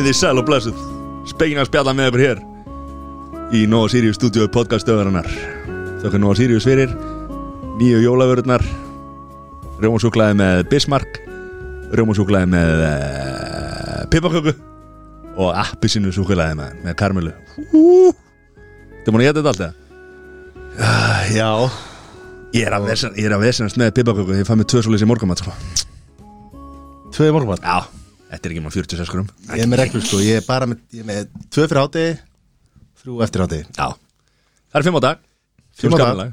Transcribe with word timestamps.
Komið 0.00 0.14
þið 0.14 0.16
sæl 0.16 0.38
og 0.40 0.46
blessuð. 0.48 0.76
Spekin 1.28 1.58
að 1.60 1.66
spjalla 1.68 1.92
með 1.92 2.06
ykkur 2.08 2.22
hér 2.24 2.38
Í 3.52 3.58
Nóa 3.68 3.90
Sirius 3.92 4.16
stúdíu 4.16 4.46
podcastöðarinnar 4.48 5.26
Þökkur 6.00 6.22
Nóa 6.22 6.36
Sirius 6.38 6.64
fyrir. 6.64 6.94
Nýju 7.76 7.98
jólavörurnar. 8.06 8.64
Rjómasúklaði 9.84 10.38
með 10.40 10.62
Bismarck. 10.72 11.20
Rjómasúklaði 11.92 12.48
með 12.54 12.82
uh, 12.86 14.00
Pipaköku 14.08 14.56
Og 15.36 15.52
appisinu 15.66 16.16
súklaði 16.16 16.56
með, 16.62 16.80
með 16.86 16.98
Karmelu 17.04 17.36
Það 17.68 19.12
múin 19.12 19.20
að 19.20 19.28
geta 19.28 19.44
þetta 19.44 19.52
allt 19.52 19.64
eða? 19.68 21.06
Já. 21.36 21.52
Ég 22.56 22.72
er 22.72 22.80
að 22.80 22.92
er 23.20 23.38
vesenast 23.44 23.76
með 23.76 23.98
Pipaköku 24.00 24.40
Ég 24.40 24.48
fæ 24.48 24.56
mig 24.56 24.72
tvö 24.72 24.80
svoleiðis 24.80 25.04
í 25.04 25.12
morgumat 25.12 25.44
sko. 25.44 25.60
Tvö 27.12 27.34
morgumat 27.36 27.60
Já, 27.60 27.99
þetta 28.30 28.48
er 28.48 28.54
ekki 28.54 28.62
maður 28.64 28.76
46 28.80 29.08
skrum 29.10 29.28
Ég 29.50 29.62
er 29.64 29.70
með 29.70 29.80
reglur 29.84 30.04
sko. 30.06 30.20
Ég 30.24 30.40
er 30.40 30.46
bara 30.46 30.68
með, 30.70 30.80
ég 30.94 31.02
er 31.04 31.08
með 31.10 31.30
Tvö 31.50 31.64
fyrir 31.66 31.80
hátegi 31.82 32.12
Þrjú 33.02 33.18
eftir 33.26 33.44
hátegi 33.44 33.64
Já, 33.76 33.86
það 34.70 34.80
er 34.80 34.86
fimm 34.88 34.98
á 35.00 35.02
dag. 35.06 35.20
Fimm 35.80 35.96
á 35.96 35.98
dag. 36.00 36.32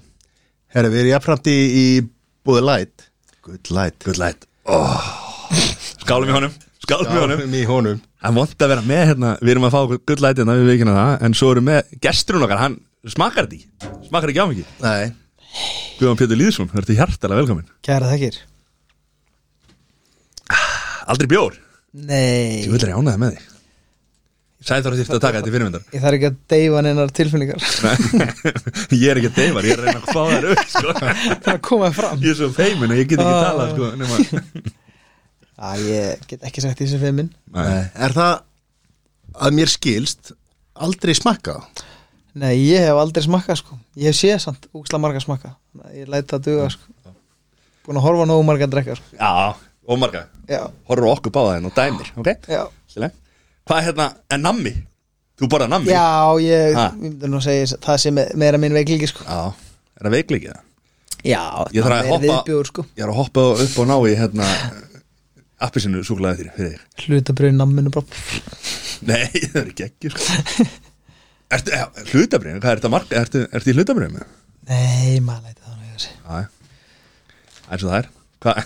Herra, 0.76 0.90
við 0.92 1.02
erum 1.04 1.12
jafnframt 1.14 1.48
í, 1.48 1.58
í 1.58 1.86
Búið 2.48 2.66
light. 2.68 3.06
Good 3.44 3.72
light. 3.76 3.98
Good 4.04 4.20
light. 4.20 4.46
Oh. 4.68 5.04
Skálum 6.04 6.28
í 6.30 6.36
honum. 6.36 6.54
Skálum 6.84 7.08
í 7.12 7.22
honum. 7.22 7.40
Skálum 7.40 7.56
í 7.56 7.64
honum. 7.68 8.02
Það 8.18 8.30
er 8.32 8.36
vond 8.36 8.64
að 8.66 8.72
vera 8.74 8.84
með 8.88 9.04
hérna 9.12 9.32
Við 9.40 9.54
erum 9.54 9.66
að 9.68 9.74
fá 9.76 9.80
okkur 9.86 10.00
good 10.10 10.22
light 10.26 10.40
hérna 10.42 10.56
Við 10.58 10.70
veikina 10.72 10.94
það 10.98 11.26
En 11.28 11.36
svo 11.38 11.50
erum 11.54 11.68
með 11.70 11.92
gesturinn 12.04 12.46
okkar 12.48 12.62
Hann 12.64 12.78
smakar 13.08 13.46
þetta 13.48 13.60
ekki. 13.60 13.92
Smakar 14.10 14.32
ekki 14.34 14.42
á 14.44 14.48
mikið. 14.52 14.72
Nei. 14.84 15.06
Guðan 16.00 16.20
Pétur 16.20 16.40
Lýðsson 16.42 16.70
Það 16.72 16.82
ertu 16.84 16.98
hjartalega 16.98 17.42
velkomin 17.44 17.70
Kæra 17.86 18.10
þekkir 18.12 18.40
Aldrei 21.08 21.30
bjór 21.32 21.56
Nei. 21.98 22.64
Ég 22.66 22.72
vil 22.74 22.82
er 22.84 22.92
ég 22.94 23.00
ánæða 23.00 23.22
með 23.24 23.38
því 23.38 23.46
Sæði 24.68 24.84
þú 24.84 24.90
að 24.90 24.96
þýrst 25.00 25.14
að 25.16 25.22
taka 25.24 25.38
þetta 25.40 25.50
í 25.50 25.54
fyrirmyndar 25.54 25.84
Ég 25.94 26.02
þarf 26.04 26.16
ekki 26.18 26.28
að 26.28 26.38
deyfa 26.52 26.80
neinar 26.84 27.12
tilfinningar. 27.18 27.66
Ég 29.02 29.12
er 29.12 29.20
ekki 29.22 29.30
að 29.30 29.38
deyfa 29.38 29.62
Ég 29.64 29.74
er 29.74 29.82
að 29.82 29.86
reyna 29.86 30.00
að 30.02 30.08
fá 30.10 30.22
þær 30.32 30.48
upp 30.52 30.64
sko. 30.74 30.94
Það 30.98 31.36
er 31.38 31.52
að 31.54 31.60
koma 31.68 31.90
fram. 31.96 32.24
Ég 32.26 32.34
er 32.34 32.40
svo 32.40 32.50
feimin 32.58 32.94
að 32.96 33.00
ég 33.02 33.10
get 33.12 33.22
ekki 33.22 33.36
Ah. 33.38 33.46
talað 33.48 33.74
sko, 33.76 33.90
nema... 34.02 34.16
Æ, 35.68 35.70
ég 35.88 36.26
get 36.30 36.44
ekki 36.50 36.64
sagt 36.66 36.82
því 36.82 36.88
sem 36.92 37.02
fyrir 37.02 37.16
minn. 37.18 37.30
Nei. 37.54 37.86
Er 38.08 38.14
það 38.18 38.34
að 39.48 39.56
mér 39.58 39.72
skilst 39.74 40.34
aldrei 40.88 41.14
smakka? 41.18 41.56
Nei, 42.38 42.52
ég 42.68 42.84
hef 42.90 43.00
aldrei 43.02 43.24
smakkað 43.26 43.62
sko. 43.64 43.78
Ég 43.98 44.10
hef 44.12 44.18
séð 44.20 44.42
samt 44.44 44.68
úksla 44.78 45.00
marga 45.02 45.22
smakka. 45.24 45.54
Að 45.82 45.96
Ég 46.02 46.12
læt 46.14 46.30
það 46.34 46.44
duga 46.50 46.68
sko. 46.76 47.14
Búin 47.88 48.02
að 48.02 48.06
horfa 48.10 48.28
nógu 48.30 48.46
marga 48.50 48.68
að 48.68 48.74
drekka 48.76 48.98
sko. 49.00 49.14
Já, 49.18 49.32
og 49.88 50.02
marga 50.02 50.26
Já, 50.26 50.37
Horfur 50.48 51.10
okkur 51.12 51.34
báða 51.36 51.56
þenn 51.58 51.70
og 51.70 51.76
dæmir 51.78 52.12
Ok, 52.22 52.30
já 52.48 52.62
Sjölega. 52.92 53.14
Hvað 53.68 53.80
er 53.82 53.88
hérna, 53.90 54.06
er 54.32 54.40
nammi? 54.42 54.74
Þú 55.38 55.50
borðað 55.52 55.74
nammi? 55.74 55.92
Já, 55.92 56.06
ég, 56.42 56.78
myndi 57.02 57.30
nú 57.30 57.38
að 57.42 57.46
segja 57.50 57.80
það 57.84 57.98
sem 58.06 58.22
er 58.24 58.32
meira 58.40 58.58
minn 58.62 58.74
veiklíki 58.78 59.10
sko 59.12 59.26
er 59.28 60.08
það 60.08 60.16
veiklikið 60.16 60.54
það? 60.54 60.64
Já, 61.28 61.42
það 61.74 61.96
er 61.98 62.10
hoppa- 62.12 62.24
viðbjóður 62.24 62.70
sko 62.72 62.86
Ég 62.96 63.04
er 63.04 63.12
að 63.12 63.20
hoppa 63.20 63.46
upp 63.66 63.78
og 63.84 63.90
ná 63.92 63.96
í 64.08 64.16
hérna 64.18 64.48
appisinu 65.68 66.04
súklaði 66.06 66.48
þér 66.56 66.82
Hlutabröð 67.04 67.56
namminu 67.58 67.92
bara 67.94 68.06
Nei, 69.08 69.28
það 69.52 69.62
er 69.62 69.72
ekki 69.74 69.86
ekki 69.92 70.10
sko. 70.14 70.68
Ertu, 71.54 71.72
ja, 71.76 71.86
hlutabrið, 72.12 72.58
hvað 72.60 72.72
er 72.72 72.80
þetta 72.82 72.92
marka? 72.92 73.20
Ertu, 73.22 73.44
í 73.46 73.76
hlutabrið 73.78 74.14
með? 74.16 74.24
Nei, 74.68 75.20
maður 75.24 75.48
læti 75.52 75.62
það 75.64 75.76
nú 75.78 75.86
ég 75.88 75.94
að 75.94 76.06
segja 76.08 76.40
Já, 76.42 76.48
eins 77.68 77.84
og 77.84 77.92
það 77.92 78.00
er 78.00 78.10
Hvað, 78.44 78.64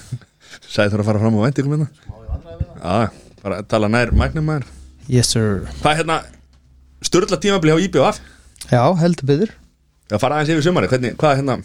sagði 0.71 0.95
þú 0.95 1.01
að 1.03 1.09
fara 1.09 1.21
fram 1.23 1.39
á 1.39 1.45
væntingum 1.45 1.73
hérna? 1.75 1.89
Já, 2.81 3.25
bara 3.43 3.61
að 3.61 3.69
tala 3.73 3.89
nær 3.91 4.13
mæknum 4.15 4.47
maður. 4.47 4.69
Yes 5.11 5.33
sir. 5.35 5.65
Hvað 5.81 5.91
er 5.91 5.99
hérna, 6.01 6.19
störla 7.03 7.39
tímabli 7.41 7.75
á 7.75 7.77
IBF? 7.83 8.21
Já, 8.71 8.83
heldur 9.01 9.27
byggður 9.27 9.55
Já, 10.11 10.17
fara 10.21 10.37
aðeins 10.37 10.53
yfir 10.53 10.65
sumari, 10.67 10.89
hvernig, 10.91 11.15
hvað 11.19 11.33
er 11.33 11.39
hérna 11.41 11.57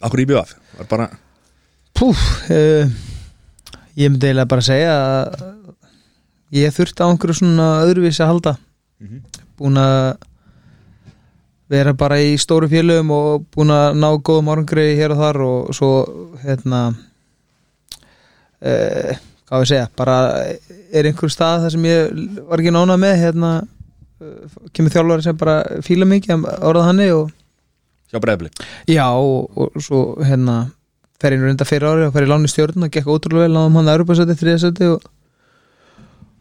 Akkur 0.00 0.22
IBF? 0.22 0.54
Var 0.78 0.88
bara, 0.88 1.08
Púf, 1.96 2.20
uh, 2.48 2.88
ég 3.98 4.08
myndi 4.08 4.30
eiginlega 4.30 4.48
bara 4.48 4.64
segja 4.64 4.92
að 4.96 5.42
ég 6.56 6.72
þurfti 6.72 7.04
á 7.04 7.10
einhverju 7.10 7.36
svona 7.42 7.66
öðruvísi 7.84 8.22
að 8.24 8.30
halda. 8.32 8.54
Búin 9.60 9.76
að 9.80 10.06
vera 11.70 11.92
bara 11.94 12.16
í 12.24 12.32
stóru 12.40 12.70
félögum 12.70 13.12
og 13.14 13.44
búin 13.54 13.72
að 13.74 13.98
ná 14.00 14.08
góðum 14.16 14.48
árangri 14.54 14.86
hér 14.98 15.14
og 15.14 15.20
þar 15.20 15.40
og 15.44 15.74
svo 15.76 15.90
hérna 16.42 16.80
uh, 18.64 19.20
hvað 19.48 19.64
við 19.64 19.70
segja? 19.72 19.90
Bara 19.98 20.16
er 20.90 21.10
einhver 21.10 21.32
stað 21.32 21.66
þar 21.66 21.76
sem 21.76 21.86
ég 21.90 22.24
var 22.48 22.62
ekki 22.62 22.74
nánað 22.74 23.02
með 23.04 23.16
hérna 23.24 23.52
uh, 23.60 24.58
kemur 24.76 24.94
þjálfari 24.94 25.26
sem 25.26 25.40
bara 25.40 25.60
fíla 25.86 26.08
mikið 26.08 26.46
orðað 26.58 26.90
hanni 26.90 27.08
og 27.16 27.30
breyðbli 28.10 28.50
Já 28.90 29.06
og, 29.14 29.50
og 29.54 29.82
svo 29.82 30.02
hérna 30.26 30.64
fer 31.20 31.36
einu 31.36 31.46
reynda 31.46 31.66
fyrir 31.68 31.88
ári 31.90 32.06
og 32.08 32.14
fer 32.14 32.26
í 32.26 32.30
láni 32.30 32.50
stjórn 32.50 32.86
og 32.86 32.92
gekk 32.92 33.10
ótrúlega 33.10 33.46
vel 33.46 33.56
náðum 33.56 33.76
hann 33.78 33.90
að 33.90 33.98
Europasæti, 33.98 34.36
þriðasæti 34.40 34.88
og, 34.90 35.02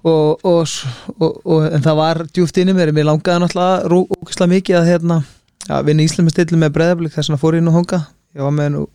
og, 0.08 0.78
og, 1.20 1.66
en 1.68 1.84
það 1.84 2.00
var 2.00 2.22
djúft 2.32 2.62
inni 2.62 2.76
mér 2.78 2.94
mér 2.96 3.10
langaði 3.10 3.44
náttúrulega 3.44 3.92
rúkislega 3.92 4.54
mikið 4.54 4.80
að 4.80 4.90
hérna 4.94 5.20
að 5.70 5.90
vinna 5.90 6.06
Íslami 6.06 6.34
stillu 6.34 6.62
með 6.62 6.74
breðablik 6.78 7.14
þess 7.14 7.34
að 7.34 7.42
fór 7.44 7.58
ég 7.58 7.64
inn 7.64 7.72
og 7.72 7.78
honga 7.82 8.02
ég 8.38 8.46
var 8.46 8.56
með 8.56 8.78
þú 8.78 8.86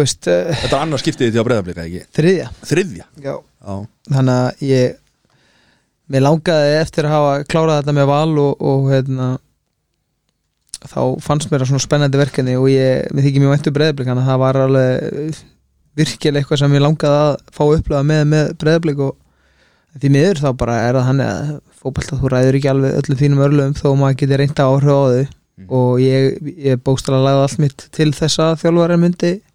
veist, 0.00 0.26
uh, 0.30 0.50
Þetta 0.62 0.76
er 0.76 0.80
annars 0.80 1.04
skiptið 1.04 1.30
þitt 1.30 1.42
á 1.42 1.46
breyðablika, 1.48 1.86
ekki? 1.86 2.02
þriðja. 2.16 2.48
Þriðja? 2.70 3.06
Já. 3.22 3.34
Já, 3.62 3.74
þannig 4.10 4.34
að 4.34 4.66
ég 4.66 4.98
mér 6.12 6.24
langaði 6.26 6.76
eftir 6.80 7.08
að 7.08 7.14
hafa 7.16 7.32
klárað 7.48 7.80
þetta 7.80 7.96
með 7.96 8.08
val 8.10 8.38
og, 8.42 8.62
og 8.72 8.88
hérna 8.90 9.28
þá 10.82 11.02
fannst 11.22 11.50
mér 11.50 11.62
það 11.62 11.70
svona 11.70 11.84
spennandi 11.84 12.20
verkefni 12.20 12.56
og 12.58 12.68
ég, 12.72 13.10
mér 13.14 13.26
þykir 13.28 13.44
mjög 13.44 13.54
væntu 13.54 13.74
breyðablik 13.76 14.08
þannig 14.10 14.24
að 14.24 14.32
það 14.32 14.40
var 14.42 14.60
alveg 14.64 15.42
virkilega 16.00 16.42
eitthvað 16.42 16.62
sem 16.62 16.74
ég 16.74 16.82
langaði 16.82 17.20
að 17.20 17.36
fá 17.54 17.62
upplöða 17.68 18.08
með 18.08 18.24
með 18.32 18.50
breyðablik 18.62 19.04
og 19.06 19.14
því 20.00 20.10
miður 20.16 20.40
þá 20.42 20.48
bara 20.58 20.80
er 20.88 20.98
það 20.98 21.06
hann 21.10 21.22
að 21.26 21.52
fótbolta 21.82 22.18
þú 22.18 22.32
ræður 22.32 22.58
ekki 22.58 22.72
alveg 22.72 22.98
öllum 22.98 23.20
þínum 23.20 23.44
örlöfum 23.46 23.78
þó 23.78 23.88
maður 24.00 24.18
geti 24.22 24.38
reynda 24.40 24.66
áhrif 24.68 24.92
á 24.92 25.02
þau. 25.12 25.38
Og 25.62 26.00
ég, 26.00 26.38
ég 26.64 26.80
bókstala 26.82 27.20
lagði 27.22 27.42
allt 27.44 27.58
mitt 27.62 27.84
til 27.94 28.08
þess 28.16 28.40
að 28.42 28.54
þjálfari 28.62 28.96
myndi 28.98 29.32
uh, 29.36 29.51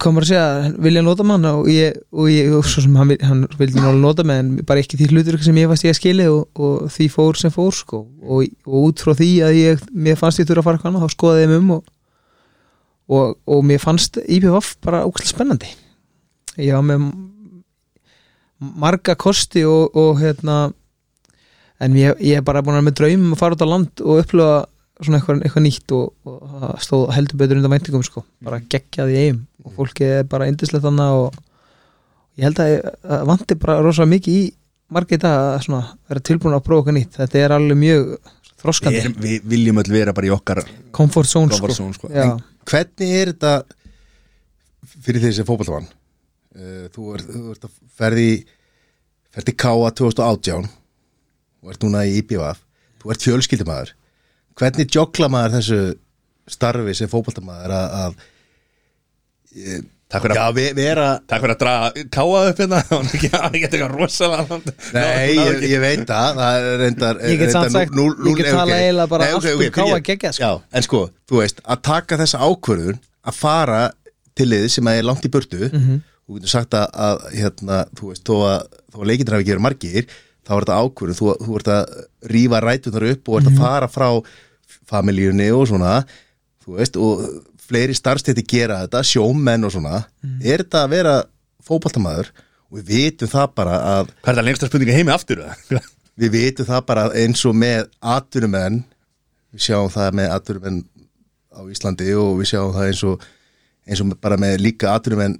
komur 0.00 0.24
að 0.24 0.30
segja? 0.30 0.70
Vilja 0.80 1.02
nota 1.04 1.24
mann 1.26 1.44
og 1.50 1.66
ég, 1.68 1.98
og 2.14 2.30
ég 2.32 2.54
og 2.56 2.64
svo 2.64 2.84
sem 2.86 2.94
hann, 2.96 3.12
hann 3.20 3.42
vildi 3.58 3.76
náttúrulega 3.76 4.00
nota 4.00 4.24
mig 4.24 4.38
en 4.40 4.52
bara 4.68 4.80
ekki 4.80 4.96
því 4.96 5.10
hlutur 5.12 5.36
sem 5.44 5.58
ég 5.60 5.68
fannst 5.68 5.84
ég 5.84 5.92
að 5.92 5.98
skili 5.98 6.28
og, 6.32 6.46
og 6.56 6.86
því 6.94 7.08
fór 7.12 7.36
sem 7.40 7.52
fór 7.52 7.76
sko. 7.76 8.00
Og, 8.24 8.46
og 8.64 8.88
út 8.88 9.04
frá 9.04 9.12
því 9.18 9.30
að 9.44 9.58
ég 9.60 9.84
mér 9.92 10.16
fannst 10.20 10.40
ég 10.40 10.48
þurfa 10.48 10.64
að 10.64 10.68
fara 10.68 10.80
eitthvað 10.80 10.92
annað, 10.94 11.04
þá 11.04 11.16
skoðaði 11.16 11.44
ég 11.44 11.54
um 11.58 11.74
og, 11.76 13.36
og, 13.46 13.60
mér 13.68 13.82
fannst 13.82 14.16
IPVF 14.24 14.72
bara 14.82 15.04
ógæslega 15.04 15.34
spennandi. 15.34 15.68
Ég 16.56 16.72
var 16.72 16.86
með 16.88 17.10
marga 18.56 19.14
kosti 19.20 19.66
og, 19.68 19.92
hérna 20.22 20.70
en 21.84 21.98
ég, 22.00 22.16
er 22.32 22.44
bara 22.44 22.64
búin 22.64 22.78
að 22.80 22.88
með 22.88 22.96
draumum 23.02 23.36
að 23.36 23.42
fara 23.42 23.58
út 23.58 23.66
á 23.68 23.68
land 23.68 24.02
og 24.02 24.22
upplöfa 24.22 24.64
svona 25.04 25.18
eitthvað, 25.20 25.42
eitthvað 25.44 25.64
nýtt 25.66 25.94
og, 25.96 26.12
og 26.30 26.78
stóð 26.84 27.10
heldur 27.16 27.40
betur 27.40 27.60
undan 27.60 27.74
væntingum 27.74 28.04
sko, 28.06 28.22
bara 28.44 28.62
geggjaði 28.72 29.16
í 29.16 29.24
eigum 29.26 29.42
og 29.66 29.74
fólkið 29.76 30.14
er 30.20 30.30
bara 30.30 30.48
indislegt 30.50 30.86
þannig 30.86 31.18
og 31.20 31.40
ég 32.38 32.46
held 32.48 32.62
að, 32.62 32.74
að 33.16 33.26
vanti 33.32 33.58
bara 33.60 33.82
rosa 33.84 34.06
mikið 34.08 34.38
í 34.40 34.46
margir 34.96 35.20
dag 35.22 35.42
að 35.56 35.60
svona 35.66 35.82
vera 36.08 36.24
tilbúin 36.30 36.56
að 36.56 36.64
prófa 36.68 36.84
eitthvað 36.84 36.98
nýtt 37.00 37.18
þetta 37.20 37.42
er 37.42 37.54
alveg 37.56 37.80
mjög 37.80 38.10
þroskandi 38.62 39.02
Við, 39.02 39.16
við 39.24 39.48
viljum 39.52 39.82
öll 39.82 39.90
vera 39.92 40.14
bara 40.16 40.30
í 40.30 40.34
okkar 40.34 40.62
comfort 40.96 41.30
zone, 41.30 41.52
comfort 41.52 41.76
sko. 41.76 41.82
zone, 41.82 41.96
sko. 41.98 42.12
Já. 42.14 42.36
Hvernig 42.66 43.14
er 43.20 43.32
þetta 43.32 43.54
fyrir 45.06 45.24
þessi 45.26 45.46
fótballtavann? 45.46 45.88
Uh, 46.56 46.86
þú 46.94 47.10
ert, 47.16 47.28
þú 47.34 47.52
ert 47.52 47.66
að 47.68 47.80
ferði 47.98 48.30
ferði 49.36 49.56
K.A. 49.60 49.90
2018 50.00 50.70
og 51.66 51.72
ert 51.74 51.84
núna 51.84 52.06
í 52.08 52.16
IPVF 52.22 52.62
þú 53.02 53.12
ert 53.12 53.26
fjölskyldumæður 53.26 53.95
hvernig 54.60 54.88
joggla 54.96 55.28
maður 55.32 55.58
þessu 55.58 55.80
starfi 56.56 56.94
sem 56.94 57.10
fótballtamaður 57.10 57.76
að, 57.76 58.00
að 58.04 58.16
eh, 59.66 59.84
Takk 60.06 60.22
fyrir 60.22 60.36
já, 60.38 60.42
að, 60.46 60.54
ve 60.54 60.64
vera 60.76 61.04
takk 61.26 61.40
fyrir 61.42 61.52
að 61.56 61.62
draga 61.64 62.02
káa 62.14 62.42
upp 62.52 62.60
hérna 62.62 62.78
Það 62.86 62.92
var 63.00 63.08
ekki 63.16 63.30
hann 63.32 63.56
ekki 63.58 63.66
eitthvað 63.66 63.94
rosalega 63.96 64.58
Nei, 64.94 65.32
ég, 65.34 65.64
ég 65.72 65.80
veit 65.82 66.02
það, 66.06 66.36
það 66.38 66.58
er 66.68 66.76
reyndar 66.84 67.18
Ég 67.26 67.40
get 67.40 67.54
samt 67.56 67.74
sagt, 67.74 67.96
ég 67.98 68.38
get 68.38 68.50
tala 68.54 68.76
eiginlega 68.78 69.10
bara 69.10 69.30
allt 69.34 69.48
um 69.50 69.64
K.A. 69.74 69.98
geggjað, 70.06 70.36
sko. 70.38 70.44
Já, 70.46 70.76
en 70.78 70.86
sko, 70.86 71.00
þú 71.26 71.40
veist, 71.42 71.58
að 71.66 71.82
taka 71.90 72.20
þessa 72.22 72.42
ákvörðun 72.46 73.00
að 73.26 73.40
fara 73.40 73.80
til 74.38 74.46
lið 74.52 74.68
sem 74.76 74.92
er 74.94 75.02
langt 75.08 75.26
í 75.26 75.32
burtu 75.34 75.72
Mhm. 75.72 75.98
og 76.28 76.38
getur 76.38 76.52
sagt 76.54 76.74
að, 76.78 76.86
að 77.08 77.26
hérna, 77.40 77.82
þú 77.98 78.12
veist, 78.12 78.22
þó 78.26 78.36
að, 78.52 78.78
þó 78.94 79.02
að 79.02 79.12
ekki 79.16 79.26
verið 79.50 79.62
margir 79.66 80.06
þá 80.46 80.52
er 80.54 80.62
þetta 80.68 80.78
ákvörðun, 80.86 81.18
þú, 81.18 81.34
þú 81.42 81.58
ert 81.58 81.72
að 81.74 81.96
rífa 82.30 82.62
rætunar 82.62 83.10
upp 83.10 83.28
og 83.28 83.40
ert 83.40 83.50
Mhm. 83.50 83.56
að 83.58 83.62
fara 83.66 83.90
frá 83.90 84.08
familíunni 84.90 85.50
og 85.54 85.66
svona 85.70 85.98
þú 86.64 86.76
veist, 86.78 86.96
og 86.96 87.22
fleiri 87.66 87.94
starfstætti 87.98 88.44
gera 88.46 88.80
þetta, 88.84 89.02
sjómenn 89.02 89.64
og 89.66 89.72
svona 89.74 90.04
Mhm. 90.22 90.40
er 90.44 90.62
þetta 90.64 90.84
að 90.84 90.90
vera 90.90 91.14
fótboltamaður 91.66 92.28
og 92.70 92.78
við 92.78 92.84
vitum 92.90 93.28
það 93.28 93.54
bara 93.54 93.76
að 93.80 94.10
Hvað 94.22 94.32
er 94.32 94.38
það 94.40 94.46
lengsta 94.48 94.66
spurninga 94.70 94.96
heimi 94.98 95.12
aftur? 95.14 95.42
við 96.20 96.30
vitum 96.32 96.66
það 96.66 96.84
bara 96.86 97.08
eins 97.14 97.44
og 97.46 97.54
með 97.54 97.88
atvinnumenn 98.00 98.84
við 99.54 99.60
sjáum 99.66 99.90
það 99.90 100.12
með 100.20 100.30
atvinnumenn 100.36 100.84
á 101.56 101.60
Íslandi 101.72 102.12
og 102.20 102.38
við 102.40 102.50
sjáum 102.52 102.74
það 102.76 102.86
eins 102.90 103.02
og, 103.04 103.26
eins 103.86 104.00
og 104.04 104.14
bara 104.20 104.36
með 104.36 104.58
líka 104.60 104.94
atvinnumenn 104.94 105.38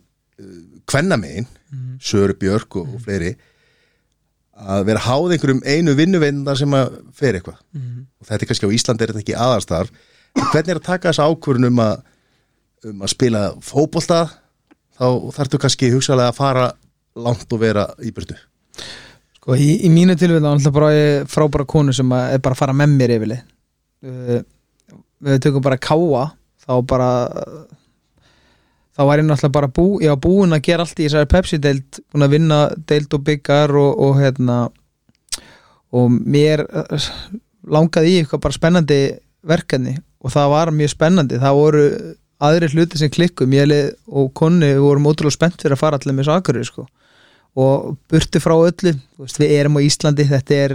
kvennamegin, 0.86 1.46
mm. 1.72 1.98
Söru 2.00 2.34
Björk 2.38 2.76
og, 2.80 2.94
og 2.94 3.00
fleiri 3.04 3.34
að 4.56 4.84
vera 4.88 5.04
háð 5.04 5.34
einhverjum 5.36 5.62
einu 5.66 5.94
vinnuveindar 5.98 6.58
sem 6.58 6.76
að 6.76 6.98
fer 7.16 7.38
eitthvað. 7.38 7.58
Og 8.20 8.28
þetta 8.28 8.44
er 8.44 8.50
kannski 8.50 8.70
á 8.70 8.76
Íslandi 8.76 9.04
er 9.04 9.12
þetta 9.12 9.24
ekki 9.24 9.40
aðarstarf 9.46 9.90
hvernig 10.36 10.74
er 10.74 10.80
að 10.80 10.86
taka 10.86 11.12
þessa 11.12 11.28
ákvörun 11.30 11.68
um 11.70 11.80
að, 11.80 11.94
um 12.90 13.04
að 13.04 13.12
spila 13.12 13.42
fótbolta? 13.64 14.20
Þá 14.96 15.06
þarftu 15.36 15.60
kannski 15.60 15.92
hugsalega 15.92 16.32
að 16.32 16.38
fara 16.38 16.66
langt 17.16 17.52
og 17.52 17.60
vera 17.60 17.86
í 18.04 18.12
burtu. 18.16 18.36
Sko, 19.36 19.56
í, 19.56 19.68
í 19.86 19.90
mínu 19.92 20.16
tilvæg 20.18 20.44
þá 20.44 20.70
bara 20.74 20.92
ég 20.94 21.28
frábæra 21.32 21.68
konu 21.68 21.94
sem 21.96 22.12
er 22.16 22.40
bara 22.44 22.56
að 22.56 22.60
fara 22.60 22.76
með 22.76 22.96
mér 22.96 23.14
yfirli 23.16 23.38
uh, 23.38 24.40
við 25.26 25.42
tökum 25.44 25.64
bara 25.64 25.80
káa 25.80 26.26
þá 26.66 26.72
bara 26.88 27.10
þá 28.96 29.02
var 29.04 29.20
ég 29.20 29.28
náttúrulega 29.28 29.54
bara 29.58 29.70
bú, 29.78 29.86
ég 30.02 30.12
var 30.14 30.20
búinn 30.24 30.56
að 30.56 30.64
gera 30.68 30.86
allt 30.86 30.98
í 30.98 31.06
þessari 31.06 31.30
Pepsi-deild 31.32 32.00
búinn 32.12 32.26
að 32.26 32.34
vinna 32.36 32.60
deild 32.88 33.16
og 33.16 33.24
byggar 33.26 33.76
og, 33.76 33.90
og 34.06 34.20
hérna 34.20 34.58
og 35.96 36.12
mér 36.16 36.64
eh, 36.66 37.08
langaði 37.72 38.12
í 38.12 38.20
eitthvað 38.20 38.44
bara 38.46 38.56
spennandi 38.56 39.00
verkefni. 39.46 39.96
Og 40.24 40.32
það 40.34 40.52
var 40.52 40.72
mjög 40.74 40.92
spennandi. 40.92 41.38
Það 41.42 41.58
voru 41.60 41.84
aðri 42.46 42.70
hluti 42.72 43.00
sem 43.00 43.12
klikkum 43.12 43.54
ég 43.56 43.68
leið, 43.68 43.90
og 44.10 44.32
konni 44.36 44.74
vorum 44.80 45.08
ótrúlega 45.08 45.36
spennt 45.36 45.62
fyrir 45.62 45.76
að 45.76 45.82
fara 45.84 46.00
allir 46.00 46.16
með 46.16 46.30
sakur 46.30 46.62
sko. 46.66 46.86
og 47.56 47.96
burti 48.12 48.36
frá 48.36 48.52
öllu 48.52 48.92
veist, 49.16 49.38
við 49.40 49.52
erum 49.56 49.78
á 49.78 49.80
Íslandi, 49.80 50.26
þetta 50.28 50.54
er 50.54 50.74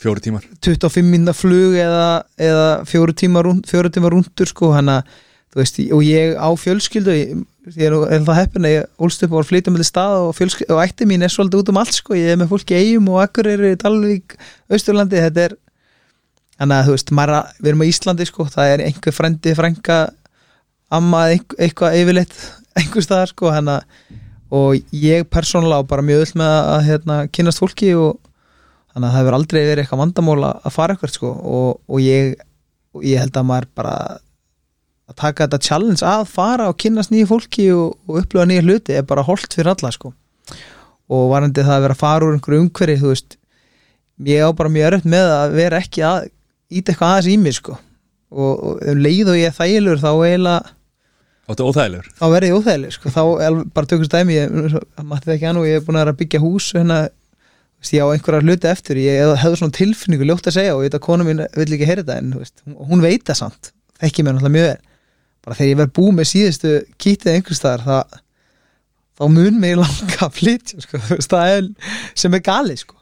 Fjóri 0.00 0.22
tímar. 0.24 0.44
25 0.64 1.04
minna 1.04 1.32
flug 1.36 1.74
eða, 1.76 2.22
eða 2.40 2.68
fjóru 2.88 3.12
tíma, 3.12 3.42
rúnd, 3.44 3.66
fjóru 3.68 3.90
tíma 3.92 4.08
rúndur 4.08 4.48
sko, 4.48 4.70
hana, 4.72 5.02
þú 5.02 5.10
veist, 5.58 5.80
og 5.90 6.02
ég 6.06 6.36
á 6.38 6.48
fjölskyldu 6.54 7.16
ég, 7.16 7.40
er, 7.74 7.96
það 7.96 8.38
heppin 8.38 8.68
að 8.68 8.74
ég 8.76 9.02
ólst 9.02 9.24
upp 9.24 9.32
og 9.32 9.40
var 9.40 9.46
að 9.46 9.50
flytja 9.50 9.74
með 9.74 9.88
stað 9.88 10.18
og, 10.28 10.44
og 10.70 10.82
ætti 10.84 11.08
mín 11.10 11.26
er 11.26 11.32
svolítið 11.32 11.64
út 11.64 11.72
um 11.72 11.80
allt 11.82 11.96
sko, 11.96 12.14
ég 12.18 12.34
er 12.34 12.38
með 12.40 12.52
fólki 12.52 12.78
eigum 12.78 13.10
og 13.14 13.24
Akureyri, 13.24 13.74
Dalvík, 13.80 14.36
Austurlandi 14.70 15.24
þetta 15.24 15.48
er 15.48 15.56
þannig 16.60 16.76
að 16.76 16.86
þú 16.86 16.96
veist, 16.96 17.12
maður, 17.16 17.52
við 17.58 17.72
erum 17.72 17.84
á 17.84 17.90
Íslandi 17.90 18.28
sko, 18.28 18.46
það 18.52 18.72
er 18.74 18.86
einhver 18.86 19.16
frendi, 19.16 19.54
frænka 19.58 20.00
amma, 20.92 21.26
eitthvað 21.34 21.98
yfirleitt 21.98 22.40
einhver 22.78 23.06
staðar 23.06 23.34
sko, 23.34 23.50
hana 23.54 23.80
og 24.50 24.94
ég 24.94 25.26
persónulega 25.30 25.86
bara 25.90 26.04
mjög 26.04 26.24
öll 26.24 26.40
með 26.40 26.56
að 26.58 26.86
hérna, 26.88 27.20
kynast 27.30 27.62
fólki 27.62 27.92
og 27.94 28.18
þannig 28.90 29.06
að 29.06 29.12
það 29.12 29.20
hefur 29.20 29.36
aldrei 29.36 29.60
verið 29.60 29.82
eitthvað 29.84 30.02
vandamál 30.02 30.38
að 30.42 30.64
að 30.66 30.74
fara 30.74 30.96
eitthvað 30.96 31.14
sko. 31.14 31.30
Og, 31.30 31.68
og, 31.86 32.00
ég, 32.02 32.34
ég 33.06 33.22
held 33.22 33.38
að 33.38 33.46
maður 33.46 33.68
bara 33.78 33.94
að 35.10 35.16
taka 35.18 35.46
þetta 35.46 35.60
challenge 35.66 36.06
að 36.06 36.24
fara 36.30 36.68
og 36.70 36.78
kynast 36.80 37.10
nýju 37.12 37.28
fólki 37.30 37.68
og, 37.74 37.96
og 38.08 38.20
upplifa 38.22 38.46
nýju 38.46 38.64
hluti 38.68 38.96
er 38.96 39.06
bara 39.08 39.26
holdt 39.26 39.56
fyrir 39.58 39.72
alla 39.74 39.90
sko. 39.94 40.12
Og 41.10 41.28
varandi 41.32 41.64
það 41.66 41.76
að 41.76 41.84
vera 41.86 41.96
að 41.96 42.02
fara 42.04 42.26
úr 42.28 42.36
einhverju 42.38 42.64
umhverfi 42.64 42.98
þú 43.00 43.10
veist, 43.10 43.38
ég 44.30 44.44
á 44.46 44.48
bara 44.54 44.70
mjög 44.70 44.90
örött 44.92 45.08
með 45.10 45.30
að 45.34 45.54
vera 45.58 45.80
ekki 45.82 46.04
að 46.06 46.28
íta 46.70 46.92
eitthvað 46.92 47.14
aðeins 47.16 47.30
í 47.32 47.38
mig 47.42 47.56
sko. 47.58 47.78
Og, 48.30 48.52
og 48.54 48.84
um 48.86 49.00
leið 49.02 49.32
og 49.32 49.40
ég 49.40 49.50
er 49.50 49.56
þægilegur 49.56 50.02
þá 50.04 50.10
eiginlega 50.14 50.60
þá 52.14 52.26
verði 52.30 52.50
ég 52.50 52.58
óþægileg 52.60 52.92
sko. 52.94 53.10
þá 53.10 53.22
er 53.42 53.56
bara 53.74 53.88
tökust 53.90 54.12
dæmi 54.14 54.36
ég 54.36 54.52
matti 55.02 55.26
það 55.26 55.34
ekki 55.34 55.50
og 55.58 55.66
ég 55.66 55.80
er 55.80 55.86
búin 55.88 55.98
að 55.98 56.12
byggja 56.20 56.40
hús 56.44 56.68
hérna, 56.76 56.98
ég 57.90 58.04
á 58.04 58.12
einhverja 58.12 58.44
hluti 58.44 58.70
eftir 58.70 59.00
ég 59.02 59.32
hefði 59.40 59.58
svona 59.58 59.74
tilfinningu 59.74 60.28
ljótt 60.28 60.46
að 60.46 60.56
segja 60.60 60.76
og 60.76 60.84
ég 60.84 60.92
veit 60.92 60.98
að 61.00 61.04
kona 61.08 61.26
mín 61.26 61.42
vill 61.56 61.74
ekki 61.74 61.88
heyra 61.90 62.04
þetta 62.04 62.18
en 62.20 62.30
hún- 62.86 63.02
veit 63.02 63.24
það 63.26 63.40
samt, 63.40 63.72
þekki 63.98 64.22
mér 64.22 64.36
náttúrulega 64.38 64.54
mjög 64.60 64.68
vel 64.68 64.78
bara 65.44 65.56
þegar 65.58 65.70
ég 65.72 65.78
verð 65.80 65.94
búið 65.98 66.16
með 66.18 66.30
síðustu 66.30 66.74
kýtið 67.00 67.32
einhvers 67.34 67.60
staðar 67.62 67.86
það, 67.86 68.18
þá 69.20 69.24
mun 69.36 69.60
mig 69.62 69.78
langa 69.80 70.18
að 70.26 70.36
flytja 70.40 70.82
sko. 70.84 71.00
það 71.30 71.54
er 71.54 71.70
sem 72.24 72.36
er 72.36 72.44
gali 72.44 72.76
sko. 72.80 72.98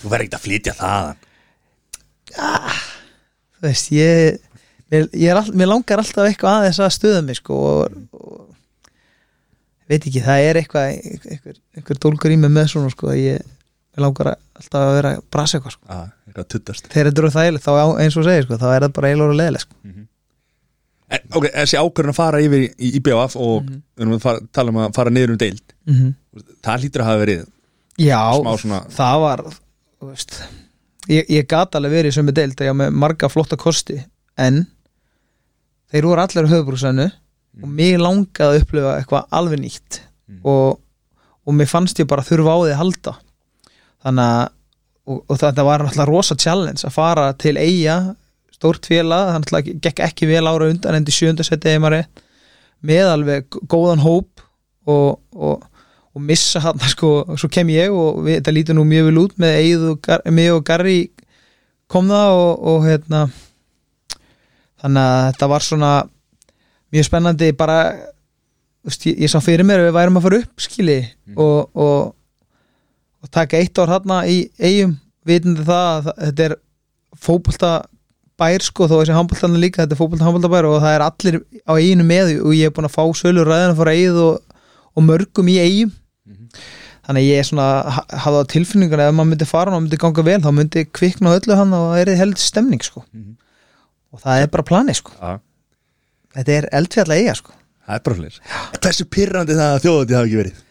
Þú 0.00 0.10
verður 0.10 0.26
ekkert 0.26 0.38
að 0.38 0.44
flytja 0.44 0.76
þaðan 0.78 1.22
þú 2.34 3.66
veist 3.66 3.90
ég, 3.94 4.40
ég 4.92 5.28
er 5.30 5.40
all, 5.40 5.50
mér 5.56 5.70
langar 5.70 6.02
alltaf 6.02 6.28
eitthvað 6.28 6.60
aðeins 6.60 6.80
að 6.82 6.94
stuða 6.96 7.22
mig 7.26 7.38
sko, 7.38 7.58
og, 7.70 7.98
og 8.18 8.46
veit 9.90 10.00
ekki, 10.00 10.22
það 10.24 10.48
er 10.48 10.60
eitthvað 10.60 10.88
einhver, 10.94 11.60
einhver 11.76 12.00
dólgur 12.02 12.34
í 12.34 12.40
mig 12.40 12.52
með 12.52 12.72
svona 12.74 12.92
sko, 12.92 13.12
ég, 13.18 13.44
mér 13.94 14.06
langar 14.06 14.34
alltaf 14.34 14.80
að 14.80 14.96
vera 14.98 15.14
að 15.18 15.28
brasa 15.34 15.58
eitthvað 15.58 15.76
sko. 15.76 15.86
Já, 15.90 16.00
eitthvað 16.28 16.50
þegar 16.94 17.10
þetta 17.10 17.24
eru 17.24 17.32
þægilegt, 17.36 17.68
þá 17.68 18.02
eins 18.04 18.18
og 18.18 18.28
segir 18.28 18.48
sko, 18.48 18.60
þá 18.60 18.68
er 18.72 18.86
það 18.86 18.96
bara 18.98 19.12
eiginlega 19.12 19.38
leðileg 19.42 19.64
sko. 19.66 19.80
en, 19.84 20.08
Ok, 21.34 21.46
þessi 21.54 21.78
ákvörðin 21.80 22.12
að 22.12 22.18
fara 22.18 22.40
yfir 22.44 22.64
í 22.78 22.90
IBF 22.98 23.36
og 23.36 23.62
Mhm. 23.64 23.80
við 23.96 24.02
erum 24.04 24.14
að 24.16 24.20
fara, 24.26 24.40
tala 24.52 24.70
um 24.74 24.78
að 24.84 24.94
fara 24.94 25.10
niður 25.10 25.30
um 25.34 25.36
deild. 25.38 25.74
Það 26.64 26.78
hlýtur 26.84 27.02
að 27.04 27.08
hafa 27.10 27.24
verið 27.24 27.46
já, 27.98 28.20
smá 28.40 28.52
svona 28.58 28.78
það 28.90 29.20
var 29.24 29.42
veist, 30.04 30.38
ég, 31.08 31.26
ég 31.30 31.46
gat 31.48 31.76
alveg 31.78 31.92
verið 31.92 32.12
sem 32.16 32.28
er 32.28 32.32
deild 32.40 32.56
að 32.58 32.66
ég 32.66 32.74
á 32.74 32.80
með 32.80 32.90
marga 33.04 33.28
flotta 33.30 33.56
kosti 33.60 33.98
en 34.38 34.66
þeir 35.92 36.08
voru 36.08 36.20
allir 36.24 36.48
á 36.48 36.52
höfubrúsanu 36.54 37.06
og 37.62 37.68
mig 37.70 37.98
langaði 38.00 38.48
að 38.48 38.58
upplifa 38.64 38.96
eitthvað 38.98 39.28
alveg 39.30 39.60
nýtt 39.62 40.00
og, 40.42 40.80
og 41.46 41.54
mér 41.54 41.68
fannst 41.70 42.00
ég 42.02 42.08
bara 42.10 42.22
þurfa 42.26 42.50
á 42.50 42.58
því 42.64 42.72
að 42.72 42.80
halda. 42.82 43.12
Þannig 44.04 44.32
að 44.34 44.48
og, 45.06 45.18
og 45.28 45.38
þetta 45.38 45.64
var 45.68 45.84
alltaf 45.84 46.08
rosa 46.08 46.34
challenge 46.40 46.82
að 46.88 46.94
fara 46.96 47.32
til 47.38 47.54
eiga 47.60 48.16
stórt 48.54 48.86
félag, 48.88 49.32
þannig 49.34 49.54
að 49.58 49.70
gekk 49.84 50.02
ekki 50.06 50.28
vel 50.30 50.46
ára 50.46 50.70
undan 50.70 50.98
endi 51.00 51.14
sjöndasetti 51.14 51.74
rétt, 51.92 52.22
með 52.84 53.10
alveg 53.10 53.48
góðan 53.72 54.02
hóp 54.04 54.42
og, 54.86 55.18
og, 55.34 55.62
og 56.14 56.22
missa 56.22 56.60
hann 56.60 56.78
sko, 56.94 57.12
svo 57.40 57.48
kem 57.50 57.70
ég 57.74 57.92
og 57.92 58.22
við, 58.26 58.38
þetta 58.40 58.54
lítur 58.54 58.78
nú 58.78 58.84
mjög 58.88 59.08
vel 59.10 59.22
út 59.24 59.36
með 59.40 59.58
Eið 59.62 59.86
og, 59.90 60.00
Gar, 60.04 60.24
og 60.54 60.64
Garri 60.68 60.98
kom 61.90 62.08
það 62.12 62.34
og, 62.38 62.52
og 62.74 62.84
hérna 62.88 63.22
þannig 64.82 65.00
að 65.04 65.22
þetta 65.30 65.48
var 65.52 65.64
svona 65.64 65.92
mjög 66.94 67.06
spennandi 67.08 67.48
bara 67.56 67.78
veist, 68.84 69.06
ég, 69.08 69.16
ég 69.24 69.32
sá 69.32 69.38
fyrir 69.44 69.66
mér 69.66 69.82
að 69.82 69.88
við 69.90 69.96
værum 69.98 70.20
að 70.20 70.26
fara 70.28 70.40
upp 70.44 70.64
skili 70.66 70.98
og, 71.34 71.70
og, 71.72 72.12
og 73.24 73.32
taka 73.34 73.58
eitt 73.60 73.80
ár 73.80 73.92
þarna 73.96 74.20
í 74.30 74.38
eigum 74.60 74.96
vitandi 75.24 75.64
það 75.64 75.88
að 75.88 76.04
það- 76.10 76.20
þetta 76.28 76.46
er 76.50 76.56
fótbolta 77.24 77.72
bær 78.40 78.64
sko 78.66 78.88
þó 78.90 78.96
þessi 79.00 79.14
handboltan 79.14 79.58
líka, 79.62 79.84
þetta 79.84 79.94
er 79.94 80.00
fótbolta 80.00 80.26
handbolta 80.26 80.50
bær 80.50 80.66
og 80.70 80.80
það 80.82 80.94
er 80.96 81.04
allir 81.06 81.36
á 81.68 81.72
eiginu 81.78 82.06
með 82.08 82.32
og 82.42 82.54
ég 82.56 82.66
er 82.70 82.74
búin 82.74 82.88
að 82.88 82.94
fá 82.96 83.04
sölur 83.20 83.46
ræðina 83.50 83.76
fór 83.78 83.90
eigið 83.92 84.18
og, 84.24 84.56
og 84.94 85.06
mörgum 85.06 85.50
í 85.52 85.58
eigum 85.62 85.92
þannig 87.04 87.20
að 87.20 87.28
ég 87.28 87.38
er 87.42 87.46
svona 87.50 87.66
ha- 87.94 88.06
hafði 88.24 88.40
á 88.42 88.50
tilfinningun 88.54 89.02
að 89.04 89.10
ef 89.10 89.16
maður 89.18 89.30
myndi 89.34 89.46
fara 89.50 89.74
og 89.76 89.82
myndi 89.84 89.98
ganga 90.00 90.24
vel 90.24 90.38
þá 90.40 90.50
myndi 90.56 90.84
kvikna 90.96 91.34
öllu 91.36 91.58
hann 91.58 91.74
og 91.76 91.86
það 91.92 92.02
er 92.02 92.20
held 92.22 92.38
stemning 92.40 92.80
sko. 92.86 93.02
Og 94.14 94.22
það 94.22 94.44
er 94.44 94.50
bara 94.54 94.64
planið 94.70 94.98
sko. 95.02 95.12
Já, 95.20 95.34
þetta 96.38 96.54
er 96.56 96.68
eldfjall 96.80 97.12
eiga 97.18 97.34
sko. 97.36 97.52
Það 97.84 97.98
er 97.98 98.04
bara 98.06 98.16
fleir 98.22 98.38
Hversu 98.80 99.04
pyrrandi 99.12 99.58
það 99.58 99.74
að 99.74 99.82
þjóðandi 99.84 100.16
hafa 100.16 100.24
ekki 100.30 100.40
verið? 100.40 100.62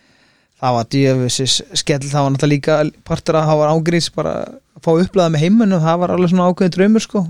Það 0.63 0.75
var 0.79 0.89
djöfisins 0.95 1.55
skell 1.83 2.01
það 2.07 2.23
var 2.25 2.33
náttúrulega 2.33 2.53
líka 2.55 3.03
partur 3.05 3.37
að 3.37 3.49
það 3.51 3.59
var 3.61 3.73
ágrís 3.75 4.07
bara 4.15 4.33
að 4.41 4.57
fá 4.85 4.91
upplæða 4.93 5.31
með 5.35 5.43
heiminn 5.45 5.75
og 5.77 5.81
það 5.85 6.01
var 6.03 6.13
alveg 6.15 6.31
svona 6.33 6.49
ákveðin 6.51 6.75
draumur 6.77 7.05
sko. 7.05 7.23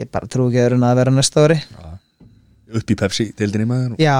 Ég 0.00 0.08
bara 0.12 0.28
trú 0.32 0.46
ekki 0.48 0.62
öðrun 0.66 0.86
að 0.88 0.98
vera 1.02 1.14
næsta 1.16 1.46
ári. 1.46 1.58
Upp 2.72 2.88
í 2.88 2.96
Pepsi 2.96 3.26
deildinni 3.36 3.66
maður 3.68 3.98
já, 4.00 4.14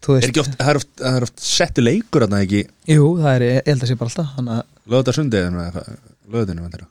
þú 0.00 0.14
Er 0.14 0.20
veist. 0.22 0.28
ekki 0.30 0.40
oft, 0.40 0.54
það 0.56 0.70
er 0.72 0.78
oft, 0.80 0.92
það 1.02 1.16
er 1.18 1.26
oft 1.26 1.42
settu 1.44 1.82
leikur 1.84 2.24
að 2.24 2.30
það 2.32 2.44
ekki? 2.46 2.60
Jú, 2.88 3.08
það 3.20 3.34
er, 3.34 3.44
ég 3.48 3.66
held 3.68 3.82
að 3.84 3.90
sé 3.90 3.96
bara 4.00 4.14
alltaf 4.14 4.86
lögða 4.94 5.14
sundið 5.18 5.50
lögðinu 6.32 6.86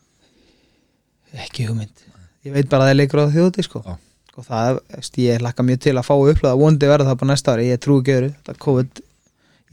ekki 1.38 1.66
hugmynd. 1.68 2.04
Ég 2.46 2.54
veit 2.56 2.70
bara 2.70 2.86
að 2.86 2.88
það 2.88 2.94
er 2.94 3.00
leikur 3.01 3.22
á 3.22 3.34
þjóði 3.34 3.66
sko. 3.66 3.82
Já. 3.86 3.98
og 4.38 4.46
það, 4.46 4.80
ég 5.18 5.42
lakka 5.42 5.63
mjög 5.66 5.80
til 5.82 5.96
að 5.98 6.06
fá 6.06 6.13
upplæða 6.13 6.60
vondi 6.62 6.89
verða 6.92 7.08
það 7.10 7.20
bara 7.24 7.32
næsta 7.32 7.54
ári, 7.56 7.68
ég 7.72 7.80
trú 7.82 7.98
ekki 8.04 8.13
öðru. 8.13 8.30
Þetta 8.38 8.62
COVID, 8.68 9.01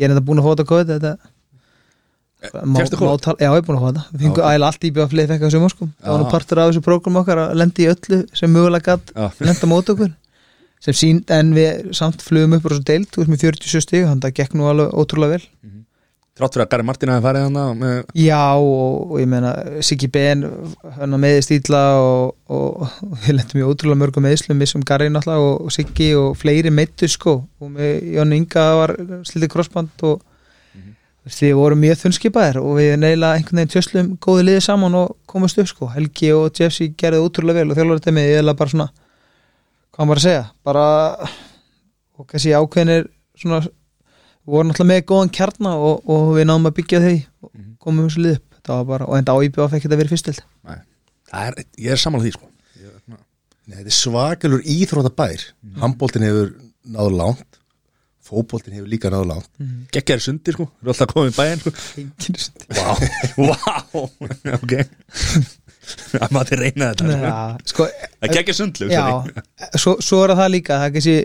ég 0.00 0.06
er 0.06 0.14
enda 0.14 0.22
búin 0.24 0.40
að 0.40 0.48
þetta 0.48 0.66
COVID 0.70 0.92
þetta 0.94 1.12
Má 2.52 2.78
tala- 3.24 3.38
Já, 3.40 3.48
ég 3.50 3.56
er 3.56 3.66
búin 3.68 3.78
að 3.78 3.84
fá 3.84 3.88
þetta. 3.90 4.04
Við 4.12 4.20
fengum 4.26 4.44
ægilega 4.50 4.68
allt 4.70 4.84
í 4.84 4.92
bjöflið 4.98 5.30
fekk 5.32 5.46
á 5.46 5.48
sumar 5.54 5.70
sko. 5.74 5.88
Það 6.02 6.12
var 6.14 6.20
nú 6.24 6.30
partur 6.30 6.58
af 6.62 6.70
þessu 6.72 6.84
prógram 6.84 7.16
okkar 7.22 7.38
að 7.44 7.54
lendi 7.62 7.86
í 7.86 7.90
öllu 7.94 8.20
sem 8.36 8.52
mögulega 8.52 8.84
gatt 8.92 9.14
Já. 9.14 9.30
lenda 9.48 9.66
mót 9.70 9.88
okkur. 9.94 10.12
Sem 10.84 10.92
sínd 10.94 11.30
en 11.32 11.54
við 11.56 11.94
samt 11.96 12.20
flugum 12.20 12.58
upp 12.58 12.66
og 12.68 12.74
svo 12.76 12.82
deilt, 12.84 13.08
þú 13.14 13.22
veist 13.24 13.30
með 13.32 13.44
47 13.48 13.80
stig 13.80 14.04
þannig 14.04 14.20
að 14.20 14.28
það 14.28 14.34
gekk 14.42 14.54
nú 14.54 14.68
alveg 14.68 14.92
ótrúlega 14.92 15.38
vel. 15.38 15.46
Trátt 16.34 16.50
fyrir 16.56 16.64
að 16.66 16.70
Gary 16.72 16.82
Martin 16.82 17.08
hafi 17.14 17.22
farið 17.22 17.44
hana 17.46 17.74
með, 17.78 17.98
Já 18.18 18.56
og, 18.58 19.12
og 19.12 19.20
ég 19.22 19.28
meina 19.30 19.52
Siggi 19.86 20.08
Ben 20.10 20.42
hann 20.98 21.14
meðist 21.22 21.52
ítla 21.54 21.82
og, 22.02 22.34
og, 22.50 22.88
og 23.06 23.12
við 23.22 23.36
lendum 23.38 23.60
í 23.60 23.66
ótrúlega 23.68 24.00
mörgum 24.02 24.26
meðslum 24.26 24.58
missum 24.58 24.82
Garri 24.82 25.06
náttúrulega 25.14 25.62
og, 25.62 25.70
Siggi 25.70 26.08
og 26.18 26.34
fleiri 26.36 26.72
meittu 26.74 27.06
sko. 27.06 27.36
Og 27.62 27.70
með 27.70 28.18
Veist, 31.24 31.40
við 31.40 31.54
vorum 31.56 31.80
mjög 31.80 32.02
þunnskipaðir 32.02 32.58
og 32.60 32.74
við 32.76 32.90
neila 33.00 33.30
einhvern 33.32 33.62
veginn 33.62 33.72
tjöslum 33.72 34.08
góði 34.20 34.42
liði 34.44 34.64
saman 34.66 34.96
og 34.98 35.14
komast 35.30 35.56
upp 35.62 35.70
sko. 35.70 35.88
Helgi 35.94 36.34
og 36.36 36.58
Jesse 36.58 36.90
gerði 37.00 37.22
útrúlega 37.24 37.62
vel 37.62 37.72
og 37.72 37.78
þjálfur 37.78 38.02
þetta 38.02 38.12
með 38.18 38.32
eða 38.34 38.54
bara 38.58 38.72
svona 38.74 38.88
hvað 39.94 40.10
maður 40.10 40.20
að 40.20 40.26
segja, 40.26 40.42
bara 40.68 40.84
og 42.18 42.26
kannski 42.28 42.52
ákveðinir 42.52 43.08
svona 43.40 43.62
við 43.64 44.52
vorum 44.52 44.74
alltaf 44.74 44.90
með 44.90 45.00
góðan 45.08 45.32
kjarna 45.38 45.74
og, 45.80 46.04
og 46.04 46.34
við 46.36 46.48
náðum 46.50 46.68
að 46.68 46.76
byggja 46.80 47.02
þau 47.06 47.14
og 47.16 47.54
komum 47.80 48.10
þessu 48.10 48.24
lið 48.26 48.36
upp. 48.36 48.46
Þetta 48.58 48.76
var 48.76 48.86
bara, 48.92 49.08
og 49.08 49.18
enda 49.18 49.32
á 49.32 49.38
IBF 49.44 49.76
ekki 49.76 49.88
þetta 49.88 50.00
verið 50.00 50.14
fyrstild 50.14 50.44
Nei. 50.44 50.78
Það 51.30 51.48
er, 51.48 51.66
ég 51.86 51.94
er 51.94 52.00
samanlega 52.00 52.28
því 52.28 52.36
sko. 52.36 52.50
Nei, 53.64 53.76
þetta 53.78 53.88
er 53.88 53.96
svakalur 53.96 54.64
íþróttabær. 54.74 55.44
Mm. 55.64 55.76
Handbóltin 55.80 56.26
hefur 56.28 56.50
náður 56.84 57.16
langt 57.16 57.63
Fótbóltin 58.24 58.72
hefur 58.72 58.88
líka 58.88 59.10
náður 59.12 59.28
langt. 59.34 59.48
Gekkjar 59.92 60.22
sundir 60.24 60.56
sko, 60.56 60.64
við 60.80 60.86
erum 60.86 60.92
alltaf 60.94 61.10
komið 61.12 61.30
í 61.30 61.36
bæinn 61.36 61.60
sko. 61.60 61.72
Vá, 62.72 62.88
vá, 63.36 64.54
ok. 64.56 64.76
Það 66.14 66.30
mátti 66.32 66.56
reyna 66.56 66.92
þetta 66.92 67.08
sko. 67.08 67.18
ja, 67.20 67.40
sko, 67.68 67.88
Það 68.22 68.36
gekkjar 68.38 68.56
sundlu 68.56 68.88
já, 68.88 69.02
svo, 69.76 69.98
svo 70.00 70.22
er 70.24 70.32
það 70.38 70.54
líka 70.54 70.78
það 70.80 70.86
er 70.86 70.94
kannski, 70.94 71.16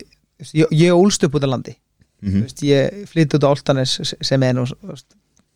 ég, 0.59 0.73
ég 0.81 0.97
ólst 0.97 1.23
upp 1.27 1.37
út 1.39 1.47
af 1.47 1.53
landi. 1.53 1.77
Mhm. 2.19 2.33
Þú 2.35 2.43
veist, 2.49 2.65
ég 2.67 2.99
flytti 3.13 3.39
út 3.39 3.47
á 3.47 3.51
Áltanes 3.53 3.95
sem 4.19 4.43
er 4.43 4.57
nú 4.57 4.65
þú 4.67 4.91
veist, 4.91 5.07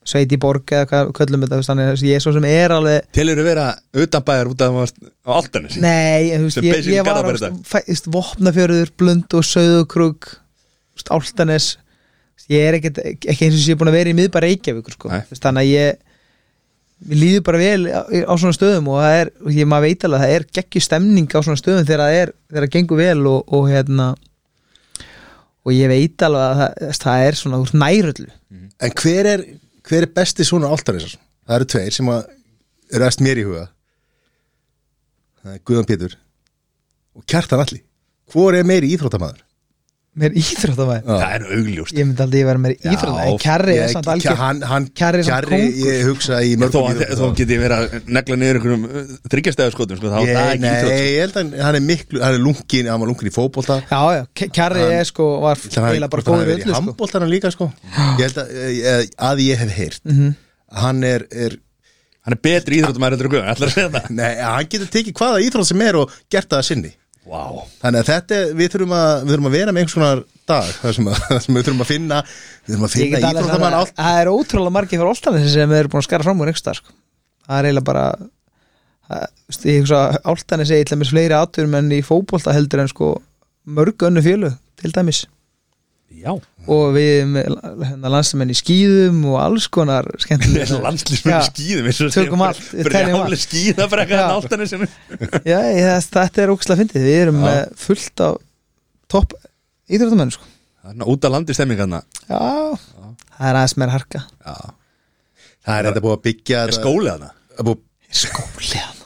sveit 0.08 0.32
í 0.36 0.40
borg 0.40 0.72
eða 0.72 0.88
hvað 0.88 1.12
köllum 1.18 1.44
þetta 1.44 1.58
þú 1.58 1.60
veist, 1.60 1.72
þannig 1.72 1.92
að 1.92 2.06
ég 2.08 2.20
er 2.20 2.24
svo 2.24 2.34
sem 2.36 2.48
er 2.48 2.76
alveg 2.76 3.10
Telur 3.16 3.40
þú 3.40 3.46
vera 3.48 3.66
utan 4.04 4.26
bæjar 4.28 4.52
út 4.52 4.64
af 4.64 4.80
að 4.80 5.12
Altanis 5.36 5.78
Nei, 5.84 6.32
þú 6.32 6.64
ég, 6.68 6.88
ég 6.92 7.08
var 7.08 7.28
þú 7.28 8.16
Vopnafjörður, 8.16 8.96
Blund 9.00 9.36
og 9.40 9.48
Söðukrug 9.48 10.32
þú 10.32 10.43
Áltanes 11.12 11.74
ég 12.52 12.66
er 12.68 12.78
ekkert, 12.80 13.00
ekki 13.04 13.48
eins 13.48 13.60
og 13.60 13.64
sé 13.64 13.76
búin 13.80 13.92
að 13.92 14.00
vera 14.00 14.12
í 14.12 14.18
miðbæra 14.18 14.50
Reykjavíkur 14.50 14.96
sko. 14.98 15.12
Veist, 15.12 15.44
þannig 15.44 15.64
að 15.64 15.72
ég 15.74 16.02
við 17.04 17.20
líður 17.20 17.44
bara 17.48 17.60
vel 17.60 17.88
á, 17.92 18.02
á 18.08 18.34
svona 18.40 18.56
stöðum 18.56 18.90
og 18.92 19.02
það 19.04 19.18
er, 19.22 19.32
og 19.44 19.58
ég 19.58 19.70
maður 19.70 19.88
veit 19.90 20.06
alveg 20.08 20.20
að 20.20 20.24
það 20.24 20.36
er 20.36 20.46
geggjur 20.58 20.86
stemning 20.86 21.28
á 21.36 21.40
svona 21.40 21.60
stöðum 21.60 21.88
þegar 21.88 22.04
það 22.04 22.20
er 22.20 22.32
þegar 22.48 22.66
það 22.66 22.74
gengur 22.76 23.02
vel 23.02 23.28
og, 23.32 23.54
og 23.58 23.68
hérna 23.72 24.08
og 25.64 25.76
ég 25.76 25.92
veit 25.92 26.26
alveg 26.28 26.46
að 26.46 26.62
það, 26.62 26.96
það 27.04 27.26
er 27.28 27.40
svona 27.40 27.62
úr 27.64 27.76
næröllu 27.84 28.30
En 28.84 28.96
hver 29.00 29.30
er, 29.30 29.46
hver 29.88 30.08
er 30.08 30.12
besti 30.16 30.46
svona 30.48 30.72
áltanisar? 30.72 31.16
Það 31.44 31.56
eru 31.58 31.70
tveir 31.74 31.96
sem 31.96 32.12
að 32.12 32.22
eru 32.94 33.08
eftir 33.08 33.28
mér 33.28 33.42
í 33.42 33.48
huga 33.48 33.66
Það 35.44 35.56
er 35.56 35.64
Guðan 35.68 35.90
Pétur 35.90 36.18
og 37.14 37.26
Kjartan 37.30 37.64
Alli 37.64 37.82
Hvor 38.32 38.56
er 38.56 38.68
meiri 38.68 38.94
íþróttamaður? 38.96 39.44
Mér 40.14 40.36
íþróttamæður 40.38 41.08
Já. 41.08 41.16
Það 41.24 41.34
er 41.36 41.44
augljóst. 41.58 41.94
Ég 41.98 42.06
myndi 42.06 42.22
aldrei 42.24 42.42
að 42.44 42.48
vera 42.50 42.62
með 42.64 42.74
íþróttamæður 42.86 43.40
Kjarri 43.44 43.74
er 43.74 43.88
Ég- 43.88 43.94
samt 43.96 44.10
algjör 44.14 44.38
hann, 44.38 44.60
hann, 44.70 44.86
Kjarri 45.00 45.22
er 45.24 45.28
samt 45.28 45.48
kóngur. 45.50 45.80
ég 45.88 46.04
hugsa 46.08 46.42
í 46.46 46.52
Þó, 46.54 46.62
mörgum 46.62 47.18
þó 47.18 47.26
geti 47.40 47.56
ég 47.58 47.64
verið 47.64 47.78
að 47.80 48.12
negla 48.18 48.38
niður 48.44 48.60
einhverjum 48.60 48.86
þryggjastæðarskotum 49.34 49.98
sko, 50.00 50.12
er 50.54 50.62
nei, 50.62 50.70
íþrótt. 50.70 50.94
ég 50.94 51.20
held 51.24 51.40
að 51.42 51.58
hann 51.66 51.76
er 51.80 51.86
miklu, 51.88 52.22
hann 52.24 52.38
er 52.38 52.44
lungin, 52.46 52.90
hann 52.94 53.00
var 53.04 53.10
lungin 53.10 53.32
í 53.32 53.34
fótbolta. 53.34 53.80
Já, 53.90 54.02
já, 54.20 54.24
K- 54.38 54.50
Kjarri 54.54 54.86
er 55.00 55.04
sko 55.10 55.28
var 55.42 55.58
eiginlega 55.58 56.10
bara 56.14 56.22
hann 56.30 56.46
verið 56.46 56.54
í 56.54 56.64
öllu 56.64 56.74
sko. 56.74 56.80
handboltanum 56.82 57.30
líka 57.34 57.52
sko. 57.56 57.72
Ég 58.20 58.26
held 58.28 58.42
að, 58.44 58.56
eh, 58.94 59.06
að 59.32 59.46
ég 59.50 59.58
hef 59.66 59.72
heyrt. 59.82 60.02
Mhm. 60.06 60.36
Hann 60.84 61.04
er, 61.04 61.28
er 61.32 61.58
Hann 62.24 62.38
er 62.38 62.40
betri 62.40 62.78
að 63.68 63.74
segja 63.74 63.90
það? 63.92 64.10
Nei, 64.16 64.36
hann 64.40 64.66
getur 64.72 64.88
tekið 64.88 65.14
hvaða 65.20 65.42
íþrótt 65.44 65.66
sem 65.68 65.82
er 65.82 65.96
og 66.00 66.10
gert 66.32 66.48
það 66.48 66.62
að 66.62 66.68
sinni 66.70 66.92
Vá. 67.24 67.44
Þannig 67.80 68.02
að 68.02 68.10
þetta, 68.10 68.38
við 68.60 68.72
þurfum 68.74 68.94
að, 68.98 69.12
við 69.24 69.32
þurfum 69.32 69.48
að 69.48 69.54
vera 69.56 69.74
með 69.74 69.84
einhvers 69.84 69.96
konar 69.96 70.24
dag 70.50 70.72
þar 70.82 70.96
sem, 70.98 71.10
sem 71.46 71.58
við 71.58 71.68
þurfum 71.68 71.84
að 71.86 71.92
finna 71.94 72.22
við 72.28 72.74
þurfum 72.74 72.88
að 72.88 72.96
finna 72.98 73.22
íþróttamann 73.22 73.78
allt. 73.78 73.94
það 74.00 74.20
er 74.20 74.32
ótrúlega 74.34 74.76
margir 74.78 75.00
fyrir 75.00 75.12
Áltanes 75.14 75.54
sem 75.54 75.76
eru 75.78 75.92
búin 75.94 76.04
að 76.04 76.08
skara 76.10 76.28
fram 76.28 76.44
úr 76.44 76.52
einhverstað 76.52 76.80
sko. 76.82 76.96
það 77.48 77.60
er 77.60 77.70
eiginlega 77.70 77.88
bara 77.88 78.06
ég 79.64 79.80
hugsa 79.84 80.02
að 80.02 80.20
Áltanes 80.34 80.74
er 80.74 80.82
eitthvað 80.82 81.02
með 81.04 81.14
fleiri 81.14 81.38
áturum 81.40 81.80
en 81.80 81.96
í 81.96 82.02
fótbolta 82.04 82.56
heldur 82.56 82.84
en 82.84 82.92
sko 82.92 83.14
mörg 83.64 84.08
önnu 84.10 84.24
fjölu 84.26 84.52
til 84.82 84.92
dæmis 84.96 85.24
Já 86.14 86.32
og 86.34 86.84
við 86.96 87.34
hérna, 87.36 88.10
landsmenn 88.14 88.52
í 88.54 88.56
skýðum 88.56 89.24
og 89.32 89.38
alls 89.42 89.66
konar 89.74 90.06
skemmtilega 90.22 90.78
Landslýsmenn 90.86 91.34
Já. 91.34 91.48
skýðum 91.50 92.12
Tökum 92.14 92.44
allt. 92.46 92.62
Brjáli 92.86 93.40
skýðabrekka 93.42 94.20
Já. 94.20 94.24
en 94.28 94.36
áltanir 94.38 94.70
sem 94.72 94.86
Já, 95.44 95.58
ég, 95.74 95.90
þetta 96.14 96.44
er 96.46 96.54
ógslag 96.54 96.80
fyndið 96.84 97.08
við 97.10 97.18
erum 97.26 97.42
Já. 97.42 97.46
með 97.50 97.74
fullt 97.88 98.24
af 98.28 98.38
topp 99.12 99.36
íþróttamenn 99.90 100.32
sko. 100.38 100.48
Er 100.84 101.04
út 101.12 101.26
af 101.28 101.34
landi 101.34 101.56
stemmingarna 101.58 102.04
Já, 102.30 102.40
það 102.78 103.50
er 103.50 103.60
aðeins 103.60 103.78
meira 103.82 103.98
harka 103.98 104.24
Já 104.28 104.56
Það 105.64 105.78
er 105.80 105.86
þetta 105.90 106.02
búið 106.04 106.16
að 106.18 106.24
byggja 106.30 106.58
Er 106.62 106.72
þetta- 106.74 106.82
skólið 106.84 107.12
hana? 107.16 107.30
að 107.58 107.68
búið, 107.70 107.84
Skóli 108.24 108.80
hann 108.84 109.00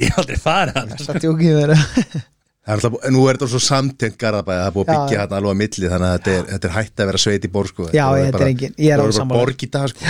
Ég 0.00 0.08
hef 0.08 0.18
aldrei 0.22 0.38
farið 0.40 0.76
hana 0.80 0.98
Það 1.02 1.14
er 1.18 1.24
djókið 1.26 1.56
verið 1.60 1.82
það 1.82 2.04
er 2.16 2.28
alltaf, 2.66 2.92
Nú 3.10 3.24
er 3.28 3.36
þetta 3.38 3.48
svo 3.50 3.60
samtengt 3.62 4.18
garðabæði 4.20 4.60
Það 4.62 4.68
er 4.68 4.74
búið 4.76 4.86
að 4.86 4.92
Já, 4.92 5.00
byggja 5.02 5.16
já. 5.16 5.20
hérna 5.22 5.36
alveg 5.40 5.52
að 5.52 5.60
milli 5.62 5.90
Þannig 5.92 6.08
að 6.08 6.14
þetta 6.18 6.30
er, 6.38 6.44
þetta 6.52 6.68
er 6.68 6.74
hætt 6.76 7.02
að 7.02 7.06
vera 7.10 7.18
sveit 7.24 7.44
í 7.44 7.50
borg 7.52 7.68
sko. 7.72 7.88
Já, 7.92 8.06
Þetta 8.12 8.26
er 8.28 8.32
bara- 8.38 8.50
engin- 8.52 8.74
ég 8.78 8.92
er 8.92 8.98
bara 9.02 9.12
sammála. 9.18 9.38
borg 9.42 9.56
í 9.66 9.70
dag 9.70 9.88
sko. 9.88 10.04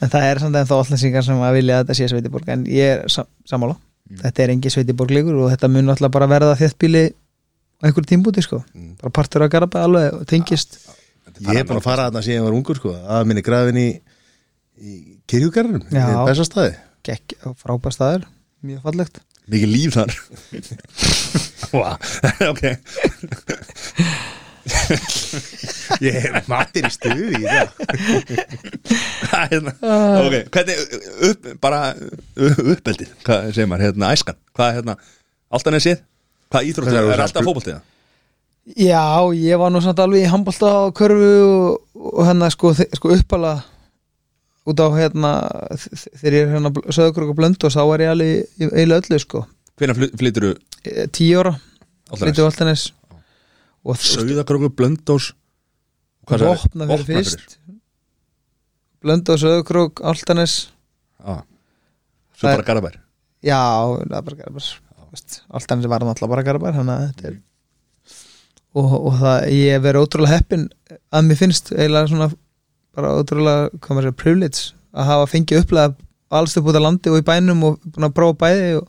En 0.00 0.08
það 0.12 0.22
er 0.30 0.38
samt 0.38 0.56
en 0.56 0.66
þá 0.68 0.74
allansingar 0.78 1.24
sem 1.26 1.40
að 1.42 1.54
vilja 1.58 1.74
að 1.78 1.84
þetta 1.84 1.94
sé 1.98 2.08
Sveitiborg 2.12 2.48
en 2.54 2.64
ég 2.70 2.92
er 2.94 3.08
sam 3.10 3.26
sammála 3.50 3.76
þetta 4.22 4.42
er 4.44 4.48
engin 4.54 4.70
Sveitiborg 4.70 5.10
líkur 5.10 5.34
og 5.42 5.50
þetta 5.50 5.68
mun 5.74 5.88
alltaf 5.90 6.12
bara 6.14 6.26
verða 6.30 6.54
þéttbíli 6.56 7.02
á 7.10 7.82
einhverjum 7.82 8.06
tímbúti 8.12 8.42
sko 8.46 8.62
bara 9.02 9.10
partur 9.10 9.42
af 9.42 9.50
Garabæ 9.50 9.82
alveg 9.82 10.14
og 10.14 10.26
tengist 10.26 10.78
Ég 11.42 11.58
er 11.60 11.64
búin 11.66 11.78
að 11.78 11.82
fara 11.82 12.06
þarna 12.10 12.22
síðan 12.22 12.38
ég 12.40 12.46
var 12.46 12.54
ungur 12.56 12.76
sko. 12.78 12.94
að 12.94 13.26
minni 13.26 13.42
grafin 13.42 13.76
í, 13.76 14.00
í 14.80 15.18
kirkjugarðinum 15.26 15.82
Mikið 19.48 19.70
líf 19.72 19.96
þar. 19.96 20.10
Ok. 22.48 22.62
Ég 26.04 26.16
hef 26.22 26.48
mattir 26.48 26.86
í 26.88 26.90
stuði 26.92 27.26
í 27.36 27.44
það. 27.44 27.68
Er 29.28 29.52
hérna? 29.52 29.74
Ok, 30.22 30.36
hvernig 30.54 30.76
upp, 31.28 31.48
bara 31.60 31.80
uppeldið, 32.36 33.12
hvað 33.26 33.50
segir 33.52 33.68
maður, 33.68 33.86
hérna 33.90 34.12
æskan, 34.16 34.38
hvað 34.56 34.70
er 34.70 34.78
hérna, 34.80 34.96
alltaf 35.52 35.72
hvað 36.48 36.68
íþróttið, 36.70 36.92
Hvað 36.92 36.98
er 36.98 37.08
það, 37.08 37.14
er 37.14 37.24
alltaf 37.24 37.48
fótboltið? 37.48 37.80
Já, 38.76 39.04
ég 39.32 39.60
var 39.60 39.72
nú 39.72 39.80
samt 39.84 40.00
alveg 40.02 40.26
í 40.26 40.28
handbolta 40.28 40.68
á 40.68 40.92
körfu 40.96 41.28
og, 41.44 41.80
og 41.96 42.24
hérna 42.28 42.50
sko, 42.52 42.74
sko 42.76 43.12
uppala 43.16 43.54
út 44.68 44.80
á 44.84 44.86
hérna 44.92 45.32
þegar 45.78 46.36
ég 46.36 46.42
er 46.46 46.52
hérna 46.56 46.72
söðukrök 46.92 47.32
og 47.32 47.38
blönd 47.38 47.64
og 47.64 47.72
þá 47.74 47.80
var 47.88 48.04
ég 48.04 48.12
alveg 48.12 48.68
eiginlega 48.68 49.00
öllu 49.02 49.20
sko. 49.22 49.42
Hvernig 49.78 50.12
flyttur 50.20 50.46
þú? 50.48 50.52
Eh, 50.88 51.06
tíu 51.14 51.40
ára, 51.40 51.54
alltaf 52.10 52.24
flyttu 52.26 52.44
alltanis 52.46 52.86
og 53.88 53.96
Sauðakrókur, 54.02 54.72
Blöndós 54.76 55.30
hvað 56.28 56.42
sagði? 56.42 56.48
vopna 56.50 56.88
fyrir 56.90 57.06
fyrst. 57.08 57.58
Blöndu 58.98 59.32
og 59.36 59.38
söðukrok, 59.40 60.02
alltanis 60.02 60.54
Já, 61.22 61.38
svo 62.34 62.42
Það 62.42 62.50
er- 62.50 62.56
bara 62.58 62.66
Garabær 62.68 62.96
Já, 63.46 63.60
er 64.02 64.22
bara 64.26 64.36
Garabær 64.42 64.70
Alltanis 65.54 65.86
var 65.88 66.02
náttúrulega 66.04 66.32
bara 66.34 66.42
Garabær 66.48 66.74
þannig 66.76 66.94
að 66.98 67.06
þetta 67.12 67.28
er 67.30 67.36
og, 68.78 68.92
og 69.08 69.14
það, 69.22 69.46
ég 69.54 69.72
hef 69.72 69.82
verið 69.86 70.04
ótrúlega 70.04 70.34
heppin 70.36 70.66
að 71.14 71.24
mér 71.30 71.38
finnst 71.40 71.70
eiginlega 71.72 72.10
svona 72.10 72.26
bara 72.96 73.14
ótrúlega, 73.18 73.72
hvað 73.78 73.96
maður 73.96 74.08
segja, 74.08 74.20
privilege 74.22 74.62
að 74.98 75.10
hafa 75.12 75.32
fengið 75.32 75.64
upplega 75.64 75.94
alls 76.38 76.56
upp 76.58 76.68
út 76.68 76.78
á 76.78 76.82
landi 76.84 77.12
og 77.12 77.20
í 77.20 77.26
bænum 77.26 77.66
og 77.68 77.82
búin 77.84 78.08
að 78.08 78.16
prófa 78.16 78.38
bæði 78.44 78.70
og 78.78 78.86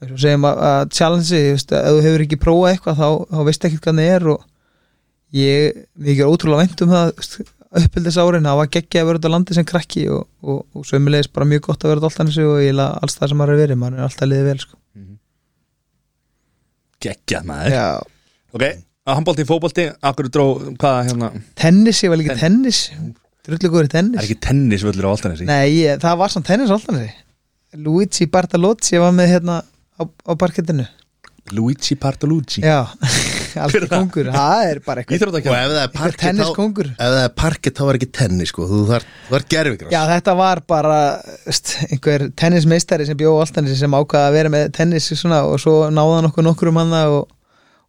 og 0.00 0.06
eins 0.06 0.14
og 0.16 0.20
segjum 0.22 0.46
að, 0.48 0.60
að 0.64 0.82
challenge 0.96 1.36
ég 1.36 1.54
veist, 1.54 1.72
að 1.76 1.86
ef 1.86 1.96
þú 1.96 2.04
hefur 2.06 2.22
ekki 2.24 2.40
prófað 2.40 2.70
eitthvað 2.70 3.00
þá, 3.00 3.08
þá 3.28 3.40
veist 3.48 3.66
ekki 3.68 3.80
hvað 3.84 3.98
það 4.00 4.12
er 4.14 4.28
og 4.32 4.44
ég, 5.36 5.80
ég 6.08 6.22
er 6.24 6.30
ótrúlega 6.30 6.62
vænt 6.64 6.84
um 6.86 6.94
það 6.94 7.10
uppbyldis 7.80 8.18
árin, 8.18 8.48
það 8.48 8.60
var 8.60 8.70
geggja 8.74 9.02
að 9.02 9.10
vera 9.10 9.20
út 9.20 9.28
á 9.28 9.34
landi 9.34 9.56
sem 9.58 9.66
krakki 9.68 10.06
og, 10.10 10.24
og, 10.42 10.62
og 10.74 10.86
sömulegis 10.88 11.28
bara 11.30 11.48
mjög 11.52 11.66
gott 11.68 11.84
að 11.84 11.92
vera 11.92 12.00
út 12.02 12.08
alltaf 12.08 12.40
og 12.46 12.62
ég 12.64 12.72
la 12.74 12.88
alls 12.98 13.18
það 13.18 13.32
sem 13.32 13.40
maður 13.42 13.54
er 13.54 13.60
verið, 13.60 13.80
maður 13.82 14.00
er 14.00 14.06
alltaf 14.08 14.30
liðið 14.30 14.48
vel 14.48 14.62
sko. 14.64 14.80
Geggjað 17.00 17.46
maður. 17.48 17.76
Já, 17.76 17.84
Ok, 18.50 18.64
að 18.66 18.89
handbólti, 19.18 19.46
fótbolti, 19.48 19.88
akkur 20.10 20.30
dró, 20.32 20.46
hvað 20.80 21.00
hérna? 21.10 21.32
Tennis, 21.58 22.04
ég 22.04 22.12
var 22.12 22.20
líka 22.20 22.36
tennis. 22.40 22.84
Drullu 23.46 23.70
góður 23.72 23.88
í 23.88 23.90
Það 23.90 23.96
er 23.96 24.04
tennis 24.04 24.26
ekki 24.26 24.38
tennisvöllur 24.46 25.08
á 25.08 25.10
Altanesi 25.14 25.48
Nei, 25.48 25.66
ég, 25.80 26.00
það 26.02 26.18
var 26.20 26.32
samt 26.34 26.48
tennis 26.50 26.72
alltaf 26.74 26.98
Luigi 27.78 28.26
Bartalozzi 28.26 28.98
var 28.98 29.12
með 29.14 29.28
hérna 29.30 29.60
á, 29.62 30.02
á 30.02 30.32
parkettinu. 30.34 30.86
Luigi 31.54 31.96
Bartolucci 31.98 32.62
Já, 32.62 32.82
alveg 33.64 33.86
kongur. 33.90 34.28
Það 34.34 34.64
er 34.68 34.80
bara 34.84 35.02
eitthvað 35.02 35.38
Og 35.40 35.46
ef 35.46 35.72
það 35.72 35.80
er 35.80 35.92
parkett 35.94 36.40
þá, 36.40 36.50
ef 36.90 36.98
það 37.00 37.22
er 37.22 37.32
parkett 37.40 37.78
þá 37.78 37.84
var 37.88 37.98
ekki 37.98 38.10
tennis 38.20 38.52
sko. 38.52 38.66
þú 38.70 38.80
þarf, 38.90 39.08
gerfigras 39.54 39.94
Já, 39.94 40.00
þetta 40.12 40.36
var 40.38 40.62
bara 40.70 41.00
veist, 41.46 41.74
einhver 41.88 42.26
tennismeistari 42.38 43.08
sem 43.08 43.18
bjóð 43.18 43.40
alltaf 43.46 43.70
sem 43.80 43.98
ákvaða 43.98 44.30
að 44.30 44.38
vera 44.38 44.54
með 44.54 44.70
tennis 44.76 45.10
svona, 45.14 45.42
og 45.48 45.62
svo 45.62 45.76
náðan 45.94 46.30
okkur 46.30 46.46
nokkur 46.46 46.72
um 46.72 46.82
hann 46.82 46.96
og 47.06 47.30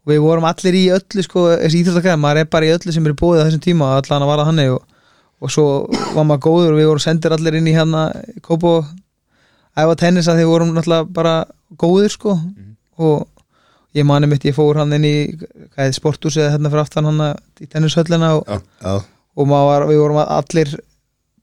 við 0.10 0.22
vorum 0.24 0.48
allir 0.50 0.77
í 0.77 0.86
öllu 0.96 1.25
sko, 1.25 1.46
þessi 1.62 1.81
íþjóttakæð, 1.81 2.17
maður 2.22 2.41
er 2.41 2.50
bara 2.55 2.67
í 2.67 2.74
öllu 2.74 2.96
sem 2.96 3.05
er 3.05 3.17
búið 3.17 3.43
á 3.43 3.46
þessum 3.46 3.63
tíma 3.67 3.89
og 3.89 4.00
allan 4.00 4.25
að 4.25 4.31
vara 4.31 4.48
þannig 4.50 4.72
og, 4.75 4.81
og 5.41 5.53
svo 5.53 5.67
var 6.15 6.25
maður 6.25 6.43
góður 6.48 6.74
og 6.74 6.79
við 6.79 6.89
vorum 6.89 7.05
sendir 7.05 7.36
allir 7.36 7.58
inn 7.60 7.70
í 7.70 7.75
hérna 7.75 8.08
Kópo 8.46 8.79
æfa 9.77 9.98
tennis 10.00 10.29
að 10.29 10.39
því 10.39 10.46
við 10.46 10.51
vorum 10.51 10.74
náttúrulega 10.75 11.08
bara 11.15 11.36
góðir 11.79 12.13
sko. 12.13 12.36
Og 13.01 13.27
ég 13.98 14.08
mani 14.08 14.29
mitt, 14.29 14.46
ég 14.48 14.55
fór 14.55 14.79
hann 14.81 14.93
inn 14.96 15.08
í 15.08 15.15
hvað 15.74 15.96
sporthús 15.98 16.38
eða 16.39 16.55
hérna 16.55 16.72
fyrir 16.72 16.84
aftan 16.86 17.10
hann 17.10 17.24
í 17.62 17.67
tennishöllina 17.72 18.36
og, 18.39 18.48
Já, 18.48 18.96
og 19.36 19.50
maður 19.50 19.70
var, 19.72 19.88
við 19.89 20.01
vorum 20.03 20.22
allir 20.24 20.74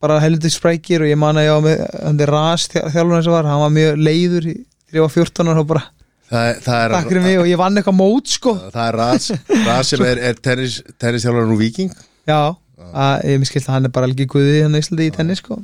bara 0.03 0.21
heldur 0.23 0.53
sprækir 0.55 1.05
og 1.05 1.11
ég 1.11 1.19
man 1.19 1.39
að 1.41 1.49
ég 1.49 1.57
var 1.57 1.65
með 1.67 1.85
hann 1.99 2.21
er 2.23 2.33
ras 2.33 2.69
þjálfur 2.71 3.17
eins 3.19 3.29
og 3.29 3.35
var 3.35 3.49
hann 3.51 3.63
var 3.65 3.73
mjög 3.75 4.03
leiður 4.07 4.47
þegar 4.49 4.99
ég 4.99 5.05
var 5.05 5.15
14 5.17 5.53
og 5.53 5.69
bara 5.73 5.85
það, 6.29 6.49
það 6.65 6.83
er 6.83 6.95
takk 6.95 7.11
fyrir 7.11 7.25
mig 7.25 7.41
og 7.41 7.51
ég 7.51 7.61
vann 7.61 7.81
eitthvað 7.81 7.99
mót 7.99 8.33
sko. 8.33 8.55
Það 8.73 8.85
er 8.85 8.99
Ras, 9.01 9.29
Ras 9.67 9.93
sem 9.93 10.05
er, 10.07 10.23
er 10.31 10.41
tennis, 10.45 10.81
tennistjálfarinn 11.01 11.55
úr 11.55 11.61
Viking 11.61 11.95
já, 12.29 12.41
að 12.89 13.29
ég 13.33 13.41
miskilt 13.43 13.69
að 13.69 13.77
hann 13.77 13.89
er 13.89 13.95
bara 13.95 14.09
alveg 14.09 14.31
guði 14.33 14.65
hann 14.65 14.77
í 14.77 14.83
Íslandi 14.83 15.09
í 15.09 15.15
tennis 15.15 15.43
sko. 15.43 15.61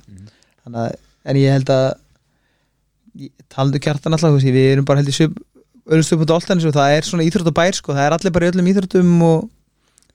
Þannig 0.65 0.81
að, 0.85 0.95
en 1.31 1.41
ég 1.41 1.59
held 1.59 1.75
að 1.75 1.89
talandu 3.53 3.83
kjartan 3.83 4.17
alltaf 4.17 4.41
við 4.43 4.71
erum 4.73 4.89
bara 4.89 5.03
held 5.03 5.13
í 5.13 6.25
Doltanis 6.25 6.65
og 6.65 6.73
það 6.73 6.95
er 6.97 7.05
svona 7.05 7.27
íþróttabær 7.27 7.77
sko. 7.77 7.93
Það 7.93 8.07
er 8.07 8.17
allir 8.17 8.33
bara 8.35 8.47
í 8.47 8.53
öllum 8.55 8.71
íþróttum 8.73 9.13
og 9.27 9.43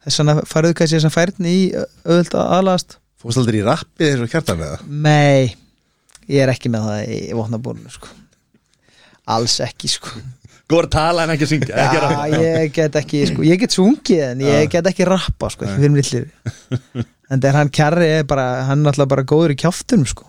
þess 0.02 0.22
vegna 0.22 0.36
farðu 0.50 0.74
kannski 0.80 0.98
þess 0.98 1.10
að 1.12 1.14
færni 1.14 1.54
í 1.54 1.62
að 1.78 2.34
aðlast 2.42 2.98
Fórst 3.20 3.42
aldrei 3.42 3.58
í 3.60 3.64
rappið 3.66 4.14
eins 4.14 4.22
og 4.24 4.30
kjartan 4.32 4.62
eða? 4.64 4.78
Nei, 4.88 5.52
ég 6.32 6.40
er 6.40 6.54
ekki 6.54 6.70
með 6.72 6.86
það 6.88 7.00
í 7.12 7.18
vopnabúrinu 7.36 7.92
sko. 7.92 8.14
Alls 9.30 9.58
ekki 9.66 9.92
sko 9.92 10.22
Góður 10.70 10.86
að 10.86 10.92
tala 10.94 11.24
en 11.26 11.34
ekki 11.34 11.46
að 11.48 11.52
syngja 11.54 11.76
ekki 11.82 11.98
að 11.98 12.04
Já, 12.04 12.04
rappa. 12.06 12.42
ég 12.44 12.74
get 12.76 12.98
ekki, 13.02 13.22
sko, 13.32 13.46
ég 13.48 13.62
get 13.64 13.74
sungið 13.74 14.24
en 14.28 14.44
ég 14.46 14.70
get 14.74 14.90
ekki 14.92 15.08
rappa, 15.10 15.50
sko, 15.54 15.66
fyrir 15.76 15.94
millir 15.96 16.28
en 17.32 17.42
þegar 17.42 17.58
hann 17.60 17.72
kjarri 17.74 18.10
er 18.20 18.28
bara 18.30 18.46
hann 18.70 18.84
er 18.86 18.92
alltaf 18.94 19.10
bara 19.10 19.26
góður 19.34 19.56
í 19.56 19.60
kjáttunum, 19.64 20.06
sko 20.10 20.28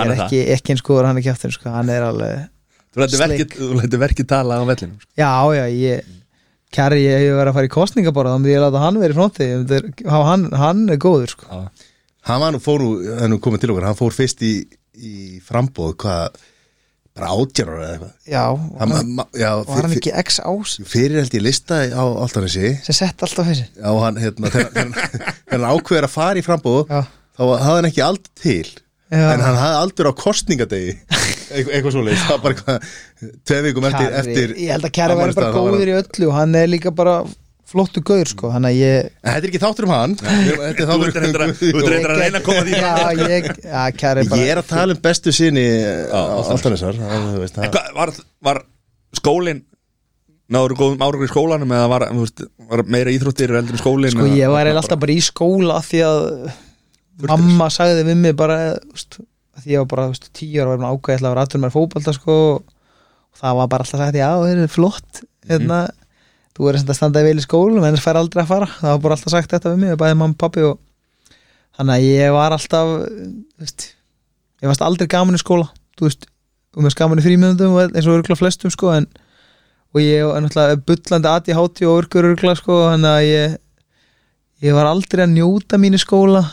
Hann 0.00 0.12
er 0.14 0.22
ekki, 0.24 0.38
ekki 0.54 0.72
eins 0.74 0.84
góður 0.86 1.08
hann 1.10 1.20
í 1.20 1.24
kjáttunum, 1.24 1.56
sko 1.56 1.72
hann 1.74 1.90
er 1.92 2.06
alveg, 2.06 2.46
Sleik. 2.94 3.16
verkið, 3.20 3.56
þú 3.58 3.80
lætur 3.80 4.00
verkið 4.04 4.28
tala 4.30 4.60
á 4.60 4.64
vellinu 4.68 4.96
sko. 5.00 5.10
já, 5.20 5.32
já, 5.56 5.64
ég 5.80 6.08
kjarri, 6.70 7.00
ég 7.04 7.24
hef 7.24 7.34
verið 7.40 7.50
að 7.50 7.56
fara 7.58 7.68
í 7.70 7.74
kostningaborða 7.74 8.34
þá 8.36 8.40
myndi 8.40 8.52
ég 8.54 8.62
láta 8.64 8.82
hann 8.84 9.00
verið 9.02 9.20
hafa 10.06 10.28
hann, 10.28 10.44
hann 10.60 10.84
er 10.92 11.00
góður, 11.02 11.32
sko 11.34 11.48
Já. 11.50 11.88
Hann 12.28 12.42
var 12.44 12.52
nú 12.52 12.60
fór 12.60 12.82
nú, 12.84 12.90
það 13.00 13.22
er 13.24 13.30
nú 13.32 13.38
komið 13.40 13.62
til 13.62 13.70
okkar 13.72 13.86
Hann 13.88 13.96
fór 13.96 14.12
fyrst 14.12 14.42
í, 14.44 14.52
í 15.00 15.12
frambóð 15.40 15.94
Hvað, 16.02 16.34
bara 17.18 17.30
átjárar 17.34 17.80
eða 17.82 17.92
eitthvað. 17.94 18.12
Já, 18.30 18.44
hann, 18.80 18.92
hann, 18.94 19.24
Já, 19.36 19.48
var 19.66 19.82
hann 19.86 19.96
ekki 19.96 20.12
x 20.22 20.38
ás? 20.46 20.76
fyrir 20.88 21.18
held 21.20 21.34
ég 21.36 21.42
lista 21.44 21.80
á 21.90 22.04
Altanesi 22.22 22.70
sem 22.86 22.96
sett 23.00 23.24
alltaf 23.26 23.48
þessi 23.50 23.66
Já, 23.74 23.90
hann, 24.04 24.20
hérna, 24.22 24.52
hann 25.50 25.66
ákveður 25.72 26.06
að 26.06 26.14
fara 26.14 26.38
í 26.40 26.44
frambóð 26.46 26.86
já, 26.92 27.02
þá 27.34 27.42
hafði 27.50 27.74
hann 27.80 27.90
ekki 27.90 28.04
aldur 28.06 28.32
til. 28.40 28.70
Já. 29.10 29.24
en 29.34 29.42
hann 29.42 29.58
hafði 29.58 29.78
aldur 29.82 30.10
á 30.10 30.12
kostningadegi 30.22 30.92
Eitthvað, 31.50 31.90
svoleiðis, 31.96 32.20
það 32.28 32.36
var 32.36 32.42
bara 32.46 32.74
tveið 33.50 33.64
vikum 33.66 33.86
eftir, 33.90 34.52
ég 34.54 34.70
held 34.76 34.86
að 34.86 34.92
Kjarri 34.94 35.16
væri 35.18 35.34
bara 35.40 35.48
góður 35.56 35.90
í 35.90 35.96
öllu 35.98 36.28
og 36.30 36.36
hann 36.38 36.54
er 36.60 36.70
líka 36.70 36.92
bara 36.94 37.16
flottu 37.70 38.02
gaur, 38.02 38.26
sko 38.26 38.50
hann 38.50 38.66
að 38.66 38.76
ég 38.80 39.08
En 39.22 39.30
þetta 39.30 39.40
er 39.40 39.48
ekki 39.50 39.60
þáttur 39.62 39.86
um 39.86 39.92
hann. 39.94 40.14
Þetta 40.20 40.68
er 40.70 40.88
þáttur 40.90 41.06
ert 41.10 41.18
reyndar 41.22 41.44
að- 41.46 41.54
þú 41.60 41.70
ert 41.80 41.90
reyndar 41.94 42.14
að 42.16 42.22
reyna 42.24 42.40
að 42.40 42.46
koma 42.48 42.64
því 42.66 42.76
Já, 42.80 42.92
ég, 43.30 43.48
já, 43.64 43.82
Kjarri 44.00 44.24
bara 44.30 44.40
Ég 44.42 44.52
er 44.54 44.60
að 44.62 44.68
tala 44.72 44.96
um 44.96 45.02
bestu 45.04 45.32
sinni 45.36 45.66
á 46.10 46.20
Álftanes. 46.20 46.54
Altanesar 46.56 46.98
það- 46.98 47.26
þú 47.30 47.42
veist, 47.44 47.58
En 47.58 47.62
það- 47.64 47.74
hvað, 47.76 47.94
var, 48.00 48.12
var 48.50 48.62
skólinn 49.20 49.62
náður 50.50 50.74
góðum 50.80 51.04
árangur 51.06 51.28
í 51.28 51.30
skólanum 51.30 51.70
eða 51.76 51.88
var, 51.92 52.04
þú 52.10 52.24
veist, 52.24 52.42
var 52.72 52.82
meira 52.90 53.12
íþróttir 53.14 53.52
eldur 53.54 53.76
en 53.78 53.82
skólinn 53.84 54.10
Sko 54.16 54.26
ég 54.34 54.50
var 54.50 54.66
alltaf 54.66 54.98
bara 54.98 55.14
í 55.14 55.20
skóla 55.22 55.76
af 55.78 55.86
því 55.92 56.00
að 56.08 56.50
mamma 57.30 57.68
sagði 57.70 58.02
við 58.08 58.16
mig 58.24 58.34
bara 58.38 58.56
úst, 58.90 59.20
því 59.62 59.74
ég 59.76 59.82
var 59.84 59.90
bara 59.92 60.08
úst, 60.10 60.26
tíu 60.34 60.58
ára 60.64 60.74
og 60.74 60.80
var 60.82 60.96
ákvæði 60.96 61.20
að 61.22 61.28
vera 61.30 61.44
aðtur 61.46 61.62
með 61.62 61.74
fótbalta 61.76 62.14
sko, 62.16 62.36
og 62.58 63.38
það 63.38 63.58
var 63.60 63.70
bara 63.76 63.86
alltaf 63.86 64.00
sagt 64.02 64.18
já, 64.18 64.26
það 64.40 64.62
er 64.64 64.72
flott 64.74 65.22
hérna, 65.50 65.80
þú 66.56 66.68
er 66.70 66.80
að 66.80 66.94
standa 66.98 67.22
vel 67.24 67.38
í 67.38 67.44
skólum 67.44 67.84
en 67.84 67.94
það 67.94 68.04
fær 68.04 68.20
aldrei 68.20 68.42
að 68.42 68.50
fara, 68.50 68.68
það 68.80 68.94
var 68.94 69.02
bara 69.04 69.16
alltaf 69.16 69.34
sagt 69.34 69.54
þetta 69.54 69.72
við 69.72 69.82
mig, 69.84 69.98
bæði 70.00 70.18
mamma 70.18 70.34
og 70.34 70.40
pappi 70.40 70.66
og 70.66 70.78
þannig 71.78 71.96
að 71.96 72.06
ég 72.08 72.34
var 72.34 72.56
alltaf 72.56 72.92
veist, 73.60 73.88
ég 74.60 74.70
varst 74.70 74.84
aldrei 74.84 75.08
gaman 75.10 75.38
í 75.38 75.40
skóla. 75.40 75.70
Veist, 76.00 76.26
og 76.76 76.84
mér 76.84 76.94
skaman 76.94 77.20
í 77.20 77.24
frímiðundum 77.24 77.76
eins 77.82 78.06
og 78.06 78.20
örgulega 78.20 78.38
flestum 78.38 78.72
sko 78.72 78.92
en 78.94 79.08
og 79.90 79.98
ég 80.02 80.22
er 80.22 80.44
náttúrulega 80.44 80.78
bullandi 80.86 81.30
aði 81.30 81.56
háti 81.58 81.88
og 81.88 82.04
örgur 82.04 82.28
örgulega 82.30 82.60
sko 82.60 82.78
þannig 82.92 83.10
að 83.10 83.26
ég 83.26 83.56
ég 84.60 84.76
var 84.76 84.90
aldrei 84.90 85.24
að 85.24 85.34
njóta 85.34 85.80
mín 85.80 85.96
í 85.96 86.00
skóla. 86.00 86.44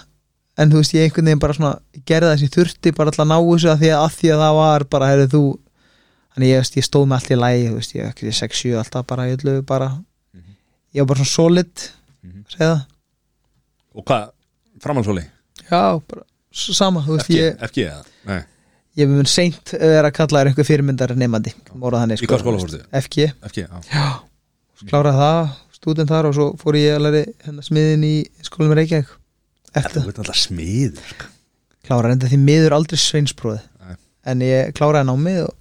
En 0.58 0.72
þú 0.72 0.82
veist 0.82 0.96
ég 0.96 1.06
einhvern 1.06 1.28
veginn 1.30 1.42
bara 1.44 1.54
svona 1.54 2.04
gerði 2.10 2.48
ég 2.48 2.54
þurfti 2.56 2.94
bara 2.98 3.12
alltaf 3.12 3.28
að 3.28 3.30
ná 3.30 3.38
þessu 3.38 3.70
að 3.70 3.82
því 3.84 3.90
að, 3.94 4.00
að 4.02 4.16
því 4.18 4.32
að 4.34 4.44
það 4.44 4.56
var 4.58 4.86
bara 4.96 5.10
heyrðu 5.12 5.28
þú 5.36 5.42
þannig 6.38 6.52
ég, 6.54 6.70
ég 6.78 6.86
stóð 6.86 7.08
með 7.10 7.18
allt 7.18 7.32
í 7.34 7.38
lægi 7.42 7.70
veist 7.74 7.96
ég 7.98 8.08
ekki 8.12 8.32
6-7 8.38 8.76
alltaf 8.78 9.08
bara 9.10 9.26
ég, 9.32 9.44
bara, 9.68 9.90
ég 10.94 11.02
var 11.04 11.10
bara 11.16 11.24
svona 11.26 11.34
solid 11.34 11.88
Mhm. 12.28 12.44
segja 12.50 12.68
það. 12.74 12.86
Og 13.96 14.04
hvað, 14.06 14.30
framhaldsóli? 14.84 15.24
já 15.72 15.82
bara 16.08 16.24
sama 16.52 17.02
FG, 17.02 17.34
ég, 17.38 17.58
eða? 17.88 18.04
Nei, 18.28 18.42
ég 18.98 19.08
mun 19.10 19.26
seint 19.30 19.72
vera 19.78 20.10
að 20.10 20.14
kalla 20.18 20.42
þér 20.42 20.50
einhver 20.52 20.66
fyrirmyndar 20.68 21.14
þannig 22.04 22.22
Í 22.22 22.28
hvað 22.28 22.42
skóla 22.44 22.60
fórstu? 22.64 22.82
FG 22.92 23.28
FG, 23.52 23.58
já. 23.68 23.82
Já 23.94 24.90
kláraði 24.90 25.18
það 25.22 25.50
stúdent 25.78 26.10
þar 26.12 26.26
og 26.30 26.34
svo 26.38 26.48
fór 26.62 26.76
ég 26.78 26.98
að 26.98 27.06
læri 27.06 27.24
hérna 27.46 27.64
smiðin 27.66 28.04
í 28.06 28.16
skólum 28.46 28.74
í 28.74 28.78
Reykjavík. 28.82 29.10
Eftir 29.78 30.02
það. 30.02 30.06
veit 30.10 30.20
alltaf 30.24 30.36
smiður 30.42 31.08
sko. 31.14 31.26
kláraði 31.88 32.12
enda 32.18 32.28
því 32.34 32.40
miður 32.44 32.76
aldrei 32.78 32.98
sveinspróði 33.00 33.62
en 34.28 34.40
ég 34.42 34.74
kláraði 34.78 35.08
námið 35.08 35.40
og 35.48 35.54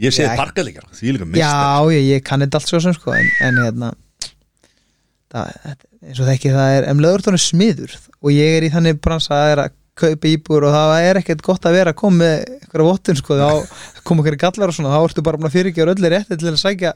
Ég 0.00 0.14
sé 0.16 0.24
Já. 0.24 0.32
parka 0.38 0.64
líka, 0.64 0.84
því 0.96 1.16
líka 1.16 1.26
mist 1.28 1.42
já, 1.42 1.52
ég, 1.92 2.06
ég 2.14 2.24
kann 2.24 2.40
þetta 2.40 2.60
allt 2.60 2.70
svo 2.70 2.80
sem 2.80 2.94
sko 2.96 3.12
en, 3.16 3.28
en 3.44 3.60
hérna 3.60 3.90
það, 5.30 5.76
eins 6.06 6.22
og 6.22 6.30
þekki 6.30 6.54
það 6.54 6.76
er 6.78 6.88
emleður 6.94 7.26
tónu 7.26 7.40
smiður 7.42 7.96
og 8.20 8.32
ég 8.32 8.56
er 8.56 8.66
í 8.66 8.72
þannig 8.72 9.00
bransa 9.04 9.34
að 9.34 9.42
það 9.42 9.52
er 9.54 9.62
að 9.66 9.76
kaupa 10.00 10.30
íbúr 10.30 10.66
og 10.68 10.72
það 10.72 10.94
er 11.04 11.20
ekkert 11.20 11.42
gott 11.44 11.66
að 11.68 11.76
vera 11.76 11.92
að 11.92 11.98
koma 12.00 12.22
með 12.22 12.36
einhverja 12.56 12.86
vottun 12.88 13.18
sko, 13.20 13.36
þá 13.36 13.50
koma 14.08 14.22
einhverja 14.22 14.42
gallar 14.46 14.72
og 14.72 14.78
svona, 14.78 14.94
þá 14.94 15.08
ertu 15.10 15.26
bara 15.26 15.52
fyrirgefa 15.52 15.94
öllu 15.94 16.12
rétti 16.14 16.38
til 16.40 16.52
að 16.52 16.60
sækja 16.62 16.94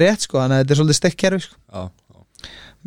rétt 0.00 0.24
sko, 0.24 0.40
þannig 0.40 0.56
að 0.56 0.62
þetta 0.62 0.74
er 0.74 0.80
svolítið 0.80 1.00
stekk 1.00 1.18
kerfi 1.20 1.42
sko, 1.44 1.58
Já, 1.68 1.82
já, 1.92 2.22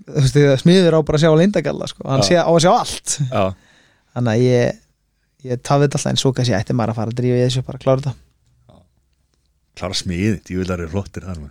þú 0.08 0.47
veist, 0.47 0.63
smiður 0.63 0.97
á 0.97 0.99
bara 1.05 1.19
að 1.19 1.27
sjá 1.27 1.38
lindagalla 1.38 1.91
sko, 1.91 2.08
hann 2.10 2.25
sé, 2.25 2.39
á 2.41 2.49
að 2.49 2.63
sjá 2.65 2.71
allt. 2.73 3.17
Já. 3.29 3.43
Þannig 4.15 4.34
að 4.34 4.45
ég 4.47 4.81
ég 5.45 5.62
tafði 5.62 5.86
þetta 5.86 5.99
alltaf 5.99 6.12
en 6.12 6.21
svo 6.21 6.31
kannski 6.36 6.55
ætti 6.58 6.75
maður 6.75 6.95
að 6.95 6.99
fara 6.99 7.13
að 7.13 7.19
drífa 7.19 7.38
í 7.38 7.43
þessu 7.45 7.63
bara 7.65 7.77
að 7.77 7.84
klára 7.86 8.01
þetta 8.01 8.13
Klára 9.75 9.97
smiði, 9.97 10.38
ég 10.51 10.61
vil 10.61 10.65
að 10.65 10.71
það 10.71 10.77
eru 10.79 10.93
flottir 10.93 11.25
þar. 11.27 11.41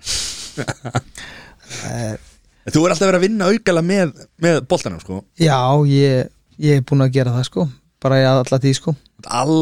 Það 1.75 1.99
er, 1.99 2.23
En 2.65 2.73
Þú 2.73 2.81
er 2.87 2.95
alltaf 2.95 3.09
verið 3.11 3.19
að 3.19 3.25
vinna 3.27 3.49
aukala 3.53 3.83
með, 3.85 4.13
með 4.41 4.63
boltanum 4.71 5.01
sko. 5.03 5.19
Já, 5.37 5.59
ég, 5.91 6.31
ég 6.65 6.81
er 6.81 6.87
búin 6.89 7.05
að 7.05 7.13
gera 7.19 7.35
það 7.35 7.49
sko. 7.51 7.67
Bara 8.01 8.21
í 8.23 8.25
alla 8.29 8.61
tíð 8.63 8.79
sko. 8.79 8.95
Al, 9.29 9.59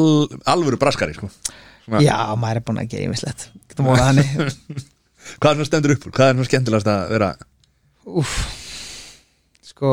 Alvöru 0.52 0.78
braskari 0.78 1.16
sko. 1.16 1.30
Svona, 1.82 2.02
Já, 2.04 2.14
maður 2.38 2.60
er 2.60 2.66
búin 2.68 2.82
að 2.84 2.92
gera 2.94 3.18
þannig. 3.74 4.34
Hvað 5.38 5.50
er 5.50 5.58
svona 5.58 5.68
stendur 5.68 5.94
upp? 5.94 6.08
Hvað 6.10 6.28
er 6.28 6.36
svona 6.36 6.48
skemmtilegast 6.50 6.90
að 6.90 7.14
vera 7.14 7.30
Úf 8.10 8.34
Sko 9.66 9.92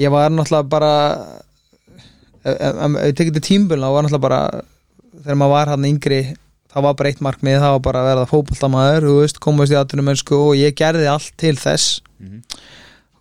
Ég 0.00 0.12
var 0.12 0.32
náttúrulega 0.32 0.68
bara 0.72 0.92
ef 2.42 2.96
ég 3.06 3.16
tekið 3.18 3.36
til 3.38 3.44
tímbulna 3.46 3.92
var 3.92 4.02
náttúrulega 4.06 4.24
bara 4.24 4.40
þegar 5.22 5.38
maður 5.38 5.54
var 5.54 5.70
hann 5.70 5.86
yngri 5.86 6.20
það 6.72 6.86
var 6.86 6.98
bara 6.98 7.12
eitt 7.12 7.24
markmið, 7.24 7.58
það 7.62 7.74
var 7.76 7.82
bara 7.86 8.02
að 8.02 8.10
verða 8.10 8.28
fótboltamaður, 8.30 9.08
þú 9.08 9.16
veist, 9.20 9.40
komast 9.44 9.74
í 9.74 9.78
aðtunum 9.78 10.08
mennsku 10.10 10.38
og 10.38 10.52
ég 10.58 10.76
gerði 10.78 11.08
allt 11.12 11.34
til 11.40 11.56
þess. 11.60 12.00
Mhm. 12.22 12.44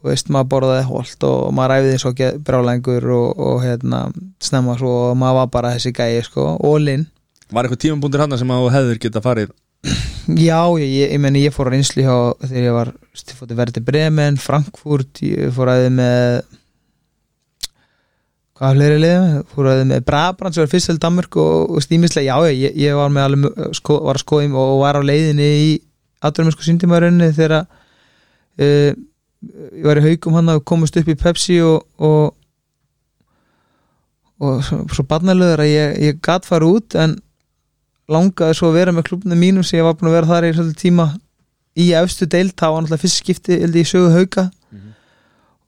þú 0.02 0.10
veist, 0.10 0.30
maður 0.34 0.48
borðaði 0.50 0.86
holt 0.90 1.24
og 1.28 1.52
maður 1.54 1.74
æfiði 1.78 1.98
svo 2.02 2.12
brálengur 2.42 3.04
og, 3.14 3.42
og 3.48 3.58
hérna, 3.62 4.00
snemma 4.42 4.74
svo 4.80 4.94
og 5.12 5.18
maður 5.22 5.36
var 5.38 5.52
bara 5.54 5.74
þessi 5.76 5.92
gæi, 5.94 6.24
sko, 6.26 6.58
all-in 6.58 7.06
Var 7.52 7.68
eitthvað 7.68 7.82
tímabúndir 7.84 8.24
hann 8.24 8.38
sem 8.40 8.52
að 8.54 8.64
þú 8.64 8.72
hefðir 8.72 9.00
geta 9.04 9.22
farið? 9.22 9.52
Já, 10.40 10.60
ég, 10.80 10.88
ég, 10.88 11.12
ég 11.12 11.20
meni 11.20 11.44
ég 11.44 11.54
fór 11.54 11.68
á 11.68 11.74
reynslu 11.74 12.06
hjá 12.06 12.16
þegar 12.46 12.66
ég 12.66 12.76
var 12.76 12.92
ég 12.94 13.38
fór 13.38 13.50
til 13.50 13.58
verði 13.58 13.84
Bremen, 13.84 14.38
Frankfurt 14.40 15.22
ég 15.26 15.54
fór 15.56 15.72
aðeins 15.74 15.98
með 15.98 16.60
hvað 18.62 18.76
fleiri 18.78 18.98
liðum? 19.02 19.38
Fór 19.52 19.70
aðeins 19.72 19.90
með 19.90 20.04
Brabant 20.06 20.54
sem 20.56 20.62
var 20.62 20.70
fyrst 20.70 20.92
til 20.92 21.00
Danmörk 21.02 21.38
og, 21.42 21.72
og 21.74 21.82
stímislega, 21.82 22.36
já, 22.38 22.52
ég, 22.54 22.76
ég 22.78 22.98
var 22.98 23.10
með 23.14 23.24
alveg, 23.28 23.42
mö- 23.48 23.72
sko, 23.80 23.96
var 24.06 24.20
að 24.20 24.26
skoðum 24.26 24.58
og, 24.62 24.74
var 24.84 25.00
á 25.00 25.02
leiðinni 25.02 25.48
í 25.64 25.72
aðduruminsku 26.22 26.68
síndimæðurinni 26.68 27.32
þegar 27.34 27.56
uh, 27.66 28.92
ég 29.74 29.88
var 29.88 29.98
í 29.98 30.06
haugum 30.06 30.38
hann 30.38 30.54
að 30.54 30.62
komast 30.70 31.02
upp 31.02 31.10
í 31.10 31.18
Pepsi 31.18 31.58
og 31.66 31.82
og, 31.98 32.36
og 34.42 34.62
svo, 34.66 34.84
svo 34.94 35.08
barnalöður 35.10 35.66
að 35.66 35.74
ég, 35.74 35.98
ég 36.12 36.22
gat 36.22 36.46
fara 36.46 36.70
út 36.70 36.98
en 37.02 37.18
langaði 38.12 38.58
svo 38.58 38.70
að 38.70 38.78
vera 38.78 38.94
með 38.94 39.10
klubnum 39.10 39.42
mínum 39.42 39.66
sem 39.66 39.80
ég 39.80 39.88
var 39.90 39.98
búin 39.98 40.12
að 40.12 40.20
vera 40.20 40.32
þar 40.36 40.50
í 40.52 40.56
svolítið 40.58 40.82
tíma 40.86 41.10
í 41.82 41.92
efstu 41.98 42.28
deild, 42.30 42.54
það 42.60 42.74
var 42.76 42.84
náttúrulega 42.84 43.06
fyrst 43.06 43.22
skipti 43.24 43.58
í 43.66 43.84
sögu 43.88 44.14
hauka 44.14 44.50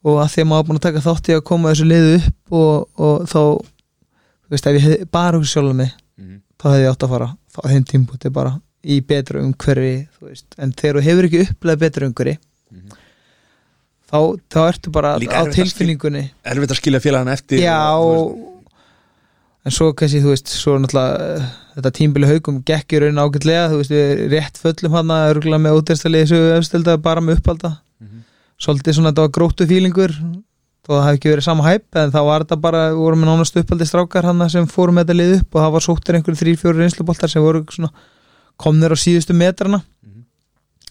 og 0.03 0.17
að 0.19 0.31
því 0.33 0.41
að 0.43 0.49
maður 0.51 0.67
búin 0.69 0.79
að 0.79 0.85
taka 0.87 1.03
þátt 1.07 1.29
í 1.31 1.35
að 1.37 1.43
koma 1.49 1.71
þessu 1.73 1.85
liðu 1.87 2.15
upp 2.19 2.57
og, 2.59 2.87
og 2.99 3.27
þá 3.31 3.39
þú 3.39 4.53
veist, 4.55 4.67
ef 4.67 4.75
ég 4.79 4.83
hef 4.87 5.05
bara 5.11 5.37
hugsa 5.39 5.53
sjálf 5.59 5.75
mig 5.79 5.91
Mhm. 6.19 6.41
þá 6.61 6.65
hefði 6.69 6.83
ég 6.85 6.91
átt 6.93 7.03
að 7.07 7.09
fara 7.15 7.29
þá 7.53 7.59
þeim 7.71 7.85
tímpúti 7.89 8.29
bara 8.33 8.51
í 8.83 8.99
betra 9.01 9.39
umhverfi 9.41 9.93
þú 10.19 10.27
veist, 10.29 10.45
en 10.59 10.73
þegar 10.73 10.99
þú 10.99 11.03
hefur 11.07 11.27
ekki 11.29 11.41
upplega 11.47 11.79
betra 11.85 12.07
umhverfi 12.09 12.37
Mhm. 12.73 12.89
þá, 14.11 14.17
þá 14.51 14.59
ertu 14.69 14.91
bara 14.91 15.15
Líka 15.19 15.41
á 15.41 15.43
tilfinningunni 15.49 16.25
Erfitt 16.45 16.71
að 16.75 16.81
skilja 16.81 16.99
félagana 17.01 17.33
eftir 17.33 17.59
já 17.63 17.79
og, 17.97 18.35
en 19.65 19.71
svo 19.71 19.93
kannski 19.95 20.19
þú 20.21 20.33
veist 20.35 20.51
svo 20.51 20.75
náttúrulega 20.77 21.37
eh, 21.39 21.47
þetta 21.77 21.91
tímbili 21.97 22.27
haugum 22.29 22.59
gekk 22.67 22.93
í 22.93 22.99
raun 23.01 23.21
ágætlega 23.23 23.69
þú 23.71 23.79
veist 23.79 23.93
við 23.95 24.23
rétt 24.35 24.59
föllum 24.61 24.91
hann 24.99 25.13
að 25.15 25.29
örgulega 25.33 25.63
með 25.63 25.79
útærstalið 25.81 26.97
bara 27.01 27.21
með 27.23 27.39
uppalda 27.39 27.77
Mhm. 28.03 28.23
Svolítið 28.61 28.93
svona 28.97 29.11
þetta 29.11 29.25
var 29.27 29.33
gróttu 29.37 29.67
fílingur 29.67 30.11
þó 30.83 30.89
það 30.93 31.03
hefði 31.07 31.17
ekki 31.17 31.31
verið 31.31 31.45
sama 31.47 31.63
hæpp 31.67 31.95
en 31.95 32.11
þá 32.11 32.19
var 32.27 32.43
þetta 32.43 32.57
bara, 32.59 32.81
við 32.91 32.99
vorum 32.99 33.19
með 33.23 33.29
nánast 33.31 33.55
uppaldi 33.61 33.85
strákar 33.87 34.25
hann 34.27 34.49
sem 34.49 34.67
fórum 34.67 34.95
með 34.99 35.05
þetta 35.07 35.17
lið 35.19 35.35
upp 35.39 35.55
og 35.55 35.61
það 35.63 35.71
var 35.77 35.85
sóttir 35.87 36.17
einhverju 36.17 36.39
þrý, 36.41 36.55
fjóru 36.59 36.81
reynsluboltar 36.83 37.29
sem 37.31 37.41
voru 37.43 37.63
svona 37.71 37.91
komnir 38.59 38.91
á 38.93 38.97
síðustu 38.99 39.33
metrana 39.33 39.79
Mhm. 40.03 40.25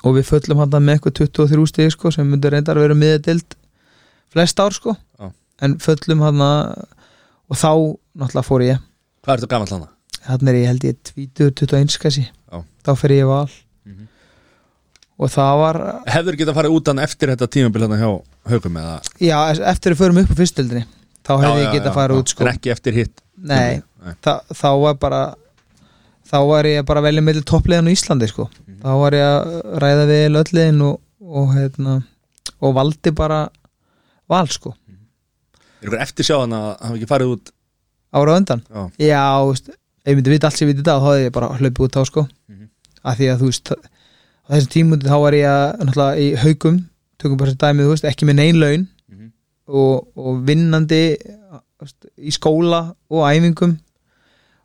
og 0.05 0.15
við 0.17 0.25
föllum 0.31 0.59
hann 0.59 0.71
með 0.83 0.97
eitthvað 0.97 1.15
23 1.21 1.67
stig 1.69 1.93
sko, 1.93 2.11
sem 2.11 2.27
myndi 2.31 2.51
reyndar 2.51 2.77
að 2.77 2.89
vera 2.89 2.95
miðadild 2.95 3.55
flest 4.33 4.59
ár 4.61 4.73
sko 4.73 4.97
Já. 5.21 5.31
en 5.61 5.77
föllum 5.79 6.21
hann 6.25 6.41
og 6.41 7.57
þá 7.57 7.99
náttúrulega 8.17 8.49
fór 8.49 8.63
ég 8.65 8.79
Hvað 9.23 9.37
ertu 9.37 9.47
gamall 9.49 9.69
hana? 9.71 9.89
hann 10.27 10.49
er 10.49 10.55
ég 10.55 10.67
held 10.67 10.85
ég 10.89 10.97
20, 11.05 11.51
21 11.53 11.99
kassi 12.01 12.25
Já. 12.51 12.65
þá 12.85 12.97
fer 12.97 13.11
ég 13.11 13.27
val 13.29 13.49
Mhm. 13.87 14.09
Og 15.23 15.31
það 15.33 15.53
var 15.63 15.79
Hefur 16.11 16.39
getað 16.41 16.57
farið 16.59 16.77
út 16.79 16.91
hann 16.91 17.03
eftir 17.05 17.33
þetta 17.33 17.49
tímabil 17.55 17.85
hérna 17.87 17.99
hjá 18.01 18.11
haugum 18.53 18.79
eða? 18.81 18.97
Já, 19.23 19.37
eftir 19.73 19.95
að 19.95 20.01
förum 20.03 20.21
upp 20.23 20.33
á 20.35 20.37
fyrstildinni 20.41 20.83
þá 21.23 21.33
hefði 21.45 21.63
ég 21.63 21.77
getað 21.77 21.97
farið 21.99 22.23
út 22.23 22.33
sko. 22.35 22.45
En 22.47 22.53
ekki 22.57 22.73
eftir 22.75 22.97
hitt 22.99 23.23
nei, 23.39 23.81
Nei. 24.03 24.15
Þa, 24.25 24.35
þá 24.59 24.69
var 24.83 24.99
bara 25.03 25.23
þá 26.33 26.37
var 26.49 26.69
ég 26.71 26.87
bara 26.89 27.03
velja 27.05 27.23
með 27.25 27.43
toppliðan 27.49 27.91
á 27.91 27.95
Íslandi 27.95 28.29
sko. 28.31 28.49
Mhm. 28.67 28.79
þá 28.83 28.91
var 29.03 29.17
ég 29.19 29.27
að 29.29 29.81
ræða 29.85 30.07
við 30.11 30.39
ölliðin 30.43 30.83
og, 30.89 31.01
og, 31.23 31.53
hérna, 31.57 31.97
og 32.63 32.75
valdi 32.79 33.13
bara 33.15 33.43
val 34.31 34.47
sko. 34.51 34.75
Er 35.83 35.89
ykkur 35.91 36.03
eftir 36.03 36.27
sjá 36.27 36.37
hann 36.41 36.55
að 36.57 36.67
hafa 36.81 36.97
ekki 36.99 37.11
farið 37.11 37.35
út? 37.37 37.53
Ára 38.13 38.37
undan? 38.39 38.63
Já, 38.71 38.83
já, 39.03 39.23
veist, 39.49 39.71
ég 40.07 40.19
myndi 40.19 40.31
vita 40.35 40.47
allt 40.49 40.59
sem 40.59 40.69
ég 40.69 40.75
viti 40.77 40.85
það 40.87 41.01
þá 41.03 41.09
hefði 41.09 41.25
ég 41.27 41.33
bara 41.39 41.49
hlaupið 41.59 41.87
út 41.87 41.99
á 41.99 42.03
sko. 42.11 42.27
Mhm. 42.51 42.69
af 43.03 43.19
því 43.19 43.29
að 43.33 43.41
þú 43.43 43.49
veist 43.51 43.73
á 44.47 44.49
þessum 44.57 44.73
tímundi 44.75 45.09
þá 45.11 45.17
var 45.23 45.37
ég 45.39 45.47
að 45.51 45.85
náttúrulega 45.87 46.19
í 46.25 46.29
haugum 46.43 46.81
tökum 47.23 47.39
bara 47.39 47.53
sem 47.53 47.61
dæmið, 47.63 47.91
veist, 47.93 48.05
ekki 48.11 48.27
með 48.29 48.39
neyn 48.41 48.59
laun 48.63 48.89
Mhm. 49.13 49.29
og, 49.69 50.09
og 50.17 50.43
vinnandi 50.49 51.03
í 52.19 52.31
skóla 52.35 52.95
og 53.11 53.25
æfingum 53.29 53.77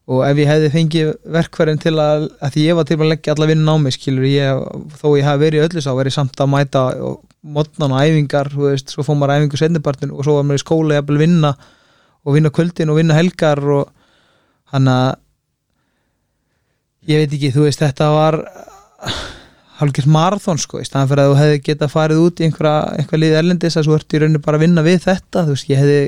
og 0.08 0.22
ef 0.24 0.38
ég 0.40 0.48
hefði 0.48 0.70
fengið 0.72 1.08
verkverðin 1.36 1.82
til 1.84 1.92
að, 2.00 2.28
að 2.42 2.54
því 2.56 2.62
ég 2.70 2.76
var 2.78 2.86
til 2.88 2.98
að 2.98 3.10
leggja 3.12 3.34
alla 3.36 3.48
vinna 3.50 3.74
á 3.76 3.78
mig 3.82 3.94
skilur 3.98 4.24
ég, 4.30 4.62
þó 5.02 5.08
ég 5.20 5.26
hafi 5.28 5.42
verið 5.44 5.66
öllu 5.68 5.82
sá 5.84 5.92
verið 5.98 6.16
samt 6.16 6.40
að 6.40 6.52
mæta 6.54 6.84
og 7.04 7.18
modnan 7.44 7.92
og 7.92 8.02
æfingar, 8.06 8.48
þú 8.54 8.70
veist, 8.70 8.94
svo 8.94 9.04
fór 9.04 9.18
maður 9.20 9.36
æfingu 9.42 9.60
sendipartin 9.60 10.14
og 10.16 10.24
svo 10.24 10.38
var 10.40 10.48
maður 10.48 10.62
í 10.62 10.64
skóla 10.64 10.98
jafnvel 11.02 11.20
vinna 11.22 11.52
og 12.24 12.34
vinna 12.38 12.50
kvöldin 12.56 12.90
og 12.94 12.98
vinna 13.02 13.18
helgar 13.20 13.60
og 13.82 13.92
hann 14.74 14.88
að 14.92 15.10
ég 17.08 17.22
veit 17.26 17.36
ekki, 17.38 17.52
þú 17.56 17.68
veist, 17.68 17.84
þetta 17.84 18.08
var 18.16 18.40
hálfgjörð 19.78 20.14
marathon 20.14 20.62
sko, 20.62 20.82
í 20.82 20.88
staðan 20.88 21.10
fyrir 21.12 21.24
að 21.24 21.32
þú 21.32 21.40
hefði 21.42 21.58
getað 21.68 21.92
farið 21.94 22.22
út 22.24 22.40
í 22.40 22.48
einhverja, 22.48 23.18
liði 23.22 23.40
erlendis 23.42 23.78
að 23.78 23.90
þú 23.90 23.98
ert 23.98 24.16
í 24.16 24.22
rauninu 24.24 24.42
bara 24.46 24.58
að 24.58 24.64
vinna 24.66 24.86
við 24.86 25.04
þetta 25.06 25.44
þú 25.46 25.54
veist, 25.54 25.70
ég 25.70 25.82
hefði 25.82 26.00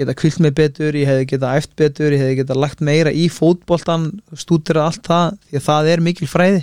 getað 0.00 0.18
kvilt 0.22 0.42
mig 0.44 0.54
betur 0.56 0.98
ég 0.98 1.08
hefði 1.08 1.28
getað 1.32 1.60
æft 1.60 1.72
betur, 1.78 2.12
ég 2.12 2.22
hefði 2.22 2.38
getað 2.42 2.60
lagt 2.64 2.84
meira 2.84 3.12
í 3.12 3.28
fótboltan, 3.32 4.08
stútir 4.36 4.80
allt 4.82 5.04
það, 5.08 5.38
því 5.48 5.60
að 5.60 5.66
það 5.68 5.90
er 5.94 6.04
mikil 6.04 6.28
fræði 6.28 6.62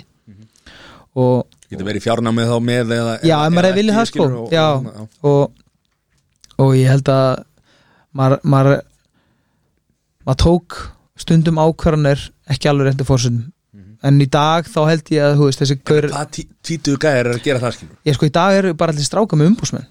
og, 1.18 1.46
getur 1.70 1.88
verið 1.88 2.06
fjárnámið 2.06 2.50
þá 2.52 2.56
með 2.70 2.94
eða, 2.96 3.16
Já, 3.26 3.36
ef 3.38 3.54
maður 3.54 3.68
hefði 3.70 3.80
viljað 3.80 3.98
það, 4.00 4.10
sko. 4.10 4.28
og, 4.30 4.54
Já. 4.54 4.66
og, 4.70 5.30
og, 5.30 6.64
og 6.64 6.74
ég 6.78 6.90
held 6.94 7.12
að 7.14 7.28
maður 8.16 8.44
maður, 8.54 8.80
maður 10.26 10.42
tók 10.44 10.78
stundum 11.20 11.60
ákvarðanir 11.60 12.28
ekki 12.50 12.70
alveg 12.70 12.90
reyndu 12.90 13.06
fórsöndum. 13.06 13.50
En 14.02 14.20
í 14.20 14.26
dag 14.30 14.64
þá 14.70 14.80
held 14.88 15.10
ég 15.14 15.24
að 15.26 15.40
veist, 15.44 15.60
þessi 15.62 15.76
gaur, 15.84 16.06
Hvað 16.10 16.30
tí- 16.36 16.48
tvítugu 16.64 17.00
gæðir 17.02 17.26
er 17.26 17.32
að 17.34 17.42
gera 17.44 17.60
það 17.64 17.74
skilur? 17.76 17.96
Ég 18.08 18.16
sko 18.16 18.26
í 18.28 18.32
dag 18.32 18.58
eru 18.58 18.74
bara 18.74 18.92
allir 18.94 19.04
stráka 19.08 19.36
með 19.36 19.50
umbúsmenn 19.52 19.86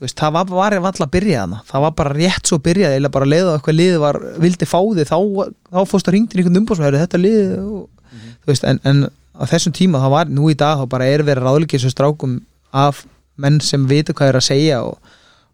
veist, 0.00 0.16
það 0.20 0.32
var, 0.36 0.50
var 0.52 0.74
alltaf 0.76 1.06
að 1.06 1.12
byrja 1.16 1.42
þarna. 1.42 1.60
Það 1.66 1.84
var 1.86 1.92
bara 1.98 2.14
rétt 2.14 2.46
svo 2.50 2.58
byrjaði 2.62 2.98
eða 3.00 3.10
bara 3.16 3.26
leiða 3.26 3.54
eitthvað 3.56 3.76
liði 3.80 4.00
var, 4.02 4.18
vildi 4.44 4.68
fá 4.68 4.78
þig 4.94 5.08
þá, 5.08 5.16
þá 5.72 5.80
fórst 5.90 6.10
að 6.10 6.14
ringti 6.16 6.38
einhvern 6.38 6.60
umbúsmenn 6.60 6.98
þetta 7.00 7.20
liði 7.22 7.46
og, 7.64 7.88
þú 8.44 8.52
veist, 8.52 8.66
en, 8.68 8.80
en 8.84 9.00
á 9.08 9.44
þessum 9.50 9.74
tíma 9.76 10.02
þá 10.04 10.08
var, 10.12 10.30
nú 10.30 10.50
í 10.52 10.56
dag 10.58 10.78
þá 10.82 10.86
bara 10.92 11.08
er 11.10 11.24
verið 11.26 11.48
ráðleikið 11.48 11.82
svo 11.86 11.90
strákum 11.94 12.36
af 12.76 13.02
menn 13.40 13.58
sem 13.64 13.88
vita 13.88 14.14
hvað 14.16 14.30
er 14.34 14.38
að 14.40 14.46
segja 14.46 14.82
og, 14.86 15.00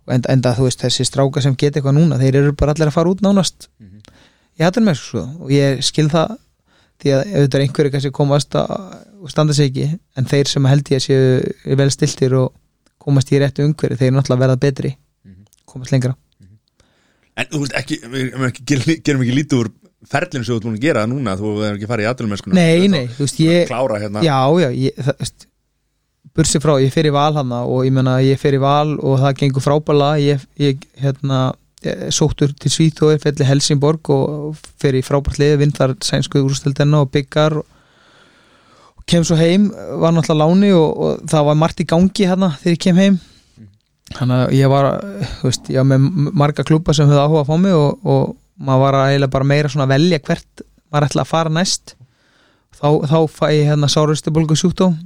og 0.06 0.14
enda, 0.18 0.30
enda 0.34 0.52
þú 0.58 0.66
veist, 0.68 0.82
þessi 0.84 1.06
stráka 1.08 1.42
sem 1.42 1.56
geta 1.56 1.78
eitthvað 1.80 1.96
núna, 2.00 2.18
þeir 2.20 2.40
eru 2.42 2.52
bara 2.58 2.74
allir 2.74 2.90
að 2.90 2.96
fara 2.98 3.14
út 3.14 3.22
nánast. 3.24 3.68
Mhm. 3.80 4.02
ég 4.60 4.66
hættur 4.68 4.84
með 4.84 4.98
sko 5.00 5.22
og 5.40 5.50
ég 5.54 5.80
skil 5.86 6.10
það 6.12 6.36
því 7.02 7.12
að 7.16 7.32
er 7.42 7.64
einhverju 7.66 7.92
kannski 7.94 8.12
komast 8.14 8.54
að 8.58 8.72
og 9.22 9.30
standa 9.30 9.54
sig 9.54 9.70
ekki, 9.70 9.98
en 10.18 10.26
þeir 10.26 10.48
sem 10.50 10.64
held 10.66 10.88
ég 10.90 10.98
að 10.98 11.04
séu 11.06 11.76
vel 11.78 11.90
stiltir 11.94 12.32
og 12.40 12.48
komast 13.02 13.30
í 13.34 13.38
réttu 13.42 13.62
umhverju, 13.66 13.98
þeir 14.00 14.14
náttúrulega 14.16 14.42
verða 14.46 14.56
betri 14.64 14.96
Mhm. 15.24 15.44
komast 15.66 15.92
lengra. 15.94 16.16
En 17.36 17.46
þú 17.52 17.60
veist 17.62 17.76
ekki, 17.78 18.00
ekki, 18.02 18.64
gerum, 19.06 19.22
ekki 19.22 19.36
lítið 19.38 19.58
úr 19.62 19.70
ferlinu 20.10 20.44
sem 20.44 20.52
þú 20.52 20.56
ert 20.58 20.64
búin 20.66 20.76
að 20.76 20.82
gera 20.82 21.06
núna 21.06 21.36
þú 21.38 21.52
hefur 21.62 21.76
ekki 21.78 21.88
farið 21.88 22.04
í 22.04 22.10
aðlumennskuna 22.10 22.54
Nei, 22.58 22.88
nei, 22.88 23.06
þú 23.06 23.22
veist, 23.24 23.38
ég 23.40 23.66
Klára 23.70 24.00
hérna. 24.02 24.22
Já, 24.26 24.40
já, 24.60 24.68
ég, 24.74 24.98
það, 24.98 25.16
veist, 25.22 25.46
bursi 26.34 26.60
frá, 26.60 26.74
ég 26.82 26.92
fer 26.92 27.06
í 27.06 27.12
val 27.14 27.32
hana 27.38 27.62
og 27.64 27.84
ég 27.86 27.92
menna 27.94 28.16
ég 28.24 28.38
fer 28.42 28.56
í 28.58 28.60
val 28.60 28.96
og 28.98 29.20
það 29.22 29.36
gengur 29.38 29.62
frábæla 29.64 30.10
ég, 30.20 30.42
ég 30.58 30.82
hérna 31.00 31.52
sóttur 32.14 32.52
til 32.58 32.70
Svíþói, 32.72 33.18
felli 33.22 33.46
Helsingborg 33.46 34.10
og 34.14 34.58
fer 34.80 34.96
í 34.98 35.02
frábært 35.04 35.40
liði, 35.40 35.60
vinn 35.62 35.74
þar 35.74 35.96
sænsku 36.04 36.42
úrstöldina 36.42 37.02
og 37.02 37.10
byggar 37.14 37.58
og, 37.60 37.66
kem 39.08 39.24
svo 39.26 39.36
heim, 39.36 39.70
var 39.98 40.14
náttúrulega 40.14 40.46
láni 40.46 40.70
og, 40.76 40.90
og 40.94 41.24
það 41.30 41.48
var 41.48 41.58
margt 41.58 41.82
í 41.82 41.88
gangi 41.90 42.28
hérna 42.28 42.52
þegar 42.60 42.76
ég 42.76 42.82
kem 42.84 43.00
heim. 43.02 43.16
Þannig 44.12 44.44
að 44.44 44.54
ég 44.58 44.70
var, 44.70 44.88
þú 45.40 45.48
veist, 45.48 45.72
ég 45.72 45.80
var 45.80 45.88
með 45.90 46.30
marga 46.42 46.66
klúpa 46.68 46.94
sem 46.94 47.08
höfðu 47.08 47.24
áhuga 47.24 47.42
að 47.42 47.50
fá 47.50 47.56
mig 47.64 47.74
og, 47.76 48.06
og 48.06 48.36
maður 48.62 48.84
var 48.84 48.98
eiginlega 49.00 49.34
bara 49.34 49.48
meira 49.48 49.72
svona 49.72 49.88
að 49.88 49.94
velja 49.96 50.22
hvert 50.28 50.64
maður 50.92 51.08
ætla 51.08 51.24
að 51.24 51.32
fara 51.32 51.54
næst. 51.56 51.94
Þá, 52.76 52.88
þá 53.10 53.18
fæ 53.32 53.44
ég 53.52 53.68
hérna 53.70 53.90
sárustubólgu 53.90 54.56
sjúkdóm 54.58 54.96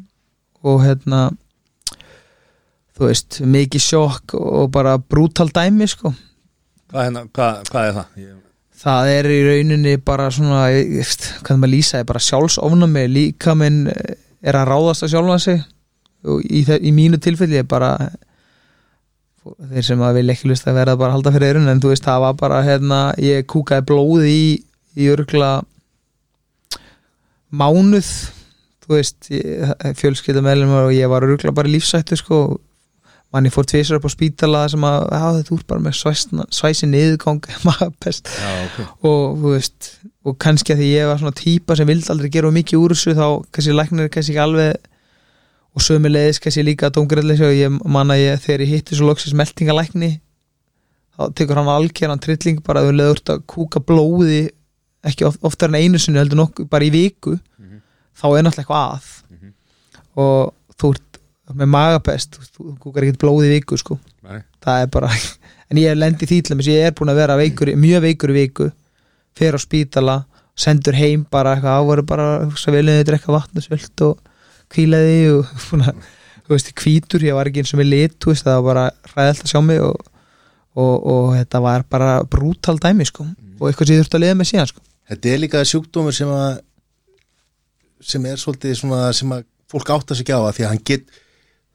og 0.66 0.80
hérna 0.84 1.26
þú 2.96 3.10
veist, 3.10 3.40
mikið 3.44 3.84
sjokk 3.84 4.36
og 4.38 4.70
bara 4.74 4.96
brútal 4.98 5.50
dæmi 5.52 5.88
sko 5.90 6.12
Hvað, 6.86 7.02
hérna, 7.02 7.22
hvað, 7.34 7.62
hvað 7.70 7.88
er 7.88 7.96
það? 7.96 8.18
Ég, 8.22 8.34
það 8.82 9.08
er 9.14 9.28
í 9.32 9.38
rauninni 9.46 9.94
bara 10.06 10.28
svona 10.34 10.60
hvað 11.46 11.58
maður 11.62 11.72
lýsa, 11.72 12.00
er 12.00 12.06
bara 12.06 12.22
sjálfsofnami 12.22 13.06
líka 13.10 13.56
minn 13.58 13.80
er 13.90 14.58
að 14.60 14.68
ráðast 14.70 15.06
að 15.06 15.16
sjálfa 15.16 15.40
sig. 15.42 15.64
Og 16.26 16.44
í, 16.46 16.62
í 16.62 16.92
mínu 16.94 17.18
tilfelli 17.22 17.58
er 17.60 17.66
bara 17.68 17.96
þeir 19.46 19.86
sem 19.86 20.02
að 20.02 20.20
vilja 20.20 20.36
ekki 20.36 20.50
lust 20.50 20.66
að 20.66 20.78
verða 20.80 20.98
bara 20.98 21.12
að 21.12 21.18
halda 21.18 21.32
fyrir 21.34 21.52
eirun 21.52 21.70
en 21.70 21.82
þú 21.82 21.92
veist, 21.92 22.06
það 22.06 22.22
var 22.24 22.38
bara 22.38 22.62
hérna, 22.66 23.00
ég 23.22 23.46
kúkaði 23.50 23.86
blóði 23.90 24.30
í, 24.30 24.46
í 24.98 25.10
örgla 25.12 25.50
mánuð. 27.50 28.12
Þú 28.86 28.94
veist, 28.94 29.30
fjölskylda 29.98 30.44
meðlum 30.46 30.74
og 30.84 30.94
ég 30.94 31.10
var 31.10 31.26
örgla 31.26 31.54
bara 31.54 31.70
lífsættu 31.70 32.18
sko 32.18 32.40
manni 33.34 33.50
fór 33.52 33.66
tvisar 33.68 33.98
upp 33.98 34.06
á 34.06 34.10
spítala 34.12 34.62
sem 34.70 34.84
að, 34.86 35.06
já 35.12 35.24
þetta 35.38 35.54
út 35.56 35.64
bara 35.66 35.82
með 35.84 35.96
svæsna, 35.98 36.44
svæsi 36.54 36.86
niðurgang 36.88 37.42
magapest 37.68 38.28
já, 38.30 38.50
ok 38.66 39.06
og 39.10 39.38
þú 39.42 39.54
veist 39.56 39.88
og 40.26 40.36
kannski 40.42 40.74
að 40.74 40.80
því 40.82 40.90
ég 40.94 41.08
var 41.10 41.18
svona 41.22 41.36
típa 41.38 41.76
sem 41.78 41.86
vildi 41.90 42.10
aldrei 42.14 42.30
gera 42.34 42.50
mikið 42.54 42.80
úr 42.82 42.94
þessu 42.96 43.14
þá 43.18 43.26
kannski 43.54 43.74
læknir 43.76 44.08
kannski 44.14 44.32
ekki 44.34 44.42
alveg 44.42 44.92
og 45.76 45.84
sömulegis 45.84 46.40
kannski 46.42 46.64
líka 46.64 46.88
dómgræðlega 46.94 47.50
og 47.50 47.56
ég 47.58 47.76
man 47.84 48.10
að 48.14 48.22
ég 48.24 48.40
þegar 48.46 48.64
ég 48.64 48.72
hitti 48.76 48.96
svo 48.98 49.10
loksins 49.10 49.36
meltingalækni 49.36 50.12
þá 51.16 51.22
tekur 51.36 51.60
hann 51.60 51.70
algjöran 51.72 52.20
trilling 52.22 52.62
bara 52.64 52.82
að 52.82 52.90
þú 52.90 52.96
leður 53.00 53.22
að 53.34 53.42
kúka 53.52 53.80
blóði 53.84 54.40
ekki 55.06 55.26
of, 55.28 55.36
oftar 55.46 55.70
en 55.70 55.78
einu 55.82 56.00
sinni 56.02 56.18
heldur 56.22 56.40
nokkuð 56.42 56.70
bara 56.72 56.86
í 56.88 56.90
viku 56.94 57.36
Mhm. 57.56 57.78
þá 58.16 58.24
er 58.38 58.42
náttúrulega 58.46 58.64
eitthvað 58.64 58.88
að 58.96 59.06
Mhm. 59.36 59.52
og 60.16 60.54
þú 60.80 60.90
ert 60.94 61.05
með 61.54 61.70
magapest 61.70 62.38
þú, 62.56 62.72
kúkar 62.82 63.06
ekkert 63.06 63.22
blóði 63.22 63.50
viku 63.54 63.78
sko. 63.78 63.98
Nei. 64.26 64.40
það 64.64 64.82
er 64.82 64.90
bara 64.96 65.10
en 65.70 65.80
ég 65.80 65.98
lendi 65.98 66.26
því 66.26 66.40
til 66.42 66.56
þess 66.56 66.72
ég 66.72 66.88
er 66.88 66.96
búin 66.96 67.12
að 67.12 67.20
vera 67.22 67.38
veikur, 67.38 67.70
mjög 67.78 68.02
veikur 68.06 68.34
viku 68.34 68.70
fer 69.36 69.54
á 69.54 69.60
spítala, 69.60 70.16
sendur 70.56 70.96
heim 70.96 71.26
bara 71.30 71.54
eitthvað 71.54 71.82
ávaru 71.82 72.06
bara 72.08 72.28
hugsa 72.46 72.74
vel 72.74 72.86
um 72.86 72.94
þetta 72.96 73.10
drekka 73.10 73.34
vatn 73.34 73.62
og 74.08 74.20
kvílaði 74.72 75.18
og 75.36 75.50
að 75.86 76.04
þú 76.46 76.54
veist, 76.54 76.72
hvítur, 76.78 77.24
ég 77.26 77.36
var 77.36 77.50
ekki 77.50 77.62
eins 77.62 77.74
og 77.74 77.82
með 77.82 77.90
lit 77.92 78.18
þú 78.22 78.32
veist, 78.32 78.46
það 78.46 78.60
var 78.60 78.66
bara 78.70 78.84
hræðalt 79.12 79.42
að 79.42 79.52
sjá 79.52 79.60
mig 79.66 79.82
og, 79.82 80.10
og, 80.78 80.94
og 81.12 81.28
þetta 81.36 81.62
var 81.64 81.86
bara 81.90 82.12
brútal 82.30 82.78
dæmi, 82.82 83.06
sko, 83.08 83.26
og 83.58 83.68
eitthvað 83.68 83.90
sem 83.90 83.96
ég 83.96 84.04
þurfti 84.04 84.18
að 84.18 84.24
liða 84.24 84.38
með 84.38 84.50
síðan, 84.52 84.70
sko. 84.70 84.84
Þetta 85.06 85.30
er 85.30 85.42
líka 85.42 85.62
sjúkdómur 85.66 86.14
sem 86.14 86.30
að 86.30 86.60
sem 88.06 88.26
er 88.28 88.40
svolítið 88.40 88.74
svona 88.78 89.10
sem 89.16 89.30
að 89.34 89.46
fólk 89.70 89.90
átta 89.94 90.14
sig 90.14 90.26
ekki 90.26 90.36
á 90.36 90.40
að 90.42 90.52
því 90.58 90.66
að 90.66 90.72
hann 90.72 90.84
get 90.86 91.20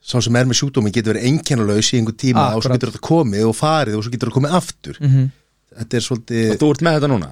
sá 0.02 0.18
sem 0.22 0.36
er 0.36 0.48
með 0.50 0.58
sjúkdómi 0.62 0.92
getur 0.94 1.14
verið 1.14 1.28
einkennalaus 1.30 1.92
í 1.94 2.00
einhver 2.00 2.16
tíma 2.18 2.48
og 2.56 2.64
svo 2.66 2.74
getur 2.74 2.90
þetta 2.92 3.04
komið 3.06 3.44
og 3.52 3.56
farið 3.58 3.98
og 4.00 4.04
svo 4.06 4.12
getur 4.16 4.30
þetta 4.32 4.40
komið 4.40 4.58
aftur. 4.62 4.98
Mm 5.02 5.30
Þetta 5.72 5.96
er 5.96 6.04
svolítið 6.04 6.50
Og 6.52 6.58
þú 6.60 6.70
ert 6.74 6.82
með 6.84 6.96
þetta 6.98 7.08
núna? 7.14 7.28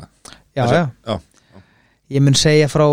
Já, 0.56 0.62
Þessi- 0.64 0.76
já, 0.78 0.84
já. 1.10 1.16
ég 2.16 2.22
mun 2.24 2.38
segja 2.40 2.68
frá 2.72 2.86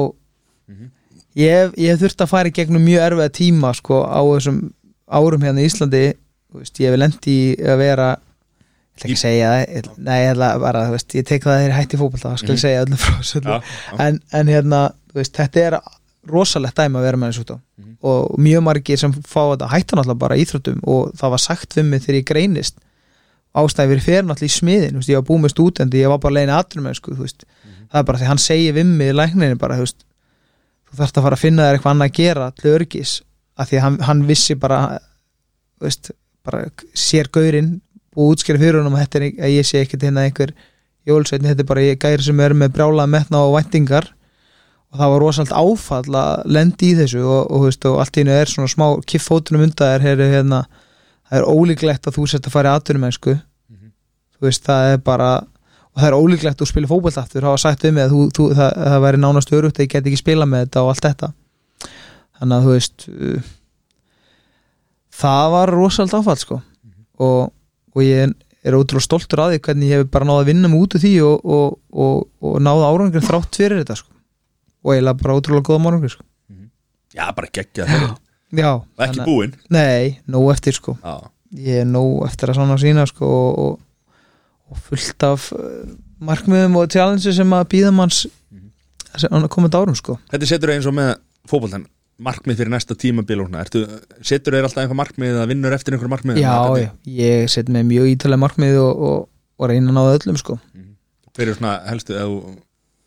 ég, 1.36 1.50
hef- 1.52 1.76
ég 1.78 1.90
hef 1.92 2.00
þurft 2.02 2.24
að 2.24 2.30
fara 2.32 2.48
í 2.50 2.54
gegnum 2.56 2.82
mjög 2.82 3.04
erfiða 3.06 3.32
tíma 3.36 3.70
sko 3.76 4.00
á 4.08 4.20
þessum 4.26 4.58
árum 5.06 5.44
hérna 5.46 5.62
í 5.62 5.68
Íslandi. 5.70 6.04
Þú 6.50 6.62
veist, 6.62 6.80
ég 6.80 6.90
hef 6.90 6.98
lendi 6.98 7.36
í 7.36 7.56
að 7.62 7.78
vera 7.78 8.08
ég 8.16 8.96
ætla 8.96 9.06
ekki 9.06 9.16
að 9.18 9.22
segja 9.22 9.48
það 9.52 9.76
ég, 9.76 9.88
nei, 10.08 10.18
ég 10.24 10.30
ætla 10.34 10.48
bara, 10.60 10.84
þú 10.88 10.94
veist, 10.96 11.14
ég 11.20 11.26
tek 11.28 11.42
það 11.44 11.56
þegar 11.60 11.68
ég 11.70 11.78
hætti 11.78 12.00
fótbolta 12.00 12.30
það 12.32 12.38
skal 12.42 12.54
ég 12.56 12.62
segja 12.64 12.84
öllum 12.86 13.00
frá 13.06 13.62
en, 14.06 14.20
en 14.32 14.46
hérna, 14.50 14.80
þú 15.12 15.20
veist, 15.20 15.34
þetta 15.36 15.64
er 15.66 15.78
rosalegt 16.30 16.78
dæmi 16.78 17.00
að 17.00 17.06
vera 17.06 17.20
með 17.20 17.32
þessu 17.32 17.44
út 17.44 17.54
og 18.06 18.40
mjög 18.40 18.64
margir 18.66 19.00
sem 19.00 19.14
fá 19.16 19.40
þetta 19.52 19.70
hætta 19.72 19.96
náttúrulega 19.96 20.22
bara 20.22 20.38
íþróttum 20.40 20.82
og 20.84 21.14
það 21.18 21.32
var 21.34 21.42
sagt 21.42 21.76
við 21.76 21.88
mig 21.90 22.02
þegar 22.04 22.18
ég 22.18 22.26
greinist. 22.28 22.76
Ástæði 23.56 23.94
fyrir 23.94 24.04
fyrir 24.04 24.26
náttúrulega 24.26 24.52
í 24.52 24.56
smiðin 24.56 24.98
veist, 24.98 25.10
ég 25.10 25.20
var 25.20 25.26
búið 25.30 25.42
með 25.44 25.54
stúdendi, 25.54 26.02
ég 26.02 26.12
var 26.12 26.20
bara 26.20 26.36
leiðin 26.36 26.54
aðrum 26.56 26.90
þú 26.92 27.16
veist, 27.22 27.46
það 27.88 28.00
er 28.02 28.06
bara 28.10 28.20
því 28.20 28.28
hann 28.30 28.42
segir 28.42 28.76
við 28.76 28.92
mig 28.92 29.12
í 29.12 29.16
lækninni 29.16 29.58
bara, 29.60 29.78
veist 29.80 30.04
þú 30.86 31.00
þarfst 31.00 31.18
að 31.18 31.26
fara 31.26 31.38
að 31.38 31.44
finna 31.44 31.66
þér 31.66 31.78
eitthvað 31.78 31.94
annað 31.94 32.10
að 32.10 32.18
gera 32.20 32.50
til 32.60 32.70
örgis, 32.74 33.14
af 33.56 33.70
því 33.70 33.78
að 33.78 33.84
hann, 33.86 33.98
hann 34.10 34.22
vissi 34.28 34.58
bara 34.60 34.80
veist, 35.82 36.12
bara 36.46 36.66
sér 36.92 37.30
gaurinn 37.32 37.78
og 38.16 38.34
útskýra 38.34 38.60
fyrir 38.60 38.80
honum 38.80 38.96
að, 38.96 39.06
þetta 39.06 39.20
er, 39.20 39.26
að 39.46 39.56
ég 39.56 39.68
sé 39.68 39.82
ekkert 39.82 40.06
hérna 40.06 40.26
einhver 40.26 40.52
jólsveitni, 41.06 41.50
þetta 41.52 41.64
er 41.64 41.70
bara 41.70 41.86
ég 41.86 41.98
gæri 42.02 42.26
sem 42.26 42.44
er 42.44 42.54
með 42.56 42.76
brjála 42.76 43.08
metna 43.10 43.42
og 43.46 43.56
væntingar 43.56 44.10
og 44.92 45.00
það 45.00 45.12
var 45.12 45.22
rosalt 45.22 45.52
áfall 45.52 46.18
að 46.18 46.44
lendi 46.56 46.92
í 46.92 46.96
þessu 47.00 47.22
og, 47.24 47.42
og, 47.50 47.66
veist, 47.66 47.84
og 47.88 47.98
allt 48.02 48.16
í 48.16 48.22
hennu 48.22 48.36
er 48.36 48.50
svona 48.50 48.70
smá 48.70 48.86
kiffótunum 49.08 49.66
undan 49.66 49.98
þér 50.04 50.06
er, 50.14 50.32
hérna, 50.36 50.62
það 51.26 51.40
er 51.40 51.50
ólíklegt 51.50 52.08
að 52.08 52.18
þú 52.18 52.28
sett 52.30 52.46
að 52.46 52.54
fara 52.54 52.72
í 52.72 52.80
atvinnumennsku. 52.80 53.36
Þú 54.36 54.46
veist, 54.46 54.64
það 54.68 54.94
er 54.94 55.02
bara 55.04 55.30
og 55.96 56.02
það 56.02 56.08
er 56.10 56.18
ólíklegt 56.20 56.58
að 56.58 56.62
þú 56.62 56.70
spilir 56.70 56.90
fótbolt 56.90 57.18
aftur 57.20 57.44
það 57.44 57.54
var 57.54 57.62
sagt 57.62 57.84
um 57.88 57.94
mig 57.96 58.04
að 58.04 58.14
þú, 58.14 58.22
þú, 58.36 58.48
það, 58.56 58.80
það 58.84 59.04
væri 59.06 59.20
nánast 59.22 59.52
örugt 59.56 59.78
að 59.78 59.86
ég 59.86 59.92
get 59.94 60.08
ekki 60.10 60.20
spila 60.20 60.48
með 60.48 60.66
þetta 60.66 60.82
og 60.82 60.90
allt 60.92 61.06
þetta. 61.06 61.30
Þannig 62.36 62.56
að 62.56 62.66
þú 62.66 62.74
veist 62.74 63.06
uh, 63.12 63.52
það 65.22 65.46
var 65.56 65.72
rosalt 65.72 66.18
áfall 66.18 66.40
sko. 66.40 66.60
Og, 67.16 67.54
og 67.96 68.04
ég 68.04 68.36
er 68.66 68.76
ótrúlega 68.76 69.06
stoltur 69.06 69.40
að 69.40 69.54
því 69.54 69.62
hvernig 69.64 69.92
ég 69.94 70.02
hef 70.02 70.12
bara 70.12 70.28
náða 70.28 70.44
að 70.44 70.50
vinna 70.50 70.72
úr 70.76 71.00
því 71.00 71.14
og, 71.24 71.48
og, 71.56 71.80
og, 71.96 72.28
og 72.44 72.60
náða 72.60 72.92
árangur 72.92 73.24
þrátt 73.24 73.56
fyrir 73.56 73.80
þetta 73.80 73.96
sko 74.02 74.15
og 74.86 74.94
eiginlega 74.94 75.20
bara 75.22 75.36
ótrúlega 75.40 75.66
góða 75.66 75.90
árangur 75.90 76.14
sko. 76.14 76.26
Já, 77.16 77.26
bara 77.34 77.50
geggja 77.52 77.86
það 77.88 78.06
já, 78.54 78.70
ekki 79.06 79.26
búinn. 79.26 79.56
Nei, 79.72 80.20
nóg 80.30 80.52
eftir 80.54 80.76
sko. 80.76 80.96
Já, 81.02 81.26
ég 81.66 81.82
er 81.82 81.90
nóg 81.90 82.26
eftir 82.28 82.52
að 82.52 82.60
sanna 82.60 82.78
sína 82.80 83.06
sko 83.10 83.26
og, 83.26 83.58
og, 83.66 84.14
og 84.70 84.82
fullt 84.86 85.26
af 85.26 85.50
uh, 85.56 85.82
markmiðum 86.22 86.78
og 86.78 86.90
challenge 86.92 87.34
sem 87.34 87.56
að 87.56 87.68
býða 87.74 87.94
manns 87.96 88.26
mm 88.26 88.64
komandi 89.48 89.78
árum 89.78 89.96
sko. 89.96 90.18
Þetta 90.28 90.48
setur 90.48 90.72
eins 90.74 90.86
og 90.88 90.92
með 90.96 91.14
fótboltan 91.48 91.86
markmið 92.16 92.60
fyrir 92.60 92.72
næsta 92.72 92.96
tímabil 92.96 93.42
og 93.42 93.48
svona 93.50 93.62
Ertu, 93.64 93.82
setur 94.24 94.56
þeir 94.56 94.66
alltaf 94.66 94.82
einhver 94.82 94.98
markmið 94.98 95.40
að 95.42 95.50
vinnur 95.52 95.74
eftir 95.76 95.96
einhver 95.96 96.10
markmið? 96.12 96.40
Já, 96.40 96.56
já, 96.80 96.90
ég 97.18 97.50
set 97.52 97.68
með 97.72 97.88
mjög 97.90 98.12
ítalega 98.14 98.42
markmið 98.44 98.78
og, 98.80 99.02
og, 99.08 99.18
og 99.60 99.70
reyna 99.70 99.92
að 99.92 99.98
náða 99.98 100.14
öllum 100.20 100.40
sko. 100.40 100.56
Fyrir 101.36 101.58
svona 101.58 101.74
helstu 101.90 102.16
eða 102.16 102.54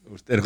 er 0.09 0.41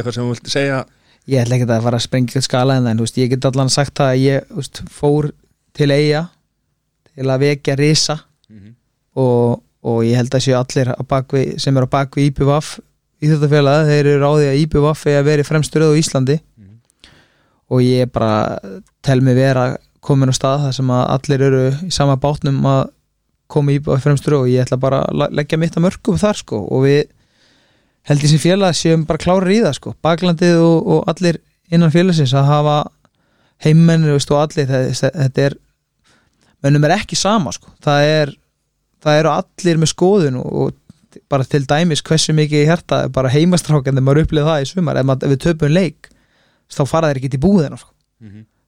eitthvað 0.00 0.16
sem 0.16 0.24
þú 0.24 0.30
vilt 0.32 0.48
segja? 0.52 0.84
Ég 1.26 1.42
ætla 1.42 1.56
ekki 1.58 1.66
að 1.66 1.84
fara 1.88 1.98
að 1.98 2.06
sprengja 2.06 2.42
skala 2.44 2.76
en 2.78 2.86
það 2.86 3.20
ég 3.20 3.30
get 3.32 3.46
allan 3.48 3.70
sagt 3.72 3.96
það 3.98 4.12
að 4.12 4.22
ég 4.22 4.50
veist, 4.54 4.82
fór 4.90 5.30
til 5.76 5.90
eiga 5.90 6.26
til 7.16 7.30
að 7.32 7.42
vekja 7.46 7.76
risa 7.78 8.18
og, 9.16 9.62
og 9.82 10.02
ég 10.04 10.18
held 10.20 10.34
að 10.36 10.44
séu 10.44 10.56
allir 10.58 10.92
bakvi, 11.08 11.44
sem 11.58 11.76
eru 11.76 11.88
á 11.88 11.94
bakvi 11.96 12.28
IPVAF 12.30 12.76
í 13.22 13.30
þetta 13.30 13.48
félag, 13.48 13.88
þeir 13.88 14.10
eru 14.10 14.20
ráði 14.20 14.50
að 14.50 14.60
IPVAF 14.64 15.06
er 15.08 15.18
að 15.20 15.28
vera 15.30 15.42
í 15.42 15.48
fremsturöð 15.48 15.94
á 15.96 16.00
Íslandi. 16.00 16.36
Og 17.72 17.82
ég 17.82 18.10
bara 18.12 18.58
tel 19.02 19.22
mig 19.24 19.34
vera 19.38 19.72
komin 20.04 20.30
á 20.30 20.34
stað 20.36 20.66
þar 20.66 20.76
sem 20.76 20.92
að 20.94 21.06
allir 21.16 21.46
eru 21.48 21.62
í 21.88 21.90
sama 21.94 22.18
bátnum 22.20 22.60
að 22.70 22.82
koma 23.50 23.72
í 23.72 23.80
IPVAF 23.80 24.04
fremsturöð 24.04 24.44
og 24.44 24.52
ég 24.52 24.66
ætla 24.66 24.78
bara 24.78 25.02
að 25.08 25.32
leggja 25.34 25.58
mitt 25.58 25.78
að 25.78 25.86
mörgum 25.88 26.20
þar 26.20 26.42
sko 26.42 26.60
og 26.66 26.84
við 26.86 27.02
held 28.06 28.22
ég 28.24 28.32
sem 28.32 28.42
félag 28.42 28.76
séum 28.78 29.04
bara 29.08 29.22
klárir 29.22 29.52
í 29.54 29.60
það 29.64 29.76
sko. 29.78 29.94
Baklandið 30.04 30.60
og, 30.62 30.90
og 30.94 31.10
allir 31.10 31.40
innan 31.74 31.92
félagsins 31.94 32.34
að 32.36 32.50
hafa 32.50 32.76
heimmennir 33.64 34.14
veist, 34.16 34.30
og 34.30 34.42
allir 34.44 34.68
þetta, 34.68 35.46
er 35.48 35.56
mönnum 36.64 36.84
er 36.86 36.96
ekki 36.98 37.18
sama 37.18 37.52
sko. 37.54 37.72
Það 37.84 38.10
er 38.10 38.34
það 39.06 39.20
eru 39.20 39.32
allir 39.32 39.80
með 39.80 39.92
skoðun 39.92 40.40
og, 40.42 40.50
og 40.66 41.22
bara 41.32 41.46
til 41.48 41.64
dæmis 41.64 42.02
hversu 42.04 42.34
mikið 42.36 42.62
í 42.62 42.66
hjarta 42.68 42.98
bara 43.12 43.30
heimastrákandi, 43.32 44.02
maður 44.04 44.26
upplið 44.26 44.50
það 44.50 44.64
í 44.64 44.68
sumar. 44.70 45.00
Ef, 45.00 45.06
maður, 45.08 45.26
ef 45.28 45.32
við 45.32 45.42
töpum 45.46 45.72
leik 45.72 46.10
þá 46.72 46.82
fara 46.90 47.10
þeir 47.10 47.22
ekki 47.22 47.38
í 47.38 47.42
búðina 47.46 47.78
sko. 47.80 47.92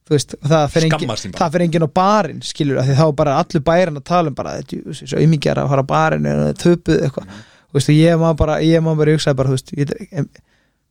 þú 0.08 0.14
veist, 0.14 0.34
það 0.40 0.62
fer 0.72 0.84
engin, 0.86 0.98
Skammast 1.02 1.24
þín 1.26 1.32
bara. 1.34 1.40
það 1.42 1.52
fer 1.52 1.62
engin 1.66 1.84
á 1.84 1.90
barinn 1.98 2.38
skilur, 2.46 2.78
þá 2.80 3.02
er 3.04 3.16
bara 3.18 3.34
allur 3.42 3.62
bærin 3.66 3.98
að 4.00 4.04
tala 4.08 4.30
um 4.30 4.36
bara, 4.38 4.54
þetta 4.62 4.78
er 4.78 5.00
svo 5.12 5.20
ymingjar 5.20 5.60
að 5.60 5.68
fara 5.74 5.84
á 5.84 5.88
barinn 5.90 6.28
eða 6.30 6.46
töpuð 6.56 7.02
eitthvað. 7.04 7.26
Þú 7.28 7.57
veist, 7.76 7.90
og 7.92 7.96
ég 7.98 8.20
maður 8.20 8.38
bara, 8.40 8.58
ég 8.64 8.84
maður 8.84 9.02
bara 9.02 9.16
hugsaði 9.16 9.38
bara, 9.40 9.52
þú 9.52 9.58
veist, 9.58 9.72
ég, 9.76 10.28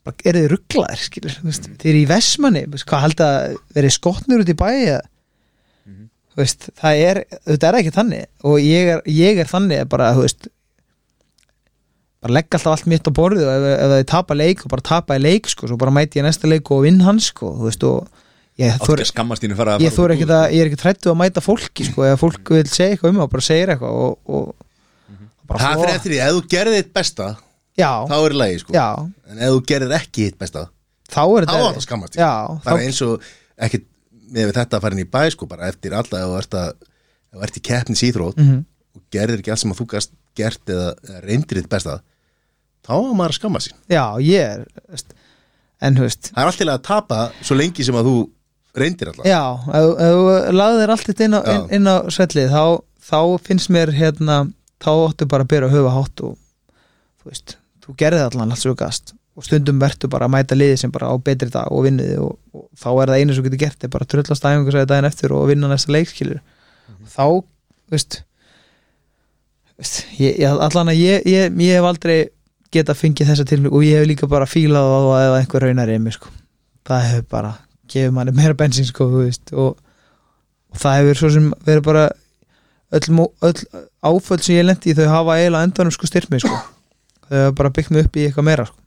bara, 0.06 0.18
eru 0.30 0.44
þið 0.44 0.50
rugglaðir, 0.54 1.04
skilur, 1.08 1.38
þú 1.40 1.50
veist, 1.50 1.70
þið 1.82 1.92
eru 1.94 2.02
í 2.02 2.10
veist, 2.74 2.88
hvað 2.90 3.06
haldið 3.06 3.26
að 3.28 3.56
verið 3.78 3.96
skotnur 3.98 4.44
út 4.44 4.52
í 4.54 4.58
bæi 4.58 4.76
eða? 4.76 5.06
Þú 6.38 6.44
veist, 6.44 6.70
það 6.78 7.02
er, 7.02 7.24
þetta 7.50 7.68
er 7.72 7.80
ekki 7.80 7.96
þannig 7.96 8.46
og 8.46 8.60
ég 8.62 8.94
er, 8.94 9.00
ég 9.10 9.42
er 9.42 9.50
þannig 9.50 9.88
bara, 9.90 10.12
þú 10.14 10.28
veist 10.28 10.52
bara 12.22 12.36
leggja 12.38 12.58
alltaf 12.60 12.76
allt 12.76 12.90
mitt 12.90 13.10
á 13.10 13.12
borðið 13.14 13.48
og 13.48 13.56
ef, 13.56 13.66
ef 13.74 13.92
þið 13.94 14.06
tapa 14.12 14.38
leik 14.38 14.64
og 14.64 14.72
bara 14.74 14.86
tapa 14.86 15.18
í 15.18 15.24
leik 15.24 15.50
sko, 15.52 15.70
svo 15.70 15.78
bara 15.82 15.94
mæti 15.94 16.20
ég 16.20 16.26
næsta 16.28 16.50
leik 16.50 16.70
og 16.74 16.84
vinn 16.86 17.02
hans 17.06 17.32
sko, 17.32 17.52
þú 17.58 17.68
veist, 17.70 17.86
og 17.88 18.24
ég 18.58 18.78
þor, 19.94 20.14
ekki 20.16 20.30
að 20.30 20.46
ég 20.56 20.64
er 20.64 20.72
ekki 20.72 20.80
trættu 20.82 21.12
að 21.12 21.20
mæta 21.22 21.44
fólki 21.46 21.86
sko, 21.86 22.06
ef 22.08 22.24
fólk 22.24 22.54
vil 22.56 22.64
segja 22.70 22.96
eitthvað 22.96 23.14
um 23.14 23.22
það, 23.22 23.30
bara 23.36 23.48
segir 23.48 23.74
eitthvað 23.74 24.00
og, 24.02 24.16
og, 24.26 24.48
og 24.56 24.67
Það 25.48 25.82
fyrir 25.82 25.96
eftir 25.96 26.12
því, 26.12 26.20
ef 26.28 26.34
þú 26.38 26.42
gerðir 26.54 26.78
þitt 26.82 26.94
besta 26.94 27.28
já, 27.78 27.92
þá 28.10 28.16
er 28.26 28.34
lagi 28.42 28.60
sko 28.64 28.74
já, 28.76 28.88
En 29.32 29.38
ef 29.40 29.52
þú 29.56 29.62
gerðir 29.72 29.96
ekki 30.00 30.26
þitt 30.28 30.38
besta 30.42 30.64
þá 31.08 31.22
er 31.24 31.46
þá 31.48 31.52
þetta 31.54 31.68
átt 31.70 31.78
að 31.80 31.86
skammast 31.88 32.14
þín. 32.16 32.22
já, 32.24 32.34
bara 32.66 32.78
þá, 32.78 32.86
eins 32.88 33.02
og 33.08 33.28
ekki 33.68 33.82
með 34.38 34.52
þetta 34.58 34.78
að 34.78 34.82
fara 34.84 34.98
inn 34.98 35.06
í 35.06 35.10
bæ 35.14 35.22
sko 35.32 35.48
bara 35.48 35.68
eftir 35.72 35.94
alla 35.96 36.20
ef 36.20 36.28
þú 36.28 36.38
ert, 36.42 36.58
að, 36.60 36.74
ef 37.32 37.38
þú 37.38 37.44
ert 37.48 37.58
í 37.58 37.64
keppnis 37.70 38.04
íþrótt 38.04 38.38
Mhm. 38.44 38.58
og 38.98 39.02
gerðir 39.14 39.40
ekki 39.40 39.52
allt 39.54 39.60
sem 39.64 39.72
að 39.72 39.80
þú 39.82 39.88
gast 39.94 40.12
gert 40.36 40.66
eða, 40.74 40.90
eða 41.08 41.22
reyndir 41.24 41.62
þitt 41.62 41.70
besta 41.70 42.00
þá 42.88 42.92
á 42.92 42.98
maður 43.16 43.32
að 43.32 43.40
skamma 43.40 43.60
sín 43.64 43.78
já, 43.90 44.04
ég 44.20 44.42
er 44.42 44.66
veist, 44.92 45.14
en 45.82 45.96
þú 45.96 46.02
veist 46.08 46.32
það 46.34 46.42
er 46.44 46.52
allt 46.52 46.58
til 46.58 46.68
að 46.74 46.82
tapa 46.84 47.22
svo 47.42 47.56
lengi 47.56 47.84
sem 47.88 47.96
að 47.96 48.10
þú 48.12 48.16
reyndir 48.78 49.10
alltaf 49.14 49.26
Já, 49.26 49.42
ef, 49.70 49.88
ef 49.96 50.14
þú 50.18 50.54
lagðir 50.60 50.90
allt 50.94 51.08
þetta 51.08 51.24
inn 51.26 51.34
á, 51.34 51.42
Já. 51.42 51.54
inn, 51.56 51.66
inn 51.80 51.88
á 51.88 51.96
svellið 52.14 52.52
þá, 52.52 52.64
þá 53.08 53.20
finnst 53.48 53.70
mér 53.74 53.92
hérna 53.96 54.38
þá 54.84 54.92
áttu 54.94 55.28
bara 55.30 55.46
að 55.46 55.54
byrja 55.54 55.70
að 55.70 55.78
höfa 55.78 55.94
hátt 55.96 56.26
og 56.28 56.36
þú 57.22 57.32
veist, 57.32 57.56
þú 57.86 57.96
gerði 58.02 58.26
allan 58.26 58.54
allt 58.54 58.64
svo 58.64 58.76
gast. 58.78 59.16
Og 59.38 59.46
stundum 59.46 59.78
verður 59.78 60.10
bara 60.10 60.26
að 60.26 60.34
mæta 60.34 60.58
liði 60.58 60.78
sem 60.82 60.94
bara 60.94 61.12
á 61.14 61.16
betri 61.22 61.52
dag 61.54 61.70
og 61.70 61.84
vinniði 61.86 62.16
og, 62.24 62.38
og 62.58 62.64
þá 62.78 62.88
er 62.90 63.12
það 63.12 63.20
einu 63.20 63.36
sem 63.38 63.46
getur 63.46 63.62
gert 63.62 63.84
er 63.86 63.92
bara 63.94 64.08
að 64.08 64.14
trullast 64.16 64.48
æfingu 64.48 64.74
sæði 64.74 64.90
daginn 64.90 65.10
eftir 65.12 65.36
og 65.38 65.44
vinna 65.52 65.70
næsta 65.70 65.94
leikskilur 65.94 66.40
þá, 67.14 67.44
veist, 67.94 68.18
veist 69.78 70.00
ég, 70.18 70.42
allan 70.50 70.90
að 70.90 71.04
ég, 71.04 71.30
ég, 71.30 71.54
ég 71.54 71.78
hef 71.78 71.86
aldrei 71.86 72.18
geta 72.74 72.96
fengið 72.98 73.32
þessa 73.32 73.46
til 73.48 73.62
og 73.70 73.80
ég 73.86 74.02
hef 74.02 74.10
líka 74.10 74.30
bara 74.30 74.50
fílað 74.50 74.90
á 74.90 75.00
það 75.06 75.26
ef 75.28 75.38
einhver 75.40 75.66
raunar 75.68 75.92
í 75.92 75.98
mig 76.02 76.18
sko. 76.18 76.32
það 76.88 77.06
hefur 77.12 77.28
bara 77.32 77.54
gefið 77.88 78.16
manni 78.16 78.34
meira 78.36 78.58
bensin 78.58 78.88
sko, 78.88 79.08
og, 79.08 79.78
og 80.74 80.82
það 80.82 80.98
hefur 81.02 81.22
svo 81.22 81.34
sem 81.38 81.52
verið 81.68 81.86
bara 81.88 82.08
öll, 82.96 83.28
öll 83.50 83.62
áföll 84.08 84.42
sem 84.44 84.58
ég 84.58 84.68
lendi 84.68 84.94
í 84.94 84.98
þau 84.98 85.08
hafa 85.12 85.38
eiginlega 85.40 85.68
endanum 85.70 85.96
sko 85.96 86.10
styrt 86.10 86.30
mig 86.34 86.44
sko. 86.46 86.60
þau 87.28 87.40
hafa 87.42 87.56
bara 87.60 87.74
byggt 87.76 87.92
mig 87.96 88.08
upp 88.08 88.20
í 88.20 88.28
eitthvað 88.28 88.48
meira 88.50 88.68
sko. 88.70 88.80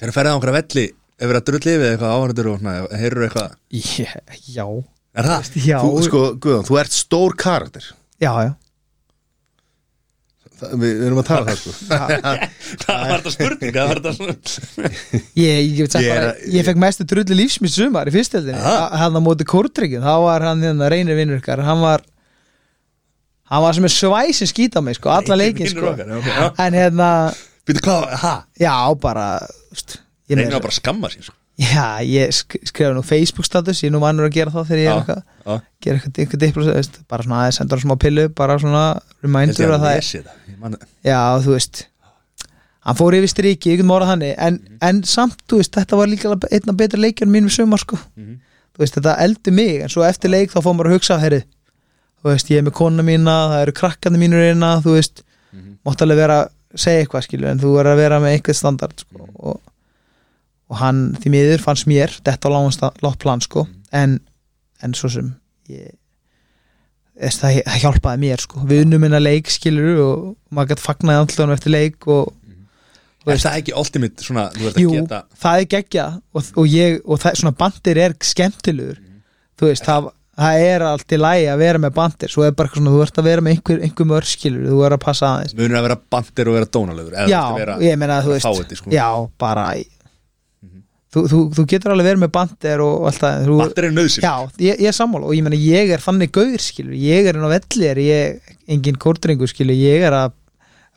Þegar 0.00 0.16
ferðið 0.18 0.34
á 0.34 0.36
einhverja 0.36 0.58
velli 0.58 0.86
ef 1.14 1.28
verið 1.30 1.40
að 1.40 1.46
drulli 1.50 1.76
við 1.78 1.88
eitthvað 1.92 2.16
áhörður 2.18 2.50
og 2.50 2.98
heyrur 2.98 3.28
eitthvað? 3.28 3.56
Yeah, 3.70 4.18
já, 4.50 4.66
Er 5.14 5.30
það? 5.30 5.48
já, 5.70 5.78
þú, 5.80 6.04
sko, 6.08 6.26
Guðan, 6.42 6.68
þú 6.68 6.78
ert 6.82 6.94
stór 6.96 7.36
karakter. 7.38 7.88
Já, 8.22 8.30
já. 8.48 8.52
Þa, 10.54 10.58
það, 10.58 10.72
við, 10.82 10.90
við 10.90 11.04
erum 11.08 11.20
að 11.22 11.28
tala 11.28 11.44
um 11.44 11.48
það 11.50 11.60
sko. 11.60 11.74
Það 12.84 13.04
var 13.04 13.12
þetta 13.14 13.32
spurning 13.34 13.74
Það 13.74 13.88
var 13.90 14.00
þetta 14.00 14.12
svona. 14.18 14.34
Ég, 15.14 15.30
ég, 15.38 15.70
ég, 15.70 15.78
Ég 15.78 15.94
ég, 15.94 16.08
er 16.10 16.18
bara, 16.18 16.32
ég 16.56 16.66
fekk 16.68 16.82
mestu 16.82 17.06
drullu 17.10 17.38
lífsmið 17.38 17.74
sumar 17.74 18.10
í 18.10 18.14
fyrstöldinni 18.14 18.74
hann 19.04 19.18
á 19.18 19.20
móti 19.22 19.46
kórtryggjum, 19.48 20.02
þá 20.04 20.14
var 20.26 20.46
hann 20.50 20.66
hérna, 20.66 20.90
reynir 20.92 21.18
vinnur 21.18 21.40
ykkar, 21.42 21.62
hann 21.66 21.82
var 21.82 22.04
hann 23.50 23.62
var 23.62 23.76
sem 23.76 23.84
er 23.84 23.92
svæsin 23.92 24.48
skýt 24.50 24.76
á 24.76 24.80
mig 24.84 24.96
sko, 24.98 25.10
alla 25.12 25.36
Vinnur 25.36 25.68
sko 25.68 25.94
en 26.58 26.72
hérna, 26.80 27.08
Býtu 27.66 27.80
hvað, 27.84 28.10
ha? 28.20 28.34
já 28.60 28.74
bara 29.00 29.28
úst, 29.72 29.98
ég, 30.28 30.36
Reynir 30.36 30.58
að 30.58 30.62
bara 30.66 30.76
skamma 30.76 31.08
sér 31.12 31.24
sko. 31.30 31.34
já, 31.60 31.86
ég 32.04 32.32
sk 32.34 32.58
skrifa 32.66 32.92
nú 32.96 33.02
Facebook 33.06 33.46
status, 33.46 33.80
ég 33.84 33.88
er 33.88 33.94
nú 33.94 34.00
mannur 34.02 34.26
að 34.28 34.34
gera 34.36 34.50
það 34.52 34.68
þegar 34.68 34.82
ég 34.82 34.88
er 34.88 34.92
Já, 34.92 34.98
eitthvað 35.00 35.22
já. 35.22 35.60
gera 35.86 35.96
eitthvað, 35.96 36.20
eitthvað 36.24 36.42
diplós, 36.44 36.68
veist, 36.74 37.00
bara 37.08 37.22
svona 37.26 37.40
aðeins 37.44 37.58
sendur 37.60 37.78
hann 37.80 37.86
smá 37.88 37.96
pillu, 38.04 38.28
bara 38.36 38.58
svona 38.58 38.84
Held 38.94 39.24
reminder 39.28 39.54
ég 39.64 39.68
að 39.70 39.74
að 39.78 39.84
það 39.86 39.92
er 39.94 40.00
lesi 40.02 40.18
þetta 40.18 40.36
Ég 40.52 40.58
man- 40.64 40.78
Já, 41.04 41.20
þú 41.44 41.54
veist 41.56 41.84
Hann 42.84 42.96
fór 42.98 43.14
yfir 43.16 43.30
striki, 43.32 43.70
ég 43.72 43.78
get 43.80 43.86
morað 43.88 44.10
þannig 44.12 44.34
en, 44.44 44.58
en 44.84 44.98
samt, 45.08 45.38
þú 45.48 45.56
veist, 45.62 45.72
þetta 45.72 45.96
var 45.96 46.10
líka 46.10 46.34
einn 46.52 46.68
af 46.68 46.76
betra 46.76 47.00
leikjum 47.00 47.30
mínum 47.32 47.48
í 47.48 47.54
sumar, 47.54 47.80
sko 47.80 47.96
Mhm. 48.16 48.34
Þú 48.74 48.82
veist, 48.82 48.96
þetta 48.98 49.14
eldi 49.24 49.52
mig, 49.54 49.80
en 49.86 49.88
svo 49.88 50.02
eftir 50.04 50.28
leik 50.34 50.50
þá 50.52 50.58
fór 50.60 50.74
maður 50.74 50.90
að 50.90 50.96
hugsa, 50.98 51.16
herri 51.22 51.44
Þú 52.24 52.30
veist, 52.32 52.48
ég 52.50 52.56
er 52.58 52.62
með 52.64 52.72
kona 52.78 53.02
mína, 53.04 53.32
það 53.52 53.62
eru 53.66 53.72
krakkandi 53.76 54.18
mínur 54.22 54.40
einna, 54.48 54.80
þú 54.80 54.94
veist 54.96 55.22
Mhm. 55.54 55.76
Mátt 55.86 56.00
alveg 56.02 56.16
vera 56.16 56.36
að 56.44 56.48
segja 56.80 57.04
eitthvað, 57.04 57.22
skilju 57.28 57.46
En 57.50 57.58
þú 57.60 57.74
er 57.80 57.86
að 57.86 57.96
vera 58.00 58.18
með 58.20 58.32
eitthvað 58.40 58.56
standard, 58.56 58.98
sko 59.04 59.18
Mhm. 59.26 59.36
og, 59.38 59.60
og 60.70 60.76
hann, 60.80 61.14
því 61.20 61.30
miður, 61.30 61.60
fannst 61.62 61.86
mér 61.86 62.10
Þetta 62.24 62.48
á 62.48 62.50
lágt 62.50 63.02
lágt 63.02 63.18
plan, 63.18 63.40
sko 63.40 63.64
Mhm. 63.64 63.82
en, 63.92 64.20
en 64.82 64.92
svo 64.94 65.08
sem 65.10 65.34
ég 65.68 65.92
Þess, 67.14 67.38
það, 67.38 67.60
það 67.62 67.82
hjálpaði 67.84 68.18
mér 68.24 68.40
sko 68.42 68.60
við 68.66 68.80
unnum 68.84 69.00
minna 69.04 69.20
leik 69.22 69.46
skilur 69.46 70.00
og 70.02 70.36
maður 70.50 70.72
gæti 70.74 70.82
fagnaði 70.82 71.20
andlunum 71.22 71.54
eftir 71.54 71.70
leik 71.70 72.08
og 72.08 72.32
Þú 73.24 73.30
Er 73.30 73.36
veist- 73.36 73.46
það 73.46 73.58
ekki 73.62 73.76
ultimate 73.78 74.16
svona 74.26 74.50
Þú 74.52 74.66
ert 74.66 74.76
jú, 74.82 74.88
að 74.90 74.96
geta 75.00 75.20
það 75.40 75.60
er 75.60 75.64
geggja 75.76 76.06
og, 76.34 76.42
og, 76.56 76.66
ég, 76.66 77.00
og 77.06 77.20
það, 77.22 77.36
svona 77.38 77.54
bandir 77.56 77.96
er 78.02 78.12
skemmtilegur 78.20 78.98
þú 79.56 79.68
veist, 79.70 79.84
það, 79.86 80.10
það 80.38 80.66
er 80.68 80.84
allt 80.88 81.14
í 81.14 81.18
lægi 81.20 81.48
að 81.52 81.64
vera 81.64 81.82
með 81.82 81.96
bandir. 81.98 82.32
Svo 82.32 82.44
er 82.46 82.54
bara 82.54 82.68
eitthvað 82.68 82.82
svona, 82.82 82.94
þú 82.94 83.02
ert 83.06 83.20
að 83.20 83.28
vera 83.30 83.44
með 83.44 83.56
einhver, 83.56 83.82
einhver 83.88 84.08
mörg 84.10 84.30
skilur, 84.30 84.68
þú 84.70 84.84
er 84.86 84.96
að 84.96 85.02
passa 85.04 85.30
aðeins. 85.30 85.56
Munur 85.58 85.80
að 85.80 85.86
vera 85.88 85.98
bandir 86.16 86.50
og 86.50 86.58
vera 86.58 86.70
dónalegur 86.78 87.18
eða 87.18 87.28
já, 87.30 87.40
ert 87.40 87.50
að 87.50 87.60
vera 87.62 87.76
ég 87.84 88.00
meina, 88.02 88.22
þú 88.24 88.34
veist 88.34 88.48
fáiði, 88.48 88.80
sko. 88.80 88.94
já, 88.94 89.08
bara 89.44 89.66
þú, 91.14 91.24
þú, 91.30 91.40
þú 91.54 91.64
getur 91.70 91.94
alveg 91.94 92.08
verið 92.08 92.22
með 92.24 92.32
bandir 92.34 92.82
og 92.84 93.08
allt 93.08 93.22
það 93.22 93.50
Bandir 93.60 93.88
er 93.88 93.94
nöðsinn 93.94 94.24
Já, 94.24 94.34
ég, 94.58 94.80
ég 94.82 94.90
er 94.90 94.96
sammála 94.96 95.28
og 95.28 95.36
ég 95.36 95.46
meina 95.46 95.58
ég 95.60 95.92
er 95.94 96.02
þannig 96.02 96.32
gauður 96.34 96.64
skilur, 96.64 96.96
ég 96.98 97.28
er 97.28 97.38
inn 97.38 97.46
á 97.46 97.54
velli 97.54 97.90
er 97.90 98.00
ég 98.02 98.54
engin 98.74 98.98
kórdrengur 99.00 99.50
skilur, 99.50 99.78
ég 99.78 100.06
er 100.08 100.16
að 100.18 100.34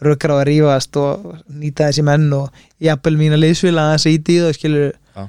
rökkra 0.06 0.38
á 0.38 0.41
að 0.41 0.47
rífast 0.52 0.97
og 1.02 1.32
nýta 1.50 1.89
þessi 1.89 2.06
menn 2.06 2.28
og 2.38 2.65
jafnvel 2.84 3.15
mína 3.17 3.39
liðsvila 3.39 3.88
að 3.88 3.95
þessi 3.95 4.13
í 4.13 4.19
díða 4.28 4.52
skilur. 4.54 4.91
Já. 5.17 5.23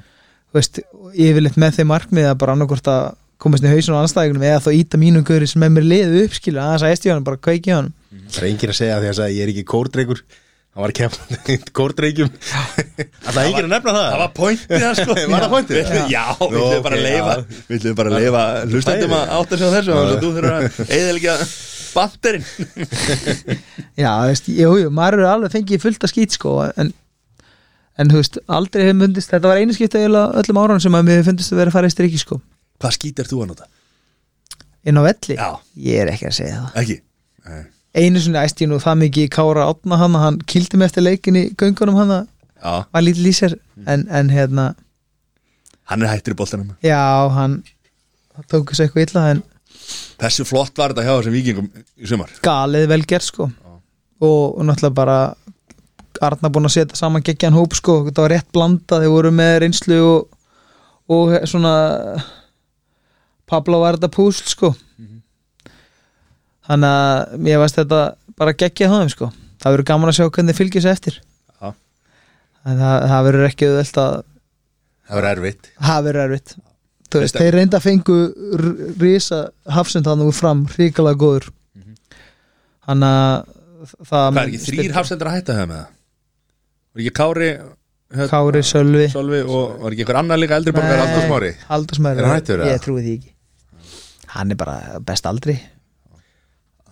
þú 0.49 0.59
veist, 0.59 0.81
yfirleitt 1.13 1.57
með 1.61 1.79
þeim 1.79 1.89
markmið 1.89 2.29
að 2.29 2.37
bara 2.43 2.57
annarkvort 2.57 2.91
að 2.93 3.07
komast 3.39 3.63
í 3.65 3.71
hausin 3.71 3.95
á 3.95 4.03
anstæðingunum 4.03 4.45
eða 4.49 4.59
þá 4.65 4.69
íta 4.75 4.99
mínum 4.99 5.25
gauður 5.27 5.49
sem 5.51 5.65
er 5.65 5.73
mér 5.73 5.87
liðu 5.87 6.25
upp 6.25 6.35
skilur, 6.37 6.61
aðeins 6.63 6.85
að 6.85 6.93
esti 6.97 7.11
honum, 7.13 7.25
bara 7.27 7.39
kveiki 7.39 7.73
honum. 7.75 7.95
Það 8.29 8.43
er 8.43 8.47
enginn 8.51 8.73
að 8.73 8.79
segja 8.81 8.99
því 8.99 9.11
að 9.15 9.33
ég 9.35 9.41
er 9.45 9.51
ekki 9.53 9.65
kórdreikur 9.69 10.21
hann 10.69 10.83
var 10.85 10.93
kemnandi 10.95 11.55
kórdreikjum 11.79 12.29
Það 12.45 13.39
er 13.39 13.47
enginn 13.47 13.65
að 13.65 13.71
nefna 13.73 13.95
það? 13.95 14.05
Það 14.11 14.21
var 14.21 14.33
pointið 14.37 14.81
það 14.83 14.99
sko. 14.99 15.15
Var 15.17 15.43
það 15.45 15.55
pointið? 15.55 15.89
Já, 16.13 16.23
við 16.43 16.59
ætlum 16.59 16.85
bara 16.85 16.99
að 16.99 17.07
leifa. 17.07 17.33
Við 17.69 17.79
ætlum 17.79 17.97
bara 17.99 18.13
að 18.13 18.19
leifa 18.19 18.43
hlustendum 18.69 19.17
að 19.17 19.33
átta 19.39 19.59
sig 19.59 19.65
á 19.65 19.71
þessu 19.77 19.95
og 19.97 20.11
þú 20.13 20.31
þurfur 20.37 20.49
að 20.53 20.95
eðalega 20.99 21.37
bandirinn 21.89 22.45
Já, 24.03 24.11
þú 24.13 24.29
veist, 24.29 24.49
jú, 24.53 24.71
jú, 24.83 24.91
maður 24.93 25.23
er 25.23 25.31
alveg 25.33 25.55
fengið 25.55 25.83
fullt 25.83 26.05
að 26.05 26.13
skýt 26.13 26.37
sko 26.37 26.55
en, 26.69 26.91
en 27.99 28.13
þú 28.13 28.21
veist, 28.21 28.39
aldrei 28.59 28.85
hefur 28.85 28.99
myndist 29.01 29.33
þetta 29.33 29.51
var 29.51 29.61
einu 29.61 29.75
skipta 29.75 30.03
öllum 30.05 30.61
áran 30.61 30.83
sem 30.83 30.95
að 30.99 31.09
mér 31.09 31.25
fundist 31.27 31.53
að 31.55 31.63
vera 31.63 31.73
að 31.73 31.79
fara 31.79 31.89
í 31.89 31.95
striki 31.95 32.21
sko 32.21 32.39
Hvað 32.79 32.95
skít 32.95 33.19
er 33.23 33.29
þú 33.29 33.43
að 33.43 33.51
nota? 33.53 33.67
inn 34.87 34.95
á 34.95 35.03
velli, 35.03 35.35
Já. 35.35 35.49
ég 35.75 36.01
er 36.05 36.09
ekki 36.13 36.27
að 36.29 36.35
segja 36.37 36.59
það. 36.63 36.75
Ekki? 36.81 36.95
Nei. 37.49 37.63
einu 37.99 38.21
svona 38.23 38.43
æst 38.47 38.61
ég 38.63 38.69
nú 38.69 38.77
það 38.79 38.99
mikið 39.03 39.25
í 39.25 39.31
Kára 39.33 39.65
átna 39.67 39.97
hann 39.99 40.15
hann 40.21 40.37
kildi 40.47 40.77
mig 40.79 40.87
eftir 40.89 41.03
leikin 41.03 41.35
í 41.39 41.43
göngunum 41.59 41.97
hann 41.99 42.13
Já, 42.59 42.85
var 42.93 43.03
lítið 43.03 43.25
lýsir 43.25 43.55
en, 43.87 44.05
en 44.11 44.29
hérna, 44.31 44.65
hann 45.89 46.03
er 46.03 46.11
hættur 46.13 46.35
í 46.35 46.39
boltanum. 46.39 46.73
Já, 46.83 46.99
hann 47.35 47.61
það 48.35 48.47
tók 48.53 48.71
þessu 48.73 48.85
eitthvað 48.87 49.07
illa 49.07 49.25
en 49.35 49.43
Þessu 50.19 50.43
flott 50.45 50.77
var 50.77 50.91
þetta 50.91 51.05
hjá 51.07 51.13
þessum 51.17 51.35
vikingum 51.37 51.69
í 51.97 52.07
sumar? 52.09 52.31
Galið 52.45 52.89
vel 52.91 53.03
gert 53.07 53.25
sko. 53.25 53.47
Og, 54.19 54.57
og 54.59 54.65
náttúrulega 54.67 54.95
bara 54.97 55.19
Arna 56.21 56.51
búin 56.51 56.67
að 56.67 56.73
setja 56.75 56.97
saman 56.99 57.23
geggjan 57.23 57.55
hóp 57.55 57.73
sko. 57.77 58.01
Þetta 58.09 58.25
var 58.25 58.33
rétt 58.35 58.49
blanda, 58.53 58.99
þeir 58.99 59.13
voru 59.13 59.31
með 59.33 59.53
reynslu 59.63 59.99
og, 60.03 60.27
og 61.15 61.31
svona 61.47 61.73
Pablo 63.49 63.79
var 63.81 63.97
þetta 63.97 64.11
púsl 64.13 64.45
sko. 64.51 64.73
Þannig 66.69 66.89
að 66.93 67.37
mér 67.47 67.61
veist 67.63 67.77
þetta 67.79 67.99
bara 68.39 68.53
geggja 68.57 68.89
það 68.91 69.11
sko. 69.15 69.29
Það 69.59 69.73
verður 69.75 69.87
gaman 69.89 70.11
að 70.11 70.17
sjá 70.19 70.25
hvernig 70.29 70.53
þeir 70.55 70.59
fylgja 70.61 70.83
sér 70.85 70.95
eftir. 70.95 71.19
En 72.69 72.75
það, 72.75 72.95
það 73.09 73.23
verður 73.29 73.45
ekki 73.47 73.67
auðvelt 73.69 73.97
að 74.03 74.17
Það 75.09 75.17
var 75.17 75.25
erfitt. 75.31 75.69
Það 75.81 76.01
verður 76.05 76.23
erfitt. 76.27 76.51
Veist, 77.09 77.37
þeir 77.41 77.55
reynda 77.55 77.79
að 77.79 77.85
fengu 77.87 78.17
r- 78.59 78.81
risa 79.01 79.39
hafsend 79.73 80.05
þannig 80.05 80.27
úr 80.29 80.35
fram 80.37 80.59
ríkala 80.77 81.15
góður. 81.17 81.47
Hann 82.85 83.05
að 83.07 83.47
það 84.03 84.27
Hvað 84.27 84.41
er 84.43 84.51
ekki 84.51 84.61
þrýr 84.67 84.93
hafsendur 84.99 85.29
að 85.31 85.37
hætta 85.39 85.55
það 85.57 85.69
með 85.71 85.79
það? 85.79 85.89
Var 86.93 87.01
ekki 87.05 87.15
Kári 87.21 87.49
hérna, 87.49 88.27
Kári, 88.35 88.61
Sölvi. 88.69 89.07
Sölvi 89.15 89.41
og 89.47 89.73
var 89.81 89.95
ekki 89.95 90.05
einhver 90.05 90.19
annar 90.21 90.41
líka 90.43 90.59
eldri 90.59 90.75
borgar 90.75 90.93
Nei. 90.93 91.01
Halldór 91.07 91.25
Smári? 91.31 91.51
Halldór 91.71 91.99
Smári. 92.03 92.23
Hann 92.27 92.35
hættur, 92.37 92.61
eða? 92.65 92.75
Ég 92.75 92.85
trúi 92.85 93.01
því 93.07 93.15
ekki 93.17 93.33
Hann 94.35 94.51
er 94.53 94.57
bara 94.59 94.99
best 95.05 95.25
aldri. 95.29 95.55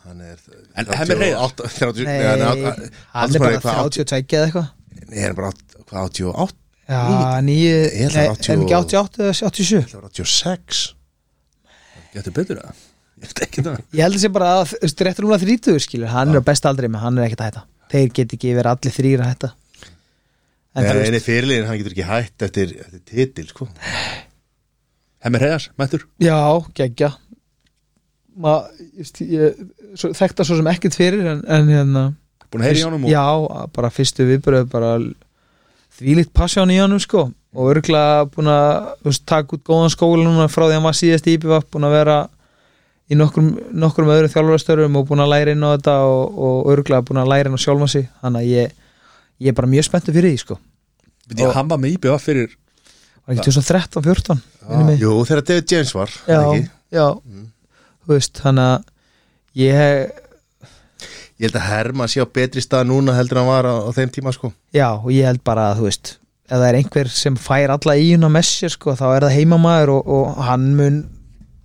Hann 0.07 0.21
er 0.23 0.37
En 0.77 0.87
Hemmi 0.87 1.17
Hreiðar? 1.19 1.51
38 1.51 2.05
Nei, 2.07 2.17
Nei, 2.17 2.89
hann 3.13 3.35
er 3.35 3.43
bara 3.43 3.59
32 3.61 4.37
eða 4.37 4.47
eitthvað. 4.47 4.69
Nei, 5.07 5.19
hann 5.21 5.31
er 5.33 5.37
bara 5.37 5.51
átt- 5.51 5.77
hvað, 5.87 6.11
88 6.11 6.55
Já, 6.87 7.01
nýju 7.43 7.73
Ég 7.75 8.05
ætla 8.07 8.21
Nei, 8.23 8.29
80 8.31 8.53
en 8.53 8.61
ekki 8.63 8.75
88 8.77 9.23
eða 9.25 9.33
87 9.35 9.81
Það 9.91 9.97
var 9.97 10.11
86 10.15 10.83
Getur 12.13 12.35
betur 12.37 12.61
það? 12.63 12.85
Ég 13.17 14.03
held 14.05 14.15
að 14.15 14.21
sé 14.21 14.29
bara 14.31 14.49
að 14.61 14.63
þú 14.71 14.79
veist, 14.85 15.01
réttur 15.07 15.25
núna 15.25 15.37
30 15.41 15.79
skilur. 15.81 16.09
Hann 16.13 16.31
er 16.35 16.39
á 16.39 16.43
best 16.45 16.65
aldri 16.69 16.87
með 16.93 17.01
hann 17.01 17.17
er 17.17 17.25
ekkert 17.25 17.41
að 17.41 17.47
hætta. 17.49 17.63
Þeir 17.91 18.11
get 18.13 18.35
ekki 18.37 18.51
verið 18.53 18.71
allir 18.71 18.93
þrýr 18.93 19.23
að 19.23 19.31
hætta. 19.31 19.49
En 20.77 20.85
það 20.85 20.99
eini 21.07 21.21
fyrirliðin, 21.25 21.65
hann 21.67 21.79
getur 21.81 21.95
ekki 21.95 22.05
hætt 22.05 22.45
eftir, 22.45 22.73
eftir 22.83 23.01
titil, 23.09 23.47
sko. 23.49 23.67
Hemmi 25.25 25.41
Hreiðars, 25.41 25.65
mættur. 25.81 26.05
Já, 26.21 26.37
geggja 26.77 27.09
Ma, 28.37 28.59
just, 28.97 29.19
ég, 29.21 29.57
svo, 29.97 30.11
sem 30.13 30.69
ekkert 30.69 30.97
fyrir 30.97 31.25
En, 31.25 31.39
en 31.49 31.71
hérna. 31.73 32.03
Búin 32.51 32.63
að 32.63 32.69
heyra 32.69 32.79
í 32.79 32.85
honum 32.85 33.07
og 33.07 33.11
Já, 33.11 33.23
bara 33.75 33.91
fyrstu 33.91 34.27
viðbröð 34.27 34.67
bara 34.71 34.91
þvílíkt 35.97 36.33
passjón 36.37 36.71
í 36.71 36.79
honum 36.79 37.01
sko. 37.01 37.27
Og 37.57 37.71
örgulega 37.73 38.27
búin 38.31 38.51
að 38.53 39.21
taka 39.27 39.57
út 39.57 39.63
góðan 39.65 39.93
skóla 39.93 40.27
núna 40.27 40.49
frá 40.51 40.67
því 40.67 40.71
að 40.71 40.77
hann 40.77 40.87
var 40.87 40.99
síðast 40.99 41.27
í 41.27 41.37
IPVAP 41.37 41.71
búin 41.73 41.87
að 41.87 41.95
vera 41.97 42.17
í 43.07 43.17
nokkrum, 43.17 43.49
nokkrum 43.71 44.13
öðrum 44.13 44.31
þjálfarastörum 44.33 44.99
og 44.99 45.09
búin 45.09 45.23
að 45.23 45.33
læra 45.33 45.55
inn 45.55 45.65
á 45.65 45.73
þetta 45.73 45.97
og, 46.11 46.39
og 46.47 46.71
örgulega 46.75 47.07
búin 47.07 47.23
að 47.23 47.33
læra 47.33 47.49
inn 47.49 47.57
á 47.57 47.65
sjálfa 47.65 47.89
sig. 47.95 48.07
Þannig 48.21 48.45
að 48.45 48.53
ég, 48.53 48.79
ég 49.41 49.51
er 49.51 49.57
bara 49.57 49.73
mjög 49.73 49.89
spenntu 49.89 50.15
fyrir 50.15 50.35
því 50.35 50.43
sko. 50.43 50.59
Veit 51.27 51.41
ég, 51.41 51.53
hann 51.57 51.71
var 51.71 51.81
með 51.81 51.97
IBF 51.97 52.29
fyrir 52.29 52.55
var 53.27 53.35
ekki 53.35 53.51
2013-14 53.51 54.41
minnir 54.67 54.87
mig. 54.87 55.01
Jú, 55.03 55.13
þegar 55.27 55.45
David 55.49 55.71
James 55.73 55.93
var 55.95 56.13
já, 56.27 56.39
ekki? 56.39 56.61
já. 56.95 57.05
Þú 57.17 57.46
veist, 58.15 58.39
þannig 58.43 58.71
að 58.71 58.87
ég 59.63 60.23
Ég 61.37 61.51
held 61.51 61.57
að 61.59 61.67
Herma 61.69 62.05
sé 62.09 62.23
á 62.23 62.25
betri 62.25 62.63
stað 62.65 62.87
núna 62.89 63.13
heldur 63.13 63.37
en 63.37 63.43
hann 63.45 63.51
var 63.51 63.67
á, 63.69 63.75
á 63.85 63.89
þeim 63.93 64.09
tíma, 64.09 64.31
sko. 64.33 64.49
Já, 64.73 64.87
og 64.97 65.11
ég 65.13 65.27
held 65.29 65.43
bara 65.45 65.67
að 65.69 65.83
þú 65.83 65.85
veist 65.85 66.15
ef 66.47 66.55
það 66.55 66.67
er 66.69 66.77
einhver 66.79 67.09
sem 67.11 67.37
fær 67.39 67.73
alla 67.75 67.95
íuna 67.99 68.29
með 68.31 68.45
sér 68.47 68.73
sko, 68.73 68.95
þá 68.95 69.05
er 69.11 69.25
það 69.27 69.35
heimamaður 69.35 69.93
og, 69.97 70.11
og 70.15 70.41
hann 70.47 70.67
mun 70.77 70.99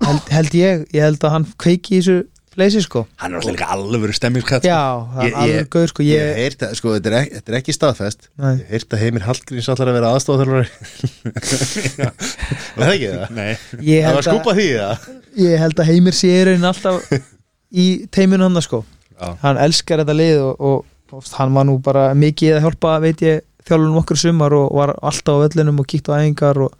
held, 0.02 0.30
held 0.34 0.56
ég, 0.58 0.84
ég 0.90 1.06
held 1.06 1.22
að 1.22 1.34
hann 1.36 1.46
kveiki 1.62 1.94
í 1.94 2.00
þessu 2.00 2.16
leysi 2.60 2.82
sko. 2.84 3.04
Hann 3.22 3.32
er 3.32 3.40
alltaf 3.40 3.54
líka 3.54 3.68
alveg 3.72 4.14
stemmingskatt 4.16 4.66
Já, 4.66 4.80
það 5.14 5.24
er 5.28 5.36
alveg 5.42 5.70
gauð 5.72 5.88
sko. 5.92 6.06
Ég 6.06 6.20
ég, 6.20 6.36
heyrt 6.40 6.64
að, 6.66 6.74
sko, 6.78 6.94
þetta 6.96 7.10
er, 7.10 7.16
ekki, 7.22 7.34
þetta 7.38 7.52
er 7.52 7.58
ekki 7.60 7.76
staðfest. 7.76 8.28
Nei. 8.42 8.52
Ég 8.60 8.70
heyrt 8.74 8.96
að 8.96 9.02
Heimir 9.06 9.26
Hallgríms 9.26 9.70
allar 9.72 9.92
að 9.92 9.98
vera 9.98 10.12
aðstofþjálfari 10.16 10.68
Var 12.76 12.86
það 12.86 12.94
ekki 12.94 13.10
það? 13.12 13.36
Nei. 13.38 13.52
Ég, 13.86 14.04
Það 14.04 14.08
var 14.08 14.18
held 14.18 14.28
skúpa 14.28 14.52
að, 14.52 14.60
því 14.60 14.68
það 14.76 15.10
ég 15.42 15.62
held 15.62 15.80
að 15.80 15.88
heimir 15.88 16.16
sé 16.16 16.32
í 16.32 16.42
raun 16.48 16.66
alltaf 16.68 17.14
í 17.72 17.86
teiminu 18.12 18.48
hann 18.48 18.64
sko. 18.64 18.82
Já. 19.22 19.28
hann 19.44 19.60
elskar 19.60 20.02
þetta 20.02 20.16
lið 20.18 20.40
og, 20.42 20.60
og, 20.66 20.84
og 21.14 21.32
hann 21.38 21.54
var 21.54 21.66
nú 21.68 21.76
bara 21.84 22.08
mikið 22.18 22.56
að 22.56 22.64
hjálpa 22.66 22.96
veit 23.04 23.22
ég 23.22 23.44
þjálfunum 23.68 24.00
okkur 24.00 24.18
sumar 24.18 24.56
og 24.56 24.72
var 24.74 24.94
alltaf 24.98 25.38
á 25.38 25.42
völlinum 25.44 25.78
og 25.82 25.86
kíkt 25.88 26.10
á 26.10 26.18
æfingar 26.18 26.58
og, 26.66 26.72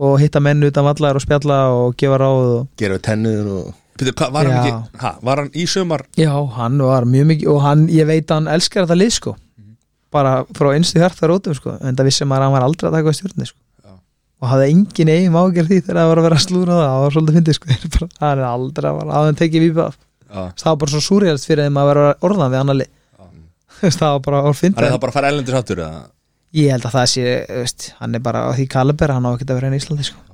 og 0.00 0.14
hitta 0.22 0.40
menn 0.42 0.64
utan 0.64 0.86
vallar 0.86 1.18
og 1.18 1.24
spjalla 1.24 1.58
og 1.74 1.96
gefa 2.00 2.20
ráð 2.22 2.44
og 2.54 2.68
Gera 2.80 2.96
við 2.96 3.04
tennuðin 3.10 3.50
og 3.58 3.72
Pítur, 3.94 4.14
var, 4.34 4.48
hann 4.48 4.58
ekki, 4.58 5.00
ha, 5.02 5.10
var 5.22 5.42
hann 5.42 5.50
í 5.54 5.64
sumar? 5.70 6.02
Já, 6.18 6.32
hann 6.56 6.80
var 6.82 7.06
mjög 7.06 7.28
mikið 7.30 7.50
og 7.52 7.60
hann, 7.62 7.84
ég 7.94 8.08
veit 8.08 8.26
að 8.26 8.40
hann 8.40 8.48
elskar 8.56 8.86
þetta 8.86 8.96
lið 8.98 9.12
sko. 9.18 9.34
Bara 10.14 10.32
frá 10.54 10.70
einstu 10.72 10.98
hjarta 11.02 11.30
rótum 11.30 11.54
sko. 11.58 11.76
En 11.82 11.98
það 11.98 12.10
vissi 12.10 12.26
maður 12.26 12.44
að 12.44 12.48
hann 12.48 12.56
var 12.56 12.66
aldrei 12.68 12.88
að 12.88 12.96
taka 12.98 13.14
á 13.14 13.18
stjórni 13.18 13.48
sko. 13.50 13.60
Og 14.42 14.50
hafði 14.50 14.72
engin 14.72 15.12
eigin 15.12 15.38
ágjör 15.38 15.68
því 15.68 15.78
þegar 15.78 16.00
það 16.00 16.08
var 16.10 16.20
að 16.20 16.26
vera 16.26 16.38
að 16.40 16.44
slúra 16.44 16.78
það. 16.78 16.88
Það 16.90 17.04
var 17.04 17.14
svolítið 17.14 17.38
fyndið 17.38 17.58
sko. 17.58 18.08
Hann 18.24 18.32
er 18.34 18.48
aldrei 18.48 18.88
að 18.90 18.98
vera 18.98 19.20
að 19.20 19.28
hann 19.28 19.38
tekið 19.40 19.68
Já. 20.34 20.50
það 20.58 20.66
var 20.66 20.78
bara 20.82 20.90
svo 20.90 21.02
súrjálst 21.06 21.46
fyrir 21.46 21.68
þeim 21.68 21.78
að 21.78 21.88
vera 21.92 22.06
orðan 22.26 22.50
við 22.50 22.60
annar 22.64 22.78
lið. 22.80 22.90
Það 24.00 24.08
var 24.08 24.22
bara 24.26 24.40
er 24.50 24.58
fyndið. 24.58 24.88
Það 24.90 25.00
bara 25.04 25.12
að 25.12 25.18
fara 25.20 25.30
ælendis 25.30 25.58
áttur 25.60 25.82
ég 26.54 26.70
held 26.70 26.86
að 26.86 26.94
það 26.94 27.10
sé, 27.10 27.24
veist, 27.50 27.88
hann 27.98 28.14
er 28.14 28.22
bara 28.22 28.46
á 28.46 28.50
því 28.54 28.68
kaliber, 28.70 29.14
hann 29.14 29.26
á 29.26 29.30
ekki 29.34 29.46
að 29.48 29.58
vera 29.58 29.70
í 29.74 29.80
Íslandi 29.80 30.06
sko. 30.06 30.33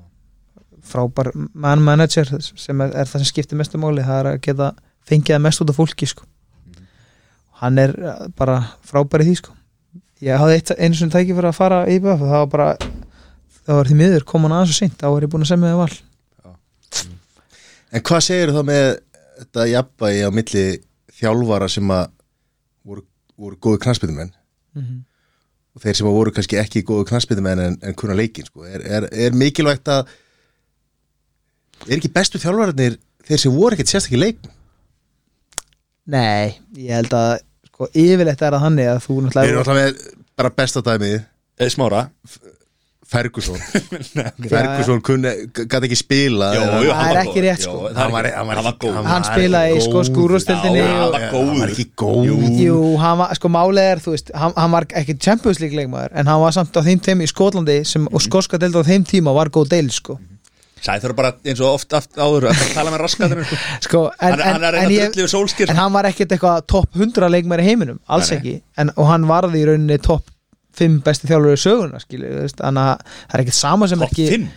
Frábær 0.87 1.31
man 1.35 1.83
manager 1.83 2.29
sem 2.41 2.81
er, 2.81 2.93
er 2.95 3.09
það 3.09 3.23
sem 3.23 3.31
skiptir 3.33 3.59
mestu 3.61 3.81
máli 3.81 4.05
það 4.07 4.21
er 4.21 4.29
að 4.33 4.43
geta 4.47 4.73
fengið 5.09 5.43
mest 5.43 5.63
út 5.63 5.73
af 5.73 5.79
fólki 5.81 6.09
sko. 6.09 6.27
hann 7.61 7.79
er 7.79 7.95
uh, 7.99 8.29
bara 8.37 8.61
frábær 8.87 9.25
í 9.25 9.31
því 9.31 9.37
sko. 9.41 9.57
ég 10.25 10.41
hafði 10.41 10.59
eitt, 10.59 10.75
einu 10.79 10.95
sinni 10.95 11.13
tæki 11.13 11.35
fyrir 11.35 11.51
að 11.51 11.59
fara 11.59 11.83
í 11.89 11.99
BF 12.01 12.25
það 12.25 12.39
var 12.39 12.53
bara 12.55 12.71
það 13.65 13.81
var 13.81 13.91
því 13.91 13.99
miður, 14.01 14.25
kom 14.25 14.47
hann 14.47 14.57
aðeins 14.57 14.75
og 14.75 14.81
seint 14.81 14.97
þá 15.01 15.09
var 15.11 15.27
ég 15.27 15.33
búin 15.33 15.47
að 15.47 15.53
semja 15.53 15.75
það 15.75 15.85
val 15.85 16.01
En 17.91 18.03
hvað 18.07 18.21
segir 18.23 18.53
þá 18.55 18.61
með 18.63 18.89
þetta 19.41 19.67
jafnvægi 19.67 20.27
á 20.27 20.31
milli 20.31 20.65
þjálfara 21.21 21.69
sem 21.73 21.89
að 21.91 22.05
voru, 22.87 23.03
voru 23.35 23.57
góðu 23.59 23.81
knastbytumenn 23.85 24.31
mm 24.31 24.83
-hmm. 24.83 25.01
og 25.75 25.83
þeir 25.85 25.99
sem 25.99 26.11
að 26.11 26.19
voru 26.19 26.35
kannski 26.37 26.61
ekki 26.61 26.85
góðu 26.87 27.09
knastbytumenn 27.11 27.65
en, 27.65 27.79
en 27.83 27.97
kunna 27.99 28.15
leikin 28.15 28.47
sko. 28.47 28.65
er, 28.65 28.85
er, 28.85 29.09
er 29.11 29.35
mikilvægt 29.35 29.89
að 29.89 30.13
er 31.89 31.97
ekki 31.97 32.13
bestu 32.15 32.39
þjálfararnir 32.43 32.99
þeir 33.29 33.39
sem 33.45 33.53
voru 33.55 33.77
ekkert 33.77 33.93
sérstaklega 33.95 34.25
leik 34.27 34.39
nei, 36.11 36.55
ég 36.77 36.95
held 36.99 37.13
að 37.15 37.35
sko, 37.71 37.91
yfirleitt 37.95 38.41
er 38.43 38.57
það 38.57 38.65
þannig 38.67 38.89
að 38.95 39.03
þú 39.07 39.17
Við 39.17 39.21
erum 39.21 39.29
náttúrulega 39.31 39.59
alltaf 39.65 39.77
með 39.81 40.17
bara 40.41 40.55
besta 40.61 40.83
dæmið 40.87 41.19
e, 41.21 41.69
Smára 41.71 42.07
Ferguson 43.11 43.59
Ferguson 44.51 45.01
kunni, 45.03 45.31
gæti 45.51 45.89
ekki 45.89 45.97
spila 45.99 46.51
Jó, 46.55 46.61
eða- 46.63 46.81
jú, 46.85 46.91
Það 46.91 47.01
hann 47.01 47.11
er 47.11 47.17
var 47.17 47.21
ekki 47.21 47.33
góður. 47.35 47.47
rétt, 47.47 47.65
Jó, 47.65 47.71
sko. 47.71 47.81
það 47.81 47.91
er 47.91 48.01
Hann 48.01 48.13
var- 48.15 48.29
hann 48.31 48.47
var 48.51 48.57
hann 48.61 48.65
var 48.65 48.73
ekki- 48.73 48.85
góð 48.87 48.95
hann 48.99 49.09
hann 49.11 49.23
var 49.25 49.31
spilaði 49.33 49.71
í 49.71 49.75
góður. 49.75 49.87
skosku 49.89 50.25
úrvarsdeildinni 50.27 50.79
Já, 50.79 50.87
og- 50.87 51.01
hann 51.01 51.11
var 51.11 51.25
góður. 51.35 51.49
Hann 51.51 51.61
var 51.65 51.73
ekki 51.75 51.87
góð 52.03 52.61
Jú. 52.65 52.77
Hann 53.03 53.19
var, 53.19 53.35
sko 53.41 53.49
málið 53.57 53.89
er, 53.95 54.03
þú 54.05 54.15
veist 54.15 54.31
hann, 54.35 54.53
hann 54.57 54.71
var 54.77 54.87
ekki 55.03 55.19
Champions 55.27 55.61
League 55.61 55.77
leikmaður 55.81 56.15
en 56.15 56.27
hann 56.31 56.41
var 56.45 56.53
samt 56.55 56.71
á 56.79 56.81
þeim 56.87 57.01
tíma 57.03 57.27
í 57.27 57.31
Skotlandi 57.35 57.79
sem, 57.87 58.07
og 58.13 58.21
skoska 58.23 58.59
deild 58.63 58.79
á 58.79 58.83
þeim 58.87 59.05
tíma 59.11 59.35
var 59.35 59.51
góð 59.51 59.69
deil 59.75 59.91
sko, 59.91 60.19
Sæði 60.81 61.03
þurfa 61.05 61.17
bara 61.19 61.31
eins 61.45 61.61
og 61.61 61.75
oft 61.75 61.95
aft 61.99 62.17
áður 62.17 62.47
að 62.51 62.61
tala 62.73 62.93
með 62.95 63.03
raskatunum 63.05 63.45
sko. 63.45 63.59
sko 63.87 64.03
en, 64.17 64.33
Hann, 64.33 64.43
hann 64.47 64.67
er 64.71 64.79
en, 64.81 64.95
ég, 64.95 65.11
drullið 65.13 65.33
sólskir 65.35 65.73
en 65.73 65.81
hann 65.81 65.93
var 65.93 66.09
ekkert 66.09 66.33
eitthvað 66.37 66.63
topp 66.73 66.97
100 66.97 67.29
leikmaður 67.35 67.65
í 67.65 67.67
heiminum, 67.69 67.99
alls 68.09 68.31
Nei, 68.33 68.37
ekki 68.39 68.55
en, 68.81 68.93
og 68.97 69.11
hann 69.11 69.27
varði 69.29 69.61
í 69.61 69.67
rauninni 69.69 70.01
topp 70.05 70.33
5 70.81 71.01
besti 71.05 71.29
þjálfur 71.29 71.59
í 71.59 71.61
söguna, 71.61 72.01
þannig 72.01 72.81
að 72.87 73.05
það 73.05 73.37
er 73.37 73.45
ekkert 73.45 73.59
sama 73.59 73.91
sem 73.91 74.01
Top 74.01 74.15
ekki 74.15 74.31
5 74.31 74.49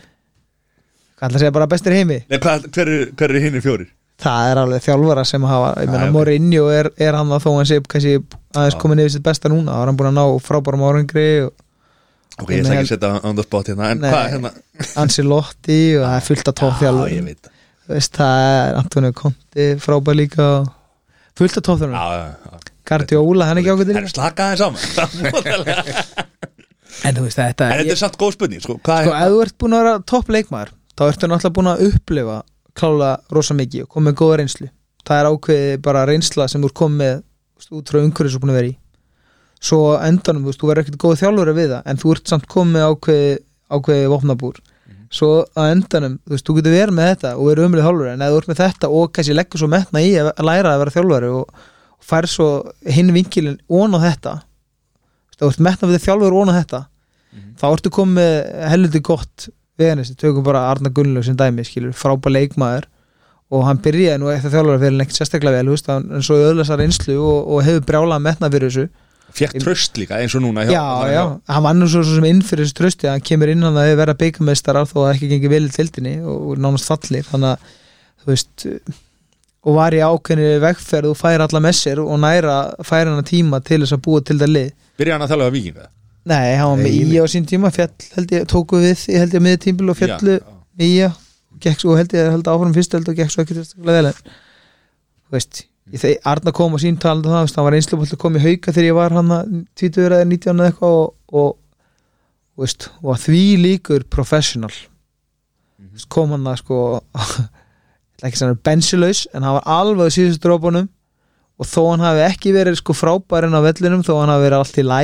hvað 1.17 1.27
ætla 1.27 1.39
að 1.39 1.43
segja 1.43 1.57
bara 1.57 1.69
bestir 1.71 1.97
heimi 1.97 2.21
Nei, 2.29 2.39
hvað, 2.39 2.69
hver, 2.75 2.93
er, 2.93 3.11
hver 3.19 3.33
er 3.35 3.45
hinn 3.47 3.59
í 3.59 3.63
fjórir? 3.63 3.91
það 4.23 4.51
er 4.51 4.61
alveg 4.61 4.83
þjálfara 4.85 5.23
sem 5.27 5.45
hafa 5.49 5.73
ég 5.81 5.89
meina 5.89 6.05
Já, 6.05 6.09
ok. 6.09 6.13
Mourinho 6.15 6.67
er, 6.71 6.89
er 7.01 7.17
hann 7.17 7.31
það 7.33 7.43
þó 7.43 7.51
hann 7.57 7.69
sé 7.69 7.79
aðeins 8.53 8.77
komin 8.79 9.01
yfir 9.03 9.15
sitt 9.15 9.25
besta 9.25 9.51
núna 9.51 9.73
þá 9.73 9.81
er 9.81 9.89
hann 9.91 9.99
búin 9.99 10.11
að 10.11 10.19
ná 10.19 10.43
frábærum 10.45 10.85
árangri 10.87 11.25
og 11.47 11.53
Ok, 12.41 12.49
ég 12.49 12.63
ætla 12.63 12.73
ekki 12.79 12.85
að 12.87 12.91
setja 12.95 13.09
on 13.29 13.35
the 13.37 13.43
spot 13.45 13.67
hérna 13.69 13.91
En 13.93 13.99
Nei. 14.01 14.09
hvað 14.09 14.25
hérna? 14.33 14.51
Ancelotti 15.03 15.79
og 15.99 16.05
það 16.07 16.15
er 16.17 16.23
fullt 16.29 16.47
af 16.47 16.53
Já, 16.53 16.59
tófþjálfur 16.63 17.11
ég 17.13 17.23
veit 17.27 17.41
það. 17.45 17.51
veist, 17.93 18.13
það 18.17 18.35
er 18.53 18.79
Antonio 18.79 19.11
Conti 19.19 19.67
frábær 19.83 20.15
líka 20.17 20.47
og 20.59 20.71
fullt 21.37 21.57
af 21.61 21.65
tófþjálfur 21.69 21.93
Já, 21.93 22.05
já, 22.17 22.25
já. 22.33 22.71
Guardiola, 22.89 23.45
hann 23.47 23.57
er 23.57 23.61
ekki 23.63 23.71
ákveðið 23.75 23.93
Það 23.93 24.01
er 24.01 24.07
líka 24.07 24.15
slakaði 24.17 24.55
saman 24.63 24.81
en 27.07 27.15
þú 27.17 27.23
veist 27.25 27.39
þetta 27.39 27.67
En 27.69 27.79
þetta 27.81 27.93
er 27.95 27.99
samt 28.01 28.17
góð 28.21 28.33
spurning 28.35 28.61
sko, 28.63 28.75
Hvað 28.85 29.07
sko, 29.07 29.13
er 29.13 29.23
ef 29.27 29.33
þú 29.33 29.39
ert 29.45 29.55
búin 29.63 29.75
að 29.77 29.81
vera 29.83 29.93
topp 30.13 30.27
leikmaður 30.35 30.73
þá 30.93 31.03
ertu 31.09 31.29
náttúrulega 31.31 31.55
búin 31.57 31.71
að 31.71 31.83
upplifa 31.89 32.37
klála 32.77 33.09
rosa 33.33 33.53
mikið 33.57 33.85
og 33.85 33.89
koma 33.93 34.09
með 34.09 34.15
góða 34.21 34.35
reynslu. 34.41 34.67
Það 35.05 35.19
er 35.21 35.29
ákveðið 35.29 35.73
bara 35.85 36.03
reynsla 36.09 36.47
sem 36.49 36.61
þú 36.63 36.69
ert 36.69 36.77
komið 36.79 37.15
þú 37.63 37.79
út 37.79 37.91
frá 37.93 37.99
umhverju 38.01 38.33
sem 38.33 38.41
búin 38.43 38.53
að 38.53 38.59
vera 38.59 38.69
í 38.71 38.75
svo 39.63 39.81
endanum, 40.03 40.43
þú 40.43 40.51
veist, 40.51 40.61
þú 40.61 40.69
verður 40.69 40.83
ekkert 40.83 41.01
góð 41.03 41.19
þjálfur 41.23 41.53
við 41.55 41.73
það, 41.73 41.83
en 41.87 41.99
þú 42.01 42.13
ert 42.15 42.31
samt 42.33 42.47
komið 42.51 42.77
með 42.77 42.87
ákveðið 42.91 43.35
ákveðið 43.73 44.09
vopnabúr. 44.13 44.57
Svo 45.13 45.29
á 45.55 45.61
endanum, 45.69 46.17
þú 46.25 46.35
veist, 46.35 46.47
þú 46.47 46.55
getur 46.57 46.73
verið 46.73 46.97
með 46.97 47.11
þetta 47.11 47.35
og 47.37 47.47
verið 47.49 47.67
umrið 47.69 47.87
þjálfur, 47.87 48.09
en 48.11 48.25
ef 48.25 48.33
þú 48.33 48.41
ert 48.41 48.49
með 48.51 48.59
þetta 48.63 48.89
og 48.97 49.11
kannski 49.13 49.37
leggur 49.37 49.61
svo 49.61 49.69
metna 49.71 50.01
í 50.03 50.11
að 50.19 50.29
að 50.33 50.47
læra 50.49 50.73
að 50.73 50.81
vera 50.83 50.93
þjálfari 50.97 51.29
og, 51.37 51.63
fær 52.03 52.27
svo 52.29 52.47
hinn 52.91 53.11
vinkilin 53.15 53.59
ón 53.71 53.95
á 53.95 53.99
þetta 54.03 54.33
þú 55.33 55.43
þú 55.43 55.51
ert 55.51 55.65
metna 55.67 55.91
við 55.91 56.03
þjálfur 56.05 56.37
ón 56.39 56.51
á 56.51 56.57
þetta 56.59 56.81
þá 57.59 57.67
ertu 57.69 57.91
komið 57.93 58.33
helviti 58.69 59.03
gott 59.03 59.47
veganis, 59.79 60.11
tökum 60.19 60.45
bara 60.45 60.67
Arna 60.69 60.91
Gunnlaug 60.93 61.25
sem 61.25 61.37
dæmi, 61.37 61.65
skilur, 61.65 61.95
frábær 61.97 62.33
leikmaður 62.35 62.89
og 63.53 63.65
hann 63.67 63.79
byrjaði 63.83 64.21
nú 64.21 64.29
eftir 64.33 64.53
þjálfara 64.53 64.81
fyrir 64.81 65.03
ekkert 65.03 65.19
sérstaklega 65.19 65.57
vel, 65.57 65.69
þú 65.69 65.77
veist, 65.77 65.89
hann 65.89 66.25
svo 66.25 66.37
öðlasar 66.41 66.83
einslu 66.83 67.17
og, 67.21 67.39
og 67.55 67.65
hefur 67.65 67.87
brjálað 67.89 68.25
metna 68.27 68.51
fyrir 68.53 68.69
þessu 68.69 68.85
Fjekk 69.33 69.55
tröst 69.63 69.97
líka 69.97 70.19
eins 70.21 70.35
og 70.37 70.43
núna 70.43 70.65
já, 70.67 70.83
já, 71.09 71.23
hann 71.49 71.63
var 71.65 71.73
nú 71.73 71.87
svo, 71.89 72.03
sem 72.05 72.27
inn 72.29 72.43
fyrir 72.45 72.67
þessu 72.67 72.77
trösti 72.77 73.09
hann 73.09 73.23
kemur 73.25 73.49
inn 73.49 73.65
hann 73.65 73.79
að 73.81 73.89
þau 73.89 73.97
vera 74.03 74.13
beikameistarar 74.19 74.85
þó 74.85 74.99
að 75.07 75.13
ekki 75.15 75.31
gengi 75.31 75.49
vel 75.49 75.63
í 75.65 75.73
tildinni 75.73 76.13
og 76.21 76.51
og 76.51 76.61
nánast 76.61 76.89
fallir 76.91 77.25
þannig 77.25 77.55
að, 77.55 77.73
þú 78.21 78.29
veist 78.29 78.67
og 79.63 79.77
var 79.79 79.95
í 79.95 80.03
ákveðni 80.03 80.59
vegferð 80.61 81.09
og 81.13 81.17
færa 81.17 81.47
alla 81.47 81.63
með 81.63 81.75
sér 81.79 82.03
og 82.03 82.13
næra 82.21 82.59
færa 82.85 83.15
hann 83.15 83.25
tíma 83.25 83.61
til 83.65 83.81
þess 83.81 83.95
að 83.95 84.03
búa 84.05 84.21
til 84.21 84.37
það 84.37 84.51
lið. 84.53 84.71
Byrja 85.01 85.17
hann 85.17 85.25
að 85.25 85.33
tala 85.33 85.49
um 85.49 85.55
vikinga 85.55 85.89
Nei, 86.23 86.55
hann 86.55 86.69
var 86.69 86.79
með 86.79 86.93
í 86.93 87.19
á 87.19 87.25
sín 87.27 87.47
tíma 87.49 87.71
fjall, 87.73 87.91
held 88.15 88.29
ég, 88.31 88.45
tóku 88.47 88.79
við 88.79 89.01
ég 89.11 89.19
held 89.25 89.33
ég 89.35 89.43
með 89.43 89.57
tímbil 89.65 89.91
og 89.91 89.97
fjallu 89.99 90.37
í 90.79 90.91
og 91.09 91.17
gekk 91.63 91.79
svo, 91.81 91.97
held 91.99 92.13
ég, 92.15 92.29
held 92.31 92.47
áfram 92.47 92.75
fyrst 92.75 92.95
held 92.95 93.09
og 93.11 93.17
gekk 93.17 93.31
svo 93.33 93.43
ekki 93.43 93.57
þegar 95.91 96.21
Arna 96.31 96.51
kom 96.55 96.73
og 96.77 96.79
sín 96.79 96.97
talandi 97.01 97.27
um 97.27 97.33
það, 97.35 97.55
hann 97.57 97.65
var 97.67 97.75
einslu 97.77 98.17
kom 98.21 98.37
í 98.39 98.43
hauka 98.43 98.71
þegar 98.71 98.87
ég 98.87 98.95
var 98.95 99.11
hann 99.17 99.31
að 99.35 99.51
20 99.81 100.05
eða 100.07 100.23
19 100.25 100.59
eða 100.59 100.69
eitthvað 100.71 100.95
og, 101.01 101.13
og, 101.43 101.57
veist, 102.63 102.89
og 103.03 103.11
að 103.15 103.21
því 103.27 103.41
líkur 103.63 104.05
professional. 104.09 104.71
Þú 104.71 105.91
veist, 105.97 106.09
kom 106.09 106.31
hann 106.31 106.47
að 106.47 106.61
sko 106.63 106.79
ekki 108.23 108.37
að 108.37 108.39
segja 108.39 108.59
bensilaus 108.63 109.25
en 109.35 109.43
hann 109.43 109.57
var 109.59 109.65
alveg 109.81 110.07
á 110.07 110.15
síðustu 110.15 110.45
drópunum 110.47 110.87
og 111.59 111.67
þó 111.69 111.81
hann 111.91 112.05
hafi 112.05 112.23
ekki 112.29 112.53
verið 112.55 112.79
sko 112.79 112.95
frábærin 112.95 113.53
á 113.53 113.59
vellinum 113.65 114.03
þó 114.07 114.13
hann 114.21 114.31
hafi 114.31 114.45
verið 114.47 114.61
allt 114.63 114.79
í 114.79 114.85
læ 114.87 115.01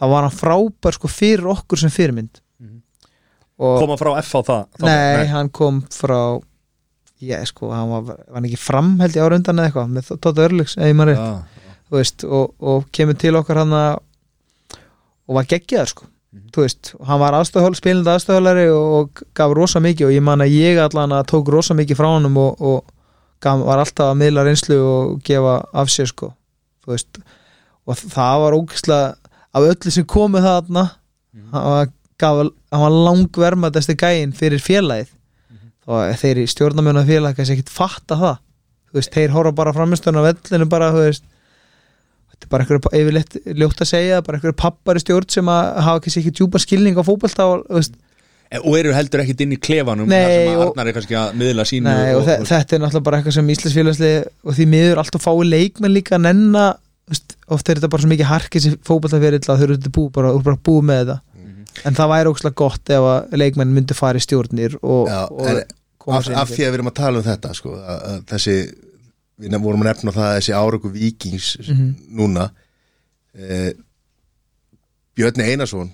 þá 0.00 0.04
var 0.12 0.26
hann 0.26 0.36
frábær 0.36 0.96
sko 0.98 1.08
fyrir 1.10 1.48
okkur 1.54 1.80
sem 1.80 1.90
fyrirmynd 1.92 2.42
Mhm. 2.60 2.82
og 3.58 3.78
Koma 3.80 3.96
frá 3.96 4.12
F 4.20 4.34
á 4.36 4.40
það 4.44 4.62
þá- 4.76 4.84
nei, 4.84 5.26
hann 5.32 5.48
kom 5.48 5.80
frá 5.88 6.20
ég 7.20 7.48
sko, 7.48 7.70
hann 7.74 7.90
var, 7.90 8.04
var 8.08 8.20
hann 8.36 8.46
ekki 8.48 8.60
fram 8.60 8.94
held 9.00 9.16
ég 9.16 9.24
ára 9.24 9.36
undan 9.40 9.60
eða 9.60 9.70
eitthvað 9.70 9.90
með 9.96 10.12
Tóta 10.24 10.44
Örlíks, 10.46 10.76
eða 10.78 10.88
ég 10.90 10.96
maður 10.98 11.12
rétt. 11.14 11.58
Þú 11.90 11.98
veist, 11.98 12.24
og, 12.24 12.54
og 12.62 12.86
kemur 12.94 13.18
til 13.18 13.34
okkar 13.40 13.60
hann 13.64 13.74
og 13.76 15.36
var 15.36 15.48
geggjaður 15.50 15.92
sko. 15.92 16.08
Þú 16.54 16.62
veist, 16.62 16.92
hann 17.06 17.20
var 17.20 17.34
aðstöðhól, 17.40 17.74
spilandi 17.78 18.12
aðstöðhólari 18.12 18.68
og 18.70 19.22
gaf 19.34 19.54
rosa 19.58 19.82
mikið 19.82 20.06
og 20.06 20.14
ég 20.14 20.24
man 20.26 20.44
að 20.44 20.54
ég 20.54 20.78
allan 20.78 21.14
að 21.16 21.26
tók 21.32 21.50
rosa 21.50 21.74
mikið 21.74 21.98
frá 21.98 22.08
honum 22.12 22.38
og, 22.38 22.62
og 22.62 22.92
gaf, 23.42 23.64
var 23.66 23.82
alltaf 23.82 24.12
að 24.12 24.20
miðla 24.22 24.46
reynslu 24.46 24.78
og 24.78 25.20
gefa 25.26 25.56
af 25.82 25.90
sér 25.90 26.10
sko. 26.12 26.30
Þú 26.84 26.94
veist, 26.94 27.20
og 27.86 27.98
það 27.98 28.44
var 28.44 28.58
ógislega 28.60 29.32
af 29.50 29.66
öllu 29.66 29.92
sem 29.94 30.06
komið 30.06 30.46
þarna 30.46 30.84
hann 31.50 31.70
var, 31.74 31.90
gaf, 32.22 32.42
hann 32.70 32.84
var 32.84 32.98
langvermaðasti 33.08 33.96
gæinn 33.98 34.34
fyrir 34.36 34.62
félagið 34.62 35.10
og 35.90 36.14
þeir 36.20 36.40
í 36.42 36.46
stjórnamjöna 36.52 37.02
félag 37.08 37.36
kannski 37.38 37.56
ekkit 37.58 37.72
fatta 37.74 38.18
það. 38.20 38.36
Veist, 38.94 39.12
þeir 39.14 39.32
horfa 39.34 39.52
bara 39.60 39.72
framistöðun 39.74 40.20
á 40.22 40.28
vellinu 40.30 40.66
bara, 40.70 40.90
veist. 40.94 41.24
Þetta 42.30 42.46
er 42.46 42.52
bara 42.54 42.64
einhverju 42.64 42.92
yfirleitt 43.00 43.34
ljótt 43.60 43.82
að 43.84 43.90
segja 43.92 44.20
bara 44.26 44.38
einhverju 44.38 44.56
pappar 44.58 44.98
í 44.98 45.02
stjórn 45.02 45.28
sem 45.30 45.50
hafa 45.50 45.98
kannski 46.04 46.22
ekki 46.24 46.32
djúpa 46.38 46.60
skilning 46.62 46.98
á 46.98 47.02
fótbolta 47.06 47.46
og, 47.56 47.66
veist, 47.74 47.98
En- 48.50 48.64
Og 48.66 48.74
eru 48.80 48.90
heldur 48.90 49.20
ekkit 49.22 49.44
inn 49.44 49.52
í 49.54 49.58
klefanum 49.62 50.08
þar 50.10 50.24
sem 50.26 50.48
að 50.50 50.56
og- 50.58 50.70
Arnar 50.72 50.88
er 50.90 50.94
kannski 50.96 51.14
að 51.14 51.36
miðla 51.38 51.64
sínu 51.70 51.84
nei, 51.86 52.14
og, 52.16 52.24
og 52.26 52.46
þetta 52.48 52.74
er 52.74 52.80
náttúrulega 52.82 53.04
bara 53.06 53.18
eitthvað 53.20 53.36
sem 53.36 53.50
Íslandsfélagsli 53.54 54.08
og 54.42 54.56
því 54.56 54.64
miður 54.72 54.98
alltaf 55.04 55.22
fái 55.22 55.44
leikmenn 55.46 55.94
líka 55.94 56.16
að 56.16 56.24
nenna 56.24 56.64
þú 56.74 57.14
veist, 57.14 57.36
oft 57.54 57.68
er 57.70 57.78
þetta 57.78 57.90
bara 57.92 58.02
svo 58.02 58.10
mikið 58.10 58.26
harkið 58.32 58.64
sem 58.64 58.74
fótbolta 58.90 59.20
fyrir 59.22 59.38
að 59.38 59.46
þau 59.60 59.62
eru 59.68 59.76
þetta 59.78 59.92
bú, 59.94 60.08
bara, 60.18 60.32
bara 60.48 60.58
búið 60.66 60.82
með 60.90 60.98
þetta. 61.04 61.16
En 61.86 61.94
það 62.00 62.10
væri 62.16 62.32
ókslega 62.34 62.58
gott 62.64 62.90
ef 62.96 63.06
að 63.12 63.38
leikmenn 63.44 63.76
myndi 63.76 63.94
fara 64.00 64.18
í 64.18 64.26
stjórnir 64.26 64.74
og, 64.82 65.06
Já, 65.06 65.20
og 65.30 65.46
en 65.46 65.62
af, 66.08 66.28
af 66.32 66.48
því 66.48 66.64
að 66.64 66.70
við 66.70 66.74
erum 66.78 66.88
að 66.90 66.94
tala 67.00 67.18
um 67.20 67.24
þetta 67.26 67.50
sko, 67.54 67.74
að, 67.76 68.00
að 68.10 68.20
þessi, 68.32 68.54
við 69.40 69.56
vorum 69.60 69.82
að 69.84 69.88
nefna 69.90 70.12
það 70.16 70.28
að 70.30 70.36
þessi 70.38 70.54
áraugu 70.56 70.90
vikings 70.94 71.48
Mhm. 71.68 71.88
núna 72.20 72.50
eh, 73.36 73.72
Björni 75.16 75.44
Einarsson 75.52 75.90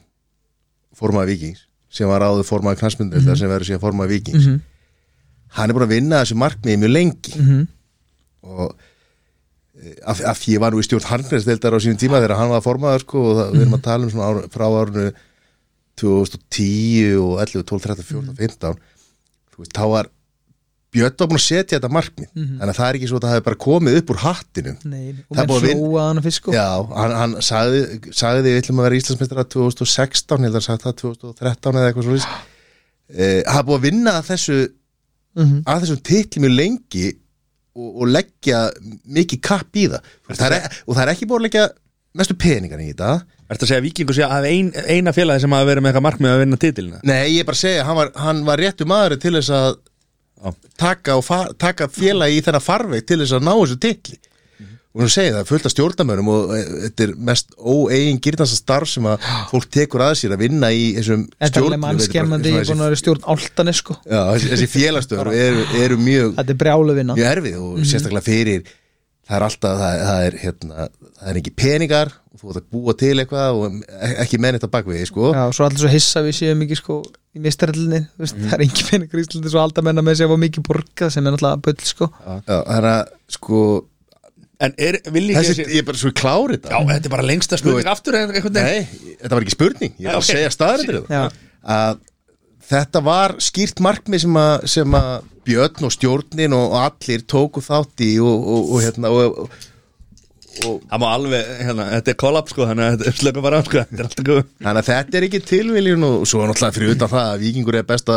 formaði 0.97 1.35
vikings 1.35 1.65
sem 1.91 2.09
var 2.09 2.21
áður 2.23 2.45
formaði 2.47 2.79
knansmyndir 2.83 3.21
Mhm. 3.25 3.37
sem 3.37 3.49
verður 3.51 3.67
síðan 3.71 3.83
formaði 3.83 4.09
vikings 4.19 4.47
Mhm. 4.47 4.61
hann 5.57 5.71
er 5.71 5.75
búin 5.75 5.87
að 5.89 5.95
vinna 5.97 6.23
þessu 6.23 6.37
markmiði 6.37 6.79
mjög 6.85 6.93
lengi 6.93 7.35
mm 7.41 7.67
og 8.47 8.77
eh, 9.83 9.95
af, 10.07 10.21
af 10.23 10.39
því 10.39 10.55
ég 10.55 10.61
var 10.61 10.71
nú 10.73 10.79
í 10.79 10.87
stjórn 10.87 11.03
harnveðsdeildar 11.11 11.75
á 11.75 11.79
sínum 11.83 11.99
tíma 11.99 12.21
þegar 12.23 12.37
hann 12.39 12.49
var 12.55 12.61
formaður 12.63 13.01
sko, 13.03 13.19
og 13.27 13.37
það, 13.41 13.49
við 13.57 13.61
erum 13.65 13.75
að 13.75 13.83
tala 13.83 14.07
um 14.07 14.21
ár, 14.23 14.39
frá 14.55 14.67
árunu 14.71 15.13
2010 15.97 17.17
og 17.19 17.41
11, 17.43 17.63
12, 17.67 17.83
13, 17.83 18.05
14, 18.05 18.37
15 18.37 18.77
þú 18.77 18.96
veist, 19.65 19.75
þá 19.77 19.87
var 19.95 20.13
Björn 20.97 21.17
var 21.19 21.29
búin 21.29 21.37
að 21.37 21.43
setja 21.45 21.77
þetta 21.77 21.89
markmið. 21.93 22.29
Þannig 22.33 22.71
að 22.71 22.77
það 22.79 22.87
er 22.89 22.97
ekki 22.97 23.09
svo 23.11 23.19
að 23.19 23.25
það 23.27 23.33
hefði 23.35 23.45
bara 23.49 23.59
komið 23.67 23.97
upp 23.99 24.11
úr 24.15 24.21
hattinum. 24.23 24.77
Nei, 24.89 25.09
og 25.29 25.37
Það 25.37 25.51
menn 25.51 25.81
sjóa 25.83 26.05
hann 26.07 26.21
að 26.23 26.25
fisk. 26.29 26.47
Já, 26.55 26.67
hann, 26.97 27.15
hann 27.21 27.35
sagði, 27.45 27.81
sagði 28.17 28.45
því 28.47 28.53
við 28.55 28.61
ætlum 28.63 28.81
að 28.81 28.87
vera 28.87 29.45
2016, 29.57 30.47
held 30.47 30.55
að 30.55 30.57
hann 30.57 30.67
sagt 30.69 30.87
það 30.87 30.97
2013 31.03 31.81
eða 31.83 31.91
eitthvað 31.91 32.07
svo 32.07 32.17
eh, 33.13 33.43
hann 33.45 33.61
er 33.61 33.67
búið 33.69 33.77
að 33.81 33.87
vinna 33.91 34.15
að 34.23 34.29
þessu 34.33 34.59
Mhm. 35.37 35.59
að 35.69 35.83
þessum 35.85 35.99
titli 36.09 36.41
mjög 36.47 36.55
lengi 36.57 37.07
og, 37.77 37.89
og 38.01 38.07
leggja 38.09 38.61
mikið 39.05 39.41
kapp 39.45 39.77
í 39.77 39.83
það, 39.93 40.07
það 40.33 40.55
er, 40.57 40.79
og 40.87 40.97
það 40.97 41.03
er 41.03 41.11
ekki 41.13 41.29
búið 41.29 41.37
að 41.43 41.45
leggja 41.45 41.65
mestu 42.19 42.37
peningar 42.39 42.83
í 42.83 42.91
þetta. 42.91 43.11
Ertu 43.47 43.67
að 43.67 43.71
segja 43.71 43.81
að 43.81 43.87
Víkingur 43.87 44.17
sé 44.17 44.27
að 44.27 44.49
ein, 44.51 44.71
eina 44.91 45.13
félagi 45.15 45.45
sem 45.45 45.53
hafa 45.55 45.69
verið 45.69 45.85
með 45.85 45.93
eitthvað 45.93 46.07
markmið 46.09 46.33
að 46.33 46.41
vinna 46.43 46.61
titilina? 46.63 47.03
Nei, 47.07 47.19
ég 47.37 47.43
er 47.45 47.49
bara 47.49 47.59
að 47.59 47.65
segja, 47.65 47.85
hann 47.87 47.99
var, 48.01 48.13
hann 48.19 48.41
var 48.49 48.63
réttu 48.63 48.89
maður 48.91 49.21
til 49.23 49.35
þess 49.39 49.53
að 49.55 49.69
taka, 50.81 51.19
taka 51.61 51.91
félagi 51.93 52.41
í 52.41 52.47
þennan 52.47 52.65
farveg 52.65 53.07
til 53.07 53.21
þess 53.23 53.37
að 53.39 53.47
ná 53.47 53.53
þessu 53.55 53.79
titli. 53.87 54.19
Og 54.97 55.03
hún 55.05 55.11
segir 55.13 55.35
það 55.35 55.43
er 55.43 55.49
fullt 55.51 55.67
af 55.69 55.73
stjórnamönnum 55.75 56.29
og 56.33 56.53
e, 56.57 56.59
þetta 56.87 57.05
er 57.05 57.11
mest 57.29 57.51
óeigin 57.61 58.21
gyrnasta 58.25 58.57
starf 58.57 58.89
sem 58.89 59.05
að 59.11 59.27
fólk 59.51 59.67
tekur 59.77 60.01
að 60.07 60.15
sér 60.23 60.33
að 60.33 60.45
vinna 60.47 60.71
í 60.73 60.87
þessum 60.97 61.27
Þetta 61.27 61.37
er 61.37 61.45
alveg 61.45 61.53
stjórnum 61.53 61.85
mannskemmandi 61.85 62.53
Ég 62.55 62.63
er 62.63 62.71
búin 62.71 62.81
að 62.81 62.89
vera 62.89 63.01
stjórn 63.03 63.27
áltanis 63.29 63.83
sko. 63.83 63.99
Já, 64.09 64.23
þessi, 64.41 64.69
félagstöður 64.73 65.31
eru, 65.37 65.67
eru 65.83 65.99
mjög, 66.01 66.33
Þetta 66.39 66.55
er 66.55 66.61
brjálu 66.65 66.97
vinna. 66.97 67.19
mjög 67.19 67.29
erfið 67.35 67.59
og 67.61 67.85
sérstaklega 67.85 68.25
fyrir 68.25 68.73
það 69.27 69.37
er 69.37 69.47
alltaf, 69.51 69.77
það, 69.83 70.03
það 70.07 70.27
er 70.31 70.39
hérna, 70.47 70.89
það 71.17 71.33
er 71.33 71.41
ekki 71.41 71.53
peningar 71.57 72.13
og 72.13 72.41
þú 72.41 72.51
ert 72.53 72.61
að 72.61 72.69
búa 72.77 72.95
til 73.01 73.13
eitthvað 73.23 73.61
og 73.61 73.77
ekki 74.25 74.41
menn 74.43 74.59
þetta 74.59 74.71
bakvið, 74.73 75.03
sko. 75.09 75.33
Já, 75.33 75.45
svo 75.57 75.67
allir 75.67 75.83
svo 75.83 75.93
hissa 75.93 76.23
við 76.27 76.39
séum 76.41 76.65
ekki 76.67 76.79
sko 76.81 77.01
í 77.37 77.43
mistarallinni, 77.45 78.03
það 78.21 78.55
er 78.57 78.65
engin 78.67 78.89
peningur 78.91 79.21
í 79.21 79.27
Íslandi 79.27 79.53
svo 79.53 79.63
alltaf 79.63 79.87
menna 79.87 80.05
með 80.05 80.19
sig 80.21 80.29
að 80.29 80.33
var 80.35 80.43
mikið 80.45 80.67
borgað 80.69 81.13
sem 81.15 81.25
er 81.25 81.35
náttúrulega 81.35 81.63
bull 81.67 81.91
sko. 81.91 82.09
Já, 82.17 82.41
þannig 82.49 82.91
að, 82.93 83.15
sko 83.37 83.61
En 84.57 84.73
er, 84.81 84.97
vil 85.13 85.27
ekki 85.35 85.51
þessi, 85.51 85.65
ég 85.69 85.83
er 85.83 85.85
bara 85.85 85.99
svo 86.01 86.11
klárið 86.17 86.69
Já, 86.71 86.77
þetta 86.89 87.09
er 87.09 87.13
bara 87.13 87.25
lengsta 87.29 87.59
spurning 87.61 87.89
aftur 87.93 88.17
Nei, 88.17 88.87
þetta 89.21 89.33
var 89.35 89.45
ekki 89.45 89.53
spurning, 89.53 89.97
ég 90.01 90.09
er 90.09 90.17
að 90.17 90.25
segja 90.31 90.53
staðarindir 90.55 91.03
Já. 91.13 91.25
að 91.77 91.99
þetta 92.71 93.03
var 93.05 93.37
skýrt 93.45 93.83
markmið 93.85 94.25
sem 94.25 94.39
að, 94.41 94.55
sem 94.73 94.97
að 94.97 95.11
Björn 95.47 95.87
og 95.87 95.93
stjórnin 95.95 96.57
og, 96.57 96.73
og 96.73 96.79
allir 96.87 97.27
tóku 97.29 97.63
þátt 97.63 98.03
í 98.03 98.15
og, 98.19 98.49
og, 98.55 98.73
og 98.73 98.83
hérna 98.83 99.13
og, 99.15 99.43
og, 99.45 99.61
Það 100.63 101.01
má 101.03 101.07
alveg, 101.13 101.49
hérna, 101.67 101.87
þetta 101.95 102.13
er 102.13 102.19
kollab 102.23 102.51
sko 102.53 102.67
Þannig 102.71 102.85
að 102.87 102.93
þetta 102.97 103.09
er 103.11 103.17
slöku 103.21 103.43
bara 103.45 103.63
sko 103.67 103.81
Þetta 103.83 103.99
er 104.01 104.07
alltaf 104.09 104.27
góð 104.29 104.43
þannig 104.65 104.81
að 104.83 104.91
þetta 104.91 105.19
er 105.21 105.27
ekki 105.29 105.41
tilviljun 105.51 106.07
og 106.09 106.15
svo 106.31 106.43
er 106.45 106.51
náttúrulega 106.53 106.77
fyrir 106.79 106.95
utan 106.97 107.13
það 107.13 107.31
að 107.33 107.43
Víkingur 107.45 107.79
er 107.81 107.89
besta 107.91 108.17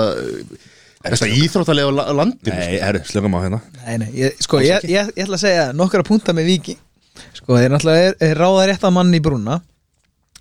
besta 1.03 1.29
íþróttalega 1.31 1.89
á 1.89 1.93
la- 1.99 2.07
landinu 2.19 2.55
Nei, 2.55 2.77
herru, 2.83 3.01
slökum 3.07 3.35
á 3.35 3.39
hérna. 3.45 3.59
Nei, 3.85 3.97
nei, 4.03 4.09
ég, 4.19 4.39
sko, 4.43 4.59
ég, 4.63 4.83
ég, 4.87 5.11
ég 5.15 5.25
ætla 5.25 5.39
að 5.39 5.43
segja 5.45 5.65
nokkra 5.75 6.03
punta 6.07 6.35
með 6.35 6.49
Viki 6.53 6.77
Sko, 7.39 7.57
þeir 7.59 7.73
náttúrulega 7.73 8.09
er, 8.11 8.17
er 8.29 8.39
ráða 8.39 8.65
rétt 8.69 8.83
að 8.87 8.93
manni 8.95 9.19
í 9.19 9.23
brúna. 9.23 9.59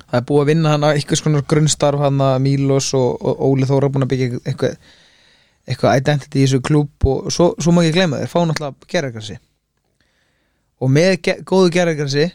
Það 0.08 0.16
er 0.20 0.24
búið 0.28 0.42
að 0.44 0.48
vinna 0.52 0.72
hann 0.72 0.84
að 0.86 0.98
eitthvað 0.98 1.18
skonar 1.20 1.44
grunnstarf 1.50 2.02
hann 2.04 2.22
að 2.22 2.36
Mílos 2.44 2.92
og, 2.96 3.18
og 3.18 3.42
Óli 3.48 3.66
Þóra 3.68 3.90
búin 3.92 4.06
að 4.06 4.12
byggja 4.14 4.28
eitthvað 4.44 4.76
eitthvað 5.68 5.98
identity 6.00 6.38
í 6.40 6.44
þessu 6.46 6.60
klúb 6.64 7.08
og 7.12 7.26
svo, 7.34 7.50
svo 7.60 7.74
má 7.76 7.82
ekki 7.84 7.96
gleyma 7.98 8.22
þeir 8.22 8.30
fá 8.32 8.38
náttúrulega 8.48 8.88
gerðargrassi 8.94 9.34
og 10.78 10.92
með 10.94 11.14
ge 11.26 11.36
góðu 11.48 11.72
gerðargrassi 11.76 12.26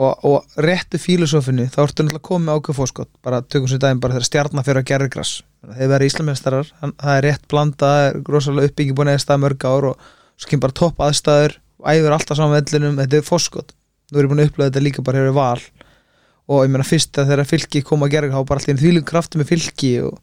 og, 0.00 0.24
og 0.24 0.60
réttu 0.64 1.00
fílosófinu 1.00 1.68
þá 1.72 1.80
ertu 1.84 2.06
náttúrulega 2.06 2.28
komið 2.30 2.54
ákveð 2.60 2.80
fórskott 2.80 3.10
bara 3.24 3.42
tökum 3.42 3.70
sér 3.70 3.82
daginn 3.82 4.00
bara 4.02 4.16
þegar 4.16 4.28
stjarnar 4.28 4.66
fyrir 4.66 4.82
að 4.82 4.88
gerðargrass 4.92 5.42
þeir 5.74 5.92
vera 5.92 6.06
íslamestarar, 6.08 6.70
það 6.80 7.16
er 7.16 7.26
rétt 7.26 7.50
blanda 7.50 7.90
það 7.90 8.06
er 8.06 8.22
rosalega 8.32 8.70
uppbyggi 8.70 8.96
búin 8.96 9.12
eða 9.12 9.24
stað 9.26 9.44
mörg 9.44 9.66
ár 9.68 9.90
og 9.90 10.08
svo 10.40 10.48
kemur 10.48 10.68
bara 10.68 10.78
topp 10.80 11.04
aðstæður 11.04 11.58
og 11.80 11.92
æfur 11.92 12.16
alltaf 12.16 12.38
saman 12.40 12.56
vellinum, 12.56 12.96
þetta 13.02 13.20
er 13.20 13.28
fórskott 13.28 13.76
nú 14.10 14.18
er 14.18 14.26
ég 14.26 14.32
búin 14.32 14.42
að 14.42 14.50
upplega 14.50 14.70
þetta 14.70 14.82
líka 14.84 15.04
bara 15.06 15.22
hefur 15.22 15.36
val. 15.36 15.62
Og 16.50 16.64
ég 16.64 16.72
meina 16.72 16.86
fyrst 16.86 17.18
að 17.20 17.30
þegar 17.30 17.46
fylki 17.46 17.84
kom 17.86 18.02
að 18.02 18.16
gera 18.16 18.32
þá 18.32 18.40
bara 18.48 18.62
alltaf 18.62 18.80
þvílum 18.80 19.06
kraftu 19.06 19.38
með 19.38 19.52
fylki 19.52 19.92
og, 20.02 20.16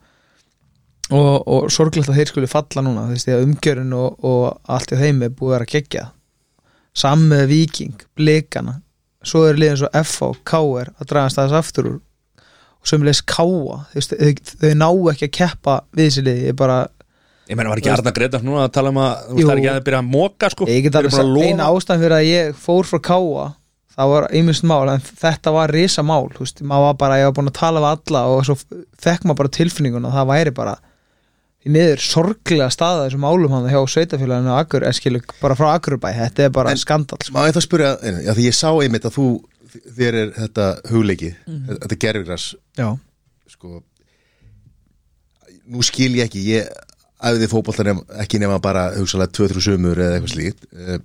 og, 1.16 1.36
og 1.48 1.70
sorglegt 1.72 2.12
að 2.12 2.20
þeir 2.20 2.32
skuli 2.34 2.52
falla 2.52 2.84
núna 2.84 3.08
því 3.14 3.36
að 3.36 3.46
umgjörun 3.46 3.96
og, 3.96 4.18
og 4.28 4.74
allt 4.76 4.92
í 4.92 5.00
þeim 5.00 5.24
er 5.24 5.36
búið 5.38 5.54
að 5.54 5.56
vera 5.56 5.72
gegja 5.76 6.06
saman 6.98 7.30
með 7.32 7.48
Viking, 7.54 8.04
Blikana 8.18 8.80
svo 9.28 9.46
er 9.48 9.58
liðin 9.60 9.82
svo 9.82 9.90
F 9.98 10.20
og 10.26 10.38
KR 10.48 10.92
að 10.96 11.10
dragast 11.10 11.40
aðeins 11.42 11.58
aftur 11.58 11.90
úr. 11.92 11.98
Og 12.78 12.90
sömulegis 12.90 13.24
veist, 13.94 14.14
þau, 14.14 14.54
þau 14.62 14.74
ná 14.78 14.88
ekki 15.12 15.28
að 15.28 15.36
keppa 15.40 15.80
við 15.92 16.10
þessi 16.10 16.24
liði, 16.28 16.46
ég 16.52 16.60
bara 16.60 16.86
Ég 17.48 17.56
meina, 17.56 17.72
var 17.72 17.80
ekki 17.80 17.92
Arna 17.94 18.12
Gretar 18.12 18.44
núna 18.44 18.66
að 18.66 18.74
tala 18.76 18.92
um 18.92 18.98
að 19.00 19.22
Þú 19.24 19.36
veist, 19.38 19.48
það 19.48 19.54
er 19.54 19.62
ekki 19.62 19.72
að 19.72 19.86
byrja 19.86 20.00
að 20.02 20.10
móka 20.12 20.50
sko? 20.52 20.68
Ég 20.68 20.82
get 20.84 20.98
alveg 21.00 21.16
að 21.16 21.38
eina 21.48 21.70
ástæðan 21.72 22.04
fyrir 22.04 22.16
að 22.18 22.28
ég 22.28 22.58
fór 22.60 22.90
frá 22.90 23.00
Káa 23.08 23.46
það 23.98 24.12
var 24.14 24.28
ymist 24.38 24.66
mál, 24.68 24.92
en 24.92 25.02
þetta 25.02 25.54
var 25.56 25.74
risa 25.74 26.04
mál, 26.06 26.28
þú 26.36 26.44
veist, 26.44 26.62
maður 26.70 26.86
var 26.86 26.98
bara 27.02 27.18
ég 27.18 27.30
var 27.30 27.38
búin 27.40 27.50
að 27.50 27.58
tala 27.58 27.82
við 27.82 27.94
alla 27.96 28.22
og 28.30 28.44
svo 28.46 28.58
fekk 29.02 29.26
maður 29.26 29.40
bara 29.42 29.54
tilfinningun 29.58 30.06
að 30.06 30.18
það 30.20 30.30
væri 30.32 30.54
bara 30.60 30.76
í 31.66 31.74
niður 31.74 32.04
sorglega 32.04 32.70
staða 32.74 33.08
þessum 33.08 33.26
málum 33.26 33.54
hann 33.56 33.70
hjá 33.72 33.80
sveitafélaginu 33.92 34.54
Akur, 34.56 34.86
eskilu, 34.88 35.22
bara 35.42 35.58
frá 35.58 35.72
Akurbæ 35.74 36.10
þetta 36.16 36.48
er 36.48 36.56
bara 36.56 36.74
En- 36.74 36.82
skandal 36.82 37.20
sko. 37.22 37.34
Má 37.36 37.48
ég 37.48 37.58
þá 37.58 37.62
spyrja, 37.66 37.92
einu, 38.04 38.24
já, 38.28 38.34
því 38.38 38.48
ég 38.48 38.58
sá 38.58 38.70
einmitt 38.72 39.08
að 39.10 39.18
þú 39.18 39.28
þér 39.98 40.20
er 40.22 40.34
þetta 40.38 40.68
hugleiki 40.92 41.34
þetta 41.46 42.00
gerfigras 42.06 42.50
sko 43.48 43.82
nú 45.68 45.84
skil 45.84 46.14
ég 46.16 46.30
ekki, 46.30 46.44
ég 46.54 46.70
æfði 47.28 47.50
fótbolta 47.52 47.86
nefn, 47.86 48.06
ekki 48.24 48.40
nema 48.42 48.60
bara 48.64 48.90
hugsalega 48.96 49.34
2-3 49.36 49.64
sumur 49.66 50.00
eða 50.00 50.18
eitthvað 50.18 50.34
slíkt. 50.36 50.68
Uh, 50.72 51.00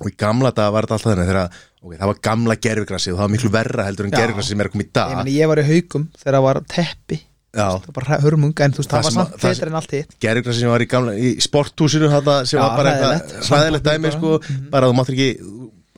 og 0.00 0.10
í 0.10 0.16
gamla 0.18 0.52
dag 0.56 0.72
var 0.74 0.86
þetta 0.86 0.96
alltaf 0.98 1.12
þannig 1.12 1.30
þegar 1.30 1.58
okay, 1.86 1.98
það 2.00 2.10
var 2.10 2.18
gamla 2.28 2.56
gerfigrassi 2.66 3.12
og 3.12 3.18
það 3.18 3.24
var 3.24 3.32
miklu 3.32 3.52
verra 3.54 3.86
heldur 3.86 4.08
en 4.08 4.16
gerfigrassi 4.16 4.52
sem 4.52 4.62
er 4.62 4.68
að 4.68 4.74
koma 4.74 4.84
í 4.84 4.88
ég, 4.88 4.92
dag 4.98 5.14
meni, 5.16 5.36
ég 5.38 5.50
var 5.52 5.62
í 5.62 5.66
haugum 5.70 6.08
þegar 6.20 6.36
það 6.36 6.46
var 6.46 6.60
teppi 6.74 7.18
það 7.56 7.86
var 7.88 7.94
bara 7.98 8.18
hörmung, 8.22 8.52
en 8.64 8.74
þú 8.76 8.82
veist, 8.82 8.90
Það 8.92 9.06
var 9.06 9.14
samt 9.16 9.36
betur 9.42 9.70
en 9.70 9.78
allt 9.80 9.94
hitt. 9.96 10.16
Gerfigrassi 10.22 10.62
sem 10.64 10.72
var 10.72 10.84
í 10.84 10.88
gamla 10.90 11.14
í 11.16 11.30
sporthúsinu 11.42 12.10
þarna, 12.12 12.36
sem 12.48 12.58
Já, 12.58 12.62
var 12.64 12.76
bara 12.80 12.92
eitthvað 12.94 13.46
hræðilegt. 13.50 13.86
dæmi 13.90 14.12
sko, 14.16 14.34
bara 14.72 14.90
þú 14.90 14.96
máttir 14.98 15.16
ekki 15.16 15.30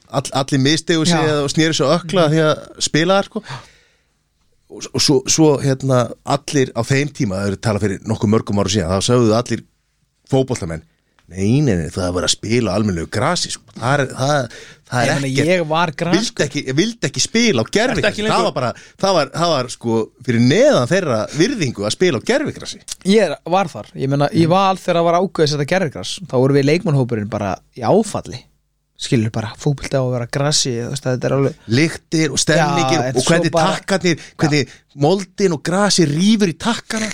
all, 0.09 0.29
allir 0.43 0.63
mistegu 0.65 1.09
sig 1.09 1.33
og 1.43 1.51
snýri 1.53 1.77
svo 1.77 1.91
ökla 1.97 2.29
því 2.33 2.45
að 2.47 2.63
spila 2.89 3.19
sko. 3.27 3.43
Og, 4.69 4.85
og 4.93 5.01
svo, 5.01 5.19
svo 5.33 5.49
hérna 5.63 6.03
allir 6.29 6.71
á 6.77 6.85
þeim 6.85 7.09
tíma, 7.17 7.41
það 7.41 7.51
eru 7.53 7.61
talað 7.65 7.85
fyrir 7.87 8.07
nokkuð 8.09 8.33
mörgum 8.35 8.61
ára 8.61 8.73
síðan, 8.73 8.93
þá 8.93 9.07
sögðu 9.09 9.35
allir 9.39 9.63
fótboltamenn 10.29 10.85
Nei, 11.29 11.59
nei, 11.61 11.75
nei, 11.77 11.89
það 11.93 12.17
er 12.23 12.25
að 12.25 12.33
spila 12.33 12.73
á 12.73 12.77
almennilegu 12.79 13.11
grasi 13.13 13.51
sko. 13.53 13.67
það 13.77 14.03
það, 14.17 14.55
það 14.89 15.13
er 15.13 15.25
ekkert. 15.29 15.49
ég 15.53 15.63
var 15.69 15.93
grann 16.01 16.17
vildi 16.17 16.45
ekki, 16.47 16.63
vildi 16.79 17.09
ekki 17.11 17.23
spila 17.23 17.63
á 17.63 17.67
lengur- 18.25 18.35
það 18.35 18.45
var 18.49 18.55
bara, 18.59 18.73
það 19.05 19.17
var, 19.19 19.31
það 19.35 19.53
var 19.55 19.71
sko 19.75 19.99
fyrir 20.27 20.45
neðan 20.49 20.91
þeirra 20.93 21.19
virðingu 21.37 21.87
að 21.89 21.95
spila 21.97 22.19
á 22.21 22.29
gerfigrassi 22.33 22.81
Ég 23.09 23.35
var 23.45 23.69
þar, 23.73 23.91
ég 23.95 24.09
meina, 24.13 24.29
ég 24.33 24.49
var 24.53 24.77
þegar 24.81 25.01
það 25.01 25.09
var 25.11 25.19
ákveðis 25.23 25.57
þetta 25.57 25.71
gerðgras, 25.75 26.13
þá 26.29 26.37
voru 26.39 26.59
við 26.59 26.69
leikmannhópurinn 26.73 27.29
bara 27.33 27.55
í 27.77 27.85
áfalli. 27.87 28.45
Skilur 28.99 29.31
bara 29.31 29.53
fókbildi 29.55 29.95
á 29.95 30.03
að 30.03 30.09
vera 30.17 30.27
grassi 30.27 30.73
alveg, 30.83 31.55
lyktir 31.71 32.33
og 32.35 32.41
stemningir 32.43 32.99
Já, 32.99 33.13
og 33.15 33.29
hvernig 33.29 33.53
takkarnir 33.55 34.25
hvernig 34.35 34.73
moldin 34.99 35.55
og 35.55 35.63
grasi 35.63 36.09
rýfur 36.11 36.51
í 36.51 36.57
takkana 36.59 37.07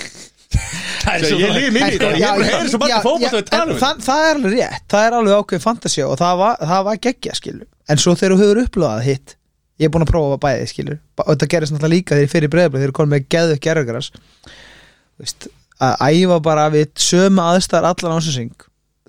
Það 1.04 1.14
er 1.14 1.24
ég 1.34 1.54
líf 1.54 1.70
minni 1.74 1.88
í 1.88 1.98
þetta, 1.98 2.10
ég 2.16 2.24
er 2.24 2.34
bara 2.34 2.44
að 2.44 2.50
heyra 2.50 2.68
svo 2.72 2.80
margir 2.82 3.04
fótbolta 3.04 3.38
við 3.38 3.48
tala 3.50 3.74
um 3.74 3.80
það, 3.80 4.02
það 4.06 4.26
er 4.26 4.36
alveg 4.38 4.54
rétt, 4.54 4.84
það 4.94 5.06
er 5.06 5.16
alveg 5.18 5.40
ákveðin 5.40 5.64
fantasía 5.64 6.06
og 6.08 6.20
það 6.20 6.36
var, 6.40 6.60
það 6.72 6.84
var 6.88 7.00
geggja 7.06 7.38
skilur. 7.38 7.66
En 7.90 8.00
svo 8.00 8.14
þegar 8.16 8.34
þú 8.34 8.44
hefur 8.44 8.62
upplöðað 8.64 9.08
hitt 9.08 9.34
ég 9.80 9.88
er 9.88 9.92
búin 9.94 10.04
að 10.06 10.12
prófa 10.12 10.38
bæði 10.44 10.70
skilur. 10.70 11.00
Og 11.18 11.30
þetta 11.32 11.50
gerist 11.54 11.74
náttúrulega 11.74 11.94
líka 11.96 12.14
þegar 12.14 12.26
ég 12.26 12.32
fyrir 12.32 12.52
breyðabli 12.52 12.80
þegar 12.80 12.92
ég 12.92 12.98
kom 12.98 13.10
með 13.10 13.26
geðu 13.34 13.58
gerðugras 13.64 14.10
veist, 15.20 15.48
að 15.82 16.04
æfa 16.14 16.38
bara 16.44 16.68
við 16.74 16.88
sömu 17.02 17.44
aðstæðar 17.44 17.90
allan 17.90 18.18
ásinsing 18.20 18.66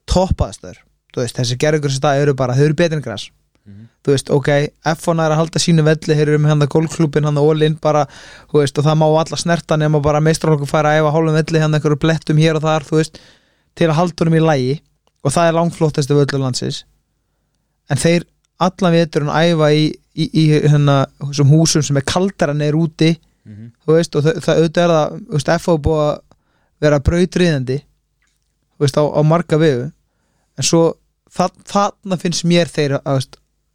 topp 0.10 0.46
aðstæður. 0.48 0.82
Þú 1.14 1.24
veist, 1.24 1.38
þessi 1.38 1.60
gerðugras 1.62 2.02
það 2.02 2.24
eru 2.24 2.38
bara, 2.38 2.58
þau 2.58 2.66
eru 2.66 2.78
betri 2.82 3.02
en 3.66 3.78
gras 3.86 3.92
þú 4.06 4.14
veist, 4.14 4.30
ok, 4.30 4.50
F1 4.86 5.22
er 5.24 5.34
að 5.34 5.40
halda 5.40 5.60
sínu 5.62 5.84
velli 5.86 6.14
þeir 6.14 6.30
eru 6.30 6.38
með 6.42 6.52
hann 6.54 6.66
að 6.66 6.72
golfklubin, 6.76 7.26
hann 7.26 7.40
að 7.42 7.48
All-in 7.50 7.78
bara, 7.82 8.06
þú 8.52 8.62
veist, 8.62 8.78
og 8.78 8.86
það 8.86 9.00
má 9.02 9.06
alla 9.08 9.40
snerta 9.42 9.78
nema 9.82 10.02
bara 10.06 10.22
meistralokku 10.22 10.68
færa 10.70 10.92
að 10.94 11.02
æfa 11.02 11.14
hálfum 11.16 11.38
velli 11.40 11.64
hann 11.64 11.74
einhverju 11.74 11.98
blettum 12.04 12.38
hér 12.38 12.60
og 12.60 12.66
þar, 12.66 12.86
þú 12.86 13.00
veist 13.00 13.18
til 13.76 13.90
að 13.90 13.98
halda 13.98 14.22
honum 14.22 14.38
í 14.38 14.44
lægi 14.44 14.76
og 15.26 15.34
það 15.34 15.50
er 15.50 15.58
langflóttastu 15.58 16.18
völlu 16.20 16.42
landsins. 16.42 16.84
En 17.90 17.98
þeir 17.98 18.28
allan 18.62 18.94
veturinn 18.94 19.34
æfa 19.34 19.72
í, 19.74 19.88
í, 20.14 20.30
í 20.30 20.46
hérna, 20.54 21.06
húsum 21.50 21.84
sem 21.84 21.98
er 21.98 22.06
kaldara 22.06 22.54
neður 22.54 22.86
úti 22.86 23.16
þú 23.86 23.98
veist, 23.98 24.16
og 24.16 24.24
það, 24.26 24.62
auðvitað 24.62 24.84
er 24.84 24.94
það 24.94 25.18
þú 25.18 25.34
veist, 25.40 25.50
F.O. 25.58 25.78
búið 25.78 26.04
að 26.06 26.22
vera 26.86 27.00
brautriðandi 27.00 27.78
þú 27.82 28.86
veist, 28.86 28.98
á, 28.98 29.04
á 29.06 29.22
marga 29.26 29.58
viðu 29.58 29.90
en 30.56 30.64
svo 30.64 30.84
þa 31.36 31.50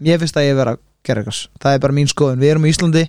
þarna 0.00 0.06
finnst 0.06 0.06
mér 0.06 0.06
að, 0.06 0.06
mér 0.06 0.22
finnst 0.22 0.38
að 0.40 0.46
ég 0.46 0.56
vera 0.60 0.76
gerðargras, 1.06 1.40
það 1.60 1.74
er 1.76 1.82
bara 1.84 1.96
mín 1.96 2.08
skoðun. 2.10 2.40
Við 2.40 2.54
erum 2.54 2.66
í 2.66 2.72
Íslandi 2.72 3.04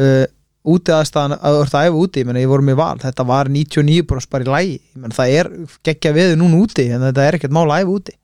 uh, 0.00 0.24
úti 0.70 0.94
aðstæðan 0.94 1.36
að 1.38 1.56
þú 1.56 1.60
ert 1.64 1.76
að 1.78 1.88
æfa 1.88 2.00
úti 2.04 2.22
ég, 2.22 2.28
meina, 2.28 2.42
ég 2.42 2.50
vorum 2.50 2.72
í 2.72 2.78
val, 2.78 2.96
þetta 3.00 3.26
var 3.28 3.50
99 3.52 4.08
bara 4.08 4.44
í 4.44 4.50
lægi, 4.50 4.80
ég 4.80 5.04
meina, 5.04 5.16
það 5.16 5.36
er 5.38 5.52
geggja 5.88 6.16
við 6.16 6.34
núna 6.40 6.60
úti, 6.60 6.88
en 6.92 7.06
þetta 7.08 7.26
er 7.26 7.38
ekkert 7.38 7.54
mál 7.56 7.68
að 7.68 7.84
æfa 7.84 7.94
úti. 7.94 8.16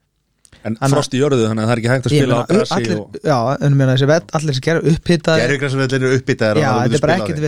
En 0.67 0.75
Þannig 0.75 0.83
að- 0.83 0.95
frost 0.97 1.15
í 1.15 1.19
jörðu 1.21 1.47
þannig 1.47 1.63
að 1.63 1.69
það 1.69 1.73
er 1.73 1.81
ekki 1.81 1.91
hægt 1.93 2.07
að 2.07 2.13
Ég 2.13 2.23
spila 2.23 2.35
á 2.35 2.39
meina, 2.39 2.47
grassi 2.51 2.75
allir, 2.75 2.99
og... 2.99 3.19
já, 3.23 3.39
en 3.55 3.71
ég 3.71 3.77
meina, 3.79 3.93
þessi 3.95 4.09
vett, 4.11 4.33
allir 4.35 4.57
sem 4.57 4.65
gerur 4.67 4.89
upphitaði 4.91 5.43
Gerðugrassvellir 5.45 5.99
eru 6.01 6.17
uppbyttaðir 6.17 6.61
Já, 6.63 6.71
þetta 6.81 6.97
er 6.97 7.05
bara 7.05 7.19
ekkert 7.21 7.43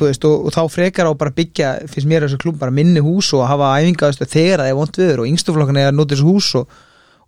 veist, 0.00 0.24
og, 0.28 0.46
og 0.46 0.54
þá 0.54 0.60
frekar 0.70 1.08
á 1.10 1.12
bara 1.18 1.34
byggja 1.34 1.72
finnst 1.90 2.08
mér 2.08 2.26
þessu 2.28 2.38
klúm 2.40 2.60
bara 2.60 2.74
minni 2.74 3.02
hús 3.02 3.32
og 3.34 3.42
hafa 3.48 3.72
æfinga 3.80 4.12
veist, 4.12 4.22
þegar 4.22 4.62
það 4.62 4.70
er 4.70 4.78
vond 4.78 5.00
viður 5.02 5.24
og 5.24 5.30
yngstuflokkan 5.32 5.80
er 5.80 5.90
að 5.90 5.98
nota 5.98 6.14
þessu 6.14 6.28
hús 6.30 6.50
og, 6.60 6.78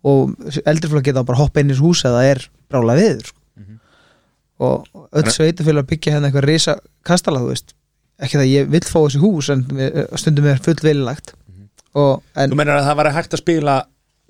og 0.08 0.32
eldriflokk 0.66 1.06
geta 1.06 1.22
bara 1.26 1.40
hoppa 1.42 1.62
inn 1.62 1.70
í 1.72 1.78
hús 1.78 2.02
eða 2.06 2.22
það 2.22 2.30
er 2.32 2.42
brála 2.72 2.96
viður 2.98 3.28
sko. 3.30 3.38
og 4.62 5.06
öll 5.18 5.30
sveitafélag 5.34 5.88
byggja 5.90 6.16
hérna 6.16 6.30
eitthvað 6.30 6.48
risa 6.48 6.76
kastala 7.06 7.42
þú 7.42 7.52
veist. 7.52 7.72
Ekki 8.22 8.38
það 8.38 8.50
ég 8.50 8.68
vill 8.70 8.84
fá 8.86 8.98
þessi 8.98 9.22
hús 9.22 9.48
en 9.50 9.64
stundum 10.20 10.50
er 10.50 10.60
fullt 10.62 10.84
viljulagt 10.84 11.34
og 11.98 12.22
en 12.38 12.52
Þú 12.52 12.58
meinar 12.58 12.80
að 12.80 12.86
það 12.88 13.00
væri 13.00 13.16
hægt 13.16 13.34
að 13.34 13.42
spila 13.42 13.78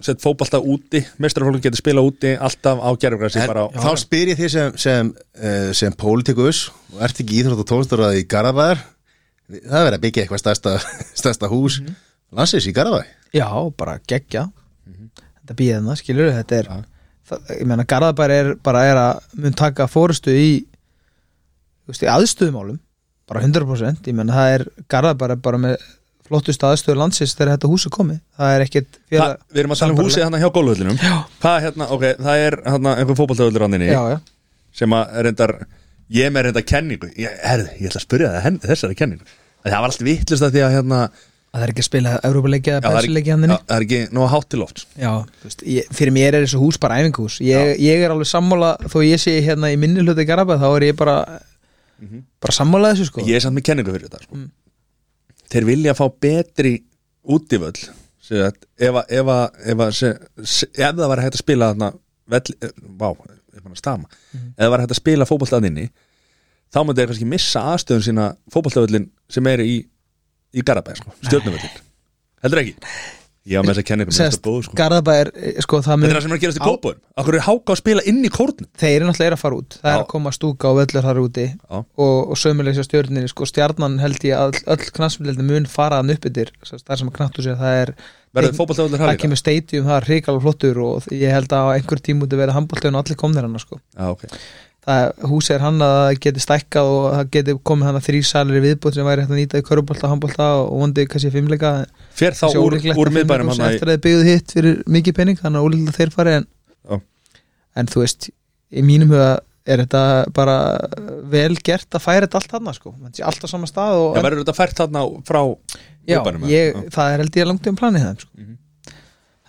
sett 0.03 0.23
fótbolta 0.23 0.59
úti, 0.59 0.99
mestrarfólk 1.23 1.63
getur 1.63 1.79
spila 1.79 2.03
úti 2.03 2.33
alltaf 2.35 2.81
á 2.83 2.91
á 2.91 3.67
þá 3.77 3.93
spyr 4.01 4.33
ég 4.33 4.41
því 4.41 4.49
sem, 4.51 4.73
sem, 4.81 5.11
uh, 5.39 5.69
sem 5.77 5.95
pólitíkus 5.95 6.65
og 6.91 7.05
ert 7.07 7.21
ekki 7.23 7.39
íþrótt 7.39 7.63
og 7.63 7.69
tónstóraði 7.71 8.25
í 8.25 8.27
Garabæðar 8.27 8.83
það 9.53 9.77
er 9.79 9.87
verið 9.87 9.99
að 9.99 10.03
byggja 10.07 10.25
eitthvað 10.25 10.43
stærsta, 10.43 10.73
stærsta 11.23 11.53
hús 11.53 11.79
mm 11.85 12.01
landsins 12.33 12.67
í 12.69 12.73
Garabæ 12.73 13.05
já, 13.37 13.47
bara 13.77 13.99
geggja 14.09 14.47
þetta 15.43 15.59
býðið 15.59 15.89
það, 15.89 15.99
skilur 16.01 16.31
þetta 16.37 16.59
er, 16.59 16.71
það, 17.29 17.51
ég 17.59 17.67
meina 17.71 17.89
Garðabær 17.93 18.37
er 18.37 18.53
bara 18.63 18.85
er 18.89 19.01
að 19.03 19.41
mun 19.45 19.59
taka 19.59 19.89
fórustu 19.91 20.35
í 20.35 20.53
í 21.93 22.09
aðstöðumálum 22.09 22.79
bara 23.29 23.43
100% 23.45 24.09
ég 24.09 24.17
meina 24.17 24.37
það 24.37 24.55
er 24.57 24.65
Garðabær 24.93 25.37
er 25.37 25.43
bara 25.43 25.61
með 25.61 25.77
flottustu 26.33 26.67
aðstöður 26.69 27.01
landsins 27.03 27.35
þegar 27.37 27.57
þetta 27.57 27.71
hús 27.71 27.87
er 27.89 27.93
komið. 27.93 28.21
Það 28.39 28.55
er 28.55 28.65
ekkit 28.67 28.99
Það, 29.11 29.35
við 29.53 29.63
erum 29.63 29.75
að 29.75 29.83
tala 29.83 29.95
um 29.95 30.01
húsið 30.01 30.23
hérna 30.23 30.41
hjá 30.41 30.49
gólvöllinum 30.55 31.01
Hvað 31.03 31.57
er 31.57 31.67
hérna, 31.67 31.89
ok, 31.97 32.05
það 32.23 32.45
er 32.47 32.57
hérna 32.69 32.95
einhver 33.03 33.19
já, 33.83 34.01
já, 34.15 34.19
sem 34.73 34.97
að 34.97 35.19
reyndar, 35.27 35.55
ég 36.17 36.29
er 36.29 36.33
með 36.33 36.47
reyndar 36.49 36.67
kenningu. 36.69 37.11
Ég, 37.21 37.35
herði, 37.45 37.75
ég 37.83 37.91
ætla 37.91 38.01
að 38.01 38.07
spyrja 38.07 38.31
það 38.33 38.47
henni, 38.47 38.63
þessari 38.71 38.99
kenningu. 39.03 39.35
Það 39.67 39.77
var 39.77 39.93
allt 39.93 40.07
vittlust 40.07 40.47
að 40.47 40.57
því 40.57 40.65
að 40.65 40.77
hérna 40.79 41.01
að 41.53 41.61
það 41.61 41.65
er 41.67 41.73
ekki 41.75 41.83
að 41.83 41.89
spila 41.89 42.13
Európa-leiki 42.25 42.71
já, 42.73 42.77
eða 42.79 42.91
já, 43.29 43.33
hann 43.35 43.43
það 43.69 43.77
er 43.77 43.85
ekki 43.87 44.01
nóg 44.17 44.29
hátt 44.33 44.49
til 44.49 44.61
loft 44.63 44.85
Já, 44.97 45.11
þú 45.43 45.49
veist, 45.49 45.65
ég, 45.69 45.91
fyrir 45.99 46.15
mér 46.17 46.35
er 46.39 46.47
þessu 46.47 46.61
hús 46.63 46.79
bara 46.81 46.97
æfinguhús 47.03 47.37
ég, 47.45 47.73
ég 47.83 48.05
er 48.07 48.15
alveg 48.15 48.31
sammála, 48.31 48.71
þó 48.89 48.99
ég 49.05 49.21
sé 49.21 49.35
hérna 49.45 49.69
í 49.73 49.77
minni 49.81 50.01
hluti 50.01 50.25
Garabæð, 50.29 50.63
þá 50.65 50.69
er 50.79 50.87
ég 50.89 50.97
bara 50.97 51.17
bara 52.43 52.55
sammála 52.57 52.95
þessu 52.95 53.11
sko. 53.11 53.25
Ég 53.29 53.37
er 53.39 53.45
samt 53.45 53.55
með 53.59 53.67
kenningu 53.69 53.93
fyrir 53.95 54.09
þetta 54.09 54.25
sko. 54.25 54.39
Mm. 54.41 54.49
þeir 55.53 55.67
vilja 55.69 55.95
fá 55.99 56.07
betri 56.25 56.73
að 58.49 58.57
ef, 58.81 58.97
að- 58.97 59.13
ef, 59.13 59.27
að- 59.29 59.61
ef, 59.69 59.85
að- 59.85 60.65
ef 60.73 60.97
það 60.97 61.09
var 61.13 61.21
hægt 61.21 61.37
að 61.37 61.43
spila 61.45 61.69
þarna 61.75 61.93
vell, 62.33 62.55
eh, 62.63 62.71
vá, 62.99 63.09
að 63.13 63.77
stama. 63.77 64.09
Mhm. 64.33 64.49
ef 64.57 64.65
það 64.65 64.71
var 64.71 64.81
hægt 64.81 64.91
að 64.97 65.01
spila 65.03 65.25
fótboltaðinni 65.29 65.87
þá 66.73 66.79
myndi 66.87 66.99
þeir 67.03 67.11
kannski 67.13 67.29
missa 67.29 67.61
aðstöðun 67.75 68.07
sína 68.09 68.37
fótboltavöllin 68.51 69.11
sem 69.29 69.47
er 69.47 69.59
í 69.61 69.85
í 70.53 70.65
Garabæ, 70.67 70.95
sko, 71.01 71.17
stjórnuvöllin 71.27 71.83
heldur 72.45 72.63
ekki? 72.63 72.77
ég 73.43 73.59
á 73.59 73.63
með 73.65 73.73
þess 73.73 73.83
að 73.83 73.87
kenningu 73.89 74.15
Sest, 74.15 74.37
þetta 74.39 74.47
er 74.47 74.53
góð, 74.53 74.65
sko. 74.67 74.77
Garabæð 74.79 75.21
er, 75.23 75.31
sko, 75.65 75.81
það 75.83 76.03
þetta 76.05 76.09
er 76.09 76.17
það 76.17 76.25
sem 76.25 76.33
er 76.33 76.37
að 76.37 76.43
gerast 76.45 76.61
í 76.61 76.63
kópun 76.63 76.99
okkur 77.23 77.39
er 77.39 77.45
háka 77.49 77.75
að 77.75 77.81
spila 77.81 78.05
inn 78.13 78.21
í 78.23 78.31
kórnum 78.33 78.69
þeir 78.79 78.93
eru 78.93 79.09
náttúrulega 79.09 79.31
er 79.33 79.37
að 79.37 79.43
fara 79.43 79.59
út 79.59 79.79
það 79.81 79.93
er 79.93 79.99
að 79.99 80.09
koma 80.13 80.35
stúka 80.37 80.71
og 80.71 80.79
völlur 80.79 81.07
þar 81.09 81.21
úti 81.25 81.47
Já. 81.51 81.79
og, 81.83 82.17
og 82.23 82.39
sömulegs 82.39 82.79
á 82.79 82.85
stjórninni 82.87 83.33
sko, 83.33 83.49
stjarnan 83.51 83.99
held 84.03 84.27
ég 84.29 84.39
að 84.39 84.61
öll, 84.63 84.89
knassmildi 84.95 85.47
mun 85.49 85.67
fara 85.71 85.99
hann 85.99 86.15
upp 86.15 86.29
yfir 86.31 86.55
það 86.63 87.03
sem 87.03 87.11
að 87.11 87.17
knattu 87.19 87.47
sér 87.49 87.59
það 87.59 87.81
er 87.81 87.95
verður 88.33 88.59
fótboltavöllur 88.61 89.03
það 89.03 89.19
kemur 89.21 89.41
stadium, 89.41 89.89
það 89.89 89.99
er 89.99 90.09
hrikalega 90.09 90.45
flottur 90.47 90.83
og 90.87 91.09
ég 91.13 91.35
held 91.35 91.53
að 91.53 91.69
á 91.69 91.75
einhver 91.75 92.03
tíma 92.05 92.27
út 92.27 92.37
að 92.37 92.45
vera 92.45 92.55
handbóltöðun 92.57 92.97
og 92.97 93.05
allir 93.05 93.19
komnir 93.21 93.45
hann 93.45 93.61
sko. 93.61 93.81
Já, 93.93 94.07
ok. 94.09 94.25
Það 94.83 95.29
húsi 95.31 95.53
er 95.55 95.63
hann 95.63 95.79
að 95.85 95.93
það 95.99 96.17
geti 96.25 96.43
stækkað 96.43 96.89
og 96.91 97.05
það 97.15 97.31
geti 97.37 97.55
komið 97.71 97.89
hann 97.89 97.99
að 98.01 98.07
þrý 98.09 98.23
salir 98.27 98.65
viðbútt 98.65 98.97
sem 98.97 99.07
væri 99.07 99.23
hægt 99.23 99.35
að 99.35 99.39
nýta 99.39 99.61
í 99.61 99.67
körubólta, 99.69 100.11
handbólta 100.11 100.49
og 100.65 100.73
vondi 100.81 101.07
kannski 101.11 101.31
fimmleika 101.35 101.73
fer 102.19 102.35
þá 102.35 102.49
úr, 102.59 102.79
úr 102.81 103.13
fimmleika 103.15 103.39
hann 103.47 103.65
eftir 103.69 103.93
að 103.93 103.95
þið 103.95 104.03
byggðu 104.09 104.27
hitt 104.27 104.57
fyrir 104.57 104.83
mikið 104.99 105.19
pening 105.21 105.39
þannig 105.39 105.63
að 105.63 105.79
að 105.93 105.97
þeir 106.01 106.15
fari 106.17 106.35
en, 106.41 106.49
en 107.79 107.93
þú 107.93 108.03
veist 108.03 108.31
í 108.73 108.85
mínum 108.87 109.15
huga 109.15 109.31
er 109.63 109.85
þetta 109.85 110.03
bara 110.35 110.57
vel 111.31 111.55
gert 111.63 111.95
að 111.95 112.03
færa 112.03 112.27
þetta 112.27 112.41
allt 112.41 112.55
hann 112.57 112.75
sko. 112.75 112.95
Þetta 112.99 113.21
sé 113.21 113.27
allt 113.29 113.45
á 113.47 113.49
sama 113.51 113.69
stað 113.71 113.99
og, 114.01 114.17
Já, 114.17 114.25
verður 114.27 114.43
þetta 114.43 114.57
fært 114.59 114.81
þarna 114.81 115.03
frá 115.29 115.41
já, 116.09 116.19
ég, 116.51 116.81
það 116.95 117.13
er 117.13 117.23
held 117.23 117.39
ég 117.39 117.49
langt 117.49 117.69
um 117.71 117.79
planið 117.79 118.07
það 118.09 118.25
sko. 118.25 118.33
Mhm. 118.41 118.57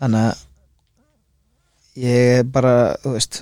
þannig 0.04 0.28
að 0.28 0.44
ég 2.04 2.52
bara 2.54 2.76
þú 3.02 3.16
veist 3.16 3.42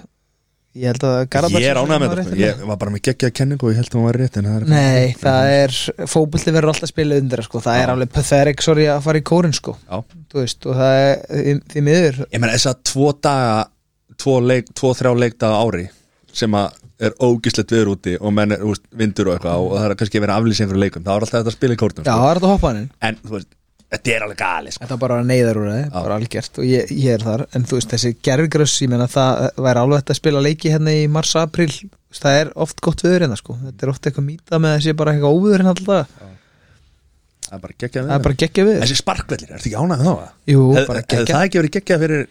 ég 0.77 0.87
held 0.91 1.03
að 1.07 1.17
Garðabær 1.33 1.63
Ég 1.63 1.71
er 1.71 1.77
sé 1.77 1.83
ánægð 1.83 2.01
með 2.03 2.13
þetta, 2.15 2.37
ég 2.39 2.61
var 2.69 2.79
bara 2.81 2.93
með 2.93 3.03
geggja 3.07 3.31
kenningu 3.35 3.67
og 3.67 3.73
ég 3.73 3.79
held 3.81 3.89
að 3.91 3.97
hún 3.99 4.07
var 4.07 4.19
rétt 4.21 4.37
það 4.37 4.67
Nei, 4.71 5.15
það 5.19 5.49
er, 5.55 5.75
fótbolti 6.13 6.53
verður 6.55 6.73
alltaf 6.73 6.91
spilað 6.93 7.23
undir 7.25 7.43
sko. 7.47 7.63
það 7.65 7.77
Já. 7.77 7.83
er 7.83 7.93
alveg 7.95 8.13
pathetic 8.15 8.63
sorry 8.65 8.87
að 8.91 9.01
fara 9.07 9.21
í 9.21 9.25
kórin 9.31 9.55
sko. 9.57 9.75
Veist, 10.33 10.65
og 10.65 10.79
það 10.79 10.99
er 11.01 11.63
því, 11.73 11.83
miður 11.87 12.21
Ég 12.27 12.39
meina 12.39 12.55
þess 12.55 12.71
að 12.71 12.83
tvo 12.91 13.11
daga 13.19 13.57
tvo, 14.21 14.37
leik, 14.39 14.71
tvo 14.77 14.93
þrjá 14.95 15.11
leikdaga 15.25 15.59
ári 15.65 15.87
sem 16.31 16.55
að 16.55 16.77
er 17.01 17.15
ógislegt 17.25 17.71
viður 17.73 17.95
úti 17.95 18.13
og 18.21 18.33
menn 18.35 18.53
er 18.55 18.61
úst, 18.67 18.83
vindur 18.95 19.31
og 19.31 19.37
eitthvað 19.37 19.63
og 19.65 19.73
það 19.73 19.87
er 19.87 19.95
kannski 19.99 20.21
að 20.21 20.33
aflýsa 20.35 20.63
einhverju 20.65 20.83
leikum 20.83 21.05
þá 21.05 21.11
er 21.15 21.25
alltaf 21.25 21.49
að 21.49 21.55
spila 21.55 21.75
í 21.75 21.79
kórnum 21.81 22.05
Já, 22.05 22.11
sko. 22.13 22.21
það 22.21 22.29
er 22.29 22.39
þetta 22.39 22.47
að 22.47 22.53
hoppa 22.53 22.69
hann 22.69 22.81
inn 22.81 22.91
en 23.09 23.17
þú 23.25 23.33
veist, 23.35 23.49
þetta 23.91 24.13
er 24.15 24.25
alveg 24.25 24.39
gali 24.39 24.73
sko. 24.73 24.83
Þetta 24.83 24.97
var 24.97 25.01
bara 25.03 25.21
neyðar 25.27 25.59
úr 25.61 25.69
það, 25.71 25.85
bara 25.97 26.19
algjört. 26.19 26.59
Og 26.61 26.67
ég, 26.67 26.91
ég 26.95 27.15
er 27.17 27.25
þar, 27.27 27.45
en 27.57 27.65
þú 27.69 27.79
veist, 27.79 27.93
þessi 27.95 28.13
gerfigröss 28.27 28.77
ég 28.85 28.91
menna 28.93 29.07
það 29.11 29.47
væri 29.67 29.83
alveg 29.83 30.01
hægt 30.01 30.13
að 30.13 30.19
spila 30.21 30.43
leiki 30.47 30.73
hérna 30.73 30.95
í 30.95 31.07
mars-april, 31.11 31.71
það 32.17 32.37
er 32.41 32.53
oft 32.65 32.83
gott 32.83 33.03
viður 33.05 33.25
hérna 33.27 33.39
sko, 33.39 33.57
þetta 33.65 33.87
er 33.87 33.93
oft 33.93 34.07
eitthvað 34.07 34.27
mýta 34.27 34.61
með 34.63 34.77
þessi 34.77 34.95
bara 35.01 35.15
eitthvað 35.15 35.35
óviður 35.39 35.63
hérna 35.65 35.75
alltaf. 35.75 36.15
Það 37.51 37.57
er 37.57 37.63
bara 37.65 37.75
geggjað 37.83 38.05
það 38.07 38.15
er 38.15 38.23
bara 38.23 38.39
geggja 38.39 38.63
viður 38.63 38.85
Þessi 38.85 38.95
sparkvellir, 39.01 39.49
ertu 39.57 39.67
ekki 39.67 39.79
ánægð 39.81 40.05
þá? 40.07 40.27
Jú, 40.47 40.61
Hef, 40.77 40.85
bara 40.87 41.01
geggja 41.03 41.35
það 41.35 41.47
ekki 41.49 41.59
verið 41.59 41.73
geggjað 41.75 42.05
fyrir 42.05 42.21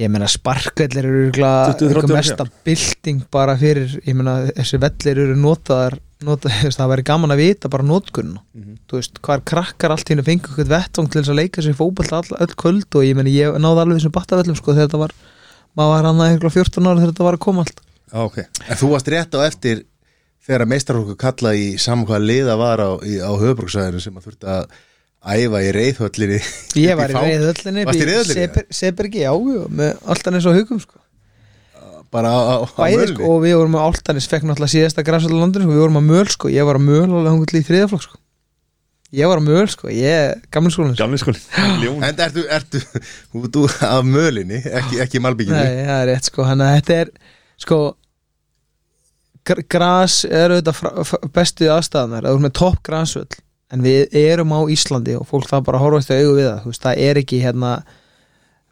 Ég 0.00 0.08
meina 0.08 0.28
sparkvellir 0.32 1.04
eru 1.04 1.18
örugglega 1.26 1.74
20-30 1.76 1.90
eitthvað 1.92 2.14
mesta 2.16 2.46
bylting 2.64 3.26
bara 3.36 3.56
fyrir, 3.60 3.92
ég 4.08 4.16
meina 4.16 4.36
þessi 4.48 4.80
vellir 4.80 5.20
eru 5.26 5.34
notaðar, 5.36 5.98
veist, 6.64 6.78
það 6.78 6.90
væri 6.92 7.04
gaman 7.10 7.34
að 7.34 7.42
vita 7.42 7.68
bara 7.72 7.86
notkunna 7.88 8.40
Mhm. 8.54 8.76
þú 8.88 8.98
veist, 9.00 9.20
hvað 9.24 9.44
krakkar 9.52 9.94
allt 9.94 10.08
hennu 10.12 10.24
fengu 10.26 10.48
eitthvað 10.48 10.72
vettvang 10.74 11.10
til 11.12 11.22
þess 11.22 11.32
að 11.32 11.38
leika 11.40 11.62
sér 11.64 11.76
fótbolt 11.78 12.12
all, 12.12 12.36
öll 12.40 12.54
kvöld 12.62 12.88
og 12.98 13.02
ég 13.06 13.16
meina 13.16 13.30
ég 13.32 13.56
náði 13.58 13.82
alveg 13.84 13.98
þessum 14.00 14.14
battavellum 14.18 14.56
sko 14.58 14.74
þegar 14.76 14.88
þetta 14.90 15.00
var, 15.02 15.14
maður 15.76 15.92
var 15.96 16.08
hann 16.10 16.20
að 16.22 16.32
eitthvað 16.36 16.56
14 16.58 16.86
ára 16.90 17.00
þegar 17.00 17.12
þetta 17.14 17.26
var 17.28 17.38
að 17.38 17.44
koma 17.46 17.64
allt 17.66 17.82
ok 18.12 18.38
En 18.68 18.76
þú 18.82 18.90
varst 18.92 19.08
rétt 19.12 19.34
á 19.34 19.40
eftir 19.48 19.84
þegar 20.46 20.66
meistarhóku 20.68 21.14
kalla 21.16 21.52
í 21.56 21.68
saman 21.78 22.06
hvað 22.08 22.26
liða 22.28 22.56
var 22.60 22.78
á, 22.82 22.90
á 22.98 23.32
höfbruksæðinu 23.40 24.00
sem 24.02 24.16
að 24.18 24.26
þurfti 24.26 24.50
að 24.52 24.66
æfa 25.22 25.60
í 25.62 25.68
reyðhöllinni 25.76 26.40
Ég 26.82 26.96
var 26.98 27.12
í 27.12 27.14
reyðhöllinni? 27.14 28.64
Sebergi, 28.74 29.22
já, 29.22 29.30
já, 29.30 29.62
með 29.70 29.92
Altanis 30.10 30.48
og 30.50 30.56
Haugum 30.58 30.80
sko. 30.82 30.98
Bara 32.12 32.28
á, 32.32 32.40
á, 32.40 32.56
á 32.68 32.76
Bæði, 32.76 33.06
sko, 33.14 33.28
og 33.32 33.38
við 33.44 33.54
vorum 33.58 33.72
með 33.76 33.84
Altanis 33.88 34.26
fekk 34.30 34.44
náttúrulega 34.48 34.74
síðasta 34.74 35.04
græsvöldu 35.06 35.38
landinu, 35.40 35.64
sko, 35.66 35.72
við 35.76 35.82
vorum 35.86 36.00
að 36.02 36.10
möl 36.10 36.26
sko. 36.34 36.50
ég 36.52 36.66
var 36.68 36.78
að 36.80 36.84
möl 36.90 37.06
alveg 37.08 37.32
hungull 37.32 37.60
í 37.60 37.64
þriðaflokk 37.68 38.04
sko. 38.06 38.18
ég 39.12 39.28
var 39.32 39.40
að 39.42 39.48
möl, 39.48 39.64
sko, 39.72 39.88
ég 39.92 40.44
gamli 40.52 40.72
skólinn 40.74 40.94
sko. 40.96 41.02
Gamli 41.02 41.20
skóli 41.20 41.40
Ljón. 41.82 42.04
En 42.08 42.22
ertu, 42.26 42.44
ertu, 42.58 42.82
þú, 43.32 43.64
af 43.88 44.04
mölinni, 44.08 44.60
ekki, 44.64 45.00
ekki 45.04 45.20
malbygginu 45.24 45.56
Nei, 45.56 45.82
það 45.88 45.98
er 46.02 46.08
rétt, 46.12 46.28
sko, 46.30 46.46
hann 46.48 46.64
að 46.64 46.76
þetta 46.78 46.98
er 47.02 47.12
sko 47.62 47.80
gr- 49.48 49.64
gras 49.70 50.20
er 50.28 50.54
auðvitað 50.54 50.78
fra- 50.78 50.94
f- 51.04 51.26
bestu 51.34 51.68
aðstæðanar, 51.72 52.26
það 52.28 52.36
er 52.38 52.44
með 52.46 52.54
topp 52.60 52.82
grasvöll 52.86 53.40
en 53.72 53.80
við 53.84 54.16
erum 54.20 54.52
á 54.52 54.60
Íslandi 54.72 55.14
og 55.16 55.24
fólk 55.30 55.48
það 55.48 55.64
bara 55.68 55.80
horfast 55.80 56.12
í 56.12 56.18
augu 56.20 56.34
við 56.38 56.48
það, 56.50 56.58
þú 56.66 56.72
veist, 56.72 56.82
það 56.86 57.02
er 57.08 57.20
ekki 57.22 57.38
hérna 57.42 57.70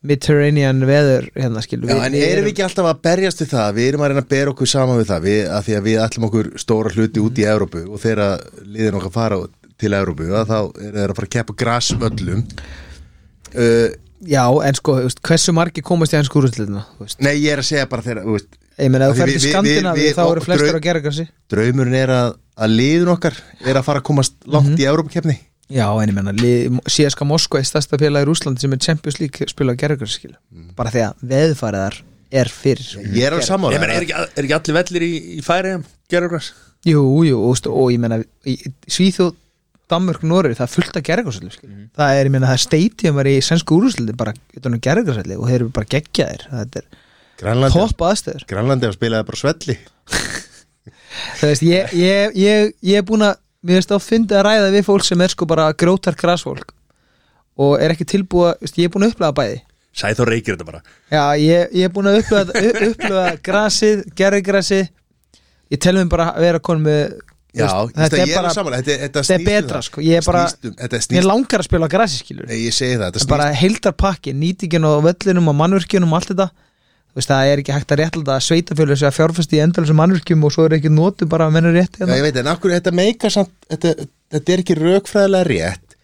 Mediterranean 0.03 0.81
veður 0.89 1.27
hérna 1.37 1.61
skilur 1.65 1.91
Já, 1.91 1.99
en 2.07 2.15
erum 2.17 2.45
við 2.47 2.53
ekki 2.55 2.65
alltaf 2.65 2.87
að 2.89 3.01
berjast 3.05 3.43
við 3.45 3.51
það? 3.53 3.73
Við 3.77 3.89
erum 3.91 4.05
að 4.07 4.13
reyna 4.13 4.23
að 4.25 4.31
bera 4.33 4.53
okkur 4.55 4.71
saman 4.73 5.01
við 5.01 5.09
það 5.11 5.25
við, 5.29 5.41
að 5.53 5.65
því 5.67 5.75
að 5.77 5.85
við 5.91 5.99
ætlum 6.07 6.29
okkur 6.31 6.51
stóra 6.63 6.93
hluti 6.95 7.21
út 7.25 7.41
í 7.43 7.45
Evrópu 7.53 7.83
og 7.91 8.01
þegar 8.01 8.47
liðin 8.65 8.97
okkar 9.01 9.13
fara 9.19 9.41
til 9.81 9.93
Evrópu 9.97 10.31
að 10.33 10.49
þá 10.49 10.57
er 10.61 10.95
það 10.97 11.05
að 11.11 11.17
fara 11.19 11.29
að 11.29 11.35
keppa 11.37 11.57
grasvöllum. 11.65 12.47
Uh, 13.55 13.91
Já, 14.29 14.45
en 14.69 14.77
sko, 14.77 14.99
veist, 15.01 15.21
hversu 15.25 15.53
margi 15.57 15.81
komast 15.85 16.13
í 16.13 16.19
hans 16.19 16.29
veist? 17.01 17.21
Nei, 17.25 17.35
ég 17.41 17.55
er 17.55 17.63
að 17.63 17.69
segja 17.71 17.87
bara 17.89 18.05
þegar 18.05 18.21
ég 18.21 18.27
Af 19.13 19.17
þú 19.17 19.21
við- 19.41 19.53
Skandinavi 19.53 20.09
þá 20.17 20.21
eru 20.31 20.43
flestur 20.45 20.69
drau- 20.69 20.77
að 20.81 20.85
gera 20.89 21.01
grassi 21.05 21.25
draumurinn 21.53 21.97
er 21.97 22.13
að, 22.13 22.35
að 22.57 22.75
liðin 22.77 23.09
okkar 23.15 23.37
er 23.65 23.77
að 23.81 23.85
fara 23.89 24.01
að 24.01 24.07
komast 24.11 24.37
langt 24.47 24.69
Mhm. 24.73 24.77
í 24.81 24.87
Evrópukeppni 24.93 25.37
Já, 25.71 25.87
en 26.03 26.11
ég 26.11 26.17
menna, 26.17 26.33
CSKA 26.91 27.27
Moskva 27.29 27.61
er 27.61 27.69
stærsta 27.69 27.99
félag 28.01 28.25
í 28.25 28.29
Rúslandi 28.29 28.65
sem 28.65 28.73
er 28.75 28.81
Champions 28.83 29.21
League 29.21 29.47
spila 29.51 29.77
á 29.77 29.79
gerðugarskil 29.79 30.33
bara 30.79 30.91
því 30.91 31.05
að 31.07 31.21
veðfæriðar 31.31 32.01
er 32.41 32.51
fyrir. 32.51 32.89
Ég 33.15 33.27
er 33.27 33.35
alveg 33.35 33.45
Ég 33.45 33.49
sammála. 33.49 33.83
Meina, 33.83 33.99
er 33.99 34.07
ekki, 34.07 34.17
er 34.19 34.49
ekki 34.49 34.57
allir 34.57 34.79
vellir 34.81 35.05
í, 35.07 35.13
í 35.39 35.45
færi 35.47 35.77
gerur 36.11 36.33
græs? 36.35 36.51
Jú, 36.87 37.05
jú, 37.27 37.39
og, 37.45 37.71
og 37.71 37.93
ég 37.93 38.03
menna 38.03 38.21
Svíþjóð, 38.91 39.37
Danmörk, 39.91 40.25
Norri 40.27 40.55
það 40.55 40.67
er 40.67 40.75
fullt 40.75 40.99
af 40.99 41.07
gerðugarskil 41.07 41.53
það 41.99 42.17
er, 42.17 42.29
ég 42.29 42.35
menna, 42.35 42.51
það 42.51 42.59
er 42.59 42.65
stadium 42.65 43.21
er 43.21 43.31
í 43.31 43.37
sensku 43.43 43.79
úrúslandi 43.79 44.15
bara 44.19 44.35
um 44.63 44.79
gerðugarskil 44.83 45.37
og 45.37 45.49
þeir 45.51 45.61
eru 45.61 45.71
bara 45.75 45.91
geggjaðir. 45.97 46.47
Þetta 46.51 46.85
er 46.85 47.73
topp 47.75 48.07
aðstöður 48.11 48.47
Grænlandi 48.51 48.91
að 53.65 53.75
bara 53.75 53.81
svelli 53.81 53.91
Það 53.91 53.95
ég, 53.95 53.95
ég, 53.95 53.95
ég, 53.95 53.95
ég 53.95 53.95
að 53.95 54.01
mér 54.01 54.07
fyndi 54.09 54.35
að 54.35 54.45
ræða 54.47 54.71
við 54.75 54.85
fólk 54.85 55.05
sem 55.05 55.21
er 55.21 55.29
sko 55.29 55.47
bara 55.47 55.73
grótar 55.73 56.15
grasfólk 56.15 56.73
og 57.61 57.81
er 57.83 57.91
ekki 57.91 58.05
tilbúið, 58.05 58.55
veist, 58.61 58.79
ég 58.79 58.85
er 58.85 58.93
búin 58.95 59.05
að 59.05 59.13
upplega 59.13 59.33
bæði. 59.37 59.63
Sæþór 59.93 60.29
reykir 60.29 60.55
þetta 60.57 60.65
bara. 60.65 60.83
Já, 61.11 61.37
ég, 61.37 61.69
ég 61.75 61.85
er 61.85 61.91
búin 61.93 62.07
að 62.07 62.21
upplega, 62.23 62.63
upplega 62.91 63.37
grasið, 63.43 64.05
gerðigrasið 64.17 64.89
ég 65.71 65.79
tel 65.79 65.95
mér 65.99 66.09
bara 66.09 66.33
að 66.35 66.41
vera 66.41 66.59
konum 66.59 66.83
með 66.83 67.19
Já, 67.51 67.67
þetta 67.97 68.17
ég 68.17 68.31
er 68.31 68.43
bara 68.43 68.51
Þetta, 68.55 68.97
þetta, 69.03 69.23
þetta 69.23 69.35
er 69.35 69.41
um 69.41 69.45
betra 69.45 69.77
það. 69.77 69.83
sko, 69.83 70.01
ég 70.01 70.17
er 70.17 70.25
bara 70.25 70.45
um- 70.47 70.75
mér 70.79 71.01
snýst 71.03 71.27
langar 71.27 71.59
að 71.61 71.65
spila 71.67 71.87
á 71.91 71.91
grasi 71.91 72.17
skilur 72.23 72.47
Nei, 72.47 72.59
ég 72.65 72.73
segi 72.73 72.95
það, 72.97 73.19
en 73.19 73.29
bara 73.29 73.45
snýst 73.51 73.61
heildar 73.61 73.93
pakki, 73.93 74.33
nýtingin 74.33 74.85
og 74.87 75.03
völlinum 75.05 75.49
og 75.51 75.55
mannvirkjunum 75.59 76.13
og 76.13 76.17
allt 76.21 76.29
þetta 76.31 76.51
veist, 77.15 77.29
það 77.31 77.51
er 77.53 77.59
ekki 77.63 77.73
hægt 77.75 77.93
að 77.95 78.01
réttalda 78.03 78.37
að 78.37 78.45
sveitafjölu 78.47 78.97
sig 78.97 79.09
að 79.09 79.17
fjárfæst 79.19 79.53
í 79.57 79.61
endalsum 79.65 79.97
mannvirkjum 80.01 80.45
og 80.47 80.53
svo 80.55 80.65
er 80.69 80.77
ekki 80.79 80.91
notu 80.95 81.27
bara 81.27 81.47
að 81.49 81.53
menna 81.57 81.73
rétt 81.75 81.97
Já, 81.99 82.05
hérna. 82.05 82.17
ég 82.21 82.23
veit, 82.29 82.37
en 82.37 82.47
akkur 82.53 82.71
þetta 82.71 82.93
meika 82.95 83.31
samt 83.31 83.51
þetta, 83.71 83.95
þetta 84.31 84.53
er 84.55 84.63
ekki 84.65 84.77
rökfræðilega 84.79 85.49
rétt 85.51 85.97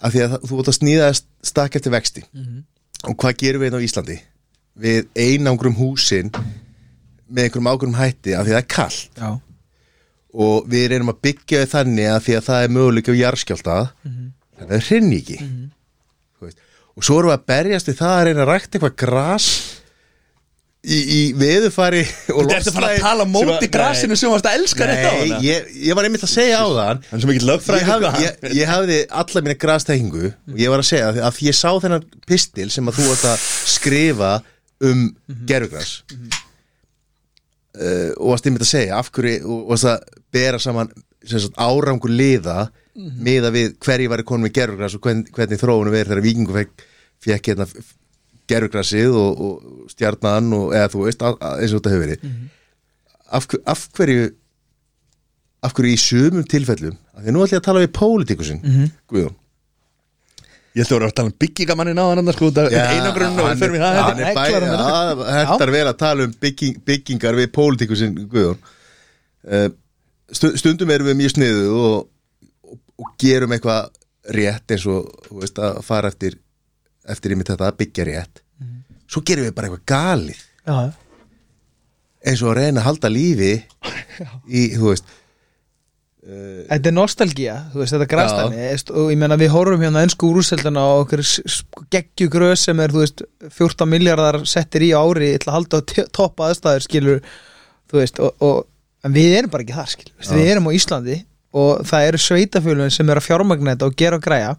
af 0.00 0.12
því 0.14 0.20
að 0.26 0.36
þú 0.48 0.58
ert 0.62 0.70
að 0.72 0.78
snýða 0.78 1.08
stakk 1.50 1.76
eftir 1.80 1.92
vexti 1.92 2.22
Mhm. 2.32 2.62
og 3.10 3.16
hvað 3.16 3.36
gerum 3.42 3.60
við 3.62 3.70
hérna 3.70 3.80
á 3.82 3.86
Íslandi? 3.88 4.18
Við 4.80 5.06
einangrum 5.18 5.74
húsin 5.76 6.30
með 7.30 7.44
einhverjum 7.44 7.70
ákveðum 7.72 7.98
hætti 7.98 8.34
af 8.38 8.46
því 8.46 8.50
að 8.50 8.54
það 8.54 8.62
er 8.62 8.70
kallt 8.76 9.10
Já, 9.20 9.30
og 10.34 10.68
við 10.70 10.88
reynum 10.92 11.10
að 11.12 11.20
byggja 11.26 11.64
þau 11.66 11.72
þannig 11.74 12.06
að 12.14 12.22
því 12.26 12.36
að 12.38 12.46
það 12.48 12.62
er 12.64 12.68
möguleika 12.76 13.12
á 13.12 13.20
jarðskjálta 13.20 13.76
Mhm. 14.04 14.32
þannig 14.56 14.70
að 14.70 14.76
það 14.78 14.88
í, 20.80 20.98
í 20.98 21.20
veðufari 21.36 22.02
og 22.32 22.46
Þetta 22.48 22.56
ertu 22.56 22.70
að 22.70 22.76
fara 22.78 22.90
að 22.94 23.02
tala 23.04 23.26
móti 23.28 23.68
grasinu 23.72 24.16
sem 24.18 24.32
varst 24.32 24.48
að 24.48 24.58
elska 24.60 24.88
þetta 24.88 25.10
á 25.10 25.14
Nei, 25.14 25.20
hana? 25.20 25.40
ég, 25.44 25.72
ég 25.88 25.98
var 25.98 26.08
einmitt 26.08 26.24
að 26.24 26.32
segja 26.32 26.60
á 26.62 26.66
þann 26.76 27.02
Hann 27.10 27.24
sem 27.24 27.32
ekki 27.34 27.42
ég 27.42 27.48
lögfræðingur 27.50 28.06
hafði, 28.08 28.24
ég, 28.24 28.32
ég 28.60 28.72
hafði 28.72 28.98
alla 29.22 29.44
mína 29.44 29.56
grastækingu 29.64 30.24
og 30.30 30.62
ég 30.62 30.72
var 30.72 30.84
að 30.84 30.88
segja 30.90 31.10
að, 31.10 31.20
að 31.28 31.42
ég 31.46 31.58
sá 31.60 31.70
þennan 31.84 32.08
pistil 32.30 32.68
sem 32.72 32.88
að 32.90 33.00
þú 33.00 33.08
varst 33.10 33.28
að 33.34 33.46
skrifa 33.76 34.32
um 34.80 35.02
mm 35.10 35.46
gerfugras 35.50 35.90
uh, 37.76 38.10
og 38.16 38.32
varst 38.32 38.48
einmitt 38.48 38.64
að 38.64 38.72
segja 38.72 38.98
af 38.98 39.10
hverju 39.14 39.40
og 39.46 39.70
varst 39.74 39.88
að 39.92 40.20
bera 40.32 40.60
saman 40.62 40.90
sem 41.20 41.42
sagt, 41.42 41.58
árangur 41.60 42.12
liða 42.12 42.70
miða 42.96 43.52
við 43.54 43.74
hverju 43.84 44.10
var 44.12 44.22
konum 44.26 44.48
með 44.48 44.56
gerfugras 44.56 44.96
og 44.96 45.04
hvern, 45.04 45.22
hvernig 45.34 45.60
þróunum 45.60 45.94
verið 45.94 46.12
þegar 46.12 46.24
vikingu 46.24 46.56
fekk, 46.56 46.84
fekk 47.24 47.50
hérna 47.52 47.66
gerfugrasið 48.50 49.16
og, 49.20 49.40
og 49.46 49.92
stjarnan 49.94 50.52
og 50.56 50.74
eða 50.76 50.92
þú 50.92 51.06
veist, 51.06 51.22
eins 51.22 51.74
og 51.74 51.80
þetta 51.80 51.94
hefur 51.94 52.06
verið. 52.06 52.28
Af, 53.30 53.46
hver- 53.50 53.64
af 53.70 53.86
hverju 53.96 54.30
af 55.66 55.74
hverju 55.76 55.92
í 55.92 56.00
sumum 56.00 56.46
tilfellum 56.48 56.96
af 57.14 57.20
því 57.22 57.28
að 57.30 57.36
nú 57.36 57.44
ætlum 57.44 57.56
ég 57.58 57.60
að 57.60 57.68
tala 57.68 57.84
við 57.84 57.92
pólitíkusinn 57.98 58.60
mm 58.62 58.72
-hmm. 58.76 58.90
Guðjón. 59.12 59.36
Ég 60.70 60.84
ætti 60.84 60.94
að 60.94 60.98
vera 61.00 61.10
að 61.10 61.16
tala 61.18 61.28
um 61.28 61.38
byggingamannin 61.42 61.98
á 61.98 62.04
hann 62.08 62.32
sko, 62.32 62.46
einangrunn 62.54 63.40
og 63.40 63.46
við 63.50 63.58
fyrir 63.58 63.74
við 63.74 63.80
það 63.82 63.96
hann 64.00 64.20
er 64.20 64.66
hann 64.66 65.20
að 65.20 65.22
hættar 65.36 65.70
vel 65.70 65.86
að 65.86 65.96
tala 65.98 66.24
um 66.24 66.34
bygging, 66.40 66.76
byggingar 66.84 67.34
við 67.34 67.48
pólitíkusinn 67.56 68.14
Guðjón. 68.30 68.58
Uh, 69.44 69.68
stu, 70.30 70.56
stundum 70.56 70.90
erum 70.90 71.06
við 71.10 71.16
mjög 71.16 71.30
sniðu 71.34 71.66
og, 71.74 72.08
og, 72.62 72.78
og 72.98 73.06
gerum 73.18 73.52
eitthvað 73.52 73.90
rétt 74.30 74.70
eins 74.70 74.86
og 74.86 75.10
þú 75.28 75.40
veist, 75.40 75.58
að 75.58 75.82
fara 75.82 76.08
eftir 76.08 76.38
eftir 77.08 77.32
yfir 77.36 77.48
þetta 77.52 77.70
að 77.70 77.78
byggja 77.84 78.08
rétt 78.10 78.42
svo 79.10 79.22
gerum 79.26 79.46
við 79.48 79.54
bara 79.56 79.66
eitthvað 79.70 79.86
galið. 79.90 80.42
Já, 80.66 80.76
eins 82.30 82.42
og 82.44 82.50
að 82.52 82.58
reyna 82.60 82.80
að 82.82 82.86
halda 82.90 83.08
lífi 83.10 83.52
í, 84.60 84.66
þú 84.76 84.92
veist 84.92 85.16
Þetta 86.20 86.90
er 86.90 86.92
nostalgía, 86.92 87.52
þú 87.72 87.78
veist, 87.80 87.94
þetta 87.96 88.06
grastæmi 88.10 88.58
veist, 88.60 88.90
og 88.92 89.06
ég 89.08 89.16
meina 89.18 89.38
við 89.40 89.48
horfum 89.54 89.80
hérna 89.80 90.02
ennsku 90.04 90.28
úrúseldana 90.28 90.82
og 90.92 91.06
okkur 91.06 91.22
geggjugröð 91.94 92.52
sem 92.60 92.82
er, 92.84 92.92
þú 92.92 93.00
veist, 93.00 93.22
14 93.56 93.88
miljardar 93.88 94.38
settir 94.46 94.84
í 94.84 94.90
ári 94.92 95.30
til 95.40 95.48
að 95.48 95.56
halda 95.56 95.80
á 95.80 95.82
te- 95.88 96.04
topp 96.12 96.42
aðstæður, 96.44 96.84
skilur 96.84 97.22
þú 97.88 97.98
veist, 98.02 98.20
og, 98.20 98.36
og 98.44 99.08
en 99.08 99.16
við 99.16 99.38
erum 99.38 99.54
bara 99.56 99.64
ekki 99.64 99.78
þar, 99.78 99.90
skilur, 99.94 100.14
veist, 100.20 100.34
við 100.36 100.50
erum 100.52 100.68
á 100.68 100.76
Íslandi 100.76 101.16
og 101.64 101.80
það 101.88 102.08
eru 102.12 102.20
sveitafjölun 102.28 102.92
sem 102.94 103.08
eru 103.10 103.24
að 103.24 103.28
fjármagna 103.30 103.72
þetta 103.74 103.88
og 103.88 103.96
gera 104.04 104.20
og 104.20 104.26
græja 104.28 104.52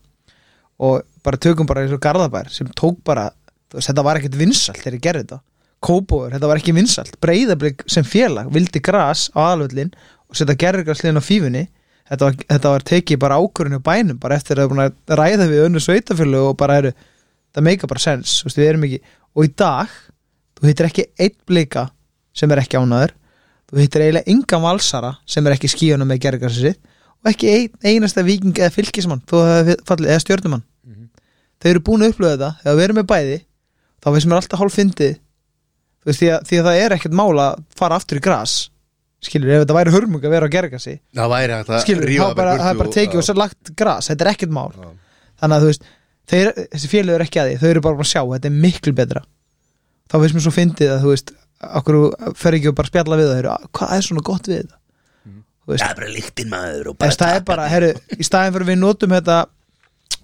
og 0.81 1.05
bara 1.25 1.39
tökum 1.41 1.69
bara 1.69 1.83
eins 1.85 1.93
og 1.93 2.01
Garðabær 2.01 2.49
sem 2.53 2.69
tók 2.77 3.01
bara, 3.05 3.29
veist, 3.73 3.89
þetta 3.89 4.05
var 4.05 4.19
ekkert 4.19 4.37
vinsalt 4.39 4.81
þegar 4.81 4.97
ég 4.97 5.05
gerði 5.05 5.25
þetta, 5.25 5.41
Kópóður, 5.81 6.35
þetta 6.35 6.49
var 6.49 6.59
ekki 6.61 6.73
vinsalt, 6.77 7.15
Breiðablík 7.25 7.85
sem 7.89 8.05
félag 8.05 8.51
vildi 8.53 8.81
gras 8.85 9.29
á 9.33 9.49
aðalvöllin 9.49 9.89
og 10.29 10.37
setja 10.37 10.53
gerðurgrasliðin 10.61 11.17
á 11.17 11.23
fífunni. 11.25 11.63
Þetta 12.11 12.27
var, 12.27 12.35
þetta 12.51 12.73
var 12.73 12.85
tekið 12.85 13.19
bara 13.23 13.39
ákvörðinu 13.41 13.79
bænum 13.81 14.19
bara 14.21 14.37
eftir 14.37 14.59
að 14.59 14.61
það 14.61 14.67
er 14.67 14.71
búin 14.71 14.83
að 14.83 15.15
ræða 15.17 15.47
við 15.49 15.63
önnu 15.65 15.81
sveitafjölu 15.81 16.43
og 16.51 16.53
bara 16.59 16.77
eru, 16.81 16.91
það 17.55 17.65
meika 17.65 17.89
bara 17.89 18.03
sens 18.03 18.35
þú 18.41 18.49
veist, 18.49 18.59
við 18.61 18.69
erum 18.69 18.85
ekki, 18.87 19.01
og 19.33 19.47
í 19.47 19.51
dag 19.63 19.97
þú 20.59 20.69
hittir 20.69 20.89
ekki 20.91 21.07
einn 21.17 21.37
blika 21.49 21.85
sem 22.37 22.53
er 22.53 22.61
ekki 22.61 22.81
ánæður, 22.81 23.15
þú 23.71 23.81
hittir 23.81 24.05
eiginlega 24.05 24.35
engan 24.35 24.65
valsara 24.65 25.13
sem 25.25 25.47
er 25.47 25.55
ekki 25.55 25.71
skíunum 25.71 26.11
með 26.11 26.25
gerðurgrasið 26.27 26.75
og 27.21 27.31
ekki 27.31 27.53
ein, 27.55 27.79
einasta 27.87 28.25
viking 28.27 28.59
eða 28.59 28.75
fylgismann, 28.75 29.23
eða 29.31 30.21
stjörnumann 30.21 30.67
þau 31.61 31.69
eru 31.71 31.83
búin 31.87 32.05
að 32.05 32.13
upplöða 32.15 32.33
þetta 32.37 32.51
þegar 32.63 32.77
við 32.79 32.85
erum 32.87 32.99
með 33.01 33.07
bæði, 33.11 33.37
þá 34.01 34.07
finnst 34.15 34.29
mér 34.31 34.39
alltaf 34.41 34.61
hálf 34.63 34.77
fyndið. 34.79 35.15
Því 36.01 36.13
því 36.49 36.59
að 36.61 36.67
það 36.67 36.79
er 36.81 36.95
ekkert 36.97 37.13
mál 37.13 37.31
að 37.37 37.59
fara 37.77 37.97
aftur 38.01 38.17
í 38.17 38.23
gras 38.25 38.55
skilur, 39.21 39.51
ef 39.53 39.61
þetta 39.61 39.75
væri 39.77 39.91
hörmung 39.93 40.23
að 40.25 40.31
vera 40.33 40.47
að 40.49 40.53
gerga 40.55 40.79
sig 40.81 40.95
það 41.13 41.27
væri 41.29 41.53
að 41.59 41.67
skilur, 41.83 42.07
rífa 42.09 42.23
það 42.25 42.31
er 42.31 42.37
bara, 42.39 42.53
það 42.57 42.71
er 42.71 42.79
bara 42.79 42.89
og- 42.89 42.95
tekið 42.95 43.19
og 43.21 43.25
sér 43.27 43.37
lagt 43.37 43.71
gras, 43.77 44.07
þetta 44.09 44.25
er 44.25 44.29
ekkert 44.31 44.55
mál. 44.55 44.71
Já. 44.73 44.89
þannig 45.41 45.55
að 45.57 45.61
þú 45.61 45.69
veist, 45.69 45.85
þeir, 46.31 46.49
þessi 46.73 46.89
félög 46.89 47.13
er 47.19 47.23
ekki 47.27 47.41
að 47.43 47.51
því 47.51 47.59
þau 47.61 47.69
eru 47.69 47.83
bara 47.85 48.01
að 48.01 48.09
sjá, 48.09 48.21
þetta 48.31 48.49
er 48.49 48.57
miklu 48.65 48.93
betra. 48.97 49.21
Þá 50.09 50.15
finnst 50.23 50.35
mér 50.39 50.45
svo 50.47 50.53
fyndið 50.57 50.89
að 50.95 51.05
þú 51.05 51.13
veist 51.13 51.31
okkur 51.61 51.97
fer 52.41 52.57
ekki 52.57 52.71
og 52.71 52.75
bara 52.81 52.89
spjalla 52.89 53.19
við 53.21 53.29
það 53.29 53.37
þeir, 53.37 53.49
hvað 53.77 53.93
er 53.99 54.05
svona 54.07 54.25
gott 54.31 54.49
við 54.49 54.57
þetta? 54.63 54.77
Veist, 55.69 55.83
Það 55.85 55.91
er 55.91 55.99
bara 56.01 56.11
líktinn 56.17 56.49
maður 56.49 56.89
það 57.21 57.35
er 57.35 57.43
bara, 57.45 57.67
herru, 57.69 57.91
í 58.17 58.25
staðin 58.25 58.53
fyrir 58.57 58.69
við 58.71 58.79
notum 58.81 59.13
þetta 59.13 59.37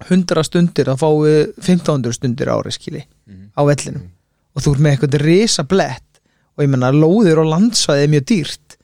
100 0.08 0.44
stundir 0.46 0.90
þá 0.90 1.00
fáum 1.00 1.22
við 1.24 1.40
1500 1.62 2.16
stundir 2.18 2.50
ári 2.52 2.74
skili 2.74 3.04
á 3.54 3.60
vellinum. 3.66 4.08
Og 4.56 4.64
þú 4.64 4.74
ert 4.74 4.84
með 4.84 4.96
eitthvað 4.96 5.20
risa 5.22 5.64
blett 5.68 6.20
og 6.58 6.64
ég 6.64 6.70
menna 6.72 6.90
lóðir 6.94 7.38
og 7.38 7.50
landsvæði 7.52 8.04
er 8.06 8.12
mjög 8.12 8.28
dýrt. 8.32 8.76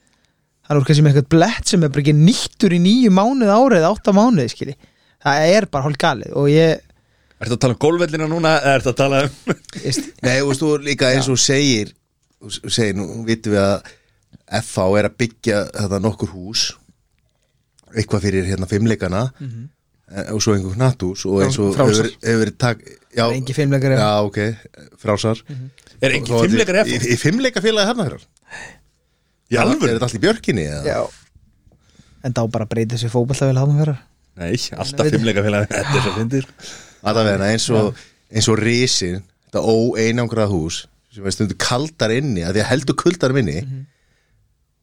Þannig 0.65 0.81
er 0.81 0.87
kannski 0.89 1.05
með 1.05 1.13
eitthvað 1.13 1.31
blett 1.35 1.71
sem 1.71 1.83
er 1.83 1.91
bara 1.93 2.03
ekki 2.05 2.15
nýttur 2.17 2.73
í 2.73 2.81
nýju 2.81 3.11
mánuð 3.13 3.51
árið, 3.53 3.87
átta 3.89 4.13
mánuði 4.15 4.51
skili 4.53 4.77
það 5.25 5.51
er 5.57 5.67
bara 5.71 5.87
hálf 5.87 5.99
galið. 6.01 6.33
Og 6.39 6.49
ég 6.53 6.81
Ertu 7.35 7.57
að 7.57 7.61
tala 7.65 7.75
um 7.75 7.81
gólvellina 7.83 8.27
núna 8.31 8.53
eða 8.61 8.75
ertu 8.79 8.91
að 8.93 8.99
tala 9.01 9.17
um 9.25 9.31
Nei, 10.23 10.37
og 10.39 10.55
þú 10.55 10.69
líka 10.85 11.09
eins 11.11 11.27
og 11.29 11.39
segir 11.41 11.91
þú 12.39 12.71
segir, 12.71 12.95
nú 12.95 13.25
vitum 13.27 13.55
við 13.55 13.63
að 13.63 13.89
FH 14.61 14.85
er 14.99 15.07
að 15.09 15.17
byggja 15.19 15.61
þetta 15.73 15.99
nokkur 16.03 16.31
hús 16.31 16.63
eitthvað 17.95 18.25
fyrir 18.27 18.47
hérna 18.47 18.67
fimmleikana. 18.67 19.21
Mhm. 19.39 19.61
eh, 19.63 19.74
og 20.31 20.41
svo 20.43 20.53
einhver 20.55 20.75
knattús 20.77 21.25
og 21.25 21.41
eins 21.43 21.57
og 21.59 21.73
Frásar. 21.75 22.09
hefur, 22.11 22.29
hefur 22.29 22.51
tak, 22.61 22.81
já, 23.15 23.25
engi 23.33 23.53
fimmleikar 23.57 23.95
já, 23.97 24.09
ok, 24.21 24.39
frásar. 25.01 25.39
Er 26.01 26.11
ekki 26.19 26.31
Og 26.31 26.39
svo 26.39 26.41
fimmleikar 26.45 26.75
í, 26.75 26.81
eftir? 26.83 27.07
í 27.09 27.17
fimmleika 27.17 27.63
félagi 27.63 27.89
hérna 27.89 28.05
fyrir 28.09 28.25
Í 29.51 29.57
alvöru? 29.61 29.87
Er 29.89 29.95
þetta 29.97 30.05
allt 30.09 30.17
í 30.17 30.21
björkinni? 30.25 30.65
eða? 30.69 30.83
já. 30.85 30.99
En 32.25 32.33
þá 32.33 32.41
bara 32.51 32.65
breytið 32.69 33.01
sér 33.05 33.13
hafum 33.13 33.77
vera 33.79 33.95
Nei, 34.35 34.53
alltaf 34.75 35.09
fimmleikar 35.13 35.45
félag 35.45 35.67
Þetta 35.71 35.95
er 35.95 36.03
svo 36.05 36.13
fyndir 36.19 36.47
Allavega 37.05 37.49
eins 37.53 37.69
og, 37.69 37.95
eins 38.33 38.47
og 38.51 38.59
risin 38.59 39.21
þetta 39.45 39.61
óeinangrað 39.61 40.49
hús 40.51 40.79
sem 41.15 41.23
er 41.25 41.31
stundu 41.31 41.55
kaldar 41.55 42.11
inni 42.11 42.41
að 42.43 42.57
því 42.57 42.61
að 42.65 42.69
heldur 42.73 42.95
kuldar 42.99 43.31
inni. 43.39 43.61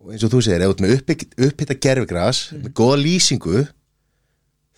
Og 0.01 0.15
eins 0.15 0.23
og 0.25 0.31
þú 0.33 0.39
segir, 0.47 0.63
ef 0.65 0.71
þú 0.71 0.87
ert 0.95 1.11
með 1.11 1.45
upphitta 1.51 1.77
gerfigras 1.77 2.39
með 2.57 2.73
góða 2.79 2.97
lýsingu 3.03 3.67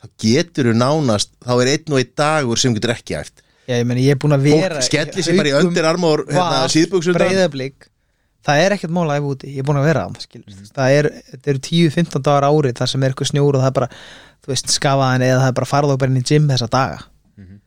þá 0.04 0.10
getur 0.26 0.68
þú 0.70 0.76
nánast 0.76 1.32
þá 1.40 1.54
er 1.56 1.72
einn 1.72 1.96
og 1.96 2.02
einn 2.02 2.12
dagur 2.20 2.60
sem 2.60 2.76
getur 2.76 2.92
ekki 2.94 3.16
æft. 3.18 3.40
Já, 3.64 3.78
ég 3.80 3.88
meni, 3.88 4.04
ég 4.04 4.12
er 4.14 4.20
búin 4.20 4.36
að 4.36 4.44
vera 4.44 4.76
Fólk 4.76 4.90
skellir 4.90 5.24
sig 5.24 5.38
bara 5.40 5.48
í 5.48 5.56
öndir 5.56 5.86
armór 5.88 6.26
hérna, 6.28 6.66
síðbuksundan 6.68 7.22
breyðablík 7.22 7.86
það 8.44 8.60
er 8.60 8.74
ekkert 8.76 8.92
mál 8.92 9.06
að 9.08 9.16
æfa 9.22 9.30
úti, 9.32 9.52
ég 9.54 9.62
er 9.62 9.66
búin 9.68 9.80
að 9.80 9.86
vera 9.88 10.04
það, 10.04 10.26
skilur. 10.26 10.58
það 10.76 10.96
er, 10.98 11.08
eru 11.40 11.62
10-15 11.64 12.24
dagar 12.26 12.46
árið 12.50 12.76
þar 12.80 12.92
sem 12.92 13.06
er 13.06 13.14
eitthvað 13.14 13.30
snjór 13.30 13.56
og 13.56 13.64
það 13.64 13.70
er 13.70 13.76
bara 13.78 13.88
þú 14.44 14.52
veist, 14.52 14.74
skafaðan 14.74 15.24
eða 15.24 15.40
það 15.40 15.48
er 15.48 15.56
bara 15.58 15.70
farið 15.70 15.94
og 15.94 16.00
bara 16.02 16.12
inn 16.12 16.20
í 16.20 16.24
gym 16.28 16.48
þessa 16.52 16.68
daga. 16.74 17.00
Mhm. 17.40 17.58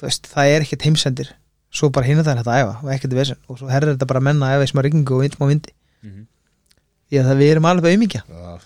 þú 0.00 0.08
veist, 0.08 0.32
það 0.32 0.54
er 0.54 0.66
ekkert 0.66 0.86
heimsendir. 0.88 1.32
Svo 1.72 1.88
bara 1.92 2.08
hinn 2.08 2.20
það 2.20 2.32
er 2.32 2.40
þetta 2.40 2.52
að 2.56 2.62
æfa 2.62 2.74
og 2.82 2.90
ekkert 2.96 3.14
vesen. 3.16 3.38
Og 3.48 3.60
svo 3.60 3.68
herrir 3.72 3.94
þetta 3.94 4.08
bara 4.08 4.24
menna 4.24 4.48
að 4.48 4.56
æfa 4.56 4.68
í 4.68 4.72
smá 4.72 4.82
rigningu 4.84 5.18
og 5.18 5.22
vindum 5.52 5.76
á 7.12 7.20
vindi 7.20 7.20
því 7.20 7.22
að 7.22 7.28
það 7.28 7.40
við 7.42 7.52
erum 7.52 7.68
alveg 7.68 7.94
auðmíkja 7.94 8.22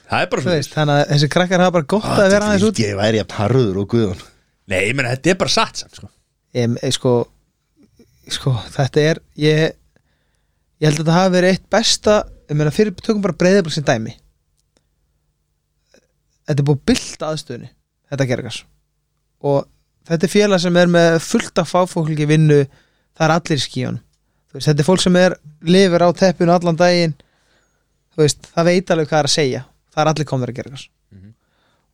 Það 0.07 0.21
er 0.21 0.29
bara 0.31 0.43
þú 0.43 0.47
svona 0.47 0.57
veist, 0.57 0.75
þannig 0.75 0.97
að 1.01 1.09
þessi 1.13 1.29
krakkar 1.35 1.63
hafa 1.65 1.75
bara 1.77 1.89
gott 1.93 2.11
að 2.13 2.31
vera 2.31 2.51
aðeins 2.51 2.67
út 2.69 2.81
Ég 2.83 2.99
væri 2.99 3.23
að 3.23 3.31
parruður 3.33 3.81
og 3.83 3.89
guðun 3.91 4.23
Nei, 4.67 4.81
ég 4.89 4.95
meina, 4.99 5.15
þetta 5.15 5.33
er 5.33 5.39
bara 5.39 5.53
satt 5.55 5.81
samt, 5.83 5.99
sko. 5.99 6.09
Em, 6.57 6.77
e, 6.83 6.91
sko, 6.95 7.13
sko, 8.35 8.53
þetta 8.75 9.05
er 9.13 9.21
ég, 9.39 9.77
ég 10.83 10.89
held 10.89 10.99
að 10.99 11.05
þetta 11.05 11.19
hafi 11.21 11.35
verið 11.37 11.55
eitt 11.55 11.67
besta 11.71 12.17
ég 12.51 12.59
meina 12.59 12.75
fyrir 12.75 12.97
tökum 12.99 13.23
bara 13.23 13.37
breyðablik 13.39 13.75
sem 13.77 13.87
dæmi. 13.87 14.17
Þetta 16.47 16.63
er 16.63 16.67
búið 16.67 16.83
byllt 16.91 17.27
aðstöðunni 17.27 17.71
þetta 18.11 18.29
gergas 18.31 18.63
og 19.47 19.67
þetta 20.07 20.27
er 20.27 20.33
félag 20.33 20.63
sem 20.63 20.81
er 20.81 20.91
með 20.91 21.19
fullt 21.25 21.63
af 21.63 21.71
fáfólki 21.73 22.29
vinnu 22.29 22.63
það 22.67 23.27
er 23.27 23.35
allir 23.35 23.61
í 23.61 23.65
skíun 23.65 24.01
veist, 24.53 24.69
þetta 24.69 24.83
er 24.83 24.89
fólk 24.89 25.03
sem 25.03 25.19
er 25.21 25.37
lifir 25.67 26.07
á 26.07 26.09
teppinu 26.17 26.55
allan 26.55 26.79
daginn 26.79 27.17
veist, 28.25 28.49
það 28.57 28.65
veit 28.71 28.91
alveg 28.95 29.09
hvað 29.11 29.19
er 29.19 29.29
að 29.31 29.35
segja. 29.37 29.65
Það 29.95 30.03
er 30.05 30.11
allir 30.13 30.29
komður 30.31 30.53
að 30.53 30.57
gergas 30.61 30.89
Mhm. 31.13 31.33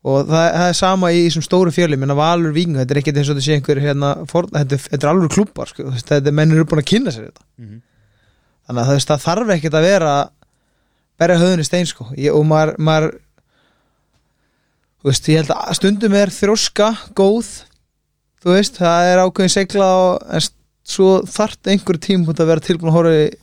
og 0.05 0.27
það, 0.27 0.47
það 0.59 0.69
er 0.69 0.73
sama 0.79 1.07
í 1.13 1.21
þessum 1.29 1.45
stóru 1.47 1.71
fjöli 1.75 1.99
minna 1.99 2.15
Valur 2.19 2.53
Víking, 2.53 2.75
þetta 2.77 2.91
er 2.97 3.01
ekkert 3.03 3.17
eins 3.21 3.29
og 3.31 3.37
þetta 3.37 3.47
sé 3.47 3.57
einhver 3.59 3.81
hérna, 3.81 4.13
for, 4.29 4.47
þetta, 4.51 4.79
þetta 4.89 5.03
er 5.07 5.11
alveg 5.13 5.31
klubbar 5.37 5.67
sko, 5.71 5.83
þetta 5.93 6.27
er 6.27 6.33
mennir 6.33 6.57
eru 6.57 6.65
búin 6.65 6.83
að 6.83 6.91
kynna 6.93 7.11
sér 7.15 7.29
þetta. 7.31 7.45
Mhm. 7.59 7.83
þannig 8.69 8.83
að 8.87 8.93
veist, 8.97 9.09
það 9.09 9.23
þarf 9.27 9.49
ekkert 9.57 9.75
að 9.75 9.83
vera 9.91 10.31
berja 11.19 11.39
höfðunni 11.39 11.65
stein 11.65 11.87
sko. 11.87 12.05
Ég, 12.17 12.33
og 12.35 12.45
maður, 12.47 12.77
maður 12.79 13.13
þú 15.03 15.11
veist, 15.11 15.29
ég 15.29 15.41
held 15.43 15.53
að 15.55 15.75
stundum 15.79 16.15
er 16.19 16.31
þróska 16.35 16.89
góð 17.19 17.49
þú 18.43 18.55
veist, 18.57 18.79
það 18.79 19.11
er 19.13 19.23
ákveðin 19.25 19.55
segla 19.55 19.89
og, 20.03 20.23
en 20.35 20.47
svo 20.93 21.11
þarft 21.31 21.71
einhver 21.71 21.99
tímpúnt 22.03 22.41
að 22.43 22.51
vera 22.51 22.65
tilbúin 22.65 22.91
að 22.91 22.97
horfa 22.99 23.15
í- 23.23 23.37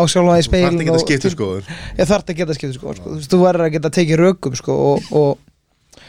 á 0.00 0.04
sjálfa 0.08 0.38
í 0.40 0.42
Þú 0.42 0.48
speil 0.48 0.64
þarft 0.64 0.82
ekki 0.82 0.94
að 0.94 1.04
skipta 1.04 1.32
skoður 1.34 1.70
ég 1.70 2.10
þarf 2.10 2.32
að 2.32 2.40
geta 2.40 2.56
skipt 2.56 2.76
sko, 2.78 2.96
sko. 2.96 3.14
Þú, 3.26 3.40
verður 3.44 3.66
að 3.66 3.72
geta 3.76 3.92
tekið 3.96 4.20
rökum 4.24 4.56
sko, 4.58 4.76
og, 4.94 5.10
og, 5.20 6.06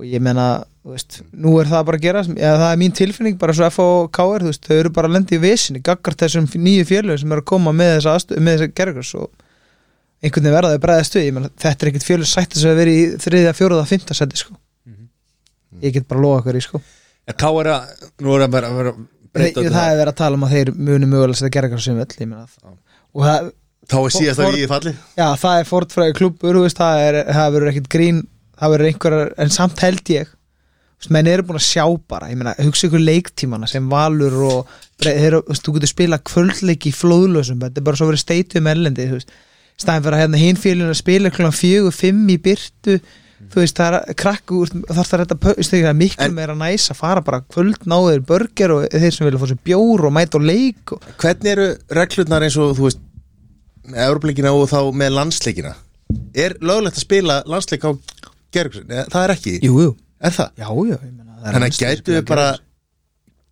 og 0.00 0.08
ég 0.08 0.24
meina 0.24 0.48
þú 0.80 0.94
veist, 0.94 1.20
nú 1.36 1.54
er 1.60 1.68
það 1.68 1.84
bara 1.90 2.00
að 2.00 2.06
gera 2.06 2.24
eða 2.24 2.56
það 2.62 2.70
er 2.70 2.80
mín 2.80 2.96
tilfinning, 2.96 3.36
bara 3.40 3.56
svo 3.56 3.68
F 3.68 3.78
og 3.84 4.08
KR 4.16 4.46
þú 4.46 4.52
veist, 4.52 4.64
þau 4.64 4.78
eru 4.78 4.92
bara 4.96 5.10
að 5.10 5.16
lenda 5.18 5.36
í 5.36 5.42
vesinni, 5.42 5.82
gaggart 5.84 6.24
þessum 6.24 6.48
nýju 6.48 6.88
félögum 6.88 7.20
sem 7.20 7.34
eru 7.36 7.44
að 7.44 7.50
koma 7.52 7.74
með 7.76 7.92
þessa, 7.98 8.16
þessa 8.32 8.70
gergurs 8.80 9.12
og 9.20 9.28
einhvern 10.20 10.46
veginn 10.46 10.56
verða 10.56 10.72
þau 10.72 10.82
bregðast 10.86 11.16
við, 11.18 11.28
ég 11.28 11.36
meina 11.36 11.52
þetta 11.52 11.84
er 11.84 11.92
ekkert 11.92 12.08
félög 12.08 12.30
sætt 12.32 12.56
þess 12.56 12.70
að 12.70 12.80
vera 12.80 12.96
í 12.96 13.04
þriðja, 13.20 13.54
fjóruða, 13.60 13.86
fymta 13.88 14.16
seti 14.16 14.40
sko. 14.40 14.56
ég 15.84 15.94
get 15.94 16.08
bara 16.08 16.20
að 16.20 16.26
lofa 16.26 16.44
hverju 16.48 16.64
sko. 16.64 16.80
En 17.28 17.36
Ká 17.40 17.48
er 17.60 17.70
að, 17.72 18.06
nú 18.24 18.34
er 18.34 18.44
að 18.44 18.54
vera, 18.56 18.72
vera 18.74 18.94
breyta 19.30 19.64
það, 19.64 19.84
er 19.84 19.98
verið 20.00 20.12
að 20.12 20.20
tala 20.20 20.38
um 20.38 20.46
að 20.46 20.54
þeir 20.56 20.72
muni 20.76 21.08
mögulega 21.08 21.36
að 21.36 21.40
setja 21.40 21.54
gergur 21.56 21.82
sem 21.84 21.98
völl, 22.00 22.08
ég 22.16 22.28
meina 22.28 22.46
það 22.48 22.78
og 23.14 23.24
það, 23.26 23.50
Þá 23.90 23.96
er 23.98 24.12
síðast 24.14 24.40
að 24.44 24.52
við 24.54 24.68
falli. 24.70 24.90
Já, 25.18 25.24
það 25.40 25.56
er 25.56 25.66
fortfræði 25.66 26.12
klubur 26.14 26.58
veist, 26.62 26.78
það, 26.78 27.00
er, 27.08 27.16
það 27.34 27.54
verður 27.56 27.70
ekkert 27.72 27.88
grín 27.90 28.20
það 28.60 28.74
verður 28.74 28.90
einhverjar, 28.90 29.32
en 29.40 29.52
samt 29.54 29.82
held 29.84 30.12
ég 30.12 30.36
menn 31.08 31.30
eru 31.32 31.46
búin 31.48 31.56
að 31.56 31.64
sjá 31.64 31.84
bara 32.12 32.28
meina, 32.36 32.52
hugsa 32.60 32.90
ykkur 32.90 33.00
leiktímana 33.00 33.68
sem 33.70 33.86
valur 33.88 34.34
og 34.44 34.74
þeir, 35.00 35.38
veist, 35.46 35.64
þú 35.64 35.78
getur 35.78 35.90
spila 35.94 36.18
kvöldleiki 36.28 36.90
í 36.92 36.96
flóðlösum, 36.96 37.62
þetta 37.62 37.80
er 37.80 37.86
bara 37.86 38.00
svo 38.00 38.10
verið 38.10 38.22
steitum 38.26 38.68
erlendi, 38.68 39.06
staðin 39.80 40.04
fyrir 40.04 40.18
að 40.18 40.22
hérna 40.26 40.42
hinn 40.42 40.60
félun 40.60 40.92
að 40.92 41.00
spila 41.00 41.32
fjögur, 41.56 41.96
fimm 41.96 42.28
í 42.28 42.36
byrtu 42.44 42.98
þú 43.50 43.62
veist, 43.62 43.76
það 43.80 43.96
er 43.98 44.16
krakku 44.20 44.60
þarf 44.68 45.10
það 45.10 45.22
að 45.90 45.96
miklu 45.98 46.26
En- 46.26 46.34
meira 46.36 46.54
næs 46.58 46.90
að 46.92 46.98
fara 47.00 47.22
bara 47.24 47.40
kvöld 47.50 47.86
náður 47.88 48.20
börger 48.28 48.74
og 48.74 48.88
þeir 48.92 49.14
sem 49.16 49.26
vilja 49.26 49.40
fá 49.40 49.46
sér 49.50 49.60
bjór 49.64 50.04
og 50.08 50.12
mæta 50.16 50.38
og 50.38 50.44
leik 50.46 50.92
og, 50.96 51.06
Hvernig 51.22 51.52
eru 51.54 51.68
reglurnar 52.00 52.46
eins 52.46 52.58
og 52.60 52.76
þú 52.78 52.86
veist 52.88 53.00
með 53.90 54.02
Európleikina 54.06 54.52
og 54.54 54.68
þá 54.70 54.80
með 54.94 55.14
landsleikina 55.16 55.74
Er 56.34 56.56
löglegt 56.60 56.98
að 56.98 57.04
spila 57.06 57.40
landsleik 57.46 57.84
á 57.86 57.90
gergur? 58.54 58.84
Það 58.86 59.22
er 59.24 59.34
ekki, 59.36 59.56
jú, 59.64 59.76
jú, 59.86 59.92
er 60.20 60.34
það? 60.36 60.50
já, 60.58 60.68
já 60.68 60.90
ég 60.90 60.98
er 61.00 61.54
Þannig 61.54 61.70
að 61.70 61.78
gætu 61.80 62.16
við 62.18 62.24
bara 62.28 62.48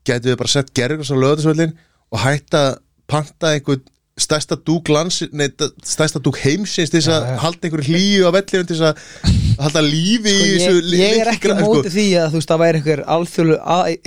gætu 0.09 0.28
við 0.32 0.39
bara 0.43 0.53
sett 0.53 0.74
gergur 0.76 1.09
á 1.09 1.16
lögðarsvöllin 1.22 1.72
og 2.12 2.20
hætta 2.24 2.62
panta 3.09 3.55
einhvern 3.55 3.82
stærsta 4.19 4.57
dúk 4.66 4.89
lands, 4.93 5.21
nei, 5.33 5.47
stærsta 5.87 6.21
dúk 6.25 6.39
heimsins 6.43 6.91
til 6.91 7.01
þess 7.01 7.12
að 7.14 7.29
halda 7.45 7.69
einhverju 7.69 7.87
hlýju 7.93 8.27
á 8.27 8.31
vellinu 8.35 8.66
til 8.69 8.77
þess 8.77 8.89
að 8.89 9.55
halda 9.62 9.83
lífi 9.87 10.33
sko, 10.35 10.45
í 10.45 10.49
ég, 10.49 10.64
þessu 10.64 10.83
li- 10.91 11.01
ég 11.03 11.21
er 11.23 11.31
ekki 11.33 11.49
á 11.49 11.55
gra- 11.55 11.62
móti 11.64 11.93
því 11.95 12.07
að 12.23 12.29
þú 12.35 12.41
veist 12.41 12.53
það 12.53 12.62
væri 12.64 12.81
einhver 12.83 13.03
alþjólu, 13.16 13.57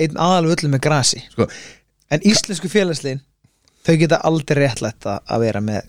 einn 0.06 0.20
aðalvöllu 0.26 0.70
með 0.74 0.82
grasi. 0.86 1.22
Sko, 1.32 1.48
en 2.12 2.24
íslensku 2.32 2.70
félagsliðin 2.72 3.22
þau 3.86 3.96
geta 4.04 4.20
aldrei 4.28 4.62
réttlætt 4.66 5.08
að 5.10 5.42
vera 5.46 5.60
með 5.64 5.88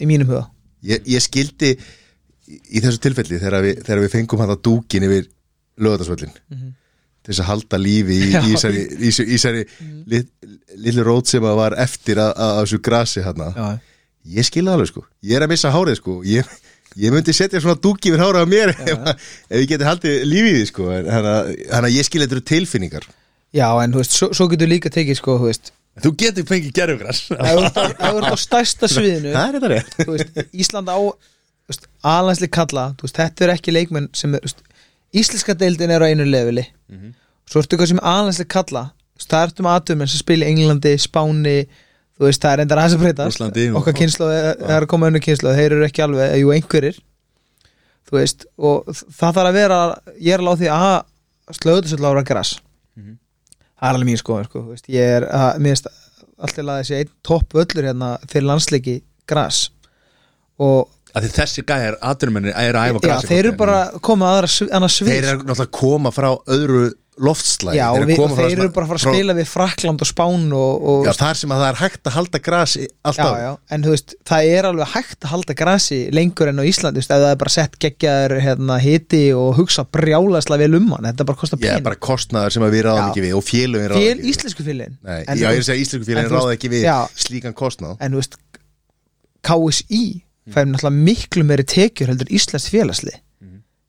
í 0.00 0.06
mínum 0.08 0.30
huga. 0.32 0.46
Ég, 0.84 1.02
ég 1.08 1.22
skildi 1.24 1.74
í, 1.74 2.80
þessu 2.80 3.00
tilfelli 3.04 3.38
þegar 3.42 3.62
við, 3.64 3.82
þegar 3.86 4.02
við 4.04 4.14
fengum 4.18 4.42
hann 4.44 4.52
að 4.54 4.62
dúkin 4.68 5.06
yfir 5.08 5.28
lögðarsvöllin 5.80 6.34
til 7.24 7.32
þess 7.32 7.40
að 7.42 7.48
halda 7.50 7.78
lífi 7.80 8.18
í, 8.20 8.30
Já. 8.34 8.40
í 8.44 8.52
þessari, 8.52 8.82
í, 8.84 9.08
þessu- 9.08 9.24
í 9.26 9.34
þessari 9.38 9.64
lit, 10.12 10.28
litlu 10.84 11.04
rót 11.08 11.30
sem 11.32 11.46
að 11.48 11.56
var 11.62 11.76
eftir 11.80 12.20
að, 12.20 12.32
þessu 12.60 12.80
grasi 12.84 13.24
hann 13.24 13.40
já, 13.56 13.68
ég 14.38 14.44
skil 14.48 14.64
það 14.68 14.76
alveg 14.78 14.90
sko, 14.92 15.04
ég 15.24 15.36
er 15.40 15.46
að 15.46 15.52
missa 15.54 15.72
hárið 15.74 15.98
sko. 16.00 16.18
Ég, 16.28 16.52
ég 17.00 17.12
myndi 17.12 17.32
setja 17.36 17.60
svona 17.64 17.80
dúki 17.82 18.12
yfir 18.12 18.22
hárið 18.22 18.44
á 18.44 18.46
mér 18.48 18.70
ef, 18.74 19.08
ef 19.50 19.56
ég 19.62 19.68
geti 19.72 19.84
haldið 19.88 20.20
lífið 20.30 20.52
í 20.54 20.58
því 20.60 20.66
sko. 20.70 20.86
Þannig 20.94 21.80
að, 21.80 21.88
ég 21.96 22.06
skil 22.08 22.22
þetta 22.24 22.36
eru 22.38 22.44
tilfinningar. 22.52 23.08
Já 23.54 23.68
en 23.84 23.92
þú 23.96 24.00
veist, 24.02 24.14
svo, 24.18 24.28
svo 24.36 24.46
getur 24.52 24.70
líka 24.70 24.92
tekið 24.94 25.18
sko, 25.20 25.38
þú 25.42 25.48
veist, 25.50 25.72
Þú 26.02 26.10
getur 26.18 26.42
fengið 26.48 26.72
gerfugras 26.74 27.18
ef 27.30 27.58
þú 27.76 27.82
ert 28.18 28.24
á- 28.26 28.34
stærsta 28.42 28.88
sviðinu 28.90 29.30
það 29.30 29.44
er 29.46 29.54
þetta 29.60 29.68
rétt. 29.70 29.92
þú 30.00 30.14
veist, 30.16 30.40
Ísland 30.64 30.88
á 30.90 30.98
þú 30.98 31.70
veist, 31.70 31.84
alansli 32.02 32.48
kalla, 32.50 32.86
þú 32.98 33.06
veist, 33.06 33.20
þetta 33.20 33.44
er 33.46 33.52
ekki 33.54 33.74
leikmenn 33.76 34.08
sem 34.18 34.34
er, 34.34 34.42
þú 34.42 34.48
veist, 34.50 34.64
íslenska 35.14 35.54
deildin 35.58 35.90
er 35.94 36.02
á 36.02 36.10
einu 36.10 36.26
leveli. 36.26 36.66
Svo 37.46 37.60
ertu 37.62 37.76
eitthvað 37.76 37.90
sem 37.92 38.00
alansli 38.02 38.46
kalla. 38.50 38.84
Veist, 39.14 39.30
það 39.30 39.44
ertu 39.48 39.62
með 39.66 39.74
aðtöfum 39.78 40.08
sem 40.10 40.18
spila 40.24 40.46
í 40.46 40.52
Englandi, 40.54 40.94
Spáni 40.98 41.56
þú 42.18 42.24
veist, 42.28 42.42
það 42.42 42.52
er 42.56 42.62
endar 42.64 42.80
aðeins 42.82 42.94
að 42.96 43.02
breyta 43.04 43.26
okkar 43.80 43.94
kynslu, 43.98 44.26
það 44.30 44.72
er 44.74 44.84
að 44.86 44.90
koma 44.90 45.08
önnu 45.10 45.20
kynslu 45.22 45.52
þeir 45.54 45.72
eru 45.76 45.86
ekki 45.86 46.02
alveg, 46.04 46.34
jú 46.40 46.50
einhverjir. 46.54 46.98
Þú 48.08 48.16
veist, 48.18 48.46
og 48.58 48.90
það 48.94 49.36
þarf 49.38 49.48
að 49.50 49.56
vera 49.58 49.78
ég 50.20 50.34
er 50.36 50.42
alveg 50.44 50.54
á 50.54 50.60
því 50.60 50.70
að 50.74 51.58
slöðu 51.60 51.84
þessu 51.86 52.00
lára 52.02 52.22
græs 52.26 52.52
Mhm. 52.96 53.16
það 53.78 53.88
er 53.88 53.94
alveg 53.94 54.08
mín 54.10 54.18
sko, 54.20 54.40
þú 54.54 54.64
veist, 54.70 54.86
ég 54.88 55.14
er 55.18 55.26
að, 55.30 55.58
mér 55.58 55.74
finnst 55.74 55.88
alltaf 56.38 56.64
að 56.64 56.80
þessi 56.82 56.98
einn 56.98 57.10
topp 57.22 57.52
völlur 57.54 57.84
hérna 57.90 58.10
fyrir 58.30 58.46
landsleiki 58.50 58.94
græs 59.26 59.70
og 60.58 60.88
að 61.14 61.30
þessi 61.36 61.62
gæjar 61.68 61.96
aðdurumennir 62.02 62.56
er 62.58 62.74
að 62.80 62.90
æfa 62.90 63.04
grasi 63.06 63.30
þeir 63.30 63.40
eru 63.44 63.54
bara 63.60 63.78
komið 64.02 64.32
aðra 64.32 64.50
sv- 64.50 64.70
annað 64.74 64.94
svið. 64.96 65.12
Þeir 65.14 65.30
eru 65.30 65.40
náttúrulega 65.44 65.66
að 65.68 65.74
koma 65.78 66.10
frá 66.14 66.30
öðru 66.56 66.84
loftslæg 67.14 67.76
já, 67.78 67.84
Þeir 67.94 68.16
koma 68.18 68.34
og 68.34 68.38
þeir 68.40 68.58
eru 68.58 68.70
bara 68.74 68.86
að 68.86 68.90
fara 68.90 68.98
að 68.98 69.14
spila 69.14 69.34
við 69.38 69.46
Frakland 69.46 70.00
og 70.02 70.08
Spán 70.10 70.46
og, 70.58 70.86
og 70.90 71.04
já, 71.06 71.12
þar 71.14 71.38
sem 71.38 71.52
að 71.54 71.60
það 71.62 71.68
er 71.68 71.78
hægt 71.78 72.08
að 72.10 72.14
halda 72.16 72.40
grasi 72.42 72.86
alltaf 73.06 73.36
já, 73.38 73.50
en 73.76 73.84
þú 73.86 73.92
veist, 73.94 74.14
það 74.26 74.48
er 74.56 74.68
alveg 74.70 74.90
hægt 74.96 75.20
að 75.20 75.30
halda 75.30 75.56
grasi 75.60 75.98
lengur 76.18 76.50
enn 76.50 76.58
á 76.58 76.64
Íslandi, 76.66 77.04
það 77.06 77.26
er 77.28 77.38
bara 77.44 77.54
sett 77.54 77.78
geggjaður 77.84 78.34
hérna, 78.42 78.80
hiti 78.82 79.22
og 79.38 79.52
hugsa 79.60 79.86
brjálaslega 79.94 80.66
vel 80.66 80.80
um 80.80 80.90
hann, 80.96 81.06
þetta 81.12 81.28
bara 81.30 81.40
kostar 81.44 81.62
pening. 81.62 81.86
bara 81.86 82.00
kostnaður 82.10 82.56
sem 82.56 82.66
að 82.66 82.74
við 82.74 82.86
ráðum 82.88 83.06
ekki 83.12 83.24
við 83.28 83.38
og 83.38 83.46
félögin 83.46 83.88
ráðum 83.94 84.02
Fél, 84.02 84.10
ekki 84.10 84.24
við. 84.24 84.34
íslensku 84.34 84.66
En 85.14 85.38
já, 85.38 85.46
ég 85.46 85.54
er 85.54 85.62
að 85.62 85.68
segja 85.70 85.86
íslensku 85.86 86.18
veist- 86.18 86.34
ráða 86.34 86.58
ekki 86.58 86.72
við 86.74 86.90
slíkan 87.14 87.54
kostnað. 87.54 87.94
En 88.02 88.10
þú 88.10 88.24
veist 88.24 88.38
KSI 89.44 90.02
fær 90.52 90.66
náttúrulega 90.68 91.04
miklu 91.10 91.44
meiri 91.48 91.64
tekjur 91.64 92.12
heldur 92.12 92.32
íslensk 92.34 92.74
félagsli 92.74 93.14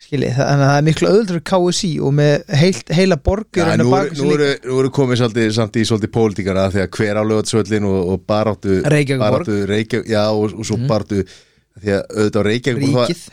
skiljið, 0.05 0.35
þannig 0.37 0.65
að 0.65 0.69
það 0.69 0.77
er 0.77 0.85
miklu 0.85 1.09
öðuldur 1.09 1.41
KSI 1.49 1.89
og 2.05 2.13
með 2.19 2.53
heilt, 2.59 2.91
heila 2.93 3.17
borgur 3.25 3.71
en 3.71 3.81
nú, 3.81 3.89
að 3.95 4.11
er, 4.11 4.19
nú, 4.19 4.27
eru, 4.35 4.49
nú 4.67 4.77
eru 4.83 4.91
komið 4.93 5.21
svolítið, 5.21 5.49
samt 5.55 5.79
í 5.79 5.85
svolítið 5.89 6.11
pólitíkara 6.13 6.65
þegar 6.73 6.91
hver 6.97 7.19
á 7.19 7.23
lögatsvöllin 7.25 7.87
og, 7.89 7.97
og 8.13 8.23
baráttu 8.29 8.77
Reykjavík, 8.85 10.11
já 10.11 10.21
og, 10.29 10.53
og 10.53 10.67
svo 10.67 10.77
baráttu 10.85 11.23
því 11.25 11.95
að 11.95 12.03
auðvitað 12.19 12.49
Reykjavík 12.49 12.85
Ríkið. 12.85 13.23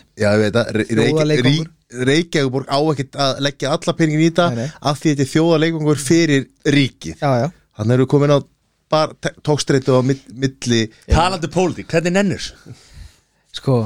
Reykjavík, 2.09 2.71
á 2.73 2.79
ekkert 2.95 3.19
að 3.21 3.43
leggja 3.45 3.75
alla 3.77 3.95
peningin 3.99 4.25
í 4.25 4.31
þetta 4.31 4.71
af 4.81 5.03
því 5.03 5.13
þetta 5.13 5.27
er 5.27 5.31
þjóðarleikungur 5.35 6.01
fyrir 6.01 6.47
ríkið. 6.73 7.21
Já, 7.21 7.31
já, 7.43 7.49
þannig 7.77 7.99
eru 7.99 8.07
komin 8.09 8.33
á 8.33 8.39
bar, 8.93 9.13
tókstreitu 9.45 9.93
á 9.93 10.01
mitt, 10.05 10.25
milli 10.33 10.87
Talandi 11.05 11.53
pólitík, 11.53 11.93
hvernig 11.93 12.17
nennir? 12.17 12.49
Sko 13.57 13.83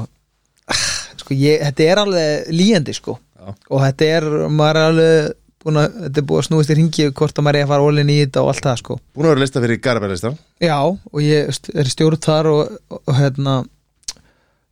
sko 1.27 1.35
ég, 1.37 1.61
þetta 1.65 1.87
er 1.87 2.03
alveg 2.03 2.53
líjandi 2.55 2.95
sko. 2.95 3.17
Já. 3.37 3.51
og 3.71 3.83
þetta 3.83 4.07
er, 4.17 4.25
maður 4.51 4.79
er 4.79 4.89
alveg 4.91 5.27
búin 5.63 5.79
að, 5.79 5.95
þetta 6.03 6.19
er 6.19 6.25
búið 6.29 6.39
að 6.41 6.45
snúist 6.47 6.71
í 6.71 6.77
ringi 6.77 7.07
hvort 7.15 7.37
að 7.39 7.45
maður 7.45 7.59
er 7.59 7.65
að 7.67 7.71
fara 7.71 7.87
ólinn 7.87 8.11
í 8.11 8.19
þetta 8.23 8.43
og 8.43 8.51
allt 8.51 8.65
það 8.65 8.77
sko. 8.81 8.97
Búin 9.15 9.27
að 9.27 9.33
vera 9.33 9.43
lista 9.43 9.63
fyrir 9.63 9.81
Garabælistan 9.83 10.37
já, 10.63 10.77
og 10.83 11.19
ég 11.23 11.51
er 11.51 11.91
stjórn 11.91 12.23
þar 12.23 12.49
og, 12.51 12.73
og, 12.89 13.01
og 13.03 13.19
hérna 13.19 13.55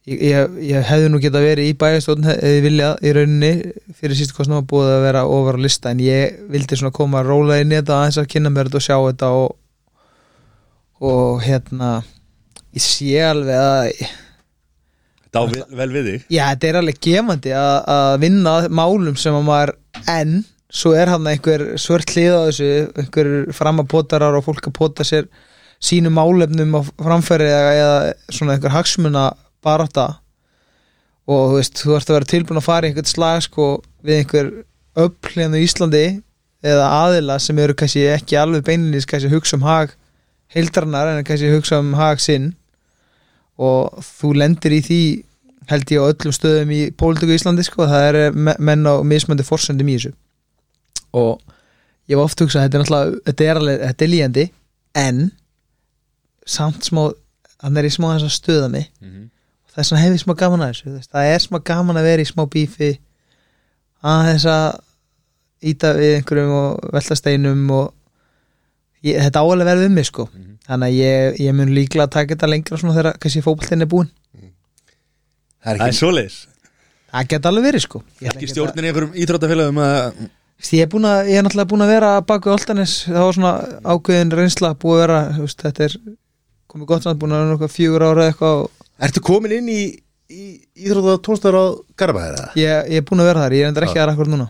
ég, 0.09 0.23
ég, 0.31 0.57
ég 0.71 0.89
hefði 0.89 1.11
nú 1.11 1.21
geta 1.23 1.43
verið 1.43 1.69
í 1.71 1.77
bæjastofn 1.85 2.27
eða 2.33 2.51
ég 2.55 2.65
vilja 2.65 2.89
í 2.99 3.15
rauninni 3.19 3.53
fyrir 3.99 4.19
sístu 4.19 4.37
kostnum 4.39 4.61
að 4.61 4.67
búið 4.73 4.91
að 4.95 5.05
vera 5.07 5.23
ofar 5.37 5.59
á 5.59 5.63
lista 5.67 5.93
en 5.93 6.03
ég 6.03 6.41
vildi 6.51 6.79
svona 6.79 6.95
koma 6.95 7.21
að 7.21 7.31
róla 7.31 7.61
inn 7.61 7.73
í 7.73 7.79
þetta 7.79 8.01
aðeins 8.01 8.21
að 8.21 8.29
kynna 8.35 8.53
mér 8.53 8.71
þetta 8.71 8.81
og 8.81 8.87
sjá 8.87 8.97
þetta 8.97 9.31
og, 9.39 9.55
og 11.11 11.41
hérna 11.45 11.95
ég 12.75 12.83
sé 12.83 13.17
alveg 13.23 13.55
að 13.61 14.05
á 15.37 15.43
vel, 15.51 15.63
vel 15.79 15.89
við 15.93 16.09
þig. 16.09 16.27
Já, 16.33 16.43
þetta 16.51 16.69
er 16.69 16.79
alveg 16.81 16.99
gefandi 17.07 17.55
að, 17.59 18.11
vinna 18.23 18.55
málum 18.69 19.17
sem 19.19 19.35
að 19.35 19.47
maður 19.49 19.73
en 20.11 20.37
svo 20.75 20.93
er 20.97 21.11
hann 21.11 21.27
einhver 21.29 21.65
svört 21.79 22.11
hlið 22.15 22.35
á 22.35 22.41
þessu, 22.49 22.69
einhver 22.99 23.31
framapotarar 23.55 24.37
og 24.37 24.47
fólk 24.47 24.69
að 24.69 24.77
pota 24.79 25.07
sér 25.07 25.29
sínu 25.83 26.11
málefnum 26.13 26.77
á 26.79 26.81
framfæri 27.03 27.47
eða, 27.51 28.13
svona 28.31 28.55
einhver 28.55 28.73
hagsmuna 28.73 29.29
barátta 29.65 30.07
og 31.25 31.51
þú 31.51 31.57
veist, 31.57 31.81
þú 31.81 31.95
ert 31.97 32.09
að 32.09 32.17
vera 32.19 32.31
tilbúin 32.31 32.61
að 32.61 32.67
fara 32.67 32.87
í 32.87 32.91
einhvern 32.91 33.09
slag 33.09 33.43
sko 33.45 33.67
við 34.05 34.21
einhver 34.21 34.51
upplíðan 35.05 35.57
í 35.57 35.63
Íslandi 35.65 36.05
eða 36.65 36.89
aðila 37.03 37.37
sem 37.41 37.59
eru 37.61 37.75
kannski 37.77 38.05
ekki 38.13 38.37
alveg 38.39 38.65
beinlinis 38.67 39.07
kannski 39.09 39.31
hugsa 39.33 39.57
um 39.57 39.65
hag 39.65 39.95
heildrarnar 40.55 41.11
en 41.11 41.25
kannski 41.27 41.51
hugsa 41.53 41.81
um 41.81 41.93
hag 41.97 42.21
sinn 42.23 42.53
og 43.57 44.01
þú 44.03 44.33
lendir 44.41 44.75
í 44.75 44.81
því 44.83 44.99
held 45.69 45.91
ég 45.95 46.03
á 46.03 46.09
öllum 46.11 46.33
stöðum 46.35 46.71
í 46.75 46.81
pólitíku 46.93 47.33
í 47.33 47.37
Íslandi 47.39 47.63
sko, 47.65 47.87
það 47.89 48.07
er 48.09 48.17
me- 48.35 48.55
menn 48.59 48.85
á 48.85 48.93
mismöndi 49.07 49.45
forsöndum 49.47 49.87
í 49.89 49.95
þessu. 49.97 50.11
Og 51.15 51.39
ég 52.09 52.19
var 52.19 52.27
oft 52.27 52.39
hugsað 52.43 52.61
að 52.61 52.67
þetta 52.67 52.77
er 52.77 52.83
náttúrulega 52.83 53.21
þetta 53.29 53.47
er, 53.49 53.59
alveg, 53.61 53.79
þetta 53.87 54.05
er 54.05 54.11
líjandi 54.13 54.45
en 54.95 55.21
samt 56.45 56.85
smá 56.85 57.05
hann 57.63 57.77
er 57.79 57.87
í 57.87 57.93
smá 57.95 58.11
þess 58.13 58.27
að 58.27 58.35
stöða 58.35 58.69
mig. 58.71 58.89
Það 59.71 59.81
er 59.81 59.87
svona 59.89 60.03
hefði 60.05 60.19
smá 60.21 60.33
gaman 60.39 60.61
að 60.65 60.73
þessu 60.73 61.09
það 61.11 61.29
er 61.33 61.39
smá 61.43 61.57
gaman 61.67 61.97
að 61.99 62.05
vera 62.11 62.21
í 62.21 62.29
smá 62.29 62.43
bífi 62.53 62.91
að 64.05 64.27
þess 64.29 64.45
að 64.45 64.67
íta 65.65 65.93
við 65.97 66.13
einhverjum 66.19 66.53
og 66.59 66.89
velta 66.93 67.15
steinum 67.17 67.63
og 67.73 67.93
ég, 69.03 69.17
þetta 69.23 69.41
áalega 69.41 69.71
verður 69.71 69.89
um 69.89 69.95
mig 69.97 70.05
sko 70.11 70.27
þannig 70.65 70.87
að 70.91 70.97
ég, 70.99 71.39
ég 71.45 71.55
mun 71.57 71.73
líklega 71.75 72.07
að 72.07 72.13
taka 72.17 72.33
þetta 72.35 72.49
lengra 72.51 72.79
svona 72.81 72.95
þegar 72.97 73.19
kannski 73.21 73.43
fótboltinn 73.45 73.85
er 73.85 73.89
búinn. 73.91 74.11
Það 74.35 74.45
er 74.45 74.53
Það 75.65 75.75
er 75.75 75.83
ekki, 75.89 75.99
svoleiðis. 75.99 76.37
Það 77.15 77.29
geta 77.31 77.51
alveg 77.51 77.65
verið 77.69 77.83
sko. 77.85 78.01
Ég 78.19 78.27
ætla 78.29 78.39
Ekki 78.39 78.47
að- 78.49 78.53
stjórnin 78.55 78.85
í 78.85 78.89
einhverjum 78.91 79.15
íþróttafélagum 79.23 79.79
að 79.85 80.29
Ég 80.71 80.81
er, 80.85 80.87
búin 80.87 81.03
að, 81.05 81.27
ég 81.29 81.35
er 81.37 81.43
náttúrulega 81.43 81.67
búin 81.67 81.83
að 81.83 81.89
vera 81.91 82.09
baku 82.23 82.49
Oltanes, 82.53 82.93
það 83.05 83.25
var 83.25 83.33
svona 83.35 83.51
ákveðin 83.91 84.31
reynsla 84.39 84.69
búið 84.79 84.95
að 84.95 85.01
vera, 85.03 85.17
þú 85.35 85.41
veist, 85.43 85.63
þetta 85.65 85.83
er 85.83 85.95
komið 86.71 86.87
gott 86.87 87.03
samt, 87.03 87.19
búin 87.19 87.33
að 87.35 87.41
vera 87.41 87.49
nokkað 87.51 87.73
fjögur 87.75 88.05
ára 88.07 88.27
eitthvað 88.29 88.61
og 88.63 88.85
ertu 89.03 89.23
komin 89.27 89.51
inn 89.57 89.67
í, 89.69 89.81
í 90.31 90.45
Íþrótta 90.87 91.17
tónstar 91.27 91.57
á 91.59 91.63
Garabæða? 91.99 92.47
ég, 92.55 92.87
ég 92.87 93.03
er 93.03 93.05
búin 93.09 93.19
að 93.21 93.29
vera 93.33 93.43
þar, 93.43 93.57
ég 93.59 93.65
er 93.65 93.67
endur 93.73 93.87
ekki 93.89 93.99
aðra 93.99 94.15
akkur 94.15 94.31
núna. 94.31 94.47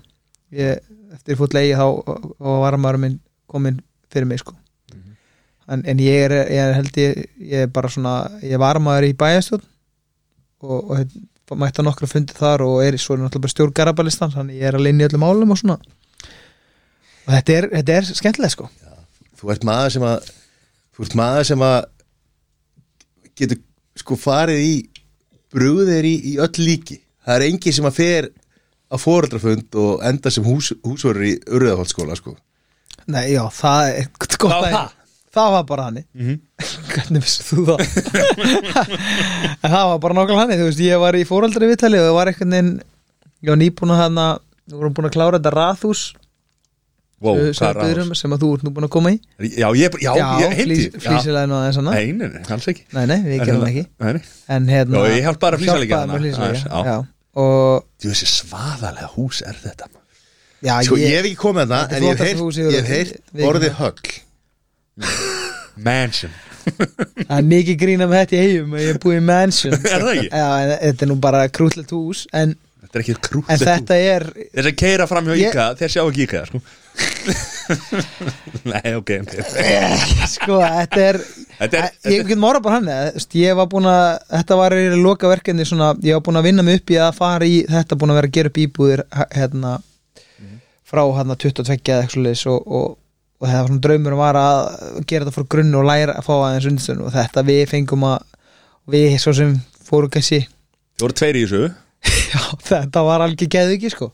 Ég, 0.54 0.86
eftir 1.18 1.42
leigi 1.58 1.74
þá 1.82 1.86
og, 1.90 2.30
og 2.38 2.62
var 2.62 2.78
maður 2.78 3.02
minn 3.02 3.18
komin 3.50 3.82
fyrir 4.14 4.30
mig 4.30 4.40
sko 4.46 4.54
en, 5.72 5.84
en 5.86 6.02
ég 6.04 6.26
er, 6.28 6.36
ég 6.52 6.62
er 6.62 6.76
held 6.78 7.00
ég, 7.02 7.24
ég 7.42 7.66
er 7.66 7.72
bara 7.74 7.92
svona, 7.92 8.16
ég 8.46 8.62
var 8.62 8.80
maður 8.84 9.10
í 9.10 9.18
bæjastjórn 9.18 9.66
og, 10.66 10.96
og 10.96 11.60
mætti 11.62 11.82
að 11.82 11.90
nokkra 11.90 12.10
fundi 12.10 12.38
þar 12.38 12.64
og 12.66 12.80
er 12.86 12.98
svo 13.02 13.16
er 13.16 13.24
náttúrulega 13.24 13.46
bara 13.46 13.56
stjórn 13.56 13.76
garabalistan, 13.78 14.34
þannig 14.34 14.62
ég 14.62 14.70
er 14.70 14.80
alveg 14.80 14.96
inn 14.96 15.04
í 15.04 15.08
öllum 15.10 15.26
málum 15.26 15.54
og 15.54 15.62
svona. 15.62 15.78
Og 17.26 17.30
þetta 17.34 17.60
er, 17.60 17.70
þetta 17.80 18.00
er 18.00 18.10
skemmtilega 18.12 18.54
sko. 18.54 18.72
Þú 19.36 19.54
ert 19.54 19.66
maður 19.68 19.96
sem 19.98 20.06
að 20.08 20.34
Þú 20.96 21.04
ert 21.04 21.16
maður 21.20 21.48
sem 21.50 21.64
að 21.66 21.78
getur 23.36 23.58
sko 24.00 24.16
farið 24.16 24.62
í 24.64 24.76
brugðir 25.52 26.08
í, 26.08 26.14
í 26.32 26.34
öll 26.40 26.56
líki. 26.62 27.02
Það 27.26 27.36
er 27.36 27.48
engi 27.50 27.74
sem 27.76 27.88
að 27.90 27.98
fer 27.98 28.30
á 28.88 28.96
foreldrafund 29.02 29.76
og 29.82 30.06
enda 30.08 30.32
sem 30.32 30.46
hús, 30.48 30.72
húsverður 30.86 31.28
í 31.28 31.34
Urðaholtskóla 31.58 32.16
sko. 32.16 32.36
Nei, 33.12 33.34
já, 33.34 33.44
það 33.52 33.90
er 33.90 34.08
gott 34.16 34.38
Það 34.38 34.54
var 34.54 34.70
dæmi. 34.70 35.05
Það? 35.36 35.54
Var 35.56 35.66
bara 35.72 35.88
hann 35.90 36.02
Hvernig 36.96 37.24
vissir 37.26 37.48
þú 37.50 37.66
það? 37.70 37.80
en 39.62 39.72
það 39.76 39.88
var 39.92 40.04
bara 40.08 40.18
nokkuð 40.20 40.42
hann 40.42 40.54
Þú 40.56 40.68
veist, 40.70 40.84
ég 40.86 41.02
var 41.06 41.18
í 41.20 41.24
fóraldri 41.28 41.72
viðtali 41.72 42.02
og 42.02 42.10
það 42.10 42.20
var 42.20 42.32
einhvern 42.34 42.56
veginn 42.58 42.76
Ég 43.46 43.52
var 43.54 43.62
nýbúin 43.62 43.96
að 43.96 44.04
hann 44.04 44.22
Við 44.66 44.78
vorum 44.80 44.96
búin 44.98 45.10
að 45.12 45.18
klára 45.18 45.40
þetta 45.42 45.56
rathús 45.56 46.06
Wow, 47.26 47.38
er 47.40 47.54
sem, 47.56 48.34
að 48.36 48.42
þú 48.44 48.48
ert 48.58 48.64
nú 48.68 48.72
búin 48.76 48.86
að 48.86 48.92
koma 48.92 49.12
í. 49.14 49.20
Já, 49.56 49.70
ég, 49.80 49.94
já, 50.04 50.10
ég 50.44 50.56
heimti 50.60 51.00
flýsilegin 51.00 51.54
og 51.56 51.62
hana 51.64 51.94
Nei, 51.96 52.10
nei, 52.12 52.28
nei, 52.28 52.42
alls 52.52 52.68
ekki. 52.70 52.84
Nei, 52.92 53.06
nei, 53.08 53.16
við 53.24 53.46
gerum 53.48 53.64
ekki. 53.70 53.84
Nei, 54.04 54.10
nei. 54.18 54.26
En 54.52 54.68
hérna 54.70 55.00
Já, 55.00 55.14
ég 55.16 55.24
hjálp 55.30 55.40
bara 55.46 55.58
að 55.58 55.96
Aðeins, 55.96 56.66
já. 56.68 56.82
já. 56.90 56.98
Og 57.40 57.88
Þú 58.04 58.12
veist, 58.12 58.28
svaðalega 58.36 59.10
hús 59.16 59.40
er 59.48 59.58
þetta 59.64 59.88
já, 60.66 60.76
Sko 60.86 61.00
ég 61.00 61.16
hef 61.16 61.30
ekki 61.30 61.40
komið 61.40 61.66
að 61.66 61.74
það 61.74 61.96
en 61.96 62.06
ég 62.10 62.22
hef 62.26 62.44
ég 62.76 63.16
Við- 63.32 63.48
orðið 63.48 63.80
högl 63.80 64.14
Mansion. 65.76 66.32
Það 66.66 67.34
er 67.38 67.48
mikið 67.50 67.76
grína 67.82 68.06
með 68.10 68.22
þetta 68.24 68.36
í 68.38 68.44
eigum 68.46 68.72
Ég 68.80 68.88
er 68.94 69.00
búið 69.04 69.18
í 69.20 69.24
mansion. 69.28 69.74
Er 69.94 70.02
það 70.06 70.14
ekki? 70.16 70.30
Já, 70.32 70.46
en 70.64 70.72
þetta 70.82 71.06
er 71.06 71.10
nú 71.12 71.18
bara 71.22 71.42
krútlegt 71.54 71.92
hús 71.94 72.24
En, 72.34 72.56
Þetta 72.86 72.98
er 72.98 73.04
ekki 73.04 73.16
krútt 73.28 73.52
en 73.54 73.60
þetta 73.62 73.98
er 74.00 74.26
Þess 74.56 74.70
að 74.72 74.76
keira 74.80 75.08
fram 75.12 75.28
hjá 75.30 75.36
Ég- 75.36 75.52
Íka, 75.52 75.66
þeir 75.82 75.94
sjá 75.94 76.02
ekki 76.08 76.26
Íka 76.26 76.42
sko. 76.50 76.62
Nei, 78.72 78.94
ok, 78.96 79.12
ok. 79.26 79.34
Sko, 80.36 80.60
þetta 80.64 81.06
er 81.10 81.20
Þetta 81.60 81.82
er, 81.84 81.88
Ég 82.16 82.28
get 82.32 82.40
mára 82.42 82.62
bara 82.64 82.80
hann 82.80 82.90
eða, 82.90 83.08
þú 83.12 83.20
veist, 83.20 83.38
Ég 83.44 83.58
var 83.60 83.70
búin 83.76 83.90
að, 83.92 84.06
þetta 84.32 84.58
var 84.64 84.78
í 84.80 84.86
loka 85.02 85.32
verkefni 85.36 85.66
svona, 85.68 85.92
Ég 86.08 86.18
var 86.18 86.24
búin 86.30 86.40
að 86.42 86.48
vinna 86.50 86.66
mig 86.66 86.80
upp 86.82 86.94
í 86.96 87.00
að 87.04 87.14
fara 87.20 87.50
í 87.52 87.60
Þetta 87.70 88.00
búin 88.00 88.14
að 88.16 88.20
vera 88.22 88.32
að 88.32 88.38
gera 88.40 88.54
upp 88.54 88.62
íbúðir 88.66 89.06
Hérna 89.36 89.76
Frá 90.86 91.02
hérna 91.18 91.36
22 91.42 91.66
eða 91.66 91.76
eitthvað 91.76 92.12
svoleiðis 92.14 92.46
og, 92.54 92.66
og, 92.80 92.92
og 93.40 93.48
þetta 93.48 93.62
var 93.62 93.70
svona 93.70 93.84
draumur 93.84 94.18
var 94.20 94.40
að 94.40 94.60
gera 95.10 95.26
þetta 95.26 95.36
frá 95.36 95.48
grunn 95.56 95.78
og 95.78 95.88
læra 95.90 96.18
að 96.20 96.28
fá 96.28 96.34
aðeins 96.36 96.68
undstöðun 96.72 97.06
og 97.08 97.16
þetta 97.16 97.46
við 97.50 97.64
fengum 97.72 98.06
að 98.08 98.28
við 98.96 99.18
svo 99.22 99.34
sem 99.36 99.56
fóru 99.86 100.12
kannski 100.12 100.46
Þú 100.96 101.08
voru 101.08 101.18
tveir 101.20 101.40
í 101.40 101.46
þessu? 101.46 101.72
Já, 102.34 102.42
þetta 102.70 103.04
var 103.06 103.26
alveg 103.26 103.52
geðu 103.52 103.76
ekki 103.76 103.92
sko 103.94 104.12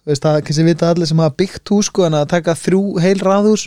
Þú 0.00 0.08
veist, 0.10 0.24
það 0.24 0.38
kannski 0.46 0.66
vita 0.66 0.90
allir 0.90 1.08
sem 1.10 1.20
hafa 1.20 1.36
byggt 1.36 1.72
hús 1.74 1.88
sko, 1.90 2.06
en 2.08 2.16
að 2.16 2.30
taka 2.32 2.56
þrjú 2.56 2.84
heil 3.04 3.18
ráðhús 3.20 3.66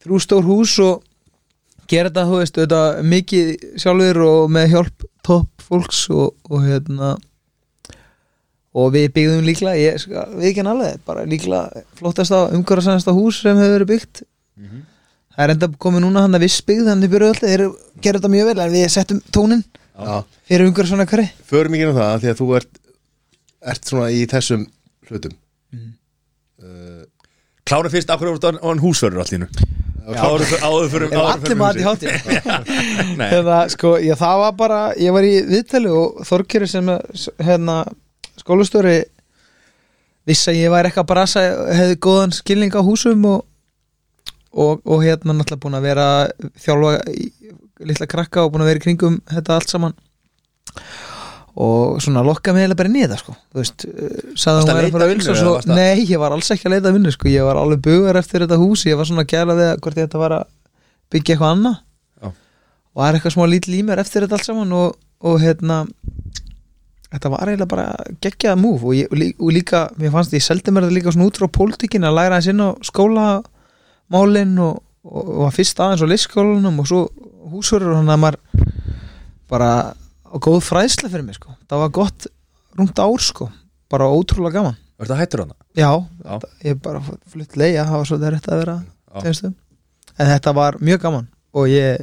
þrjú 0.00 0.20
stór 0.22 0.46
hús 0.46 0.76
og 0.84 1.02
gera 1.90 2.08
þetta, 2.08 2.26
þú 2.28 2.38
veist, 2.38 2.60
þetta 2.60 2.82
mikið 3.10 3.50
sjálfur 3.82 4.22
og 4.26 4.52
með 4.54 4.68
hjálp 4.74 5.08
topp 5.26 5.66
fólks 5.66 6.04
og, 6.14 6.36
og 6.48 6.62
hérna 6.64 7.16
og 8.76 8.92
við 8.94 9.08
byggðum 9.16 9.46
líklega 9.48 9.80
ég, 9.80 9.98
sko, 10.02 10.24
við 10.36 10.50
ekki 10.50 10.64
alveg, 10.66 11.00
bara 11.08 11.26
líklega 11.28 11.84
flottasta 11.98 12.42
umhverfasænasta 12.54 13.14
hús 13.16 13.40
sem 13.42 13.58
hefur 13.58 13.76
verið 13.78 13.90
byggt. 13.94 14.22
Það 15.30 15.44
er 15.46 15.54
enda 15.54 15.70
komið 15.80 16.04
núna 16.04 16.24
hann 16.26 16.36
að 16.36 16.44
viss 16.46 16.62
byggð, 16.68 16.90
þannig 16.90 17.12
byrjuð 17.14 17.34
alltaf 17.34 17.50
þeir 17.50 17.64
gera 18.04 18.20
þetta 18.20 18.32
mjög 18.34 18.50
vel, 18.50 18.58
en 18.64 18.74
við 18.74 18.86
settum 18.92 19.22
tónin 19.34 19.64
Já, 20.00 20.22
fyrir 20.48 20.70
umhverfasæna 20.70 21.08
hverri. 21.10 21.26
Förum 21.50 21.76
ekki 21.76 21.88
um 21.90 21.98
það 21.98 22.16
því 22.22 22.32
að 22.32 22.40
þú 22.40 22.48
ert, 22.60 22.80
ert 23.74 23.90
svona 23.90 24.10
í 24.14 24.22
þessum 24.30 24.66
hlutum. 25.10 25.36
Klára 27.70 27.90
fyrst, 27.92 28.10
akkur 28.10 28.32
voru 28.32 28.40
þetta 28.40 28.66
hann 28.66 28.82
húsverður 28.82 29.22
allir 29.24 29.46
Áður 30.10 30.88
fyrir 30.90 31.12
er 31.12 31.18
allir 31.20 31.58
maður 31.60 31.80
í 31.80 31.84
Nei, 33.20 33.26
hérna, 33.30 33.58
sko, 33.70 33.94
já, 34.02 34.14
það 34.18 34.40
var 34.42 34.54
bara 34.58 34.78
ég 34.98 35.14
var 35.14 35.26
í 35.26 35.34
viðtali 35.46 35.92
og 35.94 36.22
Þorkjöri 36.26 36.68
sem 36.70 36.88
er, 36.90 37.04
hérna, 37.44 37.76
skólastóri 38.42 38.96
vissi 40.28 40.50
að 40.52 40.60
ég 40.60 40.72
var 40.72 40.86
eitthvað 40.88 41.08
bara 41.10 41.26
hefði 41.80 41.96
góðan 42.06 42.34
skilning 42.36 42.74
á 42.76 42.80
húsum 42.84 43.24
og, 43.30 43.44
og, 44.52 44.80
og 44.84 45.04
hérna 45.04 45.34
náttúrulega 45.36 45.62
búin 45.64 45.78
að 45.78 45.86
vera 45.88 46.06
þjálfa 46.60 46.92
í 47.14 47.30
litla 47.88 48.08
krakka 48.10 48.44
og 48.44 48.52
búin 48.54 48.64
að 48.66 48.72
vera 48.72 48.82
í 48.82 48.84
kringum 48.84 49.20
þetta 49.30 49.56
allt 49.56 49.72
saman. 49.72 49.94
Og 51.60 51.98
svona 52.00 52.22
lokka 52.24 52.52
mig 52.54 52.62
eiginlega 52.62 52.78
bara 52.78 52.92
þetta 52.94 53.16
sko. 53.20 53.34
Þú 53.50 53.58
veist, 53.60 53.84
uh, 53.88 54.18
sagði 54.38 54.60
hún 54.62 54.70
að 54.70 54.76
væri 54.78 54.86
leita 54.86 54.98
að 55.00 55.02
að 55.04 55.10
eða 55.32 55.40
svo, 55.40 55.54
að- 55.58 55.70
nei, 55.76 56.04
ég 56.06 56.20
var 56.22 56.34
alls 56.36 56.50
ekki 56.54 56.68
að 56.68 56.74
leita 56.76 56.88
að 56.90 56.96
vinnu 56.96 57.12
sko, 57.16 57.28
ég 57.32 57.44
var 57.48 57.58
alveg 57.60 57.82
bugar 57.84 58.18
eftir 58.20 58.44
þetta 58.44 58.58
hús. 58.60 58.84
Ég 58.86 58.96
var 59.00 59.08
svona 59.08 59.24
að 59.26 59.32
gæla 59.34 59.56
við 59.58 59.68
að 59.72 59.80
hvort 59.80 59.98
ég 59.98 60.06
þetta 60.06 60.20
var 60.22 60.34
að 60.36 60.44
byggja 61.10 61.34
eitthvað 61.34 61.54
annað. 61.56 61.80
Og 62.30 63.02
það 63.02 63.08
er 63.08 63.18
eitthvað 63.18 63.34
smá 63.34 63.44
lítil 63.50 63.74
í 63.74 63.82
mér 63.86 64.00
eftir 64.02 64.24
þetta 64.24 64.38
allt 64.38 64.46
saman 64.48 64.72
og, 64.78 64.96
og 65.26 65.36
hérna 65.42 65.80
þetta 67.10 67.32
var 67.32 67.50
eiginlega 67.50 67.70
bara 67.70 67.86
geggjað 68.22 68.60
múf 68.60 68.84
og, 68.86 69.00
og, 69.10 69.22
og 69.40 69.52
líka, 69.54 69.84
mér 69.98 70.12
fannst 70.14 70.34
ég 70.36 70.44
seldi 70.44 70.74
mér 70.74 70.86
þetta 70.86 70.98
líka 70.98 71.14
svona 71.14 71.30
út 71.30 71.40
frá 71.40 71.48
pólitíkin 71.58 72.06
að 72.06 72.16
læra 72.18 72.38
þess 72.40 72.52
inn 72.52 72.62
á 72.62 72.68
skólamálin 72.90 74.54
og, 74.62 74.82
og, 75.04 75.22
og 75.24 75.40
var 75.46 75.56
fyrst 75.56 75.80
aðeins 75.82 76.04
á 76.04 76.10
leikskólanum 76.12 76.82
og 76.82 76.90
svo 76.90 77.00
húsverður 77.50 77.94
og 77.96 78.00
hann 78.02 78.12
að 78.14 78.22
maður 78.24 78.38
bara 79.50 79.70
á 79.90 80.36
góð 80.38 80.60
fræðsla 80.62 81.10
fyrir 81.10 81.26
mig 81.26 81.34
sko. 81.40 81.56
Það 81.66 81.82
var 81.82 81.90
gott 81.96 82.26
rúmt 82.78 83.00
ár 83.02 83.24
sko. 83.24 83.48
Bara 83.90 84.06
ótrúlega 84.06 84.60
gaman. 84.60 84.76
Var 85.00 85.08
þetta 85.08 85.18
hættur 85.18 85.42
hana? 85.42 85.56
já, 85.74 85.90
Já. 86.24 86.34
ég 86.66 86.78
bara 86.82 87.00
flutt 87.30 87.56
leia 87.56 87.84
það 87.86 87.96
var 87.96 88.08
svo 88.08 88.16
þetta 88.18 88.30
rétt 88.34 88.48
að 88.50 88.58
vera 88.60 88.78
en 90.18 90.26
þetta 90.30 90.52
var 90.54 90.76
mjög 90.82 91.00
gaman 91.04 91.28
og 91.56 91.68
ég 91.70 92.02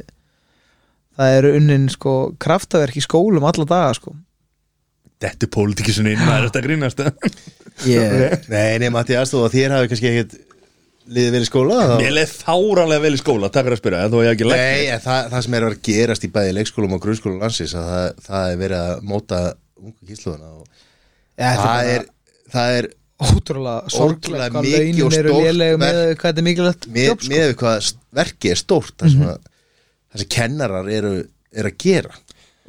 það 1.18 1.34
eru 1.38 1.50
unnin 1.58 1.84
sko 1.92 2.14
kraftaverk 2.40 2.96
í 2.98 3.02
skólum 3.04 3.44
alla 3.44 3.66
daga 3.68 3.92
sko 3.96 4.14
Þetta 5.18 5.48
er 5.48 5.50
pólitíkisun 5.54 6.10
inn, 6.12 6.20
það 6.20 6.36
er 6.36 6.44
þetta 6.46 6.60
að 6.60 6.66
grínast 6.68 7.00
yeah. 7.88 8.36
Nei, 8.50 8.78
nei, 8.82 8.90
Mattias, 8.94 9.32
þú 9.32 9.44
og 9.46 9.54
þér 9.54 9.74
hafi 9.74 9.90
kannski 9.90 10.12
ekkert 10.12 10.36
liðið 11.08 11.34
vel 11.34 11.40
í 11.40 11.48
skóla 11.48 11.78
þá... 11.80 11.94
Mér 12.02 12.14
leið 12.14 12.34
fáranlega 12.36 13.04
vel 13.04 13.14
í 13.16 13.20
skóla, 13.20 13.50
takk 13.52 13.66
fyrir 13.66 13.78
að 13.78 13.80
spyrja, 13.80 14.34
Nei, 14.52 14.84
en 14.92 15.02
það, 15.02 15.30
það 15.32 15.44
sem 15.46 15.56
er 15.56 15.64
að 15.64 15.70
vera 15.70 15.78
að 15.78 15.88
gerast 15.88 16.26
í 16.26 16.30
bæði 16.34 16.54
leikskólum 16.58 16.94
og 16.94 17.02
grunnskólum 17.04 17.42
landsins 17.42 17.74
að 17.78 17.88
það, 17.88 18.06
það 18.28 18.52
er 18.52 18.60
verið 18.62 18.84
að 18.84 19.08
móta 19.08 19.40
ungu 19.78 20.08
kísluðuna 20.10 20.52
og 20.52 20.64
ja, 21.38 21.52
það 21.58 21.92
er, 21.94 22.06
það 22.52 22.76
er 22.78 22.90
ótrúlega 23.18 23.92
sorglega 23.92 24.62
mikið 24.62 25.00
og 25.06 25.14
stórt 25.16 25.58
með 25.82 26.00
hvað 26.20 26.24
þetta 26.24 26.42
er 26.42 26.46
mikilvægt 26.46 26.88
með, 26.94 27.08
sko. 27.10 27.32
með 27.32 27.54
hvað 27.62 27.90
verkið 28.20 28.54
er 28.54 28.60
stórt 28.60 28.94
það 29.00 29.14
sem, 29.14 29.24
að, 29.32 29.48
það 30.12 30.22
sem 30.22 30.30
kennarar 30.36 30.92
eru, 30.92 31.14
eru 31.54 31.72
að 31.72 31.80
gera. 31.82 32.20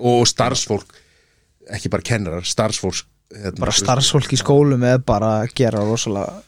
Og 0.10 0.24
starfsfólk 0.30 0.96
ekki 1.76 1.92
bara 1.94 2.06
kennarar, 2.06 2.46
starfsfólk 2.48 3.06
hérna, 3.36 3.62
bara 3.62 3.76
starfsfólk 3.76 4.34
í 4.34 4.40
skólum 4.42 4.86
er 4.88 5.02
bara 5.06 5.40
að 5.44 5.56
gera 5.60 5.84
rosalega 5.86 6.40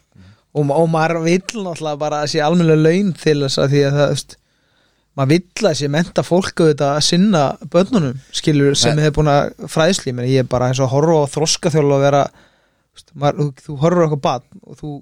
og, 0.52 0.70
og 0.70 0.88
maður 0.92 1.22
vill 1.26 1.42
náttúrulega 1.42 2.00
bara 2.02 2.22
að 2.24 2.34
sé 2.34 2.44
almennilega 2.44 2.86
laun 2.88 3.12
til 3.18 3.38
þess 3.46 3.62
að 3.62 3.76
því 3.76 3.84
að 3.88 3.98
það 4.00 4.14
veist, 4.14 4.38
maður 5.20 5.34
vill 5.36 5.70
að 5.70 5.78
sé 5.80 5.92
menta 5.92 6.26
fólk 6.26 6.66
að 6.66 7.00
sinna 7.08 7.46
börnunum 7.72 8.20
skilur 8.36 8.78
sem 8.80 9.00
hefur 9.00 9.22
búin 9.22 9.32
að 9.32 9.70
fræðsli 9.72 10.16
menn 10.16 10.32
ég 10.32 10.46
er 10.46 10.52
bara 10.52 10.72
eins 10.72 10.82
og 10.82 10.90
að 10.90 10.96
horfa 10.96 11.24
á 11.24 11.34
þroskaþjóla 11.38 11.98
og 11.98 12.06
vera 12.06 12.26
veist, 12.32 13.10
maður, 13.14 13.42
þú, 13.42 13.66
þú 13.66 13.80
horfur 13.86 14.06
eitthvað 14.08 14.26
barn 14.28 14.62
og 14.66 14.80
þú 14.82 14.94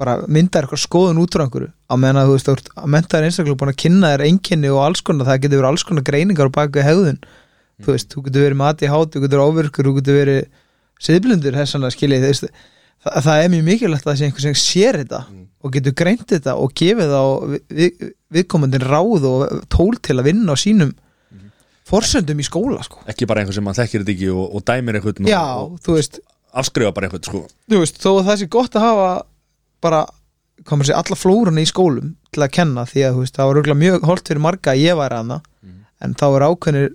bara 0.00 0.16
myndar 0.32 0.64
eitthvað 0.64 0.80
skoðun 0.84 1.20
út 1.20 1.34
frá 1.34 1.44
einhverju. 1.44 1.68
Á 1.68 1.94
meðan 2.00 2.22
að 2.22 2.30
þú 2.30 2.36
veist, 2.36 2.70
að 2.72 2.92
menta 2.94 3.18
þér 3.18 3.26
einstaklega 3.28 3.60
búin 3.60 3.72
að 3.72 3.80
kynna 3.82 4.12
þér 4.14 4.24
einkenni 4.28 4.70
og 4.72 4.80
alls 4.86 5.02
konar, 5.04 5.28
það 5.28 5.42
getur 5.42 5.60
verið 5.60 5.70
alls 5.70 5.84
konar 5.88 6.06
greiningar 6.06 6.48
á 6.48 6.56
baki 6.56 6.84
hegðun, 6.86 7.18
þú 7.84 7.94
veist, 7.94 8.10
þú 8.12 8.24
getur 8.26 8.46
verið 8.46 8.60
mati 8.60 8.90
hát, 8.90 9.14
þú 9.14 9.24
getur 9.24 9.44
ofurkur, 9.44 9.88
þú 9.88 9.96
getur 10.00 10.18
verið 10.20 10.40
siðblindur 11.00 11.58
þessana 11.60 11.90
skiljið 11.94 12.26
veist, 12.26 12.48
það, 13.04 13.20
það 13.26 13.44
er 13.44 13.52
mjög 13.54 13.68
mikilvægt 13.68 14.06
að 14.06 14.10
það 14.10 14.18
sé 14.20 14.28
einhver 14.28 14.46
sem 14.46 14.58
sér 14.60 15.00
þetta 15.02 15.20
og 15.60 15.76
getur 15.76 15.96
greint 15.96 16.26
þetta 16.28 16.56
og 16.60 16.74
gefið 16.80 17.14
á 17.16 17.24
við, 17.52 17.62
við, 17.80 18.10
viðkomandi 18.36 18.82
ráð 18.84 19.28
og 19.30 19.62
tól 19.72 19.94
til 20.00 20.18
að 20.18 20.28
vinna 20.30 20.56
á 20.56 20.56
sínum 20.60 20.92
forsöndum 21.90 22.38
í 22.38 22.46
skóla 22.46 22.84
sko. 22.86 23.00
Ekki 23.10 23.26
bara 23.26 23.42
einhver 23.42 23.56
sem 23.56 23.64
mann 23.66 23.74
þekkir 23.74 24.04
þetta 24.04 24.14
ekki 24.14 24.30
og, 24.30 24.44
og 24.54 24.64
dæmir 24.68 25.00
einhvern 25.00 25.26
Já, 25.26 25.42
og, 25.58 25.80
og 25.80 26.20
afskrifa 26.60 26.94
bara 26.94 27.08
einhvern 27.08 27.26
sko. 27.26 27.42
þú 27.70 27.82
veist, 27.82 28.00
þó 28.02 28.10
að 28.12 28.24
það 28.28 28.40
sé 28.40 28.48
gott 28.54 28.78
að 28.78 28.86
hafa 28.86 29.10
bara, 29.82 30.00
komur 30.68 30.86
sér 30.86 31.00
alla 31.00 31.18
flórunni 31.18 31.64
í 31.64 31.70
skólum 31.70 32.14
til 32.30 32.44
að 32.44 32.54
kenna 32.60 32.86
því 32.88 33.06
að 33.08 33.20
veist, 33.22 33.38
það 33.38 33.50
var 33.50 33.80
mjög 33.80 34.06
holt 34.06 34.30
fyrir 34.30 34.44
marga 34.44 34.74
að 34.74 34.84
ég 34.84 34.98
væri 35.00 35.20
hana 35.22 35.40
en 36.00 36.16
þá 36.16 36.26
er 36.28 36.46
ákveðnir 36.48 36.90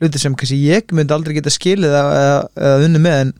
hluti 0.00 0.20
sem 0.22 0.34
kannski 0.38 0.58
ég 0.62 0.92
myndi 0.94 1.14
aldrei 1.16 1.34
geta 1.38 1.50
skilið 1.52 1.94
eða, 1.98 2.78
unni 2.86 3.00
með 3.02 3.18
en 3.24 3.32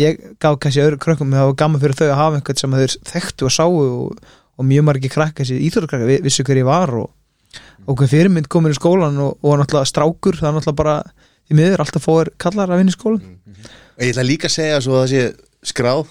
ég 0.00 0.18
gaf 0.42 0.58
kannski 0.62 0.82
öðru 0.84 0.98
krökkum 1.02 1.34
það 1.36 1.48
var 1.50 1.58
gaman 1.62 1.82
fyrir 1.82 1.98
þau 1.98 2.06
að 2.08 2.18
hafa 2.22 2.40
einhvern 2.40 2.60
sem 2.62 2.76
þau 2.76 2.86
þekktu 3.12 3.48
og 3.48 3.54
sáu 3.56 3.78
og, 3.82 4.18
og 4.56 4.68
mjög 4.70 4.86
margi 4.88 5.10
krakka 5.12 5.44
þessi 5.44 5.58
íþróttakrakka, 5.68 6.08
vi- 6.08 6.22
vissu 6.24 6.44
hver 6.48 6.60
ég 6.62 6.68
var 6.68 6.92
og, 6.96 7.10
og 7.86 7.96
hver 8.00 8.08
fyrirmynd 8.12 8.48
komin 8.52 8.72
í 8.74 8.78
skólan 8.78 9.18
og, 9.22 9.36
og 9.44 9.58
náttúrulega 9.60 9.90
strákur, 9.92 10.38
það 10.40 10.48
er 10.50 10.56
náttúrulega 10.58 10.80
bara 10.82 10.96
því 11.46 11.58
miður 11.60 11.84
alltaf 11.84 12.06
fóður 12.08 12.32
kallar 12.42 12.72
að 12.74 12.80
vinna 12.82 12.94
í 12.94 12.96
skólan 12.96 13.22
og 13.96 14.02
ég 14.04 14.12
ætla 14.14 14.24
líka 14.26 14.48
að 14.50 14.56
segja 14.56 14.80
svo 14.84 14.96
að 14.98 15.04
það 15.04 15.12
sé 15.12 15.70
skráð 15.72 16.06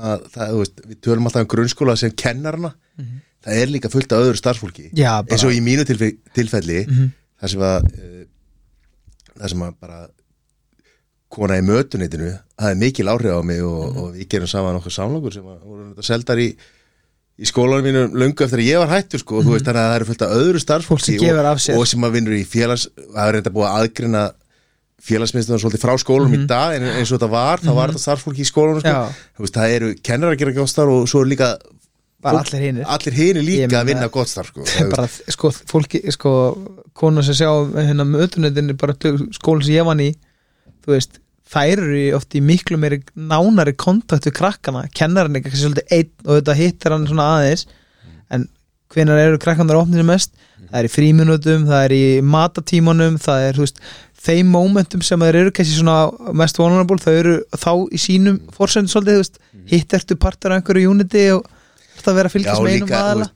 að 0.00 0.22
það, 0.34 0.54
veist, 0.60 0.80
við 0.86 0.98
tölum 1.04 1.26
alltaf 1.28 1.42
um 1.44 1.50
grunnskóla 1.52 1.96
sem 1.98 2.14
kennarna 2.18 2.70
það 3.40 3.58
er 3.64 3.70
líka 3.72 3.88
fullt 3.92 4.12
af 4.12 4.20
öðru 4.20 4.36
starfsfólki. 4.38 4.90
Já, 4.96 5.14
eins 5.24 5.44
og 5.48 5.52
í 5.56 5.60
mínu 5.64 5.84
tilfe 5.88 6.10
tilfelli 6.36 6.82
Mhm. 6.86 7.06
það 7.40 7.52
sem 7.54 7.62
að 7.64 7.86
uh, 7.88 8.24
það 9.40 9.54
sem 9.54 9.64
að 9.66 9.78
bara 9.80 10.00
kona 11.30 11.60
í 11.60 11.64
mötunitinu 11.64 12.34
það 12.34 12.72
er 12.72 12.78
mikil 12.80 13.08
áhrif 13.12 13.38
á 13.38 13.42
mig 13.46 13.62
og, 13.62 13.96
og 13.96 14.12
við 14.16 14.28
gerum 14.34 14.50
saman 14.50 14.78
okkur 14.80 14.94
samlokur 14.94 15.34
sem 15.36 15.46
voru 15.46 16.06
seldar 16.06 16.42
í 16.42 16.50
í 17.40 17.48
skólanum 17.48 17.86
mínu 17.86 18.02
löngu 18.20 18.44
eftir 18.44 18.60
að 18.60 18.66
ég 18.68 18.82
var 18.82 18.90
hættur 18.92 19.22
sko, 19.22 19.38
og 19.40 19.46
þú 19.46 19.54
veist 19.54 19.64
þannig 19.64 19.80
að 19.80 19.88
það 19.88 19.96
eru 19.96 20.08
fullt 20.10 20.24
af 20.26 20.34
öðru 20.36 20.60
starfsfólki 20.60 21.14
og, 21.22 21.78
og 21.78 21.86
sem 21.88 22.04
að 22.04 22.16
vinnur 22.18 22.36
í 22.36 22.42
félags 22.44 22.84
það 22.98 23.22
er 23.22 23.36
reynda 23.38 23.52
búið 23.54 23.68
að 23.70 23.76
aðgrina 23.80 24.24
félagsmiðstöðan 25.00 25.62
svolítið 25.62 25.80
frá 25.86 25.94
skólanum 26.02 26.34
í 26.36 26.42
dag 26.50 26.74
en 26.76 26.84
eins 26.90 27.08
og 27.08 27.16
þetta 27.16 27.30
var, 27.32 27.62
þá 27.64 27.70
var 27.78 27.94
þetta 27.94 28.02
starfsfólki 28.02 28.44
í 28.44 28.48
skólanum 28.50 28.82
sko. 28.84 28.90
Veist, 29.40 29.56
það 29.56 29.76
eru 29.78 29.88
kennar 30.04 30.34
að 30.34 30.42
gera 30.42 30.52
gott 30.58 30.72
starf 30.74 30.92
og 30.92 31.06
svo 31.08 31.22
er 31.24 31.30
líka 31.32 31.48
bara 32.24 32.42
allir 32.44 32.64
hinir. 32.66 32.84
allir 32.86 33.16
hinir 33.16 33.40
Ég 33.40 33.68
líka 33.68 33.80
að 33.80 33.90
vinna 33.92 34.08
gott 34.12 34.30
starf 34.30 34.52
sko. 34.52 34.64
Bara, 34.92 35.08
sko, 35.08 35.52
fólki, 35.70 36.02
sko 36.12 36.32
konar 36.96 37.24
sem 37.26 37.38
sjá 37.38 37.50
hérna 37.78 38.04
mötunetinni 38.08 38.76
bara 38.80 38.96
skólinn 39.36 39.64
sem 39.66 39.78
ég 39.78 39.88
vann 39.88 40.02
í 40.04 40.10
þú 40.84 40.94
veist, 40.94 41.20
þær 41.50 41.82
eru 41.82 42.02
oft 42.18 42.36
í 42.36 42.42
miklu 42.44 42.78
meiri 42.80 43.00
nánari 43.16 43.74
kontakt 43.78 44.28
við 44.28 44.36
krakkana. 44.38 44.84
Kennarinn 44.96 45.38
er 45.38 45.44
kannski 45.44 45.62
svolítið 45.64 45.96
einn 45.96 46.12
og 46.26 46.36
þetta 46.38 46.56
hittir 46.60 46.94
hann 46.94 47.08
svona 47.08 47.28
aðeins. 47.36 47.66
En 48.30 48.46
hvenær 48.94 49.22
eru 49.24 49.40
krakkanar 49.42 49.80
opnir 49.80 50.06
mest? 50.06 50.32
Það 50.60 50.78
er 50.80 50.86
í 50.86 50.92
fríminutum, 50.92 51.66
það 51.66 51.84
er 51.86 51.94
í 51.96 52.04
matatímanum 52.22 53.16
það 53.22 53.46
er, 53.48 53.58
þú 53.58 53.64
veist, 53.64 53.80
þeim 54.20 54.50
momentum 54.52 55.02
sem 55.02 55.22
þeir 55.24 55.38
eru 55.40 55.54
kannski 55.56 55.78
svona 55.78 56.32
mest 56.36 56.58
vulnerable 56.60 57.00
þau 57.00 57.14
eru 57.14 57.36
þá 57.56 57.72
í 57.90 58.00
sínum 58.00 58.36
fórsöndu 58.54 58.92
svolítið, 58.92 59.16
þú 59.16 59.24
veist, 59.24 59.40
hitt 59.72 59.96
ertu 59.96 60.18
partur 60.20 60.52
af 60.52 60.60
einhverju 60.60 60.92
unity 60.92 61.24
og 61.34 61.48
að 62.08 62.16
vera 62.20 62.30
að 62.30 62.34
fylgjast 62.36 62.62
með 62.64 62.74
einum 62.76 62.92
aðala 63.00 63.26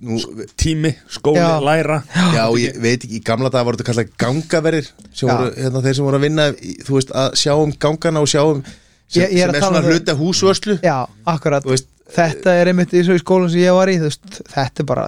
Tími, 0.56 0.90
skóli, 1.12 1.40
Já. 1.42 1.60
læra. 1.64 1.98
Já, 2.34 2.44
ég 2.62 2.78
veit 2.80 3.04
ekki, 3.04 3.18
í 3.18 3.22
gamla 3.24 3.50
dag 3.52 3.64
voru 3.66 3.76
þetta 3.80 3.88
kallað 3.90 4.12
gangaverðir 4.24 4.88
sem 5.12 5.28
Já. 5.28 5.34
voru, 5.36 5.50
hérna, 5.58 5.82
þeir 5.84 5.94
sem 5.98 6.04
voru 6.08 6.16
að 6.20 6.24
vinna 6.28 6.46
þú 6.86 6.96
veist, 6.98 7.12
að 7.24 7.36
sjá 7.42 7.52
um 7.60 7.72
gangana 7.84 8.20
og 8.24 8.30
sjá 8.32 8.42
um 8.44 8.62
sem, 8.64 9.22
Ég- 9.22 9.32
ég 9.36 9.42
er 9.44 9.50
sem 9.50 9.50
að 9.50 9.54
er 9.54 9.60
tala 9.60 9.70
svona 9.72 9.84
um 9.84 9.92
hluti 9.92 10.10
af 10.14 10.18
húsvörslu. 10.24 10.78
Já, 10.82 10.96
akkurat. 11.26 11.64
Veist, 11.68 11.90
Þetta 12.14 12.52
er 12.60 12.68
einmitt 12.68 12.92
í 12.94 13.00
skólan 13.18 13.50
sem 13.50 13.60
ég 13.64 13.72
var 13.74 13.88
í 13.88 13.98
veist, 13.98 14.20
Þetta 14.52 14.80
er 14.80 14.84
bara 14.88 15.06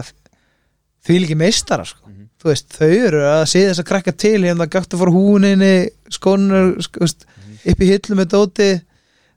því 1.07 1.19
líki 1.23 1.37
meistara 1.39 1.85
sko. 1.87 2.03
Þú 2.43 2.51
veist, 2.51 2.69
þau 2.77 2.91
eru 3.07 3.21
að 3.27 3.45
sé 3.51 3.63
þess 3.69 3.81
að 3.83 3.89
krakka 3.89 4.13
til 4.17 4.41
hérna 4.45 4.67
gætt 4.71 4.93
að 4.95 5.01
fara 5.03 5.13
húninni 5.15 5.71
skónur 6.13 6.77
sko, 6.85 7.01
veist, 7.05 7.25
upp 7.67 7.81
í 7.83 7.89
hillu 7.91 8.17
með 8.19 8.29
dóti. 8.35 8.69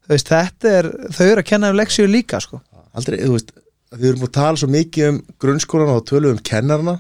Þú 0.05 0.13
veist, 0.15 0.30
þetta 0.32 0.74
er 0.80 0.89
þau 1.13 1.26
eru 1.28 1.41
að 1.43 1.45
kenna 1.51 1.70
um 1.72 1.78
leksíu 1.80 2.07
líka 2.09 2.39
sko. 2.41 2.61
aldrei, 2.95 3.20
þú 3.22 3.36
veist 3.38 3.51
við 3.96 4.10
erum 4.12 4.20
búin 4.24 4.30
að 4.30 4.38
tala 4.38 4.58
svo 4.62 4.70
mikið 4.70 5.08
um 5.10 5.20
grunnskólan 5.42 5.94
og 5.96 6.06
tölum 6.10 6.36
um 6.38 6.44
kennarna 6.46 6.98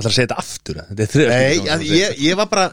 Það 0.00 0.06
er 0.06 0.08
að 0.08 0.14
segja 0.16 0.26
þetta 0.28 0.40
aftur? 0.40 0.76
Þetta 0.88 1.02
er 1.04 1.10
þriða 1.12 1.38
Nei, 1.40 1.70
að, 1.74 1.82
ég, 1.90 2.20
ég 2.24 2.36
var 2.38 2.46
bara 2.48 2.66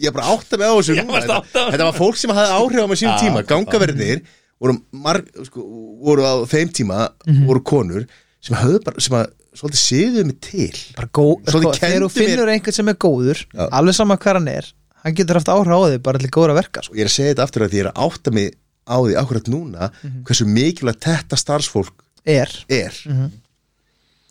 ég 0.00 0.08
var 0.08 0.14
bara 0.22 0.32
átt 0.32 0.54
að 0.56 0.60
með 0.62 0.70
á 0.72 0.74
þessu 0.78 0.94
þetta, 0.96 1.38
þetta 1.72 1.86
var 1.88 1.96
fólk 1.98 2.16
sem 2.20 2.32
hafði 2.32 2.54
áhrif 2.58 2.80
á 2.80 2.88
mig 2.92 3.00
sín 3.02 3.10
Já, 3.10 3.16
tíma 3.20 3.42
já. 3.42 3.46
gangaverðinir 3.52 4.22
voru, 4.62 4.76
marg, 5.04 5.28
sko, 5.48 5.64
voru 6.06 6.24
á 6.24 6.34
þeim 6.48 6.70
tíma 6.72 7.00
Mhm. 7.26 7.46
voru 7.50 7.62
konur 7.66 8.06
sem 8.42 8.56
höfðu 8.56 8.80
bara 8.86 9.00
sem 9.04 9.16
að 9.18 9.26
svolítið 9.52 9.82
siðuðu 9.82 10.24
mig 10.30 10.38
til 10.40 10.78
bara 10.96 11.08
góð, 11.12 11.34
sko, 11.52 11.72
þegar 11.76 12.06
þú 12.06 12.10
finnur 12.16 12.48
einhvern 12.54 12.72
sem 12.78 12.88
er 12.88 12.94
góður 13.04 13.44
Já. 13.52 13.68
alveg 13.68 13.94
sama 13.94 14.16
hver 14.16 14.38
hann 14.40 14.48
er 14.48 14.72
hann 15.04 15.14
getur 15.18 15.34
haft 15.38 15.52
áhrif 15.52 15.76
á 15.76 15.80
þig 15.92 16.02
bara 16.02 16.18
til 16.18 16.30
góður 16.32 16.54
að 16.54 16.60
verka 16.62 16.82
sko. 16.82 16.92
og 16.92 16.96
ég 16.96 17.04
er 17.04 17.10
að 17.10 17.16
segja 17.18 17.34
þetta 17.34 17.46
aftur 17.46 17.66
að 17.66 17.70
því 17.74 17.78
ég 17.82 17.84
er 17.84 17.92
að 17.92 18.00
átta 18.08 18.32
mig 18.32 18.54
á 18.88 18.96
því 18.96 19.14
akkurat 19.20 19.50
núna 19.52 19.90
Mhm. 20.02 20.22
hversu 20.24 20.46
mikilvægt 20.48 21.04
þetta 21.04 21.36
starfsfólk 21.36 21.92
er. 22.24 22.52
Er. 22.68 23.00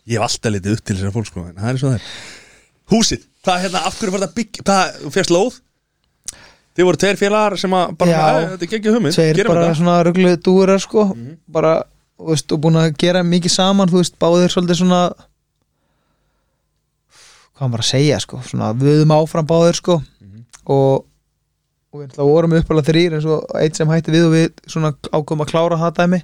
Ég 0.08 0.16
hef 0.18 0.24
alltaf 0.26 0.52
litið 0.54 0.76
upp 0.76 0.84
til 0.84 0.96
þessara 0.96 1.14
fólk 1.14 1.28
sko 1.30 1.44
það 1.50 1.68
er 1.72 1.78
svo 1.80 1.90
það 1.92 1.98
er. 1.98 2.06
Húsið, 2.92 3.26
hvað 3.46 3.60
hérna, 3.66 3.82
af 3.88 3.98
hverju 4.00 4.12
var 4.16 4.24
það 4.26 4.34
bygg 4.38 4.62
þú 5.02 5.12
férst 5.14 5.32
lóð? 5.34 5.60
Þið 6.72 6.86
voru 6.88 6.96
tveir 7.02 7.18
félagar 7.20 7.58
sem 7.60 7.74
að 7.76 7.96
bara, 8.00 8.10
Já. 8.10 8.20
"Æ, 8.32 8.48
þetta 8.52 8.64
er 8.64 8.78
ekki 8.78 8.92
hugmynd, 8.94 9.14
tveir 9.14 9.46
bara 9.46 9.66
þetta. 9.66 9.76
svona 9.76 9.96
rugglu 10.06 10.36
dúrar 10.40 10.80
sko 10.80 11.04
bara, 11.46 11.72
þú 12.18 12.28
veist, 12.32 12.52
og 12.52 12.60
búin 12.64 12.78
að 12.80 12.96
gera 12.96 13.22
mikið 13.22 13.50
saman, 13.52 13.88
þú 13.92 14.00
veist, 14.00 14.16
báðir 14.18 14.48
svolítið 14.54 14.78
svona 14.80 15.02
hvað 17.58 17.68
maður 17.70 17.84
að 17.84 17.90
segja 17.92 18.18
sko, 18.24 18.40
svona 18.48 18.72
viðum 18.74 19.12
áfram 19.14 19.46
báðir 19.46 19.76
sko. 19.78 20.02
Og, 20.72 21.04
og 21.92 22.00
við 22.00 22.16
vorum 22.16 22.54
uppalega 22.56 22.88
þrýr 22.88 23.16
eins 23.18 23.26
og 23.28 23.44
eitt 23.58 23.76
sem 23.76 23.88
hætti 23.90 24.14
við 24.14 24.26
og 24.28 24.32
við 24.32 24.48
svona 24.66 24.92
ákomum 25.12 25.44
að 25.44 25.50
klára 25.52 25.78
það 25.80 25.96
dæmi 25.98 26.22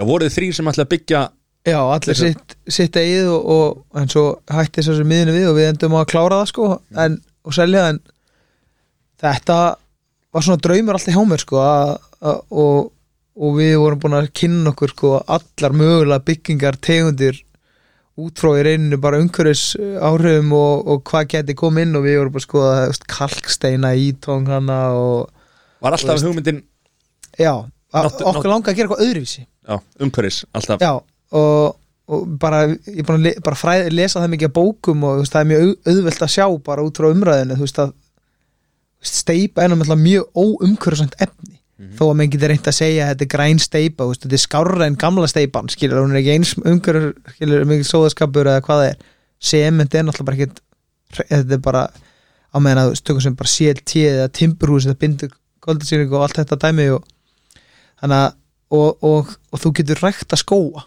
Já, 0.00 0.06
voruð 0.08 0.32
þrýr 0.32 0.54
sem 0.56 0.70
ætla 0.70 0.86
að 0.86 0.92
byggja 0.94 1.18
já, 1.68 1.76
allir 1.76 2.16
sitt, 2.16 2.54
sitt 2.72 2.96
eigið 2.96 3.26
og, 3.34 3.50
og 3.52 4.00
en 4.00 4.08
svo 4.08 4.22
hætti 4.48 4.80
þessu 4.80 5.04
miðinu 5.04 5.34
við 5.36 5.48
og 5.50 5.58
við 5.58 5.68
endum 5.74 5.96
að 6.00 6.06
klára 6.14 6.38
það 6.40 6.48
sko 6.54 6.68
en, 7.04 7.18
og 7.44 7.56
selja 7.56 7.82
en 7.92 7.98
þetta 9.20 9.58
var 10.32 10.46
svona 10.46 10.62
draumur 10.64 10.96
alltaf 10.96 11.12
hjá 11.16 11.26
mér 11.28 11.42
sko 11.44 11.60
að, 11.60 11.92
að, 12.24 12.40
og, 12.62 12.88
og 13.44 13.58
við 13.58 13.74
vorum 13.82 14.00
búin 14.00 14.16
að 14.22 14.30
kynna 14.40 14.72
okkur 14.72 14.94
sko 14.94 15.12
allar 15.36 15.76
mögulega 15.76 16.24
byggingar 16.30 16.78
tegundir 16.80 17.42
út 18.20 18.40
frá 18.40 18.50
í 18.56 18.64
reyninu 18.66 18.98
bara 19.00 19.20
umhverfis 19.20 19.74
áhrifum 20.04 20.54
og, 20.56 20.88
og 20.92 21.04
hvað 21.08 21.28
geti 21.34 21.56
komið 21.60 21.86
inn 21.86 22.00
og 22.00 22.06
við 22.08 22.18
vorum 22.20 22.34
bara 22.38 22.46
sko 22.46 22.64
að 22.68 22.96
kalksteina 23.18 23.92
ítóng 24.00 24.48
hana 24.48 24.80
og 24.96 25.28
Var 25.80 25.94
alltaf 25.96 26.20
hugmyndin, 26.20 26.58
já, 27.40 27.54
Náttu- 27.92 28.26
okkur 28.28 28.50
langar 28.50 28.72
að 28.72 28.76
gera 28.76 28.88
eitthvað 28.88 29.04
öðruvísi 29.06 29.46
umhverfis 30.00 30.42
Alltaf, 30.56 30.80
Já, 30.82 30.90
og, 31.38 31.76
og 32.10 32.26
bara 32.42 32.64
ég 32.72 32.98
er 33.00 33.06
búin 33.06 33.20
að 33.20 33.26
le, 33.28 33.32
bara 33.46 33.58
fræði, 33.60 33.92
lesa 33.94 34.20
það 34.22 34.32
mikið 34.34 34.52
bókum 34.56 35.04
og 35.06 35.20
veist, 35.22 35.32
það 35.34 35.44
er 35.44 35.50
mjög 35.52 35.64
au- 35.68 35.94
auðvelt 35.94 36.24
að 36.26 36.32
sjá 36.36 36.46
bara 36.66 36.84
út 36.88 37.00
frá 37.00 37.08
umræðinu 37.12 37.58
þú 37.60 37.66
veist 37.68 37.82
að 37.84 37.92
steipa 39.10 39.64
er 39.64 39.72
náttúrulega 39.72 40.02
mjög 40.04 40.26
óumhverfisant 40.36 41.14
efni. 41.24 41.56
Þó 41.96 42.02
að 42.10 42.16
menn 42.20 42.28
getur 42.34 42.50
reynt 42.52 42.66
að 42.68 42.76
segja 42.76 43.04
að 43.06 43.12
þetta 43.14 43.24
er 43.24 43.30
græn 43.32 43.60
steipa 43.64 44.06
veist, 44.10 44.26
þetta 44.26 44.36
er 44.36 44.42
skárra 44.42 44.84
en 44.90 44.98
gamla 45.00 45.28
steipan 45.30 45.70
skilur, 45.72 46.02
hún 46.02 46.12
er 46.12 46.18
ekki 46.20 46.34
eins 46.34 46.50
umhverf 46.60 47.06
skilur, 47.38 47.64
mikil 47.70 47.86
sóðaskapur 47.88 48.50
eða 48.52 48.64
hvað 48.66 48.82
það 48.82 48.90
er. 48.90 48.98
Sement 49.40 49.94
er 49.96 50.04
náttúrulega 50.04 50.28
bara 50.28 50.36
ekkert 50.36 50.60
þetta 51.30 51.56
er 51.56 51.62
bara 51.64 51.84
á 52.52 52.56
meðan 52.60 52.82
að 52.82 52.98
stökum 53.00 53.24
sem 53.24 53.38
bara 53.38 53.48
CLT 53.54 54.02
eða 54.10 54.28
timburhús 54.36 54.84
þetta 54.90 55.00
bindur 55.00 55.32
koldasýring 55.64 56.12
og 56.12 56.26
allt 56.26 56.42
þetta 56.42 56.60
dæmi 56.66 56.90
og 56.98 57.08
þannig 58.02 58.18
að 58.18 58.28
og, 58.70 59.02
og, 59.02 59.32
og 59.52 59.60
þú 59.62 59.72
getur 59.80 60.00
rækt 60.04 60.32
að 60.36 60.42
skóa. 60.44 60.84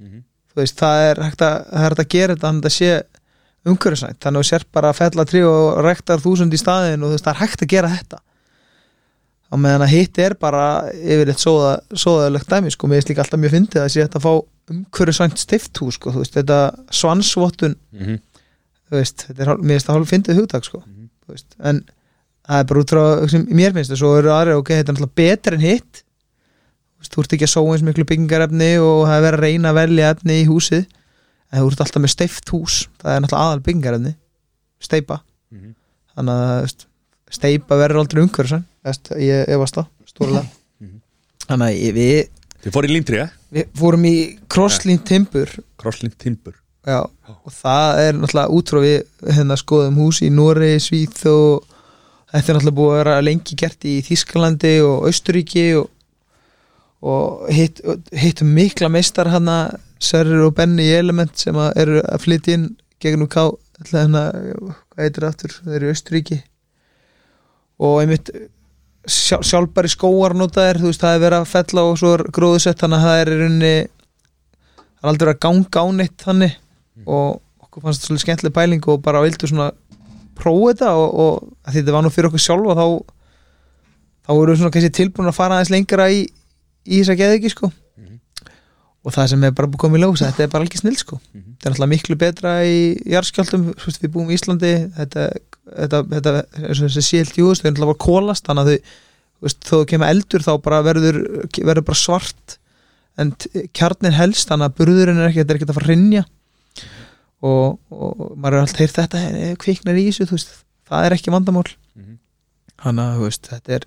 Mhm. 0.00 0.22
þú 0.52 0.62
veist, 0.62 0.78
það 0.80 1.02
er 1.10 1.18
hægt 1.22 1.42
að, 1.44 1.56
það 1.70 1.84
er 1.84 1.88
hægt 1.94 2.00
að 2.04 2.08
gera 2.14 2.34
þetta 2.34 2.48
þannig 2.48 2.68
að 2.68 2.76
sé 2.78 2.92
umhverfisænt 3.68 4.18
þannig 4.22 4.38
að 4.40 4.44
þú 4.46 4.48
sér 4.48 4.64
bara 4.72 4.88
að 4.92 4.96
fella 4.98 5.24
trí 5.28 5.42
og 5.46 5.80
ræktar 5.84 6.22
þúsund 6.24 6.54
í 6.56 6.58
staðin 6.60 7.02
og 7.04 7.10
þú 7.10 7.16
veist, 7.18 7.26
það 7.26 7.34
er 7.34 7.40
hægt 7.42 7.62
að 7.66 7.70
gera 7.74 7.90
þetta. 7.92 8.18
Á 9.48 9.54
meðan 9.56 9.84
að 9.86 9.92
hitt 9.94 10.18
er 10.20 10.34
bara 10.36 10.62
yfirleitt 10.92 11.40
sóða, 11.40 11.70
sóðalegt 11.96 12.50
dæmi 12.52 12.72
sko, 12.74 12.88
mér 12.90 12.98
finnst 13.00 13.12
líka 13.12 13.22
alltaf 13.24 13.40
mjög 13.40 13.54
fyndið 13.56 13.82
að 13.84 13.92
sé 13.94 14.02
þetta 14.04 14.18
að 14.20 14.26
fá 14.26 14.32
umhverfisænt 14.74 15.40
stifthús 15.40 15.96
sko, 15.96 16.12
þú 16.12 16.20
veist, 16.24 16.34
þetta 16.36 16.58
svansvottun 17.00 17.76
Mhm. 17.96 18.18
þú 18.90 18.98
veist, 18.98 19.24
þetta 19.28 19.42
er, 19.46 19.54
mér 19.56 19.78
finnst 19.78 19.86
það 19.88 19.96
hálf 19.98 20.12
fyndið 20.12 20.40
hugtak 20.42 20.64
sko, 20.68 20.82
þú 21.24 21.32
veist, 21.32 21.56
en 21.60 21.80
það 22.48 22.58
er 22.60 22.64
bara 22.68 22.80
út 22.84 22.92
frá, 22.92 23.28
sem 23.28 23.46
mér 23.46 23.72
finnst 23.76 23.90
það, 23.94 24.00
svo 24.02 24.12
eru 24.18 24.28
aðri 24.36 24.56
ok, 24.58 24.68
þetta 24.68 24.88
er 24.92 24.94
náttúrulega 24.98 25.20
betur 25.22 25.54
en 25.58 25.64
hitt 25.64 26.02
þú 27.08 27.14
veist, 27.14 27.14
þú 27.14 27.22
ert 27.24 27.32
ekki 27.36 27.46
að 27.48 27.52
sóa 27.54 27.72
eins 27.74 27.82
miklu 27.86 28.04
byggingarefni 28.04 28.70
og 28.82 29.06
það 29.08 29.16
er 29.18 29.24
verið 29.24 29.38
að 29.38 29.44
reyna 29.46 29.70
að 29.72 29.78
velja 29.78 30.10
efni 30.14 30.36
í 30.42 30.46
húsið. 30.48 30.86
En 31.52 31.62
þú 31.62 31.70
ert 31.72 31.80
alltaf 31.80 32.02
með 32.04 32.12
steift 32.12 32.50
hús 32.52 32.74
það 33.00 33.14
er 33.14 33.20
náttúrulega 33.24 33.44
aðal 33.48 33.62
byggingarefni 33.64 34.14
steipa, 34.80 35.20
Mhm. 35.50 35.74
þannig 36.16 36.34
að 36.44 36.84
steipa 37.30 37.78
verður 37.80 38.00
aldrei 38.02 38.22
umhverfis 38.22 38.64
ég 39.18 39.48
efast 39.48 39.74
það, 39.74 39.86
stórlega. 40.06 40.46
Mhm. 40.80 41.00
þannig 41.48 41.66
að 41.66 41.82
ég- 41.82 41.94
við, 41.94 42.28
Þið 42.62 42.72
fór 42.74 42.84
í 42.84 42.92
límtrið, 42.92 43.30
við 43.52 43.66
fórum 43.74 44.04
í 44.04 44.38
crosslín 44.48 44.98
timbur. 45.04 45.48
Crosslink 45.78 46.16
timbur. 46.18 46.54
Já, 46.86 47.00
og 47.28 47.52
það 47.52 47.98
er 47.98 48.12
náttúrulega 48.14 48.50
útrá 48.50 48.80
við 48.82 49.04
hérna 49.32 49.56
skoðum 49.56 49.94
hús 49.96 50.20
í 50.22 50.30
Nóri, 50.30 50.74
Svíð 50.80 51.26
og 51.26 51.64
þetta 52.32 52.48
er 52.48 52.54
náttúrulega 52.58 52.78
búið 52.78 52.92
að 52.92 53.04
vera 53.04 53.20
lengi 53.22 53.54
gert 53.56 53.80
í 53.84 54.02
Þískalandi 54.02 54.72
og 54.84 55.06
Austuríki 55.06 55.76
og, 55.78 55.88
og 57.02 57.46
hitt, 57.54 57.80
hittum 58.16 58.50
mikla 58.56 58.90
meistar 58.90 59.30
hana 59.30 59.58
Sörur 60.02 60.48
og 60.48 60.54
Benni 60.58 60.86
í 60.86 60.94
Element 60.98 61.38
sem 61.38 61.56
að 61.58 61.80
eru 61.82 62.02
að 62.02 62.22
flytja 62.22 62.58
inn 62.58 62.68
gegnum 63.02 63.30
ætla 63.30 64.02
hérna, 64.02 64.22
hvað 64.90 65.04
heitir 65.04 65.26
aftur, 65.28 65.54
þeir 65.64 65.76
eru 65.78 65.88
í 65.88 65.94
Austuríki 65.94 66.38
og 67.78 68.00
einmitt 68.02 68.30
sjálf, 69.08 69.46
sjálfbæri 69.46 69.90
skóar 69.92 70.34
notaðir, 70.36 70.80
þú 70.82 70.90
veist, 70.90 71.02
það 71.02 71.16
er 71.16 71.22
verið 71.24 71.42
að 71.44 71.52
fella 71.52 71.84
og 71.86 71.98
svo 72.00 72.14
er 72.16 72.24
gróðusett, 72.34 72.80
þannig 72.80 72.98
að 72.98 73.06
það 73.06 73.20
er 73.20 73.30
í 73.30 73.36
rauninni 73.42 73.74
það 74.78 75.04
er 75.04 75.12
aldrei 75.12 75.32
að 75.32 75.42
ganga 75.46 75.84
á 75.84 75.86
neitt 75.94 76.24
þannig. 76.24 76.56
Og 77.06 77.28
okkur 77.62 77.84
fannst 77.84 78.00
þetta 78.00 78.08
svolítið 78.10 78.24
skemmtileg 78.24 78.56
pæling 78.56 78.88
og 78.90 79.04
bara 79.04 79.22
vildu 79.22 79.50
svona 79.50 79.68
prófa 80.38 80.72
þetta 80.72 80.90
og, 80.98 81.14
og 81.22 81.68
að 81.68 81.78
þetta 81.78 81.94
var 81.94 82.04
nú 82.04 82.12
fyrir 82.14 82.30
okkur 82.30 82.42
sjálf 82.42 82.72
og 82.72 82.78
þá 82.78 82.86
þá 84.28 84.32
voru 84.34 84.52
við 84.52 84.60
svona 84.60 84.74
kannski 84.74 84.96
tilbúin 84.98 85.30
að 85.30 85.38
fara 85.38 85.56
aðeins 85.56 85.72
lengra 85.72 86.08
í, 86.12 86.24
í 86.86 87.00
þess 87.00 87.12
að 87.14 87.20
geða 87.22 87.36
ekki 87.38 87.50
sko 87.54 87.72
Mhm. 87.98 88.18
og 89.04 89.12
það 89.14 89.28
sem 89.28 89.44
er 89.44 89.50
bara 89.52 89.68
búið 89.68 89.82
komið 89.84 89.98
í 89.98 90.02
ljós 90.04 90.22
þetta 90.22 90.42
er 90.44 90.48
bara 90.52 90.64
alveg 90.64 90.78
snill 90.78 90.96
sko 91.00 91.18
Mhm. 91.34 91.56
þetta 91.58 91.66
er 91.66 91.72
náttúrulega 91.72 91.92
miklu 91.94 92.16
betra 92.18 92.52
í 92.64 92.78
veist, 93.84 94.02
við 94.02 94.12
búum 94.14 94.30
í 94.30 94.34
Íslandi 94.38 94.72
þetta, 94.96 95.28
þetta, 95.76 96.02
þetta 96.14 96.34
eins 96.68 96.80
og 96.82 96.88
þessi 96.88 97.08
CLT 97.08 97.36
þau 97.36 97.66
er 97.66 97.72
náttúrulega 97.72 97.92
bara 97.92 98.04
kólast 98.06 98.44
þannig 98.46 98.64
að 98.64 98.80
þau 99.42 99.54
þú 99.70 99.84
kemur 99.86 100.08
eldur 100.10 100.42
þá 100.42 100.52
bara 100.62 100.82
verður 100.82 101.18
verður 101.62 101.84
bara 101.86 101.98
svart 101.98 102.58
en 103.18 103.32
kjarnin 103.74 104.12
helst 104.14 104.48
þannig 104.48 104.66
að 104.70 104.76
burðurinn 104.78 105.18
er 105.18 105.28
ekki, 105.30 105.42
þetta 105.42 105.50
er 105.50 105.58
ekki 105.58 105.66
að 105.68 105.74
fara 105.78 105.86
að 105.86 105.92
rinja 105.94 106.24
og, 107.42 107.78
og 107.90 108.32
maður 108.38 108.56
er 108.58 108.64
alltaf 108.64 108.80
heyrt 108.82 108.96
þetta 108.98 109.20
eh, 109.30 109.54
kviknar 109.62 109.98
í 109.98 110.08
þessu, 110.10 110.26
það 110.88 111.06
er 111.06 111.14
ekki 111.18 111.30
vandamál 111.34 111.66
Mhm. 111.98 112.18
þannig 112.82 113.04
að 113.04 113.38
þetta 113.52 113.74
er 113.78 113.86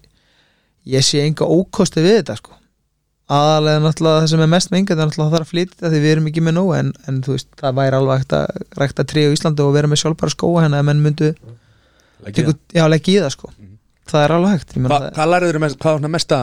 ég 0.88 1.04
sé 1.06 1.20
enga 1.24 1.46
ókosti 1.48 2.02
við 2.04 2.22
þetta 2.22 2.38
sko 2.40 2.52
aðalega 3.32 3.82
náttúrulega 3.86 4.22
það 4.22 4.30
sem 4.32 4.44
er 4.44 4.52
mest 4.52 4.72
mengið 4.74 4.98
það 4.98 5.04
er 5.04 5.10
náttúrulega 5.10 5.28
að 5.30 5.36
það 5.36 5.46
að 5.46 5.52
flytja 5.52 5.92
því 5.92 6.02
við 6.04 6.12
erum 6.12 6.30
ekki 6.32 6.44
með 6.46 6.56
nóg 6.58 6.72
en, 6.78 6.92
en 7.08 7.20
þú 7.26 7.36
veist, 7.36 7.50
það 7.62 7.78
væri 7.80 8.00
alveg 8.00 8.24
hægt 8.24 8.36
að 8.38 8.62
rækta 8.82 9.06
trí 9.12 9.26
á 9.28 9.34
Íslandi 9.36 9.66
og 9.66 9.74
vera 9.76 9.92
með 9.92 10.02
sjálfbara 10.04 10.36
skóa 10.36 10.66
henni 10.66 10.80
að 10.82 10.88
menn 10.90 11.04
myndu 11.06 11.32
teku, 12.36 12.56
já, 12.76 12.84
leggja 12.92 13.14
í 13.14 13.24
það 13.24 13.34
sko. 13.38 13.52
Mhm. 13.56 13.74
það 14.12 14.26
er 14.26 14.36
alveg 14.38 14.56
hægt, 14.58 14.76
Hva, 14.76 14.90
það 14.92 15.10
Hvað 15.18 15.34
lærður 15.36 15.60
mest, 15.64 15.80
hvað 15.82 15.98
svona 16.00 16.14
mesta 16.18 16.42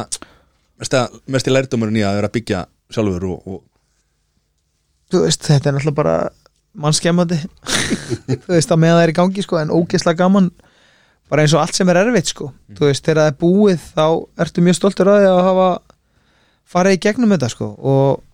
mesta, 0.78 1.08
mesti 1.26 1.52
lærdómurinn 1.54 2.00
í 2.00 2.06
að 2.06 2.20
vera 2.20 2.30
að 2.30 2.36
byggja 2.38 2.64
sjálfur 2.94 3.28
og, 3.28 3.48
og 3.48 3.64
þú 5.12 5.24
veist, 5.24 5.44
þetta 5.44 5.70
er 5.70 5.76
náttúrulega 5.76 5.98
bara 5.98 6.16
mannskemmandi. 6.78 7.38
Þú 8.44 8.52
veist, 8.52 8.72
að 8.72 8.80
með 8.82 8.94
það 8.94 9.02
er 9.02 9.12
í 9.12 9.16
gangi 9.18 9.44
sko 9.44 9.58
en 9.60 9.72
ógeðslega 9.74 10.20
gaman. 10.20 10.50
Bara 11.28 11.44
eins 11.44 11.54
og 11.56 11.62
allt 11.62 11.76
sem 11.76 11.88
er 11.92 12.00
erfitt 12.00 12.30
sko. 12.32 12.50
Þú 12.76 12.88
veist, 12.88 13.04
þegar 13.04 13.22
það 13.22 13.30
er 13.32 13.38
búið 13.42 13.86
þá 13.96 14.04
ertu 14.44 14.64
mjög 14.64 14.78
stoltur 14.78 15.10
að 15.12 15.18
því 15.22 15.30
að 15.32 15.40
hafa 15.48 15.68
farið 16.68 16.96
í 16.98 17.02
gegnum 17.06 17.34
þetta 17.34 17.50
sko 17.52 17.68
og, 17.76 18.24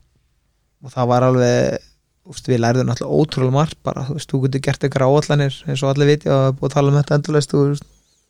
og 0.85 0.95
það 0.95 1.11
var 1.13 1.27
alveg 1.29 1.83
úst, 2.31 2.49
við 2.49 2.63
lærðum 2.65 2.89
náttúrulega 2.89 3.21
ótrúlega 3.21 3.57
margt 3.59 3.81
bara, 3.85 4.07
þú 4.09 4.19
veist, 4.19 4.31
þú 4.31 4.41
getur 4.47 4.65
gert 4.65 4.87
eitthvað 4.87 5.13
áallanir 5.13 5.59
eins 5.69 5.85
og 5.85 5.93
allir 5.93 6.11
viti 6.15 6.31
og 6.31 6.41
það 6.41 6.57
búið 6.59 6.71
að 6.71 6.77
tala 6.79 6.93
um 6.93 6.99
þetta 7.01 7.19
og 7.59 7.69
veist, 7.69 7.87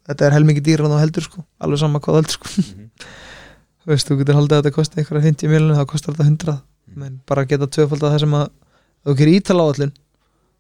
þetta 0.09 0.27
er 0.27 0.37
helmingi 0.37 0.65
dýra 0.65 0.87
en 0.87 0.95
þú 0.95 1.01
heldur 1.01 1.29
sko, 1.29 1.45
alveg 1.63 1.83
sama 1.85 2.03
hvað 2.03 2.21
heldur 2.21 2.37
sko 2.39 2.53
þú 3.85 3.93
veist, 3.93 4.09
þú 4.09 4.19
getur 4.21 4.39
haldið 4.41 4.57
að 4.57 4.63
þetta 4.65 4.77
kosti 4.79 5.01
eitthvað 5.01 5.29
50 5.31 5.53
miljonir, 5.53 5.79
þá 5.79 5.93
kostar 5.93 6.17
þetta 6.17 6.31
100 6.31 6.61
menn 6.95 7.21
bara 7.29 7.47
geta 7.49 7.69
tvöfald 7.71 8.05
það 8.05 8.21
sem 8.23 8.37
að 8.39 8.49
þú 9.05 9.17
gerir 9.19 9.39
ítala 9.41 9.67
áallin 9.69 9.95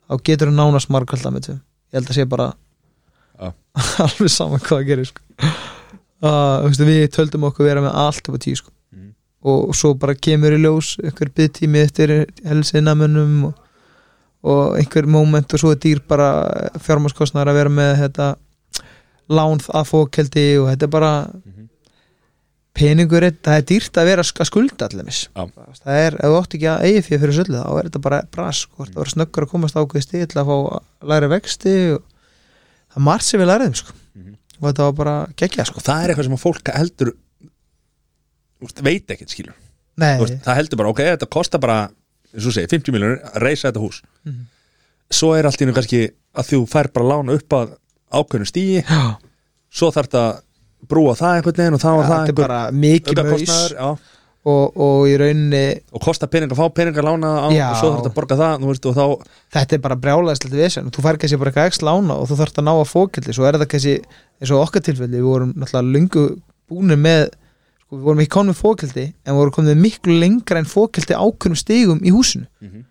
þá 0.04 0.14
getur 0.28 0.50
þú 0.50 0.56
nánast 0.58 0.92
margkvölda 0.92 1.32
með 1.34 1.48
tvö 1.48 1.56
ég 1.56 1.98
held 1.98 2.10
að 2.10 2.18
sé 2.18 2.26
bara 2.28 2.48
Já. 3.34 3.50
alveg 4.06 4.32
saman 4.32 4.62
hvað 4.62 4.78
það 4.78 4.88
gerir 4.90 5.10
sko. 5.10 5.22
uh, 6.24 6.64
veistu, 6.66 6.88
við 6.88 7.04
töldum 7.14 7.46
okkur 7.50 7.68
vera 7.68 7.82
með 7.84 7.98
allt 8.04 8.30
upp 8.30 8.38
á 8.38 8.44
tíu 8.44 8.58
sko. 8.58 8.73
Og 9.44 9.74
svo 9.76 9.92
bara 10.00 10.14
kemur 10.16 10.54
í 10.56 10.60
ljós 10.62 10.94
einhver 11.04 11.28
byggtími 11.36 11.82
eftir 11.84 12.12
helsinamönnum 12.48 13.44
og, 13.50 13.54
og 14.44 14.76
einhver 14.78 15.04
moment 15.06 15.52
og 15.52 15.60
svo 15.60 15.72
er 15.74 15.80
dýr 15.82 16.00
bara 16.08 16.30
fjármáskostnar 16.80 17.50
að 17.52 17.58
vera 17.60 17.72
með 17.72 17.92
þetta 18.06 18.30
lán 19.28 19.60
að 19.68 19.84
fókeldi 19.90 20.46
og 20.62 20.70
þetta 20.72 20.88
er 20.88 20.92
bara 20.96 21.12
Mhm. 21.44 21.68
peningur, 22.74 23.22
er- 23.22 23.36
það 23.42 23.56
er 23.60 23.62
dýrt 23.70 23.98
að 24.00 24.04
vera 24.10 24.22
að 24.22 24.46
skulda 24.48 24.88
allir 24.88 25.06
Já. 25.06 25.44
það 25.84 25.98
er, 26.06 26.14
ef 26.14 26.24
þú 26.32 26.38
átt 26.40 26.54
ekki 26.56 26.68
að 26.72 26.82
eigi 26.88 27.02
fyrir 27.06 27.20
fyrir 27.22 27.36
söllu 27.38 27.60
þá 27.62 27.78
er 27.78 27.88
þetta 27.88 28.00
bara 28.02 28.22
bras, 28.34 28.56
sko, 28.64 28.84
það 28.84 28.94
verður 28.98 29.12
snöggur 29.14 29.44
að 29.46 29.50
komast 29.52 29.74
ákveð 29.78 30.02
stíð 30.08 30.26
til 30.32 30.40
að 30.42 30.48
fá 30.48 30.56
að 30.58 31.08
læra 31.12 31.28
vexti 31.30 31.74
og 31.94 32.02
það 32.96 33.20
sem 33.22 33.40
við 33.40 33.50
læriðum 33.52 33.76
sko. 33.78 33.92
Mhm. 34.16 34.34
og 34.60 34.66
þetta 34.72 34.84
var 34.88 34.92
bara 34.92 35.16
geggja 35.36 35.64
sko. 35.68 35.80
það 35.80 36.02
er 36.04 36.08
eitthvað 36.14 36.24
sem 36.24 36.34
að 36.38 36.44
fólk 36.46 36.72
heldur 36.74 37.12
veit 38.84 39.10
ekkert 39.14 39.32
skilur. 39.34 39.54
Veist, 39.98 40.40
það 40.44 40.58
heldur 40.58 40.80
bara, 40.80 40.90
ok, 40.94 41.04
þetta 41.12 41.30
kostar 41.30 41.62
bara 41.62 41.78
eins 42.34 42.48
og 42.48 42.54
segir, 42.56 42.70
50 42.72 42.94
miljonur 42.94 43.20
að 43.30 43.42
reysa 43.44 43.70
þetta 43.70 43.84
hús. 43.84 44.02
Mhm. 44.24 44.50
svo 45.14 45.34
er 45.36 45.46
allt 45.46 45.60
í 45.60 45.66
nú 45.68 45.74
kannski 45.76 45.98
að 46.34 46.48
þú 46.48 46.58
fær 46.66 46.88
bara 46.90 47.06
lána 47.06 47.34
upp 47.36 47.52
að 47.54 47.74
ákveðnu 48.10 48.46
stíi 48.48 48.80
já, 48.82 49.16
svo 49.70 49.90
þarf 49.92 50.08
þetta 50.08 50.22
að 50.24 50.40
brúa 50.88 51.14
það 51.14 51.36
einhvern 51.36 51.58
veginn 51.60 51.76
og 51.76 51.82
þá 51.82 51.90
er 51.92 52.08
það 52.08 52.16
þetta 52.16 52.32
er 52.32 52.38
bara 52.40 52.60
mikið 52.72 53.20
maus 53.28 54.00
og, 54.44 54.76
og 54.76 55.04
í 55.08 55.14
rauninni 55.20 55.62
og 55.94 56.02
kostar 56.04 56.28
pening 56.32 56.52
að 56.52 56.58
fá 56.60 56.66
pening 56.76 56.98
að 56.98 57.06
lána 57.08 57.30
á, 57.40 57.48
og 57.48 57.78
svo 57.78 57.92
þarf 57.92 58.00
þetta 58.00 58.10
að 58.10 58.16
borga 58.18 58.36
það 58.40 58.66
veist, 58.66 58.88
þá, 58.98 59.06
þetta 59.56 59.76
er 59.76 59.84
bara 59.86 60.00
brjálæðislega 60.04 60.58
vesen. 60.60 60.90
Þú 60.92 61.04
fær 61.06 61.20
kannski 61.20 61.38
bara 61.40 61.52
eitthvað 61.52 61.70
ekki 61.70 61.86
lána 61.88 62.18
og 62.18 62.28
þú 62.28 62.40
þarft 62.42 62.60
að 62.60 62.66
ná 62.66 62.72
að 62.74 62.90
fókeldi 62.90 63.36
svo 63.36 63.46
er 63.48 63.56
þetta 63.56 63.70
kannski, 63.72 63.94
eins 64.40 64.52
og 64.52 64.64
okkar 64.66 64.84
tilfelli 64.84 65.16
við 65.16 65.28
vorum 65.28 65.54
náttúrulega 65.56 65.94
lungu 65.96 66.26
búinir 66.68 67.00
með 67.00 67.22
sko, 67.94 68.00
við 68.00 68.08
vorum 68.08 68.20
ekki 68.24 68.32
komin 68.34 68.52
með 68.54 68.60
fókeldi 68.60 69.04
en 69.24 69.34
við 69.34 69.38
vorum 69.40 69.54
komin 69.56 69.70
með 69.74 69.82
miklu 69.84 70.18
lengra 70.20 70.58
en 70.58 70.64
fókeldi 70.70 71.14
ákveðnum 71.14 71.56
stigum 71.60 72.00
í 72.02 72.10
húsinu 72.14 72.46
Mhm. 72.60 72.84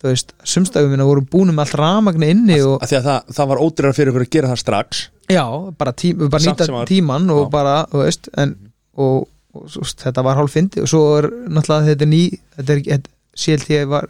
þú 0.00 0.10
veist, 0.12 0.32
sumstæðum 0.44 0.90
minna 0.92 1.04
vorum 1.08 1.26
búinir 1.26 1.54
með 1.56 1.64
allt 1.66 1.74
ramagni 1.80 2.30
inni 2.30 2.60
og 2.60 2.80
að 2.82 2.88
því 2.90 2.96
að 3.00 3.06
það, 3.08 3.34
það 3.36 3.48
var 3.48 3.62
ódýrar 3.64 3.94
fyrir 3.96 4.12
ykkur 4.12 4.24
að 4.26 4.30
gera 4.30 4.48
það 4.48 4.60
strax 4.64 5.08
já, 5.28 5.44
bara, 5.78 5.92
tí, 5.92 6.12
bara 6.16 6.42
nýta 6.44 6.68
var- 6.72 6.86
tíman 6.86 7.30
og 7.30 7.46
Já. 7.46 7.50
bara, 7.50 7.86
þú 7.90 8.02
veist 8.04 8.28
en, 8.36 8.56
og, 8.96 9.28
og 9.54 9.68
svo, 9.70 9.82
þetta 9.82 10.22
var 10.22 10.36
hálf 10.36 10.52
fyndi 10.52 10.80
og 10.82 10.88
svo 10.88 11.18
er 11.18 11.30
náttúrulega 11.48 11.88
þetta 11.94 12.06
ný 12.12 12.22
þetta 12.56 12.70
er 12.72 12.76
ekki, 12.82 12.90
þetta, 12.96 13.10
CLT 13.36 13.84
var 13.88 14.08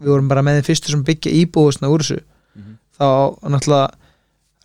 við 0.00 0.06
vorum 0.08 0.28
bara 0.28 0.42
með 0.42 0.60
þeim 0.60 0.66
fyrstu 0.70 0.90
sem 0.90 1.04
byggja 1.04 1.32
íbúðusna 1.44 1.88
úr 1.92 2.00
þessu 2.00 2.20
Mhm. 2.56 2.76
þá 2.98 3.06
náttúrulega 3.44 3.90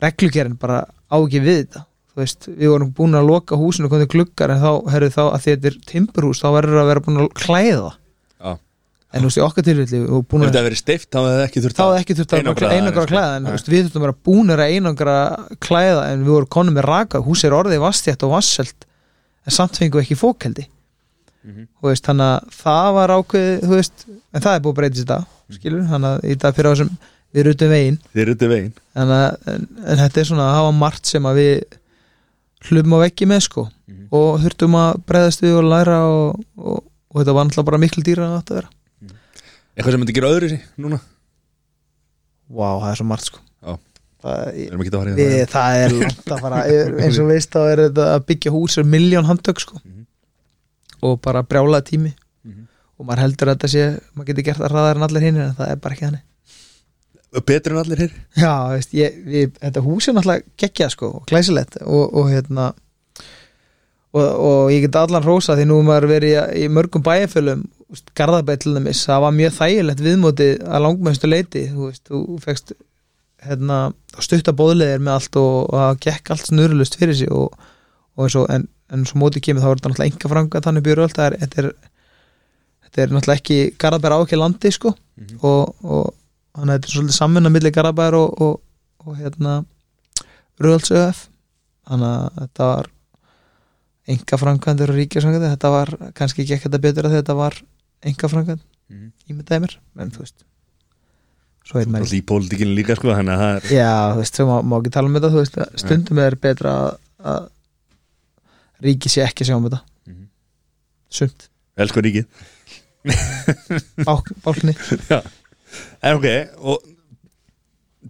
reglugerinn 0.02 0.58
bara 0.60 0.86
á 1.12 1.16
ekki 1.20 1.40
við 1.44 1.66
þetta 1.68 1.86
veist, 2.22 2.48
við 2.48 2.70
vorum 2.72 2.92
búin 2.96 3.18
að 3.20 3.28
loka 3.30 3.58
húsinu 3.60 3.88
og 3.90 3.92
komið 3.96 4.10
gluggar 4.14 4.54
en 4.54 4.62
þá, 4.64 4.72
herru 4.94 5.10
þá 5.12 5.22
að 5.26 5.42
þetta 5.46 5.70
er 5.72 5.78
timburhús 5.90 6.42
þá 6.44 6.48
verður 6.56 6.82
að 6.84 6.90
vera 6.92 7.04
búin 7.08 7.22
að 7.24 7.30
klæða 7.42 7.80
það 7.82 7.96
Já. 8.46 8.52
en 9.16 9.22
þú 9.22 9.30
veist, 9.30 9.40
í 9.40 9.44
okkar 9.46 9.66
tilfelli 9.68 10.00
búin 10.30 10.46
Ef 10.46 10.48
að 10.48 10.54
þetta 10.54 10.64
verið 10.70 10.82
steift 10.82 11.10
þá 11.12 11.20
hefði 11.26 11.44
ekki 11.48 11.64
þurft 11.66 11.76
þá 11.80 11.84
hefði 11.86 12.02
ekki 12.06 12.18
þurft 12.20 12.34
að 12.36 12.40
Einangra 12.44 12.68
það, 12.70 12.78
einangra 12.80 13.04
sko. 13.06 13.12
klæða 13.16 13.36
en 13.40 13.46
þú 13.50 13.56
veist, 13.58 13.70
við 13.74 13.84
þurftum 13.86 14.02
að 14.02 14.06
vera 14.08 14.18
búnir 14.30 14.64
að 14.66 14.76
einangra 14.78 15.18
klæða 15.68 16.06
en 16.14 16.24
við 16.26 16.32
vorum 16.36 16.52
konum 16.56 16.78
með 16.80 16.88
raka 16.90 17.22
hús 17.26 17.44
er 17.48 17.56
orðið 17.60 17.84
vastjætt 17.84 18.24
og 18.28 18.34
vasselt 18.36 18.88
en 19.46 19.52
samt 19.60 19.78
fengum 19.82 20.00
við 20.02 20.08
ekki 20.08 20.20
fókeldi 20.24 20.68
Mhm. 21.46 21.68
þú 21.78 21.86
veist, 21.92 22.02
þannig 22.08 22.26
að 22.26 22.54
það 22.58 22.88
var 22.96 23.12
veist, 23.76 24.06
en 24.34 24.42
það 24.42 24.56
er 24.56 24.62
búið 24.66 24.72
að 24.74 24.78
breytist 24.80 25.04
í 25.04 25.10
dag 25.12 25.26
skilur, 25.54 25.84
hlum 32.70 32.96
á 32.96 32.98
veggi 33.06 33.28
með 33.30 33.42
sko. 33.48 33.68
Mhm. 33.88 34.08
og 34.16 34.40
þurftum 34.44 34.76
að 34.80 35.02
breyðast 35.10 35.44
við 35.46 35.58
og 35.60 35.68
læra 35.70 35.98
og, 36.10 36.40
og, 36.58 36.84
og 37.12 37.20
þetta 37.22 37.36
var 37.38 37.46
náttúrulega 37.48 37.70
bara 37.70 37.82
miklu 37.84 38.04
dýra 38.06 38.30
að 38.30 38.38
þetta 38.40 38.60
vera 38.60 38.70
Eitthvað 39.76 39.92
sem 39.92 40.00
myndi 40.00 40.16
gera 40.16 40.32
öðru 40.32 40.50
sí 40.54 40.58
núna? 40.80 41.02
Vá, 42.48 42.68
það 42.80 42.90
er 42.92 43.00
svo 43.00 43.06
margt 43.10 43.28
sko. 43.28 43.40
Já. 43.66 43.74
það, 44.24 44.38
að 44.40 44.54
í 44.54 45.16
við, 45.18 45.32
það. 45.42 45.50
það 45.56 45.80
er 45.82 45.96
langt 46.00 46.30
að 46.32 46.44
fara. 46.46 46.60
Eins 47.04 47.18
og 47.20 47.28
veist 47.32 47.52
þá 47.52 47.60
er 47.72 47.82
þetta 47.88 48.06
að 48.14 48.26
byggja 48.30 48.54
hús 48.54 48.78
er 48.80 48.88
miljón 48.88 49.28
handtök 49.28 49.60
sko. 49.64 49.82
Mhm. 49.84 50.06
og 51.06 51.20
bara 51.22 51.44
brjálaði 51.44 51.90
tími. 51.90 52.14
Mhm. 52.46 52.64
og 52.98 53.06
maður 53.10 53.24
heldur 53.26 53.52
að 53.52 53.58
þetta 53.58 53.72
sé 53.74 53.84
maður 54.16 54.30
getur 54.32 54.48
gert 54.48 54.62
það 54.64 54.72
hraðar 54.72 54.96
en 55.02 55.08
allir 55.10 55.26
hinn 55.28 55.42
en 55.44 55.56
það 55.58 55.72
er 55.74 55.82
bara 55.84 55.96
ekki 55.98 56.06
þannig 56.08 56.24
Betur 57.44 57.76
en 57.76 57.82
allir 57.82 58.02
hér 58.06 58.12
Já, 58.40 58.53
veist, 58.72 58.94
ég, 58.95 59.16
við, 59.28 59.53
þetta 59.60 59.84
hús 59.86 60.07
er 60.07 60.16
náttúrulega 60.16 60.45
geggjað 60.62 60.91
sko 60.95 61.12
glæsilegt 61.30 61.78
og, 61.84 62.03
og 62.16 62.30
hérna 62.32 62.74
og, 64.16 64.26
og 64.26 64.72
ég 64.74 64.86
get 64.86 64.95
allan 64.99 65.26
rósa 65.26 65.57
því 65.57 65.68
nú 65.70 65.82
maður 65.86 66.07
verið 66.14 66.38
í, 66.56 66.68
mörgum 66.72 67.03
bæjarfölum 67.06 67.66
Garðabætlunumis, 68.18 69.03
það 69.07 69.22
var 69.24 69.34
mjög 69.36 69.53
þægilegt 69.60 70.02
viðmótið 70.03 70.64
að 70.66 70.84
langmæstu 70.84 71.30
leiti 71.30 71.62
þú 71.72 71.90
veist, 71.90 72.03
þú 72.10 72.38
fegst 72.44 72.74
hérna, 73.45 73.78
stutta 74.20 74.56
bóðleðir 74.57 75.03
með 75.06 75.14
allt 75.20 75.38
og, 75.40 75.57
og 75.70 75.78
það 75.84 75.99
gekk 76.07 76.32
allt 76.34 76.49
snurlust 76.49 76.98
fyrir 76.99 77.20
sig 77.20 77.32
og, 77.32 77.53
og 78.18 78.26
eins 78.26 78.38
og, 78.41 78.48
en, 78.52 78.66
en 78.91 79.06
svo 79.07 79.22
mótið 79.22 79.45
kemur 79.48 79.64
þá 79.64 79.70
er 79.70 79.78
þetta 79.78 79.91
náttúrulega 79.94 80.12
enga 80.16 80.32
franga 80.34 80.64
þannig 80.66 80.90
er, 80.95 81.03
þetta 81.45 81.62
er 81.62 81.70
þetta 82.86 83.03
er 83.06 83.16
náttúrulega 83.16 83.40
ekki 83.40 83.60
Garðabær 83.86 84.18
á 84.18 84.20
ekki 84.26 84.41
landi 84.41 84.74
sko 84.76 84.95
Mhm. 85.16 85.38
og, 85.48 85.76
og 85.88 86.10
þannig 86.56 86.72
að 86.72 86.76
þetta 86.76 86.88
er 86.90 86.95
svolítið 86.95 87.18
samvinna 87.19 87.52
milli 87.53 87.72
Garabær 87.76 88.18
og, 88.19 88.41
og, 88.41 88.60
og 89.06 89.18
hérna 89.19 89.56
Röðalsöf 90.61 91.26
þannig 91.90 92.11
að 92.11 92.40
þetta 92.41 92.68
var 92.72 92.91
enga 94.15 94.38
framkvæmdur 94.38 94.91
og 94.94 94.99
ríkjaframkvæmdur 95.02 95.53
þetta 95.56 95.72
var 95.73 95.91
kannski 96.18 96.44
ekki 96.45 96.56
ekkert 96.60 96.77
að 96.77 96.84
betur 96.86 97.07
að 97.10 97.15
þetta 97.19 97.36
var 97.41 97.61
enga 98.06 98.32
framkvæmd 98.36 98.65
Mhm. 98.86 99.07
ímyndaði 99.34 99.61
mér, 99.64 99.72
en 99.98 100.11
þú 100.14 100.19
veist 100.22 100.44
svo 101.65 101.80
heit 101.82 101.90
maður 101.90 102.11
í 102.14 102.19
pólitíkinu 102.30 102.76
líka 102.77 102.94
sko 102.99 103.15
Þannig 103.18 103.34
að 103.34 103.40
það 103.41 103.56
er 103.56 103.72
já, 103.73 103.88
þú 104.14 104.19
veist, 104.19 104.36
þú 104.38 104.45
má, 104.45 104.53
má 104.61 104.76
ekki 104.77 104.91
tala 104.94 105.10
um 105.10 105.15
þetta 105.18 105.32
þú 105.34 105.40
veist, 105.41 105.57
stundum 105.82 106.19
er 106.22 106.36
betra 106.44 106.73
að, 106.84 106.99
að 107.34 107.48
ríki 108.86 109.10
sé 109.10 109.23
ekki 109.26 109.48
sjá 109.49 109.56
um 109.57 109.65
þetta. 109.65 109.80
Mhm. 110.06 110.27
sumt, 111.10 111.48
Elsku 111.82 112.03
ríkið. 112.06 112.27
Bák, 114.06 114.30
bálkni 114.45 114.76
En 116.06 116.19
ok 116.19 116.27
Og 116.61 116.84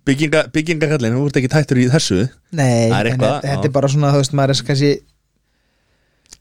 bygginga, 0.05 0.45
byggingakallin 0.55 1.15
Þú 1.17 1.25
ert 1.29 1.39
ekki 1.41 1.51
tættur 1.55 1.79
í 1.81 1.87
þessu. 1.93 2.21
Nei, 2.55 2.89
Það 2.91 2.99
er 2.99 3.09
en 3.09 3.11
eitthvað, 3.13 3.35
þetta 3.49 3.69
er 3.69 3.75
bara 3.79 3.91
svona, 3.95 4.13
þú 4.15 4.21
veist, 4.23 4.35
maður 4.37 4.55
er 4.55 4.63
kannski 4.69 4.93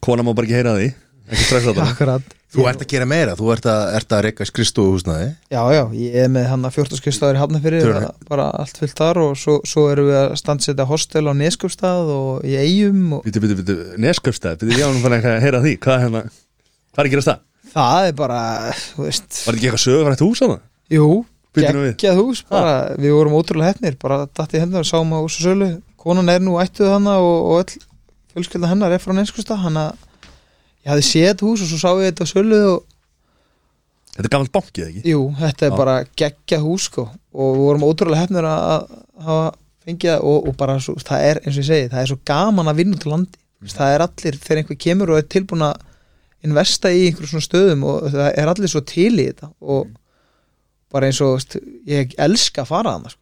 Kona 0.05 0.25
má 0.27 0.35
bara 0.37 0.49
ekki 0.49 0.59
heyra 0.59 0.77
því 0.79 0.89
Ekki 1.25 1.45
stressa 1.49 1.73
þetta. 1.73 1.85
Akkurat. 1.95 2.33
Þú 2.55 2.65
ert 2.69 2.83
að 2.85 2.91
gera 2.93 3.07
meira, 3.09 3.33
þú 3.39 3.47
ert 3.55 3.65
að, 3.67 3.81
ert 3.97 4.13
að 4.13 4.21
reyka 4.27 4.45
skristofuhúsnaði 4.47 5.29
Já, 5.51 5.61
já, 5.75 5.81
ég 5.97 6.19
er 6.21 6.29
með 6.35 6.45
hann 6.51 6.67
að 6.69 6.75
14 6.77 7.01
skrifstæður 7.01 7.39
í 7.39 7.41
Hafnafyrir, 7.41 7.87
Þau- 7.89 8.29
bara 8.29 8.45
allt 8.61 8.77
fyllt 8.83 9.01
þar 9.01 9.21
og 9.23 9.33
svo, 9.41 9.55
svo 9.67 9.87
erum 9.91 10.11
við 10.11 10.19
að 10.21 10.35
standsetja 10.43 10.87
hostel 10.91 11.25
á 11.27 11.33
Neskjöfstað 11.41 12.13
og 12.15 12.45
í 12.47 12.55
Eyjum 12.61 13.01
og 13.17 13.25
Býtu, 13.27 13.43
býtu, 13.43 13.57
býtu 13.63 13.77
Nesköfstæð 14.05 14.61
Býtu, 14.61 14.77
ég 14.77 14.85
ánum 14.87 15.01
bara 15.03 15.19
eitthvað 15.19 15.39
að 15.41 15.47
heyra 15.49 15.63
því. 15.65 15.73
Hvað 15.83 15.97
er 15.97 16.05
hérna 16.05 16.23
Hvað 16.29 17.03
er 17.03 17.09
að 17.09 17.15
gerast 17.17 17.33
það? 17.33 17.43
það 17.75 18.07
er 18.13 18.15
bara, 18.21 18.39
þú 18.93 19.09
veist 19.09 19.25
Var 19.33 19.41
þetta 19.41 19.57
ekki 19.57 19.71
eitthvað 19.73 19.85
sögufrætt 19.89 20.25
hús 20.29 20.45
á 20.45 20.47
það? 20.53 20.61
Jú, 20.93 21.25
geggjað 21.57 22.21
hús 22.21 22.45
bara, 22.49 22.95
við 23.01 23.15
vorum 23.17 23.37
ótrúlega 23.39 23.73
hefnir, 23.73 23.97
bara 24.01 24.25
datt 24.27 24.55
í 24.55 24.61
hennar 24.61 24.85
og 24.85 24.89
sáum 24.89 25.15
á 25.15 25.19
hús 25.23 25.39
og 25.41 25.47
sölu, 25.47 25.71
konan 26.01 26.33
er 26.33 26.43
nú 26.45 26.59
ættuð 26.61 26.93
hana 26.93 27.17
og, 27.23 27.37
og 27.49 27.63
öll 27.63 27.79
fjölskylda 28.35 28.73
hennar 28.73 28.95
er 28.95 29.03
frá 29.03 29.15
Neskjöfstað, 29.17 29.63
hann 29.63 29.79
að 29.79 29.95
ég 30.85 30.91
hafði 30.93 31.07
séð 31.09 31.47
hús 31.47 31.63
og 31.65 31.71
svo 31.71 31.81
sá 31.81 31.91
ég 32.03 32.11
þetta 32.11 32.29
á 32.29 32.33
sölu 32.35 32.61
og 32.73 32.91
Þetta 34.15 34.29
er 34.29 34.31
gamalt 34.31 34.53
bankið 34.55 34.85
ekki? 34.87 35.01
Jú, 35.11 35.23
þetta 35.41 35.65
er 35.67 35.73
Já. 35.73 35.75
bara 35.75 35.95
geggjað 36.21 36.67
hús 36.69 36.85
sko 36.87 37.09
og 37.11 37.57
við 37.57 37.65
vorum 37.65 37.87
ótrúlega 37.89 38.21
hefnir 38.23 38.47
að 38.47 38.67
að 38.75 38.85
hafa 39.27 39.49
fengið 39.85 40.13
og, 40.21 40.37
og 40.49 40.55
bara 40.61 40.77
svo, 40.83 40.95
það 41.03 41.25
er 41.31 41.41
eins 41.43 41.57
og 41.57 41.65
ég 41.65 41.67
segi, 41.67 41.89
það 41.91 42.03
er 42.03 42.11
svo 42.13 42.19
gaman 42.31 42.71
að 42.71 42.79
vinna 42.79 42.95
út 42.95 43.07
á 43.07 43.11
landi 43.11 43.41
mm. 43.41 43.73
það 43.75 43.95
er 43.97 44.05
allir, 44.07 44.39
þegar 44.45 44.61
einhver 44.61 44.79
kemur 44.85 45.13
og 45.13 45.19
er 45.19 45.27
tilbúin 45.35 45.67
að 45.67 45.83
investa 46.47 46.93
í 46.95 47.09
einhverjum 47.09 47.33
svona 47.33 47.49
stöðum 47.49 47.85
og 47.91 48.07
það 48.15 48.31
er 48.31 48.53
allir 48.53 48.73
svo 48.73 48.85
til 48.87 49.11
í 49.11 49.27
þetta 49.27 49.51
og 49.75 49.91
bara 50.95 51.11
eins 51.11 51.21
og 51.25 51.37
veist, 51.37 51.57
ég 51.91 52.15
elska 52.23 52.63
að 52.65 52.71
fara 52.71 52.95
þannig 52.97 53.15
sko. 53.15 53.21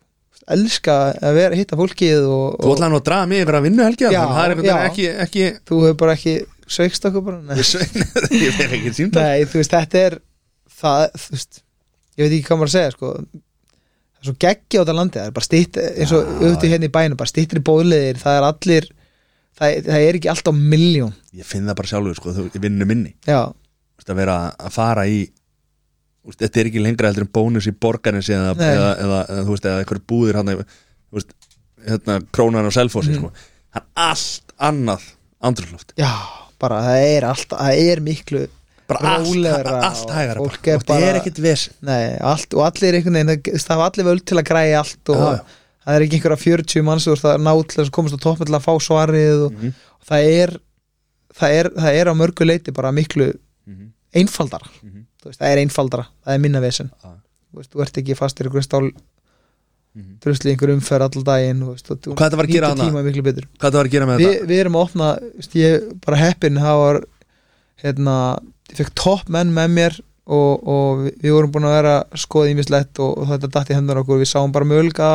elska 0.56 0.96
að 1.22 1.36
vera 1.38 1.58
hitta 1.58 1.78
fólkið 1.78 2.26
og, 2.26 2.56
Þú 2.60 2.68
og 2.68 2.74
ætlaði 2.76 2.92
nú 2.92 2.98
að 3.00 3.06
draga 3.08 3.28
mig 3.30 3.44
yfir 3.44 3.58
að 3.58 3.66
vinna 3.68 3.86
helgi 3.88 4.08
Já, 4.08 4.22
Það 4.32 4.42
er 4.56 4.64
já. 4.66 4.74
ekki, 4.88 5.06
ekki 5.26 5.46
þú 5.70 5.78
hefur 5.86 6.00
bara 6.02 6.16
ekki 6.18 6.34
sveikst 6.72 7.06
okkur 7.08 7.24
bara. 7.26 7.56
Ég 7.58 7.68
svein 7.68 8.04
Ég 8.46 8.56
fekk 8.58 8.76
ekki 8.80 8.92
símtal 8.96 9.24
Nei, 9.26 9.46
þú 9.48 9.60
veist, 9.62 9.76
þetta 9.76 10.02
er 10.08 10.18
það, 10.82 11.06
þú 11.22 11.36
veist, 11.36 11.62
ég 12.18 12.24
veit 12.26 12.34
ekki 12.36 12.46
hvað 12.48 12.60
maður 12.62 12.70
að 12.72 12.76
segja 12.76 12.94
sko, 12.96 13.12
það 13.22 14.22
er 14.22 14.28
svo 14.28 14.34
geggi 14.46 14.78
á 14.78 14.82
þetta 14.82 14.96
landi 14.98 15.18
það 15.20 15.28
er 15.30 15.36
bara 15.38 15.48
stýtt, 15.48 15.78
eins 15.92 16.14
og 16.16 16.32
auðvitað 16.42 16.72
hérna 16.74 16.88
í 16.88 16.94
bænum 16.96 17.20
bara 17.22 17.32
stýttir 17.32 17.60
í 17.60 17.64
bóðleðir, 17.68 18.20
það 18.22 18.38
er 18.40 18.46
allir 18.48 18.88
það, 19.58 19.76
það 19.88 20.06
er 20.08 20.18
ekki 20.18 20.32
alltaf 20.32 20.58
miljón 20.74 21.14
Ég 21.38 21.48
finn 21.48 21.68
það 21.70 21.78
bara 21.80 21.90
sjálfur 21.92 22.18
sko 22.18 22.34
Þú 22.36 22.46
ég 22.50 22.62
vinnu 22.66 22.88
minni 22.88 23.14
já, 23.26 23.40
Þú 23.52 24.02
veist, 24.02 24.10
Að 24.12 24.18
vera 24.22 24.36
að 24.58 24.74
fara 24.74 25.06
í 25.10 25.22
veist, 26.30 26.38
Þetta 26.38 26.60
er 26.60 26.66
ekki 26.70 26.82
lengra 26.82 27.08
heldur 27.10 27.26
en 27.26 27.32
bónus 27.34 27.66
í 27.66 27.72
borgarins 27.72 28.28
eða, 28.30 28.52
eða, 28.54 28.90
eða, 29.02 29.20
eða, 29.28 29.42
þú 29.46 29.50
veist, 29.56 29.64
eða 29.66 29.82
eitthvað 29.84 30.04
búðir 30.12 30.34
hann 30.40 30.46
Þú 30.52 31.18
veist, 31.18 31.32
hérna, 31.88 32.20
krónan 32.32 32.66
og 32.66 32.72
selfossi 32.72 33.10
Mhm. 33.10 33.18
sko. 33.18 33.32
Er 33.74 33.82
allt 33.96 34.52
annað 34.60 35.02
andrúrloft 35.42 35.92
já, 35.96 36.10
bara 36.60 36.82
það 36.82 37.16
er 37.16 37.22
alltaf, 37.24 37.58
það 37.58 37.78
er 37.92 38.00
miklu 38.00 38.48
Bara 38.88 38.98
allt, 39.16 39.26
Rólegra 39.26 39.80
allt 39.88 40.04
og 40.04 40.12
hægara 40.12 40.38
fólk 40.42 40.62
bara. 40.62 40.72
er 40.72 40.76
Og 40.76 40.84
Það 40.86 41.02
er 41.08 41.18
ekkit 41.20 41.38
ves 41.40 41.68
nei, 41.80 42.18
allt, 42.20 42.54
og 42.54 42.60
allir 42.66 42.94
einhvern 42.98 43.14
veginn, 43.14 43.42
það 43.56 43.68
hafa 43.68 43.86
allir 43.90 44.04
völd 44.10 44.24
til 44.26 44.36
að 44.38 44.44
græja 44.50 44.78
allt 44.82 45.08
og 45.08 45.16
já. 45.16 45.44
það 45.86 45.94
er 45.96 46.00
ekki 46.06 46.18
einhverja 46.20 46.42
40 46.42 46.82
manns 46.84 47.06
veist, 47.06 47.22
það 47.22 47.34
er 47.34 47.38
ná 47.46 47.52
til 47.68 47.84
að 47.84 47.90
komast 47.90 48.14
á 48.14 48.18
toppin 48.20 48.46
til 48.46 48.54
að 48.58 48.66
fá 48.66 48.74
svarið 48.78 49.46
og, 49.46 49.52
Mhm. 49.52 49.72
og 49.72 50.06
það 50.06 50.22
er 50.42 50.50
það 51.32 51.50
er, 51.58 51.70
það 51.70 51.94
er 52.00 52.06
á 52.06 52.14
mörgu 52.14 52.44
leiti 52.46 52.70
bara 52.74 52.92
miklu 52.92 53.32
Mhm. 53.66 53.92
einfaldara 54.14 54.68
Mhm. 54.84 55.01
Þú 55.01 55.01
veist, 55.30 55.40
það 55.40 55.52
er 55.54 55.62
einfaldara, 55.62 56.06
það 56.24 56.34
er 56.34 56.42
minna 56.46 56.60
vesen 56.64 56.90
Já. 56.92 57.10
þú, 57.12 57.60
veist, 57.60 57.70
þú 57.72 57.82
ert 57.86 57.98
ekki 58.02 58.16
fastir 58.18 58.50
ykkur 58.50 58.64
stál 58.66 58.90
Mhm. 59.92 60.14
drusli 60.24 60.48
í 60.48 60.52
einhver 60.54 60.70
umferð 60.72 61.04
allan 61.04 61.24
daginn 61.26 61.62
og 61.68 61.76
hvað 61.76 62.14
þetta 62.16 62.36
var 62.40 62.46
að 62.46 62.52
gera 62.54 62.68
Hvað 62.72 62.78
það 63.60 63.74
var 63.76 63.84
að 63.84 63.92
gera 63.92 64.06
með 64.08 64.16
Vi, 64.22 64.24
þetta? 64.24 64.46
við 64.48 64.60
erum 64.62 64.76
að 64.78 64.84
opna, 64.86 65.08
veist, 65.36 65.52
ég 65.60 65.82
bara 66.06 66.16
heppin 66.16 66.56
það 66.56 66.78
var 66.80 66.98
hérna, 67.82 68.14
ég 68.70 68.78
fekk 68.80 68.94
topp 68.94 69.28
menn 69.28 69.52
með 69.52 69.68
mér 69.76 69.98
og, 70.32 70.64
og 70.64 71.02
við, 71.04 71.12
við 71.26 71.34
vorum 71.36 71.52
búin 71.52 71.68
að 71.68 71.76
vera 71.76 71.94
skoða 72.24 72.54
ímislegt 72.54 73.02
og, 73.04 73.18
og 73.20 73.28
þetta 73.34 73.50
datt 73.58 73.68
í 73.74 73.76
hendur 73.76 74.00
okkur 74.00 74.22
við 74.22 74.30
sáum 74.32 74.54
bara 74.56 74.64
mögulega 74.72 75.10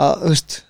að, 0.00 0.24
veist 0.30 0.62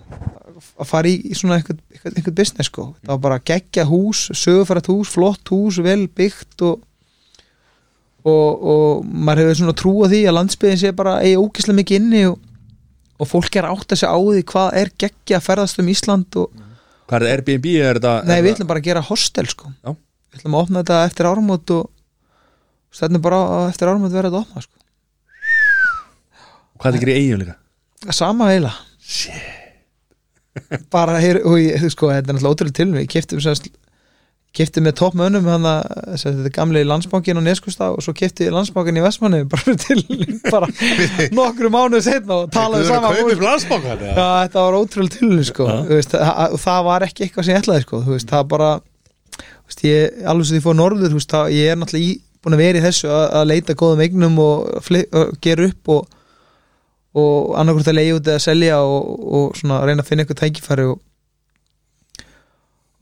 að 0.75 0.89
fara 0.89 1.07
í, 1.07 1.15
í 1.31 1.39
svona 1.39 1.61
einhvern, 1.61 2.35
business 2.35 2.67
sko, 2.67 2.89
það 2.99 3.13
var 3.15 3.23
bara 3.29 3.39
geggja 3.47 3.85
hús 3.87 4.25
sögufærat 4.35 4.91
hús, 4.91 5.07
flott 5.13 5.53
hús, 5.55 5.79
vel 5.79 6.03
byggt 6.11 6.67
og 6.67 6.83
og, 8.23 8.63
og 8.73 9.05
maður 9.05 9.43
hefur 9.43 9.59
svona 9.59 9.75
trú 9.77 9.93
á 10.03 10.07
því 10.11 10.21
að 10.29 10.37
landsbyðin 10.37 10.81
sé 10.81 10.91
bara 10.95 11.17
eigi 11.23 11.39
ógislega 11.39 11.79
mikið 11.79 11.99
inni 11.99 12.21
og, 12.29 12.37
og 13.19 13.29
fólk 13.29 13.57
er 13.59 13.67
átt 13.69 13.95
að 13.95 13.99
segja 14.01 14.13
á 14.15 14.19
því 14.19 14.43
hvað 14.51 14.77
er 14.81 14.91
geggja 15.03 15.39
að 15.39 15.47
ferðast 15.47 15.81
um 15.83 15.91
Ísland 15.93 16.39
og 16.41 16.61
Hvað 17.03 17.25
er 17.27 17.33
Airbnb? 17.33 17.65
Er 17.83 17.97
þetta, 17.99 18.13
Nei, 18.23 18.37
er 18.37 18.45
við 18.45 18.53
ætlum 18.55 18.69
bara 18.69 18.79
að 18.79 18.87
gera 18.87 19.01
hostel 19.03 19.47
sko 19.51 19.73
Já. 19.73 19.91
Við 19.91 20.39
ætlum 20.39 20.55
að 20.55 20.63
opna 20.63 20.83
þetta 20.83 20.99
eftir 21.09 21.29
áramót 21.29 21.73
og 21.75 21.89
stefnum 22.95 23.25
bara 23.25 23.41
að 23.57 23.65
eftir 23.73 23.91
áramót 23.91 24.15
verða 24.15 24.31
þetta 24.31 24.45
opna 24.47 24.63
sko 24.63 24.79
Hvað 26.79 26.87
er 26.89 26.97
þetta 26.97 27.11
í 27.11 27.17
eigin 27.19 27.43
líka? 27.43 27.57
Sama 28.15 28.47
heila 28.53 28.71
Bara 30.93 31.17
hér, 31.19 31.41
og 31.49 31.57
ég, 31.59 31.79
þú 31.81 31.89
sko, 31.91 32.09
þetta 32.13 32.29
er 32.29 32.37
náttúrulega 32.37 32.55
ótrúlega 32.55 32.77
til 32.79 32.89
Ég 33.01 33.11
kefti 33.11 33.39
semst 33.43 33.69
kefti 34.53 34.83
með 34.85 34.95
topp 34.99 35.15
mönnum 35.17 35.47
hann 35.49 35.65
að 35.65 35.81
þetta 36.21 36.45
er 36.45 36.53
gamli 36.53 36.83
landsbankin 36.85 37.39
á 37.41 37.43
Neskusta 37.43 37.89
og 37.95 38.03
svo 38.05 38.13
kefti 38.17 38.51
landsbankin 38.53 38.99
í 38.99 39.03
Vestmanni 39.03 39.43
bara 39.53 39.75
til 39.81 40.03
bara 40.45 40.69
nokkru 41.39 41.71
mánuð 41.73 42.03
setna 42.05 42.43
og 42.43 42.51
talaði 42.53 42.89
saman 42.89 43.17
þetta 44.43 44.65
var 44.67 44.77
ótrúlega 44.77 45.17
til 45.17 45.39
sko. 45.47 45.69
Og 46.53 46.59
það 46.61 46.83
var 46.89 47.07
ekki 47.07 47.25
eitthvað 47.25 47.47
sem 47.47 47.55
ég 47.55 47.63
ætlaði 47.63 47.85
sko. 47.87 48.01
Veist, 48.11 48.29
það 48.29 48.51
bara 48.53 48.69
veist, 49.39 49.81
ég, 49.87 50.21
alveg 50.29 50.49
sem 50.49 50.59
því 50.59 50.65
fór 50.67 50.77
norður 50.77 51.17
veist, 51.17 51.33
það, 51.33 51.55
ég 51.57 51.73
er 51.73 51.79
náttúrulega 51.81 52.11
í 52.11 52.19
búin 52.43 52.57
að 52.57 52.63
vera 52.65 52.81
í 52.81 52.83
þessu 52.83 53.09
að, 53.09 53.25
að 53.39 53.47
leita 53.49 53.77
góðum 53.79 54.03
eignum 54.03 54.37
og, 54.43 54.69
og 54.83 55.33
gera 55.41 55.69
upp 55.69 55.93
og, 55.95 56.19
og 57.17 57.53
annarkvort 57.57 57.89
að 57.89 57.97
leiða 57.97 58.19
út 58.19 58.29
eða 58.33 58.43
selja 58.43 58.79
og, 58.83 59.09
og 59.39 59.57
svona 59.57 59.81
reyna 59.87 60.03
að 60.03 60.09
finna 60.11 60.25
eitthvað 60.25 60.41
tækifæri 60.43 60.87
og, 60.91 60.99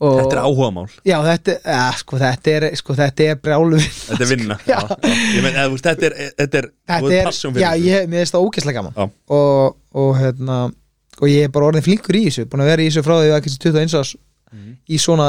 og 0.02 0.16
Þetta 0.18 0.34
er 0.36 0.40
áhugamál 0.42 0.84
Já, 1.06 1.16
þetta, 1.28 1.54
ja, 1.74 1.82
sko, 2.00 2.18
þetta 2.22 2.54
er 2.56 2.66
sko, 2.80 2.96
þetta 2.98 3.26
er 3.30 3.36
brjálu 3.44 3.78
Þetta 3.84 4.18
er 4.26 4.30
vinna 4.32 4.56
Já. 4.66 4.74
já. 4.74 4.80
Já. 4.98 5.12
Ég 5.36 5.44
meina, 5.46 5.64
eða, 5.68 5.78
Þetta 5.86 6.08
er, 6.10 6.16
þetta 6.42 6.60
er, 6.62 6.68
Þetta 6.90 7.14
er, 7.20 7.62
já, 7.62 7.70
ég, 7.86 8.10
mér 8.10 8.24
finnst 8.24 8.34
það 8.36 8.48
ógeðslega 8.48 8.78
gaman 8.80 8.98
Já. 8.98 9.06
og, 9.38 9.78
og 10.02 10.12
hérna 10.18 10.58
og 11.22 11.28
ég 11.28 11.46
er 11.46 11.54
bara 11.54 11.68
orðin 11.70 11.84
flinkur 11.86 12.16
í 12.18 12.26
þessu 12.26 12.46
búin 12.50 12.64
að 12.64 12.70
vera 12.72 12.82
í 12.82 12.90
þessu 12.90 13.02
frá 13.06 13.14
því 13.20 13.32
að 13.36 13.42
kannski 13.46 13.64
21 13.70 13.98
árs 14.02 14.14
Mhm. 14.52 14.72
í 14.92 14.98
svona 15.00 15.26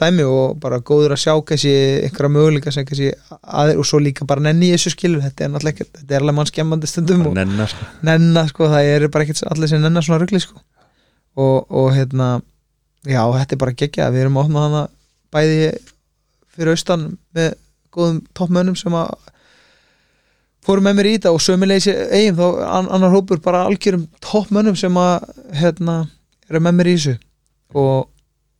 dæmi 0.00 0.24
og 0.26 0.56
bara 0.58 0.78
góður 0.82 1.12
að 1.14 1.20
sjá 1.22 1.32
kannski 1.46 1.70
einhverja 2.06 2.30
möguleika 2.34 2.72
sem 2.74 2.86
kannski 2.88 3.10
aðeir 3.46 3.78
og 3.78 3.86
svo 3.86 4.00
líka 4.02 4.24
bara 4.26 4.40
nenni 4.42 4.70
í 4.70 4.72
þessu 4.74 4.90
skilur 4.94 5.20
þetta 5.22 5.44
er 5.44 5.52
náttúrulega 5.52 5.74
ekki, 5.84 5.86
þetta 6.00 6.16
er 6.16 6.24
alveg 6.24 6.34
mann 6.38 6.48
skemmandi 6.50 6.88
stundum 6.90 7.20
og 7.28 7.34
Bara 7.34 7.44
nenna, 7.44 7.66
sko. 7.70 7.86
nenna 8.08 8.42
sko, 8.50 8.66
það 8.72 8.88
er 8.94 9.06
bara 9.12 9.26
ekkert 9.28 9.44
allir 9.52 9.70
sem 9.70 9.84
nenna 9.84 10.02
svona 10.02 10.18
rugli 10.24 10.40
sko 10.42 10.56
og, 11.36 11.70
og 11.70 11.92
hérna 11.94 12.30
já, 13.06 13.22
þetta 13.38 13.56
er 13.56 13.60
bara 13.64 13.76
geggja, 13.80 14.10
við 14.12 14.24
erum 14.26 14.36
að 14.40 14.44
opna 14.48 14.64
hana 14.66 14.82
bæði 15.32 15.70
fyrir 16.54 16.72
austan 16.74 17.04
með 17.36 17.52
góðum 17.94 18.20
toppmönnum 18.36 18.76
sem 18.78 18.94
að 18.98 19.10
fórum 20.66 20.84
með 20.86 20.96
mér 20.98 21.08
í 21.10 21.12
þetta 21.16 21.32
og 21.34 21.40
sömulegis 21.42 21.86
eigin 22.12 22.36
þá 22.38 22.44
an- 22.68 22.90
annar 22.92 23.14
hópur 23.14 23.40
bara 23.42 23.64
algjörum 23.68 24.06
toppmönnum 24.22 24.76
sem 24.78 24.94
að 25.00 25.28
hérna, 25.56 25.96
eru 26.50 26.60
með 26.60 26.76
mér 26.80 26.90
í 26.92 26.96
þessu. 26.98 27.14
Og, 27.74 28.08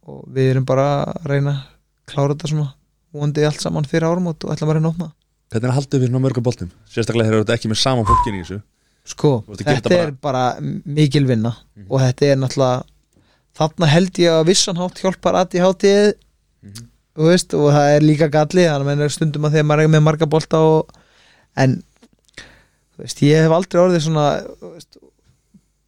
og 0.07 0.21
við 0.35 0.53
erum 0.55 0.67
bara 0.69 0.87
að 1.11 1.27
reyna 1.33 1.55
að 1.57 2.13
klára 2.13 2.35
þetta 2.35 2.51
svona 2.53 2.69
vonandi 3.13 3.45
allt 3.47 3.61
saman 3.63 3.87
fyrir 3.91 4.07
áramót 4.09 4.45
og 4.47 4.55
ætlum 4.55 4.71
að 4.71 4.79
reyna 4.79 4.89
að 4.89 4.95
opna. 4.95 5.11
Hvernig 5.51 5.67
er 5.71 5.75
haldið 5.77 6.01
við 6.05 6.11
svona 6.13 6.23
mörgum 6.25 6.47
boltum? 6.47 6.71
Sérstaklega 6.95 7.29
þegar 7.33 7.45
ert 7.45 7.55
ekki 7.57 7.71
með 7.73 7.81
saman 7.83 8.07
fólkin 8.09 8.39
í 8.39 8.43
þessu. 8.45 8.61
Sko, 9.11 9.31
þetta 9.51 9.75
þetta 9.81 9.97
er 10.05 10.11
bara 10.23 10.43
mikil 10.61 11.25
vinna 11.27 11.51
og 11.89 12.03
þetta 12.05 12.29
er 12.31 12.39
náttúrulega 12.39 12.85
þarna 13.61 13.89
held 13.93 14.19
ég 14.23 14.33
að 14.39 14.49
vissan 14.51 14.81
hátt 14.81 15.03
hjálpar 15.05 15.39
að 15.43 15.59
í 15.59 15.63
hátíð 15.65 16.11
Mhm. 16.61 16.89
þú 17.17 17.29
veist, 17.31 17.55
og 17.57 17.71
það 17.73 17.91
er 17.97 18.03
líka 18.05 18.27
galli 18.33 18.65
þannig 18.69 19.05
að 19.07 19.13
stundum 19.15 19.47
að 19.49 19.55
þegar 19.57 19.69
maður 19.71 19.85
er 19.87 19.93
með 19.95 20.03
marga 20.05 20.27
bolta 20.29 20.59
og, 20.61 20.91
en 21.57 21.79
veist, 23.01 23.23
ég 23.25 23.47
hef 23.47 23.55
aldrei 23.57 23.81
orðið 23.81 24.05
svona 24.05 24.27
veist, 24.61 24.99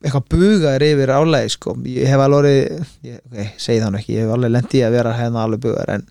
eitthvað 0.03 0.25
bugaður 0.33 0.85
yfir 0.89 1.13
álægi 1.15 1.53
sko, 1.55 1.75
ég 1.87 2.09
hef 2.11 2.23
alveg 2.25 2.39
orðið 2.41 2.87
ég, 3.07 3.19
ok, 3.29 3.53
segi 3.61 3.83
það 3.85 3.93
nú 3.93 4.01
ekki, 4.01 4.15
ég 4.17 4.25
hef 4.25 4.33
alveg 4.35 4.55
lent 4.57 4.75
í 4.75 4.81
að 4.83 4.97
vera 4.97 5.13
hérna 5.19 5.45
alveg 5.47 5.61
bugaður 5.67 5.93
en 5.99 6.07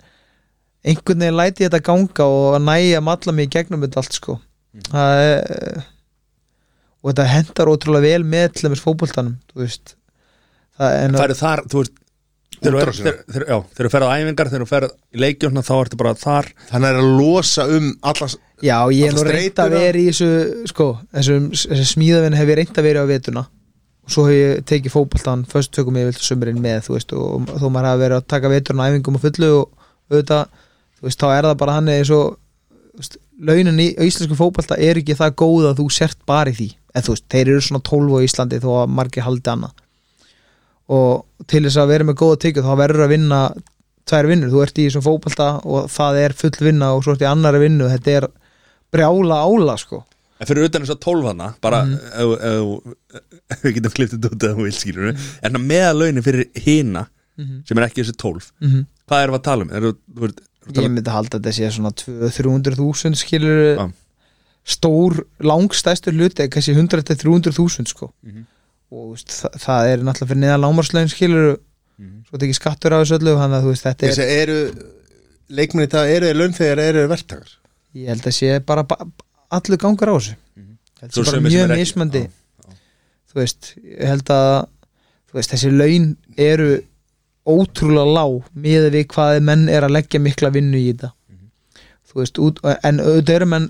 einhvern 0.85 1.25
veginn 1.25 1.39
læti 1.41 1.65
ég 1.65 1.71
þetta 1.71 1.83
ganga 1.89 2.27
og 2.37 2.61
næja 2.63 3.01
malla 3.03 3.35
mig 3.35 3.49
í 3.49 3.53
gegnum 3.57 3.81
þetta 3.83 4.01
allt 4.01 4.15
sko. 4.17 4.37
Það 4.87 5.23
er 5.25 5.83
og 7.01 7.09
þetta 7.11 7.25
hendar 7.33 7.69
ótrúlega 7.73 8.05
vel 8.07 8.23
með 8.29 8.47
til 8.55 8.69
þess 8.69 8.85
fótboltanum 8.85 9.35
þú 9.51 9.63
veist 9.65 9.95
það 10.81 10.95
er 11.01 11.15
Það 11.17 11.25
eru 11.29 11.39
þar, 11.41 11.63
þú 11.71 11.81
veist 11.83 11.97
Þegar 12.61 12.91
þú 12.93 13.07
er- 13.81 13.89
ferð 13.89 14.05
á 14.05 14.13
æfingar 14.21 14.49
þegar 14.51 14.61
þú 14.61 14.67
ferð 14.69 14.91
í 15.15 15.21
leikjum 15.23 15.55
þá 15.65 15.71
ertu 15.79 15.97
bara 15.97 16.11
þar. 16.13 16.49
Þannig 16.69 16.89
er 16.91 16.99
að 16.99 17.07
losa 17.17 17.63
um 17.73 17.87
allas 18.11 18.35
já, 18.61 18.75
ég 18.93 19.07
er 19.07 19.15
Alla 19.15 19.23
nú 19.23 19.31
reynd 19.33 19.61
að 19.63 19.71
vera 19.73 19.97
í 19.97 20.03
þessu 20.11 20.67
sko, 20.69 20.87
þessum, 21.15 21.47
þessu 21.57 21.87
smíðavinn 21.95 22.37
hef 22.37 22.51
ég 22.51 22.59
reynd 22.61 22.77
að 22.77 22.85
vera 22.85 23.01
á 23.01 23.09
vetuna 23.09 23.43
og 24.01 24.13
svo 24.13 24.27
hef 24.27 24.37
ég 24.37 24.61
tekið 24.69 24.93
fótboltan 24.93 25.45
fyrst 25.49 25.71
tökum 25.73 25.97
ég 25.97 26.11
vilt 26.11 26.21
sömurinn 26.21 26.61
með 26.61 26.85
þú 26.85 26.95
veist, 26.99 27.13
og 27.17 27.49
þó 27.49 27.65
maður 27.73 27.89
hafa 27.89 28.01
verið 28.03 28.17
að 28.19 28.29
taka 28.35 28.53
veturinn 28.53 28.81
á 28.81 28.87
æfingum 28.91 29.17
og 29.17 29.25
fullu 29.25 29.49
og 29.57 29.89
auðvitað 30.11 30.45
þú 31.01 31.07
veist, 31.09 31.21
þá 31.21 31.27
er 31.33 31.49
það 31.49 31.57
bara 31.63 31.75
hann 31.79 31.91
eins 31.95 32.13
og 32.13 32.37
þú 32.93 33.01
veist, 33.01 33.17
launin 33.41 33.81
í 33.81 33.89
íslensku 34.05 34.37
fótbolta 34.37 34.77
er 34.77 35.01
ekki 35.01 35.17
það 35.17 35.33
góð 35.41 35.69
að 35.71 35.79
þú 35.81 35.89
sért 35.97 36.19
bara 36.29 36.53
í 36.53 36.57
því. 36.61 36.69
En 36.93 37.05
þú 37.07 37.15
veist, 37.15 37.25
þeir 37.31 37.47
eru 37.55 37.61
svona 37.65 37.81
12 37.89 38.17
á 38.21 38.25
Íslandi 38.27 38.59
þó 38.61 38.69
að 38.83 38.93
margir 38.99 39.25
haldi 39.25 39.49
annað 39.49 39.73
og 40.89 41.25
til 41.47 41.63
þess 41.65 41.77
að 41.77 41.87
vera 41.87 42.03
með 42.03 42.15
góða 42.21 42.39
tekið 42.45 42.63
þá 42.67 42.75
verður 42.77 43.03
að 43.05 43.09
vinna 43.09 43.41
tvær 44.05 44.27
vinnur, 44.27 44.49
þú 44.49 44.61
ert 44.63 44.77
í 44.81 44.85
þessum 44.89 45.03
fótbolta 45.05 45.49
og 45.65 45.89
það 45.89 46.17
er 46.25 46.33
full 46.33 46.55
vinna 46.59 46.93
og 46.95 47.03
svo 47.03 47.13
ert 47.13 47.21
í 47.21 47.29
annari 47.29 47.59
vinnu 47.59 47.87
þetta 47.89 48.11
er 48.17 48.27
brjála 48.91 49.43
ála 49.45 49.77
sko 49.79 50.05
En 50.41 50.47
fyrir 50.49 50.65
utan 50.65 50.81
þess 50.81 50.95
að 50.95 51.03
tólfana 51.05 51.53
bara 51.61 51.83
Mhm. 51.85 51.99
ef 53.51 53.61
við 53.61 53.73
getum 53.77 53.93
klipptið 53.93 54.25
út 54.25 54.41
eða 54.41 54.55
þú 54.57 54.63
vil 54.65 54.73
skilur 54.73 55.11
en 55.43 55.53
að 55.59 55.65
meða 55.69 55.93
launin 55.93 56.23
fyrir 56.25 56.47
hina 56.55 57.07
Mhm. 57.37 57.61
sem 57.67 57.77
er 57.77 57.85
ekki 57.87 58.01
þessi 58.03 58.17
tólf 58.17 58.51
mm 58.61 58.85
hvað 59.11 59.23
erum 59.23 59.33
við 59.35 59.39
að 59.39 59.43
tala 59.43 59.61
um? 59.63 59.69
Er, 59.75 59.81
þú, 59.81 59.91
þú, 60.15 60.27
þú, 60.71 60.81
ég 60.83 60.91
myndi 60.91 61.11
halda 61.11 61.37
að 61.37 61.41
þetta 61.41 61.51
sé 61.51 61.69
svona 61.75 61.91
200-300.000 61.91 63.15
skilur 63.19 63.77
Já. 63.77 63.91
stór, 64.65 65.25
langstæstur 65.41 66.13
hluti 66.15 66.43
er 66.45 66.47
kannski 66.53 66.73
100-300.000 66.75 67.87
sko 67.91 68.11
Mhm. 68.23 68.45
Og 68.91 69.11
veist, 69.13 69.31
það, 69.41 69.55
það 69.65 69.89
er 69.91 70.03
náttúrulega 70.07 70.31
fyrir 70.31 70.41
neðan 70.45 70.63
lámarslaun 70.65 71.11
skilur 71.13 71.51
Mhm. 72.01 72.23
svo 72.25 72.33
þetta 72.37 72.45
ekki 72.47 72.57
skattur 72.57 72.93
á 72.95 72.97
þessu 73.01 73.17
öllu 73.19 73.33
þannig 73.37 73.57
að 73.59 73.65
þú 73.65 73.71
veist 73.71 73.85
þetta 73.85 74.05
er, 74.07 74.11
Þessi 74.11 74.25
eru 74.41 74.59
leikmenni 75.59 75.89
það 75.91 76.13
eru 76.15 76.29
launþegar 76.39 76.79
eru 76.81 77.07
verktakar? 77.11 77.51
Ég 77.93 78.07
held 78.09 78.25
að 78.25 78.37
sé 78.39 78.59
bara 78.65 78.83
ba 78.87 78.95
allur 79.51 79.77
gangar 79.77 80.09
á 80.09 80.15
þessu. 80.17 80.35
Mhm. 80.57 80.77
þetta 81.01 81.11
Svo 81.13 81.21
er 81.21 81.31
bara 81.31 81.41
mjög 81.45 81.75
mismandi 81.77 82.23
þú 83.31 83.35
veist, 83.41 83.73
ég 83.85 84.07
held 84.07 84.31
að 84.33 84.67
veist, 85.33 85.51
þessi 85.53 85.71
laun 85.71 86.07
eru 86.37 86.71
ótrúlega 87.47 88.13
lág 88.17 88.43
með 88.55 88.89
við 88.93 89.05
hvað 89.13 89.41
menn 89.41 89.69
er 89.69 89.85
að 89.87 89.95
leggja 89.95 90.19
mikla 90.21 90.51
vinnu 90.53 90.77
í 90.77 90.91
þetta. 90.93 91.11
Þú 92.11 92.19
veist, 92.19 92.39
út, 92.43 92.59
en 92.83 92.99
auðvitað 92.99 93.35
eru 93.37 93.45
menn 93.53 93.69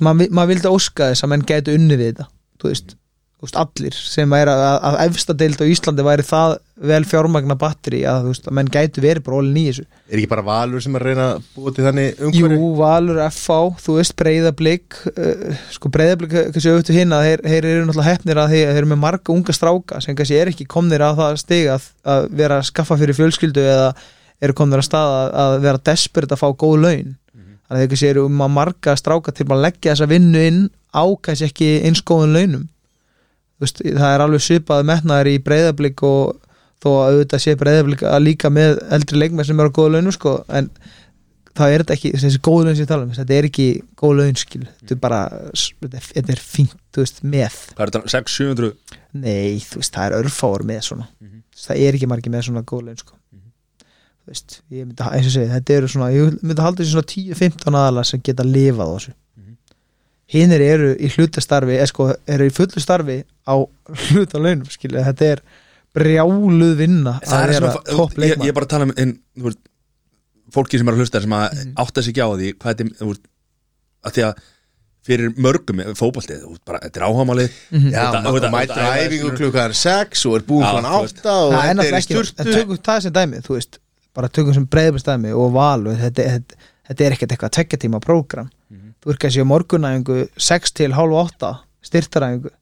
maður, 0.00 0.48
vildi 0.50 0.68
óska 0.72 1.12
þess 1.12 1.24
að 1.24 1.30
menn 1.32 1.44
gætu 1.48 1.74
unni 1.78 1.96
við 1.96 2.10
þetta 2.12 2.26
þú 2.58 2.72
veist, 2.72 2.96
veist 3.38 3.58
allir 3.58 3.94
sem 3.94 4.32
er 4.34 4.50
að, 4.50 4.62
að 4.88 4.96
efsta 5.04 5.34
deild 5.38 5.60
á 5.62 5.70
Íslandi 5.70 6.02
væri 6.02 6.24
það 6.26 6.56
vel 6.90 7.04
fjármagna 7.06 7.54
batteri 7.58 8.00
að 8.06 8.28
veist, 8.32 8.46
að 8.50 8.56
menn 8.58 8.70
gætu 8.74 9.02
verið 9.02 9.24
bara 9.26 9.38
ólinn 9.38 9.58
í 9.60 9.64
þessu. 9.68 9.84
Er 10.08 10.18
ekki 10.18 10.30
bara 10.32 10.44
valur 10.46 10.82
sem 10.82 10.96
er 10.98 11.04
að 11.04 11.10
reyna 11.12 11.26
að 11.34 11.44
búa 11.54 11.74
til 11.74 11.84
þannig 11.86 12.22
umhverfi? 12.26 12.56
Jú, 12.58 12.70
Valur, 12.78 13.20
FH, 13.28 13.58
þú 13.84 13.96
veist 13.98 14.16
breyðablík 14.18 14.98
uh, 15.12 15.60
sko 15.74 15.92
breyðablík 15.94 16.34
kannski 16.38 16.72
auðvitað 16.72 16.98
hinn 16.98 17.14
að 17.14 17.26
þeir, 17.28 17.44
þeir 17.44 17.68
eru 17.70 17.84
náttúrulega 17.84 18.08
hefnir 18.10 18.40
að 18.42 18.54
þeir, 18.54 18.64
þeir 18.72 18.80
eru 18.82 18.90
með 18.92 19.00
marga 19.04 19.34
unga 19.34 19.54
stráka 19.54 20.00
sem 20.02 20.18
kannski 20.18 20.38
er 20.38 20.50
ekki 20.52 20.66
komnir 20.70 21.04
að 21.06 21.20
það 21.20 21.38
stiga 21.44 21.76
að, 21.76 21.86
að 22.14 22.26
vera 22.40 22.58
að 22.58 22.70
skaffa 22.72 22.98
fyrir 22.98 23.18
fjölskyldu 23.18 23.66
eða 23.74 23.92
eru 24.42 24.56
komnir 24.58 24.82
að 24.82 24.88
staða 24.88 25.22
að 25.44 25.60
vera 25.66 25.84
desperate 25.90 26.34
að 26.34 26.42
fá 26.42 26.50
góð 26.58 26.82
laun. 26.82 27.14
Þannig 27.68 27.78
að 27.78 27.84
þeir 27.84 27.92
kannski 27.92 28.10
eru 28.10 28.26
um 28.26 28.42
að 28.42 28.52
marga 28.56 28.96
stráka 28.98 29.34
til 29.36 29.46
að 29.46 29.62
leggja 29.66 29.92
þessa 29.92 30.10
vinnu 30.10 30.42
inn 30.50 30.60
á 30.90 31.04
kannski 31.20 31.50
ekki 31.50 31.70
eins 31.84 32.02
góðun 32.02 32.34
launum 32.34 32.66
veist, 33.64 33.82
það 33.82 34.12
er 34.12 34.24
alveg 34.24 34.44
svipað 34.44 34.86
metnaður 34.88 35.32
í 35.32 35.40
breyðablík 35.46 36.04
og 36.06 36.38
þó 36.78 36.88
að 36.92 37.10
auðvitað 37.10 37.44
sé 37.44 37.56
breyðablík 37.58 38.06
að 38.06 38.24
líka 38.24 38.52
með 38.54 38.80
eldri 38.94 39.20
leikmenn 39.22 39.48
sem 39.48 39.60
eru 39.60 39.72
á 39.74 39.76
góða 39.78 39.94
launum 39.96 40.14
sko, 40.14 40.34
en 40.54 40.70
það 41.58 41.74
er 41.74 41.82
þetta 41.82 41.96
ekki, 41.96 42.12
þessi 42.22 42.42
góð 42.46 42.60
laun 42.64 42.76
sem 42.78 42.84
ég 42.84 42.90
tala 42.92 43.06
um 43.06 43.14
þetta 43.16 43.36
er 43.38 43.48
ekki 43.48 43.68
góð 43.98 44.14
laun 44.20 44.38
skil 44.38 44.64
þetta 44.68 44.94
er 44.94 45.02
bara, 45.02 45.20
þetta 45.90 46.34
er, 46.36 46.42
fínt 46.42 46.76
þú 46.94 47.02
veist, 47.02 47.22
með, 47.26 47.60
Hvað 47.74 47.86
er 47.88 47.94
þetta? 47.96 48.14
600-700 48.14 48.72
nei, 49.18 49.58
þú 49.66 49.82
veist, 49.82 49.94
það 49.96 50.06
er 50.06 50.18
örfáur 50.22 50.66
með 50.68 50.84
svona. 50.86 51.08
Þú 51.18 51.32
veist, 51.34 51.64
það 51.66 51.82
er 51.86 51.98
ekki 51.98 52.10
margir 52.12 52.34
með 52.34 52.46
svona 52.46 52.66
góð 52.68 52.84
laun 52.86 53.00
sko 53.02 53.18
þú 54.28 54.34
veist, 54.34 54.58
ég 54.68 54.84
myndi, 54.84 55.04
eins 55.08 55.28
og 55.30 55.32
segi, 55.32 55.48
þetta 55.54 55.74
eru 55.78 55.88
svona 55.88 56.08
ég 56.12 56.34
myndi 56.44 56.64
halda 56.64 56.82
þessi 56.82 56.92
svona 56.92 57.08
10-15 57.08 57.78
aðalega 57.80 58.08
sem 58.10 58.22
geta 58.28 58.44
lifað 58.44 58.90
á 58.92 58.94
þessu. 58.98 59.12
Hinnir 60.28 60.60
eru 60.60 60.90
í 61.00 61.08
hlutastarfi 61.14 61.78
eða 61.78 61.88
sko, 61.90 62.10
eru 62.28 62.48
í 62.48 62.52
fullu 62.52 62.82
starfi 62.84 63.22
á 63.48 63.54
hlutalaunum, 64.08 64.68
skilja, 64.70 65.04
þetta 65.08 65.30
er 65.36 65.42
brjáluð 65.96 66.74
vinna 66.78 67.16
Það 67.24 67.32
að 67.32 67.42
er 67.46 67.54
vera 67.54 67.72
svona, 67.72 67.96
topp 67.96 68.12
ég, 68.12 68.18
ég 68.18 68.28
leikmann 68.28 68.48
er 68.52 68.56
bara 68.58 68.66
að 68.68 68.72
tala 68.74 68.86
um 68.88 68.92
en, 69.04 69.14
þú 69.38 69.48
veist, 69.48 69.60
fólki 70.54 70.78
sem 70.80 70.88
er 70.88 70.94
að 70.96 71.02
hlusta 71.02 71.20
sem 71.24 71.34
að 71.38 71.48
Mhm. 71.56 71.72
átta 71.84 72.02
sig 72.04 72.12
ekki 72.14 72.24
á 72.24 72.28
því 72.36 72.52
hvað 72.58 72.74
þetta 72.74 72.84
er, 73.08 73.18
að 74.08 74.12
því 74.18 74.22
að 74.28 74.46
fyrir 75.08 75.30
mörgum 75.40 75.78
bara, 76.68 76.78
þetta 76.84 77.00
er 77.00 77.06
áhamalið 77.08 77.50
Mhm. 77.72 77.90
Já, 77.92 78.02
Þetta- 78.04 78.22
maður 78.28 78.50
mætir 78.52 78.82
æfingu 78.84 79.30
klukkan 79.38 79.72
6 79.74 80.26
og 80.28 80.34
er 80.36 80.42
búin 80.44 80.64
Já, 80.64 80.72
veist. 81.00 81.22
8 81.24 81.32
og 81.32 81.52
þetta 81.52 81.84
er 81.84 81.92
í 81.92 81.98
ekki 81.98 82.16
en 82.18 82.24
sturtu 82.24 82.52
tökum 82.52 82.78
það 82.84 83.00
sem 83.02 83.12
dæmi, 83.12 83.40
þú 83.46 83.54
veist 83.56 83.78
bara 84.14 84.28
tökum 84.28 84.54
sem 84.54 84.66
breyðbæst 84.66 85.08
dæmi 85.08 85.32
og 85.32 85.52
val 85.52 85.86
og 85.88 85.96
þetta, 85.96 86.22
þetta, 86.36 86.54
þetta 86.88 87.04
er 87.06 87.12
ekkert 87.16 87.32
eitthvað 87.32 87.50
tekja 87.56 87.78
tíma 87.78 88.00
prógram. 88.00 88.50
Þú 89.02 89.12
ert 89.12 89.22
kannski 89.22 89.44
á 89.44 89.50
morgunæfingu 89.50 90.18
6 90.36 90.74
til 90.78 90.96
halv 90.96 91.14
8 91.24 91.52
styrtaræfingu. 91.88 92.52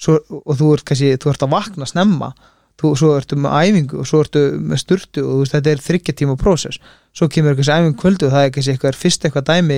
Svo, 0.00 0.18
og 0.40 0.58
þú 0.58 0.72
ert 0.74 0.86
kannski, 0.88 1.14
þú 1.22 1.32
ert 1.32 1.46
að 1.46 1.54
vakna 1.54 1.88
snemma. 1.88 2.32
Þú, 2.80 2.90
svo 2.98 3.12
ertu 3.14 3.36
með 3.38 3.52
æfingu 3.54 4.00
og 4.02 4.08
svo 4.10 4.20
ertu 4.24 4.40
með 4.58 4.80
sturtu 4.82 5.22
og 5.22 5.42
veist, 5.44 5.54
þetta 5.54 5.70
er 5.70 5.82
þryggja 5.84 6.14
tíma 6.18 6.34
prósess. 6.38 6.80
Svo 7.14 7.28
kemur 7.30 7.54
kannski 7.54 7.76
æfingu 7.76 8.00
kvöldu 8.00 8.26
og 8.26 8.34
það 8.34 8.46
er 8.46 8.54
kannski 8.56 8.74
eitthvað 8.74 8.98
fyrst 8.98 9.26
eitthvað 9.28 9.46
dæmi 9.52 9.76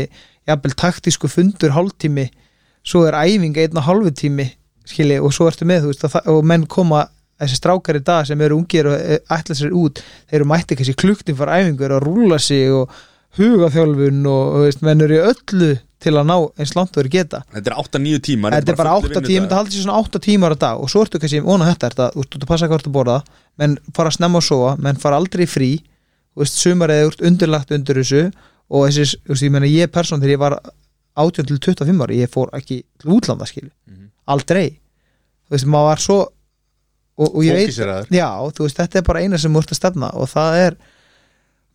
jafnvel 0.49 0.77
taktísku 0.81 1.29
fundur 1.29 1.75
hálftími. 1.77 2.31
Svo 2.87 3.05
er 3.05 3.19
æfing 3.21 3.59
einn 3.61 3.77
og 3.77 3.85
hálfu 3.85 4.15
tími 4.17 4.49
skilji, 4.87 5.19
og 5.21 5.35
svo 5.35 5.51
ertu 5.51 5.69
með 5.69 5.91
veist, 5.91 6.07
og, 6.07 6.17
og 6.33 6.47
menn 6.47 6.65
koma 6.71 7.05
þessi 7.41 7.59
strákar 7.59 7.99
í 7.99 8.05
dag 8.05 8.25
sem 8.29 8.41
eru 8.41 8.57
ungir 8.61 8.89
og 8.89 8.97
eh, 8.97 9.21
ætla 9.33 9.57
sér 9.59 9.75
út 9.77 10.01
þeir 10.01 10.39
eru 10.41 10.49
mætti 10.49 10.79
kannski 10.79 10.97
klukktum 10.97 11.37
fyrir 11.37 11.53
æfingu 11.53 11.85
eru 11.85 11.99
að 11.99 12.07
rúla 12.07 12.39
sig 12.41 12.71
og 12.73 12.95
hugaþjálfun 13.37 14.23
og 14.31 14.63
veist, 14.65 14.85
menn 14.87 15.05
eru 15.05 15.19
í 15.19 15.25
öllu 15.33 15.73
til 16.03 16.13
að 16.13 16.27
ná 16.29 16.35
eins 16.61 16.75
langt 16.77 16.97
og 16.97 17.01
eru 17.03 17.09
geta. 17.13 17.41
Þetta 17.55 17.71
er 17.73 17.77
8-9 17.81 18.19
tímar 18.27 18.53
þetta 18.53 18.73
er 18.73 18.77
bara 18.77 18.95
8 19.01 19.23
tíma, 19.25 19.47
þetta 19.47 19.57
haldur 19.61 19.73
sér 19.77 19.85
svona 19.87 20.01
8 20.05 20.21
tímar 20.27 20.53
á 20.53 20.59
dag. 20.61 20.81
Og 20.83 20.91
svo 20.93 21.05
ertu 21.07 21.19
kannski, 21.23 21.41
óna 21.41 21.69
þetta 21.71 21.87
er 21.89 21.95
þetta 21.97 22.09
þú 22.17 22.25
þú 22.27 22.41
ert 22.41 22.49
passa 22.51 22.67
hvað 22.69 22.81
þú 22.83 22.83
ert 22.85 22.93
borða 22.99 23.19
menn 23.59 23.79
fara 23.97 24.11
að 24.13 24.17
snemma 24.19 24.39
að 24.43 24.49
sofa, 24.51 24.77
menn 24.85 24.97
fara 25.01 25.17
aldrei 25.17 25.47
frí 25.49 25.71
þú 25.81 26.43
veist, 26.45 26.59
sumar 26.61 26.93
eða 26.93 27.09
út 27.09 27.23
undirlagt 27.25 27.71
undir 27.73 27.97
þessu 28.03 28.23
og 28.69 28.89
þessi, 28.91 29.17
þú 29.25 29.33
veist, 29.33 29.47
ég 29.47 29.55
meina 29.57 29.67
ég 29.73 29.93
persón 29.95 30.21
þegar 30.21 30.35
ég 30.37 30.43
var 30.45 30.59
18 31.17 31.47
til 31.49 31.59
25 31.59 32.05
ári 32.05 32.19
ég 32.21 32.29
fór 32.33 32.51
ekki 32.53 32.83
útlanda 33.09 33.47
skilu 33.49 33.71
Mhm. 33.89 34.11
aldrei, 34.29 34.77
þú 35.49 35.57
veist, 35.57 35.65
maður 35.67 35.89
var 35.89 36.03
svo 36.05 36.19
og, 37.17 37.29
og 37.33 37.41
ég 37.47 37.55
veit 37.57 37.73
já, 38.13 38.29
þú 38.53 38.67
veist, 38.67 38.77
þetta 38.77 38.99
er 39.01 39.03
bara 39.09 39.21
eina 39.25 39.39
sem 39.39 39.53
þú 39.55 39.63
ert 39.65 39.73
að 39.73 39.81
stefna 39.81 40.11
og 40.13 40.29
það 40.29 40.59
er 40.67 40.77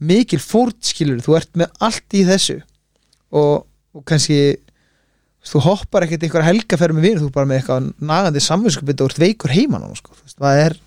mikil 0.01 0.39
fórt 0.39 0.77
skilur, 0.85 1.21
þú 1.25 1.35
ert 1.39 1.51
með 1.57 1.71
allt 1.79 2.13
í 2.17 2.21
þessu. 2.25 2.59
Og, 3.31 3.65
og 3.95 4.05
kannski 4.07 4.37
þú 5.47 5.63
hoppar 5.65 6.05
ekkert 6.05 6.27
einhver 6.27 6.45
helgaferð 6.45 6.97
með 6.97 7.07
vinur, 7.07 7.23
þú 7.23 7.31
er 7.31 7.35
bara 7.35 7.49
með 7.49 7.59
eitthvað 7.61 7.89
nagandi 8.11 8.43
samvinskupið 8.45 9.03
og 9.03 9.11
ert 9.11 9.21
veikur 9.23 9.53
heiman 9.55 9.87
á 9.87 9.89
sko. 9.97 10.13
Það 10.37 10.61
er 10.65 10.77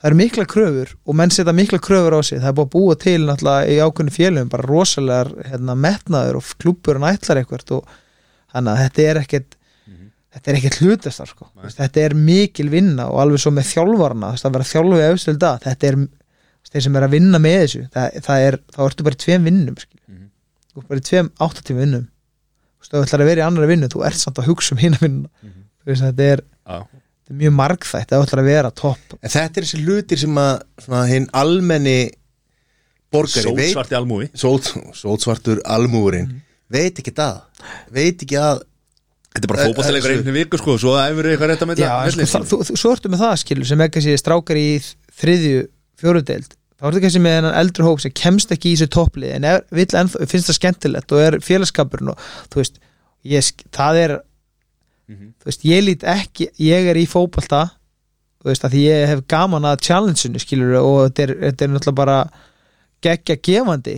það 0.00 0.08
eru 0.10 0.18
mikla 0.18 0.46
kröfur 0.50 0.92
og 1.04 1.18
menn 1.20 1.32
setja 1.34 1.54
mikla 1.54 1.80
kröfur 1.82 2.18
á 2.18 2.20
sig. 2.26 2.42
Það 2.42 2.50
er 2.50 2.58
búið 2.58 2.66
að 2.66 2.74
búa 2.74 2.98
til 3.04 3.16
náttúrulega 3.28 3.70
í 3.70 3.78
ákveðinu 3.84 4.16
félögum 4.16 4.52
bara 4.52 4.68
rosalegar 4.68 5.32
hérna, 5.46 5.78
metnaður 5.86 6.40
og 6.40 6.52
klúpur 6.60 6.98
en 6.98 7.08
ætlar 7.10 7.40
eitthvað 7.42 7.74
og 7.78 7.96
þannig 8.50 8.72
að 8.72 8.84
þetta 8.84 9.06
er 9.06 9.22
ekkert 9.24 9.56
þetta 10.30 10.50
er 10.50 10.56
ekkert 10.60 10.80
hlutastar 10.80 11.30
sko. 11.30 11.50
Þetta 11.74 12.02
er 12.04 12.14
mikil 12.14 12.70
vinna 12.70 13.08
og 13.10 13.22
alveg 13.22 13.42
svo 13.42 13.54
með 13.54 13.70
þjálfarna 13.70 14.30
þú 14.30 14.36
veist, 14.36 14.46
að 14.46 14.56
vera 14.56 14.70
þjálfið 14.72 15.06
auðvitað 15.06 15.64
þetta 15.66 15.90
er 15.90 16.00
þeir 16.70 16.84
sem 16.86 16.98
er 16.98 17.06
að 17.06 17.14
vinna 17.16 17.40
með 17.42 17.56
þessu 17.64 17.82
það, 17.94 18.18
það 18.26 18.46
er, 18.46 18.56
þá 18.74 18.80
ertu 18.86 19.06
bara 19.06 19.16
í 19.16 19.22
tveim 19.24 19.48
vinnum 19.48 19.76
mm 19.76 20.26
ert 20.76 20.88
bara 20.90 21.02
í 21.02 21.06
tveim 21.06 21.30
áttatíma 21.42 21.82
vinnum 21.84 22.06
þú 22.88 23.02
ætlar 23.04 23.24
að 23.24 23.30
vera 23.30 23.42
í 23.42 23.46
annari 23.46 23.70
vinnu 23.74 23.88
þú 23.92 24.04
ert 24.08 24.20
samt 24.20 24.40
að 24.40 24.48
hugsa 24.50 24.74
um 24.74 24.80
hina 24.82 24.98
vinnuna 25.02 25.28
Mhm. 25.42 25.66
þú 25.80 25.90
veist, 25.92 26.02
þetta 26.06 26.28
er, 26.34 26.42
þetta 26.66 27.30
er 27.30 27.38
mjög 27.42 27.54
margþætt 27.58 28.08
það 28.10 28.24
ætlar 28.26 28.42
að 28.42 28.50
vera 28.50 28.70
topp 28.70 29.18
En 29.22 29.30
þetta 29.30 29.60
er 29.60 29.66
þessi 29.68 29.82
hlutir 29.84 30.18
sem 30.18 30.34
að 30.40 30.62
svona, 30.84 31.02
hinn 31.08 31.28
almenni 31.32 31.98
borgari 33.12 33.54
veit 33.56 33.70
Sólsvarti 33.74 33.98
almúi 33.98 34.30
sót, 34.34 34.72
sótsvartur 34.94 35.60
almúurinn 35.66 36.40
veit 36.70 36.98
ekki 37.02 37.14
það 37.14 37.40
veit 37.90 38.22
ekki 38.26 38.38
að 38.40 38.66
Þetta 39.30 39.46
er 39.46 39.50
bara 39.52 39.62
Eh, 39.62 40.10
eh, 40.10 40.16
einu 40.18 40.32
viku 40.34 40.58
sko 40.58 40.74
Svo 40.82 40.96
æfur 40.98 41.28
eitthvað 41.30 41.52
rétt 41.52 41.60
að 41.62 41.70
sko, 42.10 42.56
það, 42.58 42.70
svo 42.80 42.90
ertu 42.96 43.10
með 43.12 43.20
það 43.22 43.34
skilur 43.44 43.68
sem 43.70 43.82
ekki 43.86 44.02
sé 44.02 44.14
strákar 44.18 44.58
í 44.58 44.64
þriðju 45.20 45.60
fjórudeild 46.02 46.56
þá 46.80 46.86
ertu 46.88 47.00
kannski 47.04 47.20
með 47.20 47.34
hennan 47.38 47.58
eldri 47.60 47.84
hóp 47.84 48.00
sem 48.00 48.12
kemst 48.16 48.52
ekki 48.54 48.72
í 48.72 48.76
þessu 48.78 48.88
topplið 48.96 49.34
en 49.36 49.44
er, 49.44 49.62
vill 49.70 49.86
ennþá, 50.00 50.26
finnst 50.30 50.48
það 50.50 50.58
skemmtilegt 50.60 51.12
og 51.12 51.20
er 51.26 51.38
félagskapurinn 51.44 52.12
og 52.14 52.24
þú 52.52 52.62
veist 52.62 52.80
ég, 53.28 53.52
það 53.76 54.02
er 54.04 54.16
Mhm. 55.10 55.32
þú 55.42 55.44
veist, 55.48 55.64
ég 55.66 55.80
lít 55.82 56.04
ekki, 56.06 56.46
ég 56.62 56.86
er 56.86 56.94
í 56.94 57.02
fótbolta 57.10 57.64
þú 58.40 58.46
veist, 58.52 58.62
að 58.64 58.76
ég 58.78 59.06
hef 59.10 59.24
gaman 59.26 59.66
að 59.66 59.80
challenge-unu 59.82 60.38
skilur 60.38 60.76
og 60.78 61.10
þetta 61.10 61.22
er, 61.24 61.32
þetta 61.50 61.64
er 61.66 61.72
náttúrulega 61.72 61.98
bara 61.98 62.18
geggja 63.02 63.36
gefandi 63.42 63.96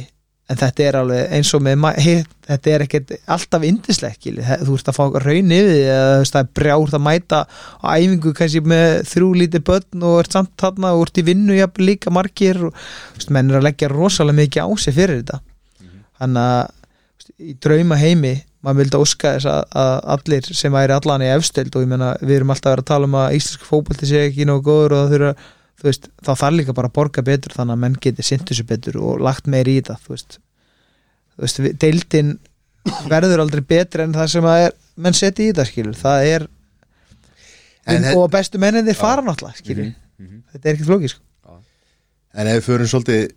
en 0.53 0.61
þetta 0.61 0.85
er 0.85 0.99
alveg 0.99 1.35
eins 1.39 1.51
og 1.57 1.63
með 1.65 1.87
hitt, 2.03 2.33
þetta 2.49 2.73
er 2.73 2.85
ekkert 2.85 3.13
alltaf 3.37 3.65
indislegt 3.67 4.27
þú 4.27 4.77
ert 4.77 4.91
að 4.91 4.99
fá 4.99 5.05
raun 5.25 5.55
yfir 5.57 5.71
því 5.73 6.29
það 6.29 6.41
er 6.43 6.51
brjárt 6.59 6.97
að 6.99 7.05
mæta 7.07 7.41
á 7.49 7.87
æfingu 7.97 8.35
kannski 8.37 8.63
með 8.73 8.87
þrjú 9.09 9.31
lítið 9.41 9.65
börn 9.71 10.07
og 10.09 10.21
ert 10.23 10.37
samt 10.37 10.53
þarna 10.61 10.93
og 10.97 11.07
ert 11.07 11.23
í 11.23 11.27
vinnu 11.31 11.57
jafn 11.57 11.87
líka 11.89 12.13
margir 12.13 12.61
og 12.69 12.77
veist, 13.17 13.33
menn 13.33 13.51
er 13.51 13.61
að 13.61 13.69
leggja 13.71 13.91
rosalega 13.93 14.41
mikið 14.43 14.69
á 14.69 14.69
sig 14.85 14.97
fyrir 14.99 15.23
þetta. 15.23 15.41
Þannig 16.21 16.49
að 16.53 16.63
veist, 16.67 17.35
í 17.39 17.57
drauma 17.65 18.01
heimi 18.01 18.35
maður 18.63 18.83
vildi 18.83 19.01
óska 19.03 19.35
þess 19.37 19.51
að, 19.51 19.63
að 19.83 19.97
allir 20.15 20.53
sem 20.55 20.77
væri 20.77 20.95
allan 20.95 21.25
í 21.25 21.33
efstild 21.33 21.75
og 21.75 21.83
ég 21.87 21.91
meina 21.91 22.13
við 22.21 22.37
erum 22.37 22.53
alltaf 22.55 22.71
að 22.71 22.77
vera 22.77 22.85
að 22.85 22.93
tala 22.93 23.09
um 23.09 23.19
að 23.19 23.39
íslensk 23.39 23.67
fótbolti 23.67 24.09
sé 24.11 24.27
ekki 24.29 24.47
nógu 24.47 24.69
góður 24.69 24.95
og 24.99 25.03
það 25.03 25.15
þurfa 25.17 25.33
þú 25.83 25.89
veist, 25.91 26.09
þá 26.23 26.31
þarf 26.39 26.55
líka 26.57 26.75
bara 26.79 26.89
að 26.89 26.95
borga 26.95 27.23
betur 27.27 27.53
þannig 27.57 27.75
að 27.75 27.83
menn 27.83 27.97
geti 28.05 28.23
sinnt 28.23 28.47
þessu 28.47 28.65
betur 28.69 28.97
og 29.03 29.21
lagt 29.27 29.49
meir 29.51 29.67
í 29.67 29.81
þetta 29.81 29.97
þú 30.05 30.15
veist, 30.15 30.39
þú 31.35 31.43
veist 31.43 31.61
deildin 31.83 32.33
verður 33.11 33.43
aldrei 33.43 33.63
betri 33.67 34.03
en 34.07 34.15
það 34.15 34.31
sem 34.37 34.47
að 34.47 34.67
er, 34.69 34.73
menn 34.97 35.15
setja 35.19 35.43
í 35.45 35.51
þetta 35.53 35.67
skilur 35.73 35.99
það 35.99 36.27
er 36.37 36.49
En 37.91 38.05
og 38.15 38.29
bestu 38.31 38.61
menninir 38.63 38.95
fara 38.95 39.23
náttúrulega 39.27 39.59
skilur, 39.59 39.89
Mhm. 40.23 40.43
þetta 40.53 40.69
er 40.69 40.75
ekkert 40.77 40.87
flókið 40.87 41.09
sko. 41.17 41.23
en 42.35 42.47
ef 42.47 42.55
við 42.61 42.67
förum 42.69 42.87
svolítið 42.87 43.33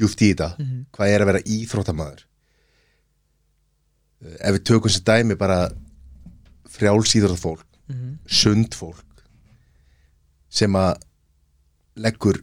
djúft 0.00 0.22
í 0.24 0.30
þetta 0.32 0.56
Mhm. 0.58 0.84
hvað 0.92 1.08
er 1.12 1.20
að 1.20 1.26
vera 1.26 1.42
íþróttamaður 1.42 2.24
Eh, 4.22 4.36
ef 4.48 4.54
við 4.54 4.62
tökum 4.64 4.90
sér 4.94 5.02
dæmi 5.02 5.34
bara 5.38 5.68
frjálsýður 6.70 7.36
fólk 7.36 7.64
Mhm. 7.88 8.18
sund 8.26 8.72
fólk 8.74 9.02
sem 10.52 10.76
að 10.76 11.00
leggur 12.02 12.42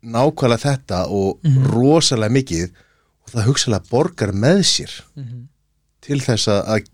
nákvæmlega 0.00 0.62
þetta 0.64 1.00
og 1.12 1.40
Mhm. 1.44 1.66
rosalega 1.74 2.32
mikið 2.38 2.70
og 3.24 3.32
það 3.34 3.46
hugsalega 3.50 3.90
borgar 3.90 4.32
með 4.32 4.62
sér 4.64 4.92
Mhm. 5.16 5.48
til 6.00 6.20
þess 6.20 6.48
að- 6.48 6.86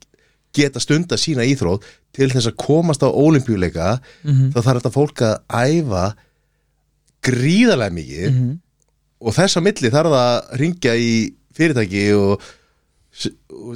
geta 0.57 0.81
stunda 0.81 1.17
sína 1.21 1.45
íþrótt 1.45 1.83
til 2.15 2.31
þess 2.31 2.47
að 2.49 2.57
komast 2.57 3.03
á 3.05 3.13
olimpíuleika 3.13 4.01
Mhm. 4.25 4.53
þá 4.53 4.63
þarf 4.63 4.81
þetta 4.81 4.93
fólk 4.93 5.19
að 5.21 5.41
æfa 5.53 6.15
gríðarlega 7.23 7.93
mikið 7.93 8.31
Mhm. 8.33 8.59
og 9.21 9.35
þess 9.35 9.57
að 9.57 9.63
milli 9.63 9.91
þarf 9.91 10.11
það 10.13 10.25
að 10.33 10.59
ringja 10.61 10.95
í 10.97 11.35
fyrirtæki 11.57 12.05
og, 12.17 12.41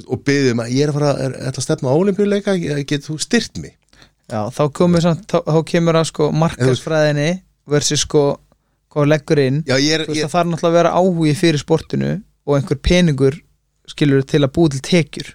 og, 0.07 0.23
byggðum 0.25 0.61
að 0.63 0.71
ég 0.71 0.83
er 0.83 0.89
að 0.89 0.93
fara 0.93 1.13
að 1.51 1.61
stefna 1.61 1.89
á 1.89 1.95
olimpíuleika, 1.97 2.85
get 2.87 3.01
þú 3.03 3.17
styrt 3.19 3.57
mig 3.61 3.77
Já, 4.31 4.41
þá 4.55 4.63
samt, 5.03 5.25
þá, 5.27 5.37
þá 5.43 5.59
kemur 5.67 5.99
að 5.99 6.07
sko 6.09 6.29
markaðsfræðinni 6.39 7.29
versus 7.71 8.05
sko 8.05 8.23
hvað 8.91 9.11
leggur 9.11 9.41
inn. 9.43 9.61
Já, 9.67 9.75
er, 9.75 10.05
veist 10.07 10.19
ég, 10.19 10.27
að 10.27 10.33
það 10.33 10.41
er 10.41 10.49
náttúrulega 10.51 10.71
að 10.71 10.77
vera 10.79 10.93
áhugi 10.97 11.35
fyrir 11.39 11.61
sportinu 11.61 12.11
og 12.47 12.57
einhver 12.57 12.79
peningur 12.83 13.37
skilur 13.91 14.23
til 14.27 14.43
að 14.43 14.53
búa 14.55 14.71
til 14.71 14.81
tekjur. 14.87 15.33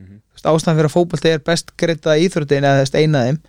Þú 0.00 0.38
veist, 0.38 0.48
ástæðan 0.48 0.78
fyrir 0.78 0.90
að 0.90 0.94
fótbolti 0.96 1.32
er 1.34 1.44
best 1.44 1.74
greita 1.80 2.16
íþróttin 2.16 2.64
eða 2.64 2.84
þess 2.84 2.96
eina 2.96 3.24
af 3.24 3.30
þeim 3.30 3.40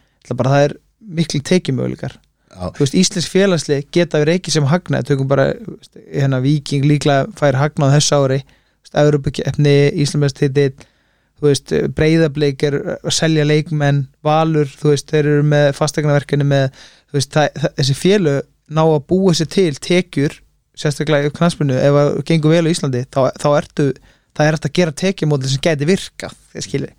það 0.42 0.66
er 0.66 0.76
miklu 1.20 1.42
tekjumöguleikar. 1.48 2.18
Íslensk 2.52 3.32
félagsli 3.32 3.78
geta 3.96 4.20
verið 4.22 4.40
ekki 4.40 4.54
sem 4.54 4.68
hagna, 4.68 5.00
tökum 5.08 5.30
bara 5.30 5.54
veist, 5.56 5.96
hérna 6.12 6.42
Viking 6.44 6.84
líklega 6.88 7.30
fær 7.40 7.58
hagnað 7.60 7.96
þessu 7.96 8.20
ári. 8.20 8.42
Európa-keppni, 8.92 9.94
Íslandmestitill 10.04 10.74
þú 11.42 11.50
veist, 11.50 11.74
breyðableik 11.98 12.64
er 12.68 12.78
að 13.02 13.12
selja 13.18 13.46
leikmenn, 13.50 14.04
valur 14.26 14.70
þú 14.70 14.92
veist, 14.94 15.10
þeir 15.10 15.26
eru 15.34 15.44
með 15.52 15.72
fastegnaverkefni 15.80 16.46
með, 16.46 16.70
þú 17.10 17.18
veist, 17.20 17.32
það, 17.34 17.50
það, 17.64 17.76
þessi 17.82 17.98
félu 17.98 18.36
ná 18.72 18.82
að 18.86 19.02
búa 19.10 19.34
sér 19.36 19.50
til 19.52 19.74
tekjur 19.82 20.38
sérstaklega 20.82 21.28
í 21.28 21.36
knastminu, 21.36 21.76
ef 21.76 21.98
það 21.98 22.14
gengur 22.30 22.54
vel 22.56 22.64
á 22.70 22.72
Íslandi, 22.72 23.04
þá, 23.12 23.22
þá 23.42 23.48
ertu 23.58 23.88
það 24.38 24.48
er 24.48 24.56
hægt 24.56 24.68
að 24.70 24.76
gera 24.80 24.94
tekjumódel 25.02 25.50
sem 25.52 25.64
geti 25.66 25.88
virkað 25.90 26.38
þið 26.54 26.68
skilji 26.70 26.94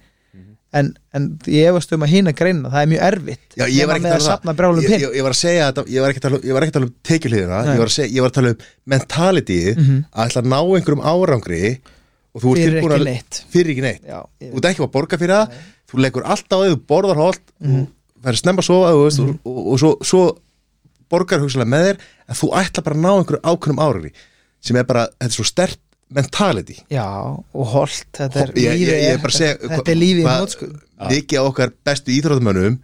en, 0.72 0.86
en 1.12 1.24
ég 1.52 1.68
efast 1.68 1.90
um 1.92 2.04
að 2.04 2.12
hína 2.14 2.32
greina, 2.36 2.70
það 2.72 2.82
er 2.82 2.90
mjög 2.92 3.02
erfitt 3.08 3.56
já, 3.60 3.64
ég 3.68 3.88
var 3.88 3.98
að 3.98 4.06
að 4.52 4.60
um 4.80 4.86
pinn 4.86 5.02
ég, 5.02 5.16
ég 5.18 5.26
var 5.26 5.34
að 5.34 5.40
segja 5.40 5.66
að 5.68 5.80
ég 5.92 6.04
var 6.04 6.12
ekki 6.14 6.22
að 6.22 6.76
tala 6.78 6.86
um 6.88 6.94
tekjuhliðina, 7.08 7.58
Nei. 7.58 7.72
ég 7.72 7.80
var, 7.82 7.90
að 7.90 7.96
að 8.30 8.36
tala 8.38 8.52
um 8.52 8.62
mentalityið 8.94 9.82
Mhm. 9.82 9.98
að 10.12 10.30
ætla 10.30 10.42
að 10.42 10.48
ná 10.52 10.58
einhverjum 10.62 11.04
árangri 11.12 11.62
og 12.32 12.42
þú 12.44 12.52
ert 12.54 12.62
fyrir 12.62 12.78
ekki 12.82 13.04
neitt. 13.08 13.40
Fyrir 13.52 13.72
ekki 13.74 13.84
neitt. 13.84 14.06
Þú 14.42 14.56
ert 14.60 14.68
ekki 14.72 14.84
að 14.86 14.92
borga 14.96 15.18
fyrir 15.20 15.34
það. 15.36 15.56
Þú 15.92 16.00
leggur 16.06 16.24
allt 16.24 16.48
á 16.48 16.56
þig, 16.62 16.72
þú 16.72 16.80
borðar 16.88 17.20
holt 17.20 17.42
Mhm. 17.60 17.86
þú 18.16 18.24
færir 18.24 18.38
snemma 18.40 18.62
að 18.62 18.68
sofa 18.70 18.92
veist, 18.96 19.20
og, 19.20 19.32
og, 19.44 19.66
og 19.72 19.78
svo, 19.82 19.90
svo 20.02 20.22
borgar 21.12 21.40
hugsalega 21.42 21.68
með 21.68 21.86
þér 21.88 21.98
en 22.28 22.38
þú 22.38 22.50
ætla 22.62 22.84
bara 22.86 22.96
að 22.96 23.02
ná 23.02 23.10
einhverju 23.18 23.42
ákveðnum 23.42 23.82
árangri 23.82 24.12
sem 24.62 24.76
er 24.78 24.84
bara, 24.88 25.06
þetta 25.18 25.26
er 25.26 25.36
svo 25.36 25.44
stert 25.44 25.78
mentality. 26.12 26.76
Já, 26.92 27.04
og 27.52 27.66
holt, 27.72 28.06
þetta 28.14 28.42
er 28.46 28.52
lífið 28.54 29.18
þetta 29.26 29.90
er 29.92 29.98
lífið 29.98 30.22
í 30.22 30.26
nótskuð 30.28 30.72
mikið 31.10 31.38
af 31.40 31.46
okkar 31.50 31.72
bestu 31.84 32.12
íþróttumönnum 32.14 32.78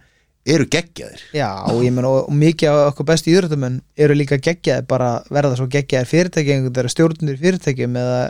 eru 0.49 0.65
geggjaðir. 0.65 1.21
Já, 1.35 1.49
og 1.69 1.83
ég 1.85 1.93
menn 1.93 2.07
og, 2.09 2.29
mikið 2.33 2.69
af 2.71 2.93
okkur 2.93 3.05
bestu 3.11 3.31
íðröndamenn 3.31 3.81
eru 3.97 4.15
líka 4.17 4.39
geggjaði 4.41 4.85
bara 4.89 5.09
verða 5.29 5.55
svo 5.59 5.67
geggjaðir 5.71 6.09
veginn 6.73 6.89
stjórnir 6.91 7.37
fyrirtækjum 7.39 7.97
eða 8.01 8.21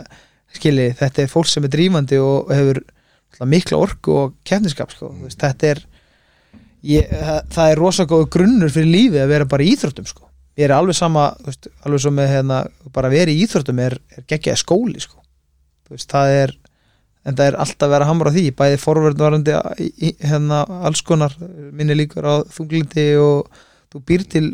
skilji, 0.56 0.94
þetta 0.98 1.22
er 1.22 1.30
fólk 1.30 1.50
sem 1.50 1.66
er 1.66 1.72
drífandi 1.72 2.18
og 2.22 2.50
hefur 2.54 2.82
mikla 3.48 3.78
orku 3.80 4.16
og 4.24 4.34
kefniskap 4.46 4.92
sko. 4.92 5.12
Veist, 5.22 5.38
þetta 5.40 5.70
er 5.74 5.84
ég, 6.86 7.06
það, 7.10 7.38
það 7.54 7.70
er 7.70 7.80
rosa 7.80 8.08
góð 8.10 8.26
grunnur 8.34 8.72
fyrir 8.74 8.90
lífið 8.90 9.22
að 9.24 9.32
vera 9.34 9.48
bara 9.50 9.66
í 9.66 9.74
íþróttum 9.74 10.08
sko. 10.10 10.26
ég 10.58 10.66
er 10.66 10.74
alveg 10.76 10.96
sama, 10.98 11.30
veist, 11.46 11.70
alveg 11.86 12.12
með 12.12 12.32
hérna, 12.34 12.64
bara 12.92 13.12
vera 13.12 13.32
í 13.32 13.38
íþróttum 13.44 13.78
er, 13.80 13.96
er 14.16 14.26
geggjaði 14.28 14.60
skóli 14.60 15.00
sko. 15.00 15.20
Veist, 15.90 16.10
það 16.10 16.34
er 16.40 16.56
en 17.28 17.36
það 17.36 17.50
er 17.50 17.58
alltaf 17.62 17.86
að 17.86 17.94
vera 17.94 18.08
hamra 18.08 18.32
á 18.32 18.34
því 18.34 18.44
bæði 18.56 18.80
forverðvarandi 18.80 19.56
hérna 20.24 20.62
alls 20.88 21.02
konar 21.04 21.34
minni 21.76 21.96
líkur 21.98 22.24
á 22.24 22.34
þunglindi 22.48 23.06
og 23.20 23.50
þú 23.92 24.02
býr 24.08 24.24
til 24.32 24.46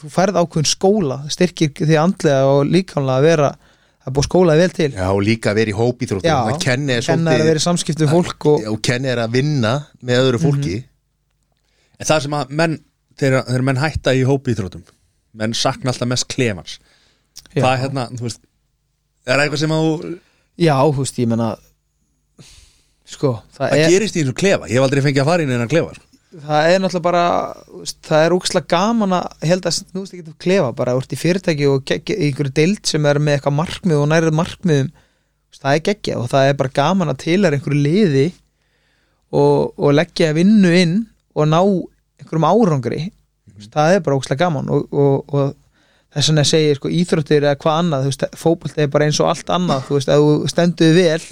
þú 0.00 0.10
færð 0.10 0.40
ákveðin 0.40 0.70
skóla 0.70 1.20
styrkir 1.30 1.70
því 1.78 1.98
andlega 2.00 2.48
og 2.50 2.64
líkamlega 2.66 3.20
að 3.20 3.28
vera 3.28 3.50
það 4.10 4.14
búið 4.18 4.28
skólaði 4.28 4.64
vel 4.64 4.76
til. 4.76 4.90
Já, 4.98 5.06
og 5.08 5.24
líka 5.24 5.54
að 5.54 5.62
vera 5.62 5.72
í 5.72 5.78
hóp 5.78 6.04
í 6.04 6.10
þróttum 6.10 6.30
Já, 6.30 6.36
að 6.42 6.60
kenni 6.66 6.96
er 6.98 7.06
kenna 7.06 7.32
er 7.32 7.44
að 7.44 7.50
vera 7.52 7.62
í 7.62 7.64
samskipti 7.64 8.04
við 8.04 8.14
fólk 8.18 8.46
og, 8.50 8.68
og 8.74 8.78
kenni 8.90 9.10
er 9.14 9.24
að 9.24 9.34
vinna 9.38 9.74
með 10.04 10.22
öðru 10.26 10.40
fólki. 10.44 10.76
En 12.00 12.08
það 12.08 12.24
sem 12.26 12.36
að 12.40 12.54
menn 12.60 12.78
þegar, 13.20 13.46
þegar 13.48 13.66
menn 13.68 13.80
hætta 13.80 14.14
í 14.16 14.24
hópi 14.28 14.54
íþrótum 14.54 14.84
menn 15.40 15.56
sakna 15.56 15.92
alltaf 15.92 16.10
mest 16.10 16.28
klefans 16.30 16.78
já, 17.52 17.62
Það 17.62 17.72
er 17.72 17.82
hérna, 17.84 18.06
þú 18.16 18.26
veist 18.26 18.44
Er 19.26 19.36
það 19.36 19.44
eitthvað 19.44 19.62
sem 19.62 19.74
að 19.74 19.86
þú 19.86 20.12
já, 20.60 20.74
þú 20.80 21.02
veist, 21.04 21.20
ég 21.20 21.30
menna 21.30 21.48
sko, 23.10 23.32
það 23.54 23.74
Það 23.74 23.82
er 23.84 23.94
gerist 23.94 24.16
í 24.16 24.22
eins 24.22 24.32
og 24.32 24.38
klefa, 24.40 24.70
ég 24.70 24.78
hef 24.78 24.86
aldrei 24.86 25.04
fengið 25.06 25.24
að 25.24 25.30
fara 25.30 25.44
inn 25.44 25.54
en 25.54 25.66
að 25.66 25.74
klefa 25.74 25.96
sko. 25.98 26.09
Það 26.30 26.68
er 26.70 26.82
náttúrulega 26.82 27.04
bara 27.04 27.24
þú 27.66 27.84
það 28.06 28.24
er 28.24 28.34
úkslega 28.36 28.70
gaman 28.70 29.14
að 29.16 29.46
held 29.50 29.68
að 29.68 29.78
nú 29.90 30.02
veist 30.02 30.14
ekki 30.14 30.26
að 30.28 30.42
klefa, 30.44 30.72
bara 30.78 30.96
úr 30.98 31.06
í 31.10 31.18
fyrirtæki 31.18 31.70
og 31.70 31.94
einhverju 31.94 32.52
deild 32.54 32.82
sem 32.86 33.06
er 33.10 33.18
með 33.18 33.38
eitthvað 33.38 33.56
markmið 33.58 33.98
og 33.98 34.10
nærið 34.10 34.36
markmiðum. 34.38 34.90
Þú 35.50 35.62
það 35.64 35.76
er 35.76 35.84
geggja 35.88 36.18
og 36.20 36.28
það 36.30 36.50
er 36.50 36.58
bara 36.60 36.76
gaman 36.78 37.10
að 37.10 37.22
til 37.24 37.40
er 37.42 37.56
einhverju 37.56 37.80
liði 37.80 38.26
og, 39.34 39.72
og 39.74 39.96
leggja 39.96 40.34
vinnu 40.36 40.74
inn 40.78 40.94
og 41.34 41.50
ná 41.50 41.58
einhverjum 41.60 42.46
árangri. 42.46 43.02
Þú 43.50 43.56
veist, 43.58 43.74
það 43.74 43.96
er 43.96 44.06
bara 44.06 44.20
úkslega 44.20 44.44
gaman 44.44 44.70
og, 44.70 44.86
og, 44.94 45.34
og 45.34 45.56
þess 46.14 46.30
vegna 46.30 46.46
segir 46.46 46.78
sko, 46.78 46.94
íþróttir 46.94 47.42
eða 47.42 47.58
hvað 47.58 47.82
annað, 47.82 48.06
þú 48.06 48.30
fótbolt 48.38 48.78
er 48.78 48.90
bara 48.90 49.10
eins 49.10 49.18
og 49.22 49.30
allt 49.30 49.50
annað, 49.54 49.84
þú 49.88 49.98
veist, 49.98 50.10
ef 50.14 50.24
þú 50.24 50.50
stendur 50.50 50.94
þig 50.94 51.10
vel 51.10 51.28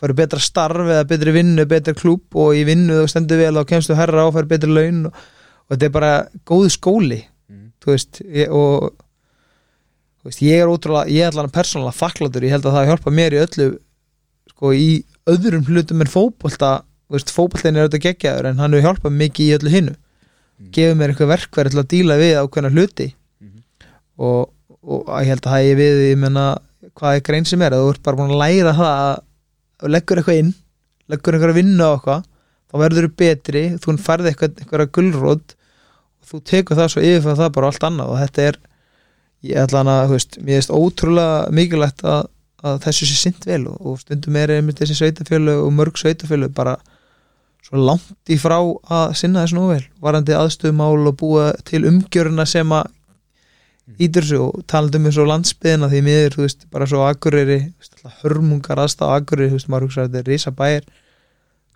færi 0.00 0.16
betra 0.16 0.40
starf 0.40 0.86
eða 0.86 1.04
betri 1.08 1.34
vinnu, 1.36 1.66
betri 1.68 1.94
klúb 1.98 2.38
og 2.40 2.56
í 2.56 2.64
vinnu 2.68 3.02
þú 3.02 3.10
stendur 3.12 3.40
vel 3.42 3.60
og 3.60 3.68
kemstu 3.68 3.96
herra 3.98 4.26
og 4.26 4.34
færi 4.36 4.50
betri 4.54 4.72
laun 4.72 5.06
og, 5.10 5.20
og 5.68 5.74
þetta 5.74 5.88
er 5.88 5.94
bara 5.96 6.12
góð 6.48 6.66
skóli 6.76 7.20
þú 7.80 7.94
veist 7.94 8.20
ég, 8.24 8.52
og 8.52 8.90
veist, 10.24 10.42
ég 10.44 10.60
er 10.60 10.70
ótrúlega, 10.70 11.08
ég 11.12 11.26
er 11.26 11.32
allan 11.32 11.52
persónulega 11.52 11.96
þakkláttur, 11.96 12.46
ég 12.46 12.54
held 12.56 12.68
að 12.68 12.76
það 12.78 12.90
hjálpa 12.90 13.14
mér 13.16 13.36
í 13.36 13.42
öllu 13.44 13.68
sko 14.52 14.72
í 14.76 14.90
öðrum 15.30 15.66
hlutum 15.68 16.04
en 16.04 16.12
veist, 17.10 17.32
fótboltin 17.34 17.76
er 17.76 17.86
auðvitað 17.86 18.06
geggjaður 18.06 18.50
en 18.50 18.60
hann 18.62 18.76
hefur 18.76 18.86
hjálpað 18.86 19.18
mikið 19.18 19.46
í 19.46 19.54
öllu 19.58 19.74
hinnu 19.74 19.94
gefur 20.74 20.98
mér 20.98 21.12
eitthvað 21.12 21.32
verkverð 21.32 21.74
til 21.74 21.82
að 21.82 21.90
díla 21.94 22.18
við 22.20 22.36
ákveðna 22.40 22.72
hluti 22.74 23.08
og, 24.20 24.50
og 24.84 25.08
ég 25.16 25.32
held 25.32 25.46
að 25.46 25.54
það 25.54 25.70
er 25.70 25.80
við 25.80 26.02
ég 26.10 26.20
menna 26.20 26.44
hvað 27.00 27.16
er 27.16 27.24
grein 27.24 27.48
sem 27.48 27.62
er 27.64 27.74
að 27.74 27.84
þú 27.84 27.92
ert 27.94 28.02
bara 28.04 28.20
búin 28.20 28.34
að 28.34 28.42
læra 28.42 28.74
það 28.76 28.92
að 28.92 29.18
ef 29.80 29.88
leggur 29.90 30.20
eitthvað 30.20 30.42
inn 30.44 30.52
leggur 31.10 31.36
einhverja 31.36 31.58
vinnu 31.58 31.86
á 31.86 31.92
eitthvað 31.94 32.26
þá 32.70 32.76
verður 32.84 33.08
þú 33.08 33.14
betri, 33.18 33.62
þú 33.82 33.96
færði 33.98 34.30
eitthvað 34.30 34.60
einhverja 34.62 34.92
gullrót 34.96 35.54
og 36.20 36.30
þú 36.30 36.42
tekur 36.52 36.78
það 36.78 36.92
svo 36.92 37.06
yfirfæða 37.06 37.38
það 37.40 37.54
bara 37.56 37.70
allt 37.70 37.86
annað. 37.88 38.12
Og 38.12 38.20
þetta 38.20 38.44
er 38.46 38.60
ég 39.50 39.64
ætla 39.64 39.82
hana, 39.82 39.96
þú 40.06 40.16
veist, 40.18 40.38
mér 40.44 40.60
veist 40.60 40.74
ótrúlega 40.76 41.40
mikilvægt 41.56 42.04
að, 42.06 42.22
að 42.62 42.78
þessu 42.86 43.08
sé 43.08 43.18
sint 43.18 43.48
vel 43.48 43.64
og, 43.72 43.80
og 43.82 43.98
stundum 44.02 44.38
er 44.38 44.54
einmitt 44.58 44.80
þessi 44.82 44.98
sveitafjölu 45.00 45.56
og 45.64 45.74
mörg 45.74 45.98
sveitafjölu 45.98 46.50
bara 46.54 46.76
svo 47.64 47.80
langt 47.80 48.32
í 48.32 48.38
frá 48.40 48.58
að 48.60 49.16
sinna 49.18 49.44
þessu 49.44 49.58
nú 49.58 49.66
vel, 49.72 49.82
varandi 50.04 50.36
aðstöðumál 50.36 51.10
og 51.10 51.18
búa 51.20 51.50
til 51.68 51.82
umgjöruna 51.88 52.46
sem 52.48 52.76
að 52.76 52.92
ítur 54.00 54.26
svo 54.28 54.50
og 54.52 54.66
talandi 54.70 55.00
um 55.00 55.08
þessu 55.08 55.26
landsbyðina 55.26 55.90
því 55.90 56.04
miður, 56.06 56.36
þú 56.36 56.44
veist, 56.44 56.66
bara 56.70 56.86
svo 56.86 57.02
aguriri 57.08 57.58
hörmungar 58.20 58.80
aðstæða 58.80 59.20
aguriri 59.20 59.50
þú 59.50 59.58
veist, 59.58 59.70
maður 59.70 59.86
hugsa 59.88 60.02
að 60.04 60.10
þetta 60.10 60.20
er 60.22 60.30
risa 60.30 60.52
bæir 60.56 60.88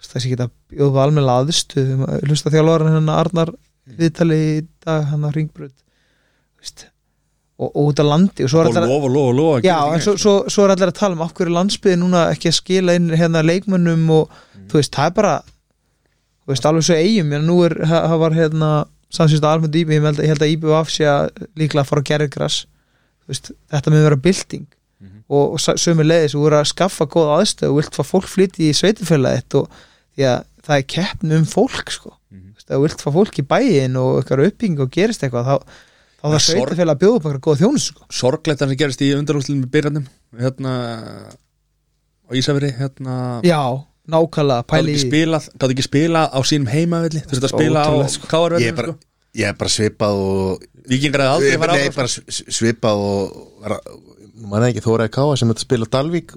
þessi 0.05 0.33
geta 0.35 0.51
bjóða 0.73 1.05
almenna 1.07 1.39
aðstöð 1.41 2.05
hlusta 2.27 2.53
þjálfóran 2.53 2.97
hennar 2.99 3.23
Arnar 3.23 3.55
viðtali 3.85 4.37
í 4.41 4.61
dag, 4.85 5.07
hann 5.11 5.25
að 5.29 5.39
ringbröð 5.39 5.73
og, 7.61 7.69
og 7.69 7.81
út 7.89 8.03
af 8.03 8.09
landi 8.09 8.45
og 8.45 8.53
svo 8.53 8.63
er 8.63 8.71
allir 8.71 8.89
lofa, 8.89 9.11
lofa, 9.13 9.35
lofa 9.39 9.65
já, 9.65 9.77
en 9.95 10.05
svo, 10.05 10.15
svo, 10.21 10.35
svo 10.53 10.65
er 10.65 10.75
allir 10.75 10.93
að 10.93 10.99
tala 10.99 11.19
um 11.19 11.25
af 11.25 11.35
hverju 11.37 11.55
landsbyði 11.55 12.01
núna 12.01 12.27
ekki 12.33 12.51
að 12.51 12.59
skila 12.59 12.97
inn 12.99 13.11
hérna 13.15 13.45
leikmönnum 13.45 14.07
og 14.15 14.39
þú 14.71 14.81
veist, 14.81 14.95
það 14.97 15.11
er 15.11 15.17
bara 15.19 15.35
þú 15.45 16.55
veist, 16.55 16.69
alveg 16.71 16.89
svo 16.89 17.01
eigum, 17.01 17.35
en 17.37 17.47
nú 17.49 17.59
er 17.69 17.77
það 17.89 18.17
var 18.25 18.39
hérna, 18.39 18.71
samsýst 19.15 19.45
að 19.45 19.59
almennt 19.59 19.79
íbygg 19.81 19.99
ég 20.01 20.33
held, 20.33 20.47
að 20.47 20.55
íbygg 20.57 20.79
af 20.81 20.93
sé 20.93 21.09
að 21.09 21.29
líklega 21.61 21.85
að 21.85 21.93
fara 21.93 22.05
að 22.05 22.63
veist, 23.29 23.53
þetta 23.73 23.93
með 23.93 24.03
að 24.03 24.09
vera 24.09 24.23
bylting 24.25 24.67
og, 25.35 25.55
og 25.57 25.81
sömu 25.85 26.05
leiðis 26.07 26.35
og 26.39 26.45
voru 26.47 26.59
að 26.61 26.69
skaffa 26.73 27.07
góða 27.15 27.39
aðstöð 27.41 27.71
og 27.73 27.79
vilt 27.81 27.97
fá 27.99 28.03
fólk 28.09 28.29
flytti 28.31 28.69
í 28.71 28.77
sveitifélagið 28.79 29.59
og 29.61 29.81
því 30.15 30.29
að 30.31 30.45
það 30.65 30.77
er 30.81 30.87
keppn 30.95 31.35
um 31.39 31.49
fólk 31.51 31.91
sko, 31.93 32.15
þú 32.33 32.53
veist, 32.55 32.69
að 32.71 32.77
þú 32.79 32.85
vilt 32.87 33.03
fá 33.05 33.11
fólk 33.19 33.41
í 33.43 33.47
bæin 33.55 33.99
og 34.01 34.21
eitthvað 34.23 34.47
uppbygging 34.49 34.85
og 34.85 34.93
gerist 34.95 35.25
eitthvað 35.27 35.51
þá, 35.51 35.57
þá 35.59 36.25
Það 36.25 36.31
það 36.33 36.45
að 36.95 37.01
bjóða 37.03 37.17
upp 37.19 37.27
eitthvað 37.29 37.43
góða 37.49 37.61
þjónus 37.65 37.89
sko. 37.91 38.07
sorglegt 38.21 38.63
það 38.63 38.71
sem 38.73 38.79
gerist 38.85 39.03
í 39.05 39.11
undarúslunum 39.19 39.65
með 39.67 39.73
byrjarnum 39.75 40.07
hérna 40.41 40.73
á 42.25 42.31
Ísafiri 42.35 42.71
hérna. 42.79 43.17
Já, 43.45 43.61
nákvæmlega, 44.09 44.65
gáði 44.65 44.71
pæli 44.73 44.95
í 44.95 45.01
gáði 45.61 45.75
ekki 45.77 45.85
spila 45.89 46.23
á 46.33 46.39
sínum 46.49 46.71
heimavelli 46.73 47.21
þurfti 47.29 47.49
að 47.51 47.53
spila 47.53 47.83
á 47.85 47.89
Ótrúlegt, 47.93 48.15
sko. 48.17 48.25
ég, 48.25 48.31
káarvelli 48.33 48.71
er 48.71 48.79
bara, 48.79 48.95
ég 49.37 49.51
er 49.53 49.59
bara 49.61 49.75
svipað 49.75 50.23
og 50.25 50.65
vikingar 50.89 51.25
hefði 51.25 51.35
aldrei 51.37 51.61
fara 51.61 51.77
Nei, 51.77 51.85
áfram 51.85 51.99
bara 52.01 52.13
s- 52.15 52.45
svipað 52.59 53.05
og 53.05 53.77
nú 54.41 54.51
manna 54.51 54.69
ekki 54.71 54.83
Þóraði 54.85 55.13
Káa 55.15 55.37
sem 55.39 55.51
þetta 55.51 55.65
spila 55.65 55.87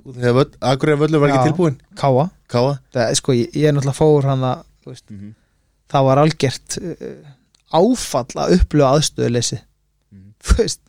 og 0.05 0.15
þegar 0.17 0.35
völl, 0.37 0.51
Akureyri 0.71 0.99
völlur 1.01 1.21
var 1.23 1.33
ekki 1.33 1.49
tilbúin. 1.51 1.77
Káa. 1.97 2.27
Káa, 2.47 2.73
það, 2.93 3.13
sko, 3.19 3.35
ég, 3.37 3.49
ég 3.57 3.67
er 3.69 3.73
náttúrulega 3.75 3.97
fór 3.97 4.27
hann 4.29 4.43
að 4.47 4.63
veist, 4.87 5.05
Mhm. 5.11 5.33
það 5.91 6.05
var 6.07 6.17
algjört 6.21 6.77
uh, 6.77 7.31
áfall 7.73 8.37
að 8.43 8.53
upplifa 8.59 8.91
aðstöðuleysi. 8.97 9.59
Mhm. 10.13 10.33
þú 10.45 10.57
veist 10.61 10.81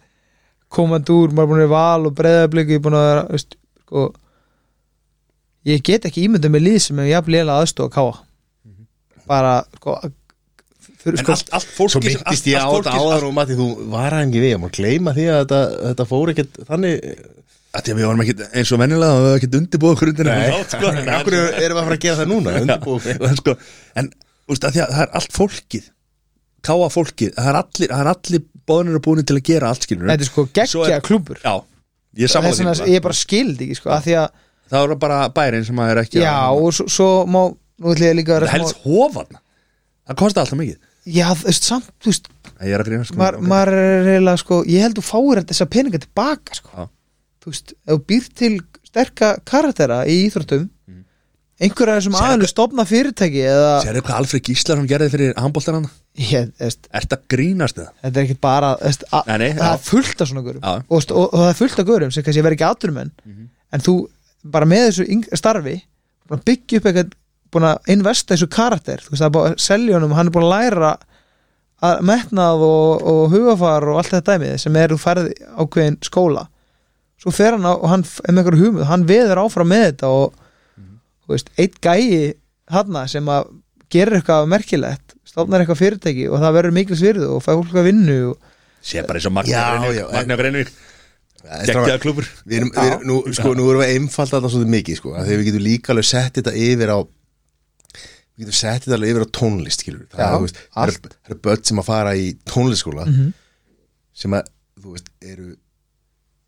komandi 0.69 1.15
úr, 1.17 1.33
maður 1.33 1.43
er 1.43 1.53
búin 1.55 1.65
að 1.65 1.73
val 1.73 2.07
og 2.07 2.15
breyðabliki 2.19 2.79
búin 2.85 2.99
að 2.99 3.07
vera, 3.09 3.27
veist, 3.33 3.57
sko 3.87 4.07
ég 5.69 5.83
get 5.85 6.05
ekki 6.09 6.27
ímyndað 6.29 6.53
með 6.55 6.65
lið 6.67 6.79
sem 6.85 6.99
er 7.03 7.11
jafn 7.15 7.33
lélega 7.35 7.63
aðstöð 7.63 7.89
að 7.89 7.95
káa. 7.97 8.17
Bara, 9.29 9.55
sko 9.77 9.97
fyrir, 11.03 11.19
en 11.19 11.25
sko, 11.25 11.35
allt, 11.37 11.51
allt 11.59 11.73
fólki 11.75 11.95
svo 11.95 12.03
myndist 12.05 12.49
ég 12.51 12.63
á 12.63 12.69
þetta 12.69 12.95
áður 12.99 13.27
og 13.29 13.35
Matti, 13.39 13.59
þú 13.59 13.69
var 13.95 14.17
hann 14.17 14.29
ekki 14.29 14.45
við, 14.45 14.55
ég 14.55 14.63
má 14.63 14.69
gleyma 14.79 15.15
því 15.17 15.27
að 15.33 15.41
þetta, 15.43 15.61
þetta 15.89 16.09
fór 16.13 16.33
ekkert 16.35 16.63
þannig. 16.71 17.11
Að 17.69 17.85
því 17.85 17.93
að 17.93 17.99
við 17.99 18.09
varum 18.09 18.25
ekki 18.25 18.37
eins 18.49 18.71
og 18.73 18.81
vennilega 18.81 19.13
og 19.13 19.19
við 19.19 19.29
varum 19.29 19.39
ekki 19.39 19.51
undirbúið 19.61 19.95
okkur 19.95 20.13
undir 20.15 20.31
Nei. 20.31 20.39
þátt, 20.49 20.75
sko. 20.75 20.93
en 20.95 21.11
okkur 21.19 21.37
erum 21.39 21.59
við 21.61 21.69
að 21.69 21.89
fara 21.89 21.99
að 21.99 22.05
gera 22.07 22.21
það 22.23 22.31
núna? 22.33 23.35
Sko, 23.39 23.57
en 24.01 24.13
úst, 24.49 24.65
að 24.65 24.79
því 24.79 24.85
að 24.85 24.95
það 24.95 25.03
er 25.05 25.17
allt 25.21 25.37
fólkið. 25.37 25.91
Káa 26.69 26.89
fólkið, 26.91 27.35
það 27.37 27.51
er 27.53 27.59
allir, 27.61 27.93
það 27.93 28.01
er 28.01 28.11
allir 28.15 28.47
bóðinir 28.69 28.99
og 28.99 29.05
búinir 29.05 29.27
til 29.29 29.39
að 29.39 29.47
gera 29.49 29.73
allt 29.73 29.87
skilur 29.87 30.11
þetta 30.11 30.27
er 30.27 30.31
sko 30.31 30.45
geggja 30.57 31.01
klúbur 31.05 31.41
já, 31.43 31.55
ég 32.19 32.37
er 32.37 32.81
því. 32.83 33.01
bara 33.05 33.17
skildi 33.17 33.69
ekki 33.69 33.79
sko, 33.81 33.93
að 33.95 34.09
því 34.09 34.17
að, 34.23 34.45
það 34.73 34.85
er 34.85 35.01
bara 35.05 35.21
bærin 35.35 35.67
sem 35.69 35.83
að 35.83 35.93
er 35.95 36.03
ekki 36.05 36.23
já, 36.23 36.37
og 36.53 36.69
svo, 36.77 36.89
svo 36.93 37.09
má 37.31 37.41
nú 37.49 37.95
ætlum 37.95 38.09
ég 38.11 38.19
líka 38.19 38.37
að 38.37 38.49
það 38.49 38.55
helst 38.57 38.85
hofan 38.85 39.39
það 39.39 40.21
kostar 40.23 40.45
alltaf 40.45 40.61
mikið 40.61 40.79
já, 41.09 41.27
þú 41.35 41.49
veist, 41.49 41.69
samt, 41.69 41.89
þú 42.03 42.11
veist 42.13 42.29
ég 42.59 42.75
er 42.75 42.83
að 42.83 42.89
grína 42.91 43.07
sko 43.09 43.19
maður 43.21 43.39
ok. 43.41 43.47
maður 43.53 43.75
er 43.79 44.09
eiginlega 44.13 44.41
sko 44.43 44.57
ég 44.69 44.83
held 44.85 44.99
þú 44.99 45.05
fáir 45.09 45.43
þessa 45.49 45.67
peninga 45.75 46.01
tilbaka 46.05 46.59
sko. 46.59 46.71
Já. 46.75 46.89
þú 47.45 47.53
veist, 47.53 47.73
ef 47.87 47.95
þú 47.95 48.01
býr 48.13 48.29
til 48.43 48.53
sterka 48.89 49.37
karaktera 49.47 50.03
í 50.09 50.19
íþróttum 50.29 50.69
Mm. 50.89 51.03
einhverja 51.61 52.01
sem 52.07 52.13
Sérðu 52.17 52.33
aðeins 52.39 52.53
stopna 52.55 52.85
fyrirtæki 52.89 53.41
eða 53.45 53.73
Sérðu 53.85 54.01
hvað 54.07 54.19
Alfred 54.23 54.43
Gíslason 54.47 54.87
gerði 54.89 55.09
fyrir 55.13 55.35
handbóltan 55.37 55.75
hann? 55.79 55.89
ég, 56.17 56.53
veist, 56.59 56.89
Ert 56.95 57.13
að 57.13 57.25
grínast 57.35 57.77
það? 57.77 57.89
þetta 58.05 58.17
er 58.23 58.25
ekki 58.29 58.37
bara 58.41 58.71
veist, 58.81 59.05
a, 59.13 59.23
Nei, 59.27 59.37
nei, 59.43 59.51
það 59.59 59.67
já. 59.67 59.73
er 59.75 59.83
fullt 59.91 60.21
af 60.25 60.29
svona 60.31 60.45
görum 60.47 60.63
Já. 60.65 60.73
og, 60.89 60.97
veist, 60.97 61.11
og, 61.13 61.27
og 61.35 61.41
það 61.43 61.51
er 61.53 61.59
fullt 61.61 61.79
af 61.83 61.87
görum 61.91 62.13
sem 62.15 62.23
kannski 62.25 62.43
verður 62.47 62.57
ekki 62.59 62.69
aturumenn 62.71 63.11
Mhm. 63.27 63.49
en 63.73 63.81
þú 63.85 63.95
bara 64.45 64.65
með 64.71 64.87
þessu 64.89 65.07
yng- 65.13 65.29
starfi 65.37 65.77
að 66.31 66.45
byggja 66.49 66.79
upp 66.81 66.89
eitthvað 66.89 67.13
búin 67.55 67.69
að 67.69 67.93
investa 67.95 68.35
þessu 68.35 68.49
karakter. 68.53 69.05
Þú 69.05 69.13
veist 69.13 69.23
það 69.23 69.29
er 69.29 69.37
búin 69.37 69.53
að 69.53 69.63
selja 69.65 69.97
honum 69.99 70.17
hann 70.19 70.31
er 70.31 70.35
búin 70.35 70.49
að 70.49 70.55
læra 70.55 70.93
að 71.89 72.03
metnað 72.11 72.65
og, 72.67 73.07
og 73.13 73.35
hugafar 73.35 73.87
og 73.89 74.01
allt 74.01 74.13
þetta 74.15 74.35
dæmið 74.35 74.57
sem 74.65 74.79
er 74.81 74.95
þú 74.95 75.01
færði 75.03 75.37
ákveðin 75.55 76.01
skóla. 76.07 76.49
Svo 77.19 77.33
fer 77.35 77.55
hann 77.57 77.67
á, 77.67 77.75
og 77.75 77.89
hann 77.91 78.05
er 78.07 78.35
með 78.35 78.43
eitthvað 78.45 78.65
hugmynd 78.65 78.91
hann 78.91 79.07
veður 79.09 79.43
áfram 79.45 79.71
með 79.71 79.85
þetta 79.89 80.11
og 80.15 80.37
þú 80.79 81.35
veist, 81.35 81.53
eitt 81.59 81.79
gæi 81.83 82.35
hann 82.73 83.01
sem 83.11 83.31
að 83.33 83.55
gerir 83.93 84.19
eitthvað 84.19 84.51
merkilegt 84.53 85.17
stofnar 85.29 85.63
eitthvað 85.63 85.83
fyrirtæki 85.83 86.29
og 86.29 86.43
það 86.43 86.55
verður 86.59 86.77
mikil 86.77 86.99
svirðu 86.99 87.31
og 87.37 87.43
fæ 87.45 87.51
fólk 87.55 87.75
að 87.77 87.91
vinnu 87.91 88.19
og 88.33 88.55
Sé 88.89 89.03
bara 89.05 89.19
eins 89.19 89.27
og 89.29 89.35
Magna 89.35 90.37
Greinvík 90.39 90.71
geggjaða 91.43 92.01
klubur 92.03 92.27
Við 92.45 92.61
erum, 92.61 92.73
við 92.75 92.91
erum, 92.93 93.07
nú, 93.09 93.19
sko, 93.35 93.55
nú 93.59 93.69
erum 93.73 93.83
við 93.83 93.95
einfalt 93.97 94.33
þetta 94.35 94.51
svolítið 94.53 94.75
mikið 94.75 95.01
sko, 95.01 95.15
að 95.15 95.31
þegar 95.31 95.41
við 95.41 95.49
getum 95.51 95.65
líka 95.67 95.95
alveg 95.95 96.09
sett 96.09 96.39
þetta 96.39 96.55
yfir 96.59 96.93
á 96.95 96.99
við 98.39 98.45
getum 98.47 98.59
sett 98.61 98.85
þetta 98.85 98.95
alveg 98.99 99.11
yfir 99.15 99.25
á 99.27 99.37
tónlist 99.39 99.83
skilur. 99.83 100.05
það, 100.13 100.19
Já, 100.23 100.29
er, 100.35 100.43
veist, 100.45 100.59
það 100.75 100.93
eru 101.29 101.39
börn 101.49 101.65
sem 101.65 101.79
að 101.83 101.89
fara 101.89 102.13
í 102.17 102.27
tónlistskóla 102.47 103.07
Mhm. 103.09 103.33
sem 104.15 104.31
að, 104.39 104.47
veist, 104.85 105.11
eru 105.23 105.57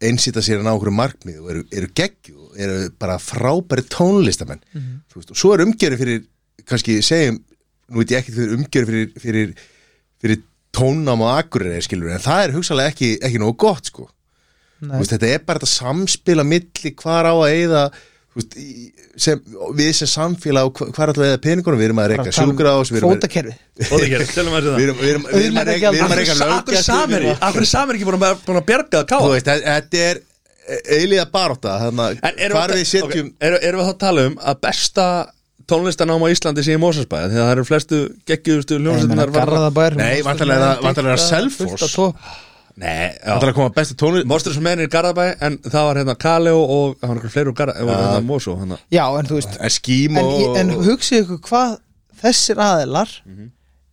einsýta 0.00 0.40
sér 0.40 0.60
að 0.60 0.64
ná 0.68 0.72
okkur 0.78 0.94
markmið 0.96 1.40
og 1.42 1.50
eru, 1.50 1.64
eru 1.76 1.88
geggju 1.94 2.36
og 2.46 2.54
eru 2.58 2.90
bara 2.98 3.18
frábæri 3.18 3.82
tónlistamenn 3.92 4.62
Mhm. 4.74 5.00
þú 5.10 5.14
veist, 5.20 5.30
og 5.30 5.36
svo 5.36 5.52
er 5.54 5.64
umgjörði 5.66 5.98
fyrir 5.98 6.24
kannski 6.64 7.00
segjum, 7.02 7.42
nú 7.90 7.98
veit 7.98 8.08
ég 8.14 8.18
ekki 8.22 8.32
fyrir 8.32 8.54
umgjörði 8.56 8.86
fyrir, 8.86 9.12
fyrir, 9.20 9.54
fyrir 10.22 10.42
tónnám 10.72 11.20
og 11.20 11.44
akureyri 11.44 11.82
skilur, 11.82 12.12
en 12.14 12.20
það 12.22 12.44
er 12.48 12.52
hugsalega 12.54 12.92
ekki, 12.94 13.18
ekki 13.20 13.38
nógu 13.42 13.56
gott 13.58 13.84
sko 13.90 14.08
þetta 14.80 15.26
er 15.28 15.38
bara 15.44 15.58
þetta 15.58 15.76
samspila 15.76 16.44
milli 16.46 16.94
hvar 16.96 17.26
á 17.28 17.34
að 17.36 17.50
þú 17.52 17.82
veist, 18.38 18.52
í- 18.56 18.92
sem, 19.18 19.40
við 19.74 19.90
sem 19.98 20.08
samfélag 20.12 20.68
og 20.70 20.78
hva- 20.78 20.90
hvar 20.94 21.10
ætlum 21.12 21.24
við 21.24 21.30
að 21.30 21.34
eyða 21.34 21.42
peningunum? 21.46 21.80
Við 21.80 21.88
erum 21.90 22.00
að 22.02 22.08
reyka 22.12 22.24
við 22.94 23.00
erum 23.00 23.10
að- 23.10 23.16
Fótakerfi 23.20 23.54
að 24.54 24.68
við 24.78 24.84
erum- 24.86 25.00
við 25.00 25.10
erum- 25.10 25.26
við 25.30 25.44
erum 25.46 25.58
að 25.60 25.70
reyka 25.70 25.90
að 25.90 26.14
reyka 26.20 26.36
Akkur 26.60 26.74
er 26.76 26.84
að- 27.34 27.40
er 27.64 27.70
Sameri 27.74 27.98
ekki 28.00 28.06
búin 28.10 28.20
að, 28.20 28.44
að 28.62 28.66
að 29.00 29.06
þú 29.26 29.32
veist, 29.34 29.50
þe- 29.50 29.66
þetta 29.66 30.04
er 30.10 30.22
eiliða 31.00 31.26
baróta 31.34 31.72
þannig 31.82 32.20
að 32.22 32.50
hvar 32.54 32.70
við 32.78 32.86
setjum 32.86 33.32
erum, 33.40 33.60
við 33.80 33.84
þá 33.88 33.90
að 33.90 33.98
tala 33.98 34.26
um 34.30 34.36
að 34.38 34.60
besta 34.62 35.06
tónlistanám 35.70 36.22
á 36.22 36.28
Íslandi 36.30 36.62
sé 36.66 36.74
í 36.74 36.80
Mósarsbæði 36.82 37.30
Þegar 37.30 37.44
það 37.46 37.52
eru 37.56 37.64
flestu 37.66 37.98
geggjúðustu 38.26 38.78
hljómsveitunar 38.78 39.30
Garðabær 39.34 39.96
Nei, 39.98 40.22
vantarlega 40.22 40.58
er 40.58 40.78
það- 40.78 40.82
er 41.14 41.22
Selfoss. 41.26 41.94
Nei, 42.80 43.10
Það 43.20 43.42
er 43.44 43.50
að 43.50 43.56
koma 43.58 43.72
bestu 43.76 43.94
tónlist 44.00 44.28
Mostur 44.30 44.54
sem 44.56 44.64
meðin 44.64 44.86
í 44.86 44.90
Garðabæ 44.92 45.24
En 45.44 45.58
það 45.66 45.86
var 45.88 45.98
hérna 46.00 46.14
Kaleo 46.22 46.60
og 46.64 46.94
það 47.00 47.08
var 47.10 47.16
einhver 47.18 47.32
fleiri 47.34 47.50
úr 47.52 47.56
Garðabæ 47.58 47.94
hérna 47.96 48.20
Mósó 48.30 48.54
hana. 48.60 48.78
Já, 48.94 49.04
en 49.20 49.28
þú 49.28 49.36
veist 49.40 49.58
En 49.60 50.16
En, 50.16 50.24
og 50.24 50.56
en 50.62 50.70
hugsið 50.86 51.24
ykkur 51.26 51.40
hvað 51.50 51.74
þessir 52.22 52.60
aðilar 52.64 53.12
Mhm. 53.26 53.50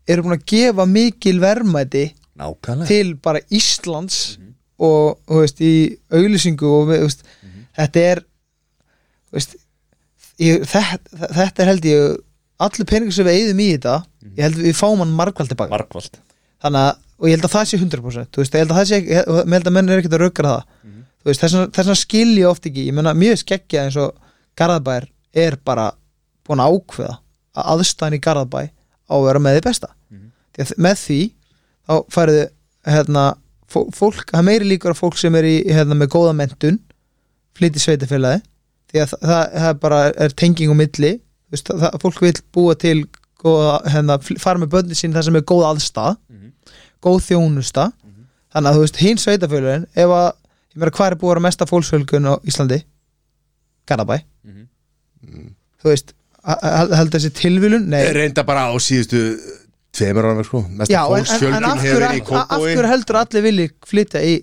eru 0.07 0.23
búin 0.23 0.37
að 0.37 0.45
gefa 0.53 0.85
mikil 0.87 1.39
verðmæti 1.43 2.05
Nákvæmlega. 2.39 2.87
til 2.87 3.15
bara 3.15 3.39
Íslands 3.51 4.37
og 4.79 5.17
þú 5.27 5.39
veist, 5.41 5.59
í 5.59 5.97
auglýsingu 6.13 6.63
og 6.69 6.87
þú 6.87 6.99
veist, 7.01 7.23
þetta 7.77 7.99
er 8.11 8.19
þú 9.31 9.33
veist, 9.39 9.55
ég, 10.39 10.61
þetta, 10.69 11.31
þetta 11.33 11.63
er 11.63 11.71
held 11.71 11.87
ég 11.89 12.17
allir 12.59 12.85
peningur 12.89 13.13
sem 13.17 13.25
við 13.25 13.35
eigðum 13.41 13.59
í 13.65 13.67
þetta 13.75 13.95
ég 14.37 14.43
held 14.47 14.55
við 14.63 14.77
fáum 14.79 15.01
hann 15.03 15.15
margvald 15.17 15.49
tilbaka 15.51 15.73
Markvald 15.75 16.19
þannig 16.63 16.81
að, 16.87 16.97
og 17.17 17.27
ég 17.29 17.35
held 17.37 17.45
að 17.47 17.53
það 17.55 17.67
sé 17.71 17.77
100% 17.81 18.31
þú 18.33 18.41
veist, 18.43 18.53
ég 18.57 18.61
held 18.63 18.71
að 18.73 18.77
það 18.79 18.87
sé, 18.91 18.99
ég 19.05 19.29
held 19.53 19.67
að 19.67 19.73
menn 19.77 19.89
er 19.89 20.01
ekkert 20.01 20.17
að 20.17 20.23
raugra 20.25 20.51
það. 20.55 20.63
Þú 21.17 21.29
veist, 21.31 21.41
þess 21.43 21.53
vegna- 21.57 21.71
þess 21.75 21.87
vegna 21.87 21.99
skil 22.01 22.31
ég 22.37 22.47
oft 22.49 22.65
ekki, 22.69 22.83
ég 22.87 22.93
meina 22.97 23.13
mjög 23.17 23.37
skeggja 23.43 23.83
eins 23.87 23.97
og 23.97 24.15
Garðabær 24.57 25.07
er 25.37 25.57
bara 25.65 25.91
búin 26.47 26.61
að 26.63 26.77
ákveða 26.77 27.15
að 27.57 27.71
aðstæðan 27.73 28.15
í 28.17 28.21
Garðabæ 28.23 28.61
á 29.09 29.13
að 29.17 29.25
vera 29.27 29.39
með 29.43 29.57
því 29.57 29.63
besta. 29.67 29.89
Því 30.55 30.63
að 30.63 30.71
með 30.87 30.95
því 31.03 31.19
þá 31.87 31.93
færðu 32.15 32.43
hérna, 32.87 33.23
fó- 33.67 33.89
fólk, 33.93 34.25
það 34.31 34.39
er 34.39 34.47
meiri 34.47 34.65
líkur 34.71 34.93
að 34.93 35.01
fólk 35.01 35.17
sem 35.17 35.35
er 35.35 35.43
í, 35.43 35.55
hérna, 35.67 35.95
með 35.99 36.07
góða 36.15 36.33
mentun 36.37 36.79
flytti 37.57 37.79
sveitafélagi 37.83 38.41
því 38.91 39.01
að 39.03 39.09
það, 39.11 39.19
það, 39.27 39.45
það 39.65 39.79
bara 39.83 39.99
er 40.15 40.29
tenging 40.37 40.71
á 40.71 40.75
milli 40.79 41.11
þú 41.19 41.51
veist, 41.57 41.67
það, 41.73 41.97
fólk 42.01 42.21
vil 42.23 42.33
búa 42.55 42.75
til 42.79 42.97
góða, 43.43 43.73
hérna, 43.93 44.17
fl- 44.23 44.39
fara 44.41 44.59
með 44.61 44.71
börnin 44.75 44.97
sín 44.97 45.13
þar 45.15 45.23
sem 45.27 45.35
er 45.39 45.45
góð 45.47 45.65
aðstæð 45.71 46.15
góð 47.05 47.19
þjónusta. 47.27 47.91
Þannig 48.53 48.69
að 48.71 48.75
þú 48.77 48.81
veist, 48.85 48.97
hinn 49.03 49.17
sveitafélagin 49.21 49.83
ef 49.93 50.09
að, 50.17 50.29
ég 50.73 50.79
meira 50.81 50.91
hvað 50.97 51.11
er 51.11 51.15
búið 51.21 51.29
að 51.29 51.33
vera 51.35 51.45
mesta 51.45 51.65
fólksfjölgun 51.69 52.29
á 52.31 52.33
Íslandi? 52.47 52.79
Garabæ 53.87 54.17
þú 55.81 55.91
veist, 55.91 56.13
h- 56.47 56.59
h- 56.63 56.95
heldur 56.97 57.19
þessi 57.19 57.31
tilvílun 57.37 57.87
nei, 57.91 58.01
reynda 58.15 58.43
bara 58.47 58.67
á 58.71 58.73
síðustu 58.81 59.21
tveimur 59.97 60.25
ára 60.29 60.43
sko. 60.45 60.63
Mesta 60.69 60.93
af, 61.71 61.81
hefur 61.83 62.03
í 62.17 62.21
af, 62.37 62.51
af 62.51 62.61
hverju 62.77 62.91
heldur 62.91 63.19
allir 63.21 63.45
vilji 63.45 63.67
flytja 63.87 64.21
í 64.23 64.33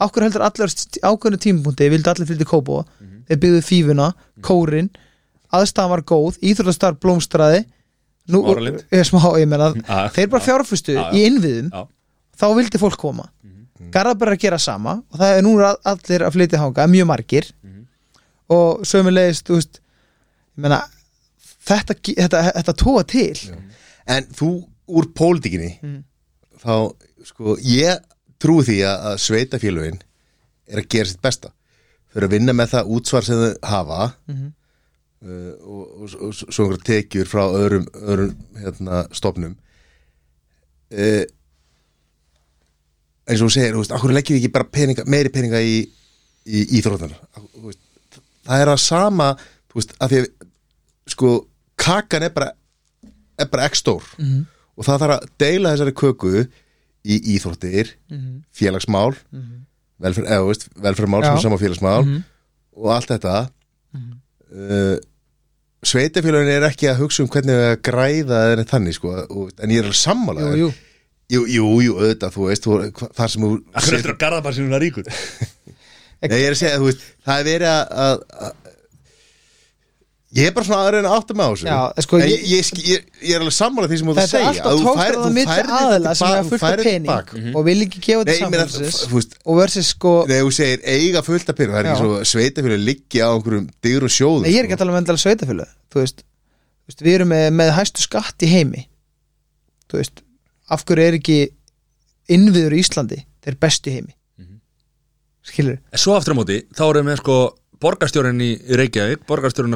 af 0.00 0.12
hverju 0.12 0.26
heldur 0.28 0.44
allir 0.46 0.66
á 0.68 1.08
ákveðnu 1.12 1.40
tímapunkti 1.46 1.88
vildi 1.92 2.10
allir 2.12 2.28
flytja 2.28 2.46
í 2.46 2.50
Kópóa 2.50 2.84
þeir 3.28 3.40
byggðu 3.42 3.62
fífuna, 3.66 4.10
kórin 4.42 4.90
aðstæðan 5.52 5.90
var 5.94 6.02
góð, 6.06 6.36
íþróttastar 6.42 6.98
blómstraði 7.00 7.64
nú, 8.28 8.40
Smáralind. 8.42 8.84
ég, 8.92 9.04
smá, 9.06 9.20
ég 9.40 9.48
meina, 9.50 9.68
Já, 9.86 10.08
þeir 10.16 10.28
bara 10.32 10.44
fjárfustu 10.44 10.94
Já, 10.96 11.02
já. 11.06 11.12
í 11.14 11.24
innviðum 11.30 11.70
þá 12.36 12.46
vildi 12.58 12.78
fólk 12.82 12.96
koma 13.00 13.28
mm. 13.44 13.90
Garðabær 13.94 14.32
er 14.32 14.36
að 14.36 14.42
gera 14.46 14.58
sama 14.58 14.96
og 15.12 15.18
það 15.20 15.36
er 15.38 15.42
nú 15.46 15.54
er 15.60 15.76
allir 15.92 16.24
að 16.26 16.34
flytja 16.38 16.58
hanga, 16.62 16.86
mjög 16.90 17.06
margir 17.12 17.50
og 18.52 18.84
sömulegist 18.86 19.50
þetta, 21.66 21.96
þetta, 21.98 22.42
þetta 22.56 22.76
tóa 22.82 23.04
til 23.10 23.34
En 24.06 24.26
þú 24.38 24.50
úr 24.86 25.08
pólitíkinni 25.18 25.72
Mm. 25.82 26.02
þá 26.62 26.94
sko 27.26 27.56
ég 27.66 27.98
trúi 28.38 28.62
því 28.68 28.76
að, 28.86 29.06
sveitafélögin 29.18 29.98
er 30.70 30.78
að 30.82 30.88
gera 30.94 31.10
sitt 31.10 31.22
besta 31.22 31.50
þau 32.12 32.20
eru 32.20 32.28
að 32.28 32.34
vinna 32.36 32.52
með 32.56 32.70
það 32.74 32.92
útsvar 32.96 33.24
sem 33.26 33.40
þau 33.42 33.56
hafa 33.66 34.12
Mhm. 34.28 34.52
Uh, 35.22 35.52
og, 35.62 35.82
og, 36.02 36.14
og, 36.20 36.28
og 36.28 36.34
svo 36.34 36.64
einhverja 36.66 36.84
tekjur 36.90 37.26
frá 37.30 37.44
öðrum, 37.48 37.86
öðrum 37.94 38.34
hérna, 38.60 39.04
stofnum 39.16 39.56
uh, 40.92 41.24
eins 43.26 43.40
og 43.42 43.48
þú 43.48 43.52
segir, 43.56 43.74
þú 43.74 43.82
veist, 43.82 43.94
akkur 43.96 44.14
leggjum 44.14 44.36
við 44.36 44.44
ekki 44.44 44.52
bara 44.54 44.68
peninga, 44.70 45.04
meiri 45.10 45.32
peninga 45.34 45.60
í, 45.66 45.78
í 46.46 46.62
íþróttan 46.78 47.14
það 48.46 48.60
er 48.62 48.70
að 48.70 48.82
sama 48.84 49.32
þú 49.72 49.80
veist, 49.80 49.96
að 49.98 50.12
því 50.12 50.20
að 50.20 50.28
sko, 51.16 51.32
kakan 51.80 52.26
er 52.28 52.34
bara 52.36 52.52
er 53.36 53.50
bara 53.52 53.66
ekki 53.68 53.80
stór 53.82 54.04
Mhm. 54.18 54.46
og 54.76 54.84
það 54.86 55.02
þarf 55.02 55.14
að 55.16 55.26
deila 55.42 55.72
þessari 55.74 55.92
köku 55.96 56.32
í 57.06 57.16
íþróttir, 57.36 57.90
Mhm. 58.10 58.42
félagsmál 58.54 59.14
velferð, 60.00 60.26
eða, 60.28 60.40
þú 60.42 60.48
veist, 60.50 60.68
velferðmál 60.76 61.22
Já. 61.22 61.26
sem 61.26 61.36
er 61.36 61.42
sama 61.44 61.58
félagsmál 61.60 62.04
Mhm. 62.04 62.24
og 62.76 62.90
allt 62.94 63.08
þetta 63.08 63.50
uh, 64.54 64.96
sveitafélagin 65.86 66.52
er 66.56 66.66
ekki 66.70 66.90
að 66.90 67.02
hugsa 67.04 67.24
um 67.24 67.30
hvernig 67.32 67.56
við 67.56 67.70
að 67.70 67.80
græða 67.88 68.42
eða 68.46 68.58
neitt 68.60 68.74
þannig 68.74 68.98
sko, 68.98 69.14
og, 69.26 69.50
en 69.60 69.74
ég 69.74 69.82
er 69.82 69.88
alveg 69.88 70.00
sammála 70.00 70.46
jú, 70.46 70.66
jú. 70.66 70.70
jú, 71.36 71.42
jú, 71.56 71.72
jú, 71.86 71.96
auðvitað, 72.00 72.36
þú 72.36 72.48
veist 72.50 72.70
þar 73.18 73.32
sem 73.32 73.46
þú 73.46 73.52
Akkur 73.72 73.98
eftir 73.98 74.14
að 74.14 74.20
Garðabæ 74.24 74.54
sem 74.56 74.66
hún 74.66 74.78
er 74.78 74.86
ríkur 74.86 75.10
Nei, 76.26 76.38
ég 76.40 76.46
er 76.48 76.54
að 76.54 76.60
segja, 76.62 76.78
þú 76.80 76.88
veist, 76.88 77.02
það 77.26 77.40
er 77.42 77.48
verið 77.50 77.70
að, 77.70 77.82
að, 78.06 78.22
að 78.46 78.65
ég 80.36 80.46
er 80.50 80.52
bara 80.56 80.66
svona 80.68 80.82
að 80.86 80.90
reyna 80.94 81.08
að 81.10 81.16
átta 81.20 81.34
mig 81.36 81.46
á 81.46 81.50
þessu. 81.52 81.66
Já, 81.66 81.78
sko, 82.04 82.18
en 82.20 82.28
ég- 82.28 82.42
ég, 82.50 82.70
ég, 82.86 83.04
ég, 83.22 83.32
er 83.36 83.40
alveg 83.44 83.54
sammála 83.56 83.88
því 83.90 83.98
sem 84.00 84.06
þú 84.06 84.12
ert 84.12 84.20
að 84.20 84.26
Þetta 84.26 84.36
er 84.36 84.44
segja 84.44 84.50
alltaf 84.50 84.66
að 84.66 84.76
þú 84.76 84.86
tókstráð 84.86 85.00
færð- 85.06 85.16
á 85.16 85.24
þú 85.26 85.32
milli 85.36 85.48
færð 85.50 85.70
þetta 85.70 85.80
aðila 85.86 86.12
sem 86.20 86.28
er 86.36 86.44
fullt 86.50 86.62
af 86.62 86.70
þetta 86.70 86.86
pening 86.86 87.06
tilbaka. 87.06 87.42
og 87.56 87.64
vil 87.66 87.76
ekki 87.86 88.00
gefa 88.06 88.24
meina, 88.26 88.38
samfélagsins 88.42 88.98
og 89.46 89.56
versus 89.60 89.86
sko 89.94 90.12
Nei, 90.28 90.38
þú 90.44 90.52
segir 90.58 90.80
eiga 90.96 91.22
fullt 91.26 91.48
af 91.48 91.56
pening 91.56 91.74
Það 91.76 91.80
er 91.80 91.90
ekki 91.92 92.02
svo 92.02 92.20
sveitafélag 92.32 92.84
liggi 92.86 93.18
á 93.24 93.28
einhverjum 93.32 93.66
dyrum 93.82 94.12
sjóðum 94.16 94.42
Nei, 94.46 94.52
ég 94.52 94.58
er 94.60 94.64
ekki 94.66 94.72
sko. 94.72 94.76
að 94.76 94.82
tala 94.84 94.92
um 94.92 94.98
endalega 95.00 95.24
sveitafjölu 95.24 95.66
þú 95.92 96.02
veist, 96.04 96.22
við 97.02 97.14
erum 97.16 97.28
með, 97.32 97.46
með 97.60 97.72
hæstu 97.78 98.00
skatt 98.04 98.38
í 98.46 98.48
heimi 98.52 98.86
þú 99.90 100.00
veist, 100.02 100.22
af 100.70 100.84
hverju 100.84 101.06
er 101.08 101.16
ekki 101.20 101.38
innviður 102.28 102.74
í 102.76 102.82
Íslandi 102.84 103.24
þeir 103.46 103.56
bestu 103.62 103.90
heimi? 103.94 104.12
Skilur, 105.46 105.76
En 105.94 105.98
svo 106.02 106.16
aftur 106.18 106.34
á 106.34 106.38
móti, 106.40 106.56
þá 106.74 106.82
erum 106.90 107.06
við 107.06 107.20
sko 107.20 107.34
borgarstjórin 107.80 108.40
í 108.40 108.50
Reykjavík, 108.78 109.26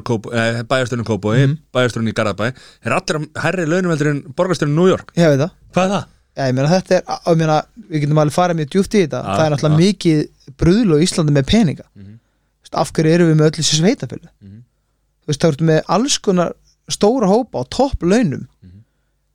Kópó, 0.06 0.32
eh, 0.32 0.62
bæjarstjórin 0.62 1.04
í 1.04 1.08
Kópói, 1.08 1.46
mm 1.46 1.58
bæjarstjórin 1.74 2.08
í 2.10 2.14
Garðabæ 2.16 2.46
er 2.84 2.92
allir 2.96 3.18
á 3.18 3.20
hærri 3.44 3.66
launumveldur 3.66 4.10
en 4.14 4.22
borgarstjórin 4.36 4.72
í 4.72 4.76
New 4.78 4.88
York 4.88 5.12
ég 5.16 5.28
veit 5.28 5.40
það 5.44 5.50
Hvað 5.74 5.84
er 5.84 5.94
það? 5.94 6.06
Já, 6.36 6.46
ég 6.46 6.54
meina 6.54 6.68
þetta 6.70 6.94
er, 6.96 7.02
ég 7.26 7.36
meina, 7.40 7.56
við 7.90 8.00
getum 8.04 8.18
alveg 8.22 8.34
farið 8.34 8.56
mjög 8.60 8.70
djúpt 8.70 8.94
í 8.94 9.00
þetta, 9.04 9.20
Já, 9.20 9.34
það 9.36 9.44
er 9.44 9.50
náttúrulega 9.54 9.76
já. 9.76 9.82
mikið 9.84 10.18
brúðl 10.56 10.94
á 10.94 10.96
Íslandi 11.04 11.32
með 11.34 11.46
peninga. 11.50 11.84
Þú 11.90 12.62
veist, 12.64 12.76
af 12.80 12.92
hverju 12.94 13.12
erum 13.16 13.28
við 13.30 13.36
með 13.40 13.46
öll 13.50 13.56
þessi 13.58 13.78
sveitafjölu 13.80 14.28
Mhm. 14.40 14.62
þú 15.20 15.26
veist, 15.30 15.40
þá 15.42 15.48
ertu 15.50 15.64
með 15.66 15.80
alls 15.88 16.18
konar 16.18 16.52
stóra 16.88 17.26
hópa 17.28 17.60
á 17.60 17.64
topp 17.68 18.02
launum 18.02 18.46
Mhm. 18.62 18.80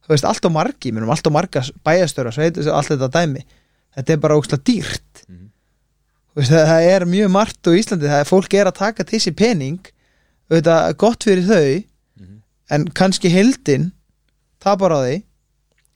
þú 0.05 0.09
veist, 0.09 0.25
allt 0.25 0.45
á 0.47 0.49
margi, 0.49 0.91
minnum 0.91 1.09
allt 1.11 1.27
á 1.27 1.31
marga 1.31 1.61
sveitur, 2.31 2.71
allt 2.73 2.87
þetta 2.89 3.09
dæmi 3.11 3.43
þetta 3.97 4.09
er 4.13 4.17
bara 4.17 4.35
ógstlega 4.39 4.63
dýrt 4.63 5.25
Mhm. 5.29 5.44
Það, 6.35 6.65
það 6.67 6.87
er 6.93 7.05
mjög 7.05 7.29
margt 7.31 7.67
á 7.67 7.71
Íslandi, 7.71 8.09
það 8.11 8.19
er 8.23 8.29
fólk 8.29 8.53
er 8.59 8.65
að 8.71 8.77
taka 8.79 9.03
sér 9.05 9.35
pening 9.39 9.79
auðvitað 10.51 10.97
gott 10.97 11.23
fyrir 11.23 11.45
þau 11.47 11.83
Mhm. 12.19 12.41
en 12.71 12.85
kannski 12.93 13.29
heldin 13.31 13.91
tapar 14.59 14.91
á 14.91 14.99
því 15.05 15.23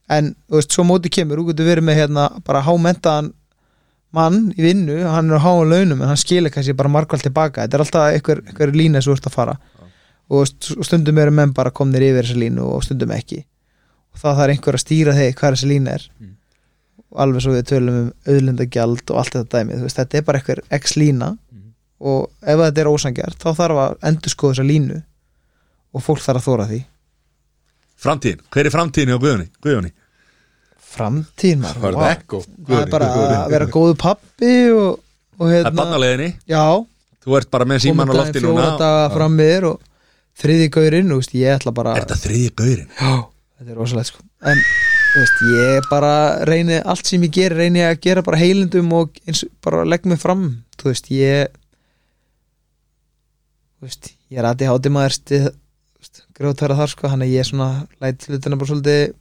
en 0.09 0.35
veist, 0.49 0.71
svo 0.73 0.83
móti 0.83 1.09
kemur, 1.09 1.37
þú 1.37 1.51
getur 1.53 1.67
verið 1.69 1.83
með 1.85 1.95
hérna 2.01 2.41
bara 2.43 2.61
hámentaðan 2.61 3.33
mann 4.11 4.53
í 4.57 4.61
vinnu, 4.65 5.03
hann 5.05 5.29
er 5.29 5.37
á 5.37 5.45
háum 5.45 5.69
launum 5.69 6.01
en 6.01 6.07
hann 6.07 6.17
skilur 6.17 6.49
kannski 6.49 6.73
bara 6.75 6.89
margvald 6.89 7.21
tilbaka. 7.21 7.61
Þetta 7.67 7.73
er 7.77 7.83
alltaf 7.83 8.13
einhver, 8.15 8.41
einhver 8.47 8.71
lína 8.73 9.03
sem 9.03 9.13
þú 9.13 9.17
ert 9.19 9.27
að 9.29 9.35
fara. 9.35 9.57
Og 10.31 10.47
st- 10.47 10.83
stundum 10.83 11.17
eru 11.21 11.31
menn 11.31 11.53
bara 11.53 11.69
komnir 11.69 12.01
yfir 12.01 12.23
þessa 12.25 12.37
línu 12.41 12.61
og 12.73 12.81
stundum 12.83 13.09
ekki. 13.13 13.43
Og 14.13 14.17
það 14.23 14.37
þarf 14.39 14.49
einhver 14.55 14.73
að 14.73 14.83
stýra 14.83 15.13
þeir 15.13 15.33
hvað 15.37 15.53
þessi 15.53 15.67
lína 15.69 15.93
er. 15.93 16.07
Mm. 16.19 16.28
Og 17.11 17.21
alveg 17.23 17.41
svo 17.41 17.53
við 17.55 17.65
tölum 17.71 17.95
um 18.03 18.09
auðlindagjald 18.29 19.03
og 19.11 19.17
allt 19.21 19.33
þetta 19.35 19.57
dæmi, 19.59 19.77
þú 19.79 19.87
veist, 19.87 19.97
þetta 20.01 20.17
er 20.19 20.25
bara 20.27 20.41
einhver 20.43 20.61
x 20.79 20.95
lína 20.99 21.31
Mm. 21.49 21.71
og 21.99 22.29
ef 22.45 22.59
þetta 22.61 22.81
er 22.83 22.89
ósangjart 22.93 23.39
þá 23.41 23.49
þarf 23.57 23.79
að 23.83 23.95
endur 24.09 24.29
skoða 24.35 24.53
þessa 24.53 24.67
línu 24.69 24.99
og 25.93 26.03
fólk 26.05 26.21
þarf 26.21 26.39
að 26.43 26.45
þóra 26.47 26.67
því 26.69 26.79
Framtíðin, 27.99 28.43
hver 28.53 28.65
er 28.69 28.71
framtíðin 28.71 29.11
á 29.11 29.19
Guðjóni? 29.19 29.47
Guðjóni? 29.59 29.91
framtíðin 30.89 31.59
maður, 31.63 31.81
Var 31.83 31.97
vá. 31.97 31.99
það 32.69 32.79
er 32.83 32.89
bara 32.93 33.09
að 33.15 33.49
vera 33.53 33.67
góðu 33.73 33.97
pappi 33.99 34.53
og, 34.73 34.99
og 35.39 35.43
Það 35.43 35.51
er 35.51 35.63
hérna 35.65 35.75
bannaleginni, 35.81 36.29
já, 36.49 36.63
þú 37.25 37.35
ert 37.39 37.49
bara 37.53 37.67
með 37.69 37.83
síman 37.85 38.09
á 38.09 38.13
lofti 38.19 38.41
núna 38.45 38.69
og 39.69 39.81
þriði 40.39 40.69
gaurinn, 40.77 41.11
ég 41.35 41.57
ætla 41.57 41.73
bara 41.75 41.97
Er 41.97 42.05
þetta 42.05 42.21
þriði 42.23 42.53
gaurin? 42.61 42.89
já, 42.95 43.11
þetta 43.59 43.71
er 43.75 43.77
rosalegt 43.81 44.13
sko 44.13 44.23
en 44.53 44.63
veist, 45.15 45.39
ég 45.49 45.87
bara 45.89 46.13
reyni 46.45 46.77
allt 46.85 47.07
sem 47.09 47.23
ég 47.25 47.33
ger, 47.33 47.55
reyni 47.57 47.81
að 47.85 48.01
gera 48.03 48.23
bara 48.25 48.39
heilindum 48.39 48.91
og 48.93 49.17
eins 49.25 49.41
bara 49.63 49.85
legg 49.87 50.05
mig 50.09 50.19
fram. 50.21 50.43
Þú 50.77 50.91
veist, 50.91 51.09
ég 51.13 51.49
þú 53.79 53.87
veist, 53.87 54.11
ég 54.29 54.41
er 54.41 54.49
aðið 54.49 54.71
hátti 54.73 54.93
maður 54.93 55.49
grótara 56.37 56.77
þar 56.77 56.93
sko, 56.93 57.09
hann 57.11 57.25
er 57.25 57.31
ég 57.33 57.47
svona 57.47 57.87
læt 57.99 58.27
hlutina 58.29 58.59
bara 58.59 58.69
svolítið 58.69 59.15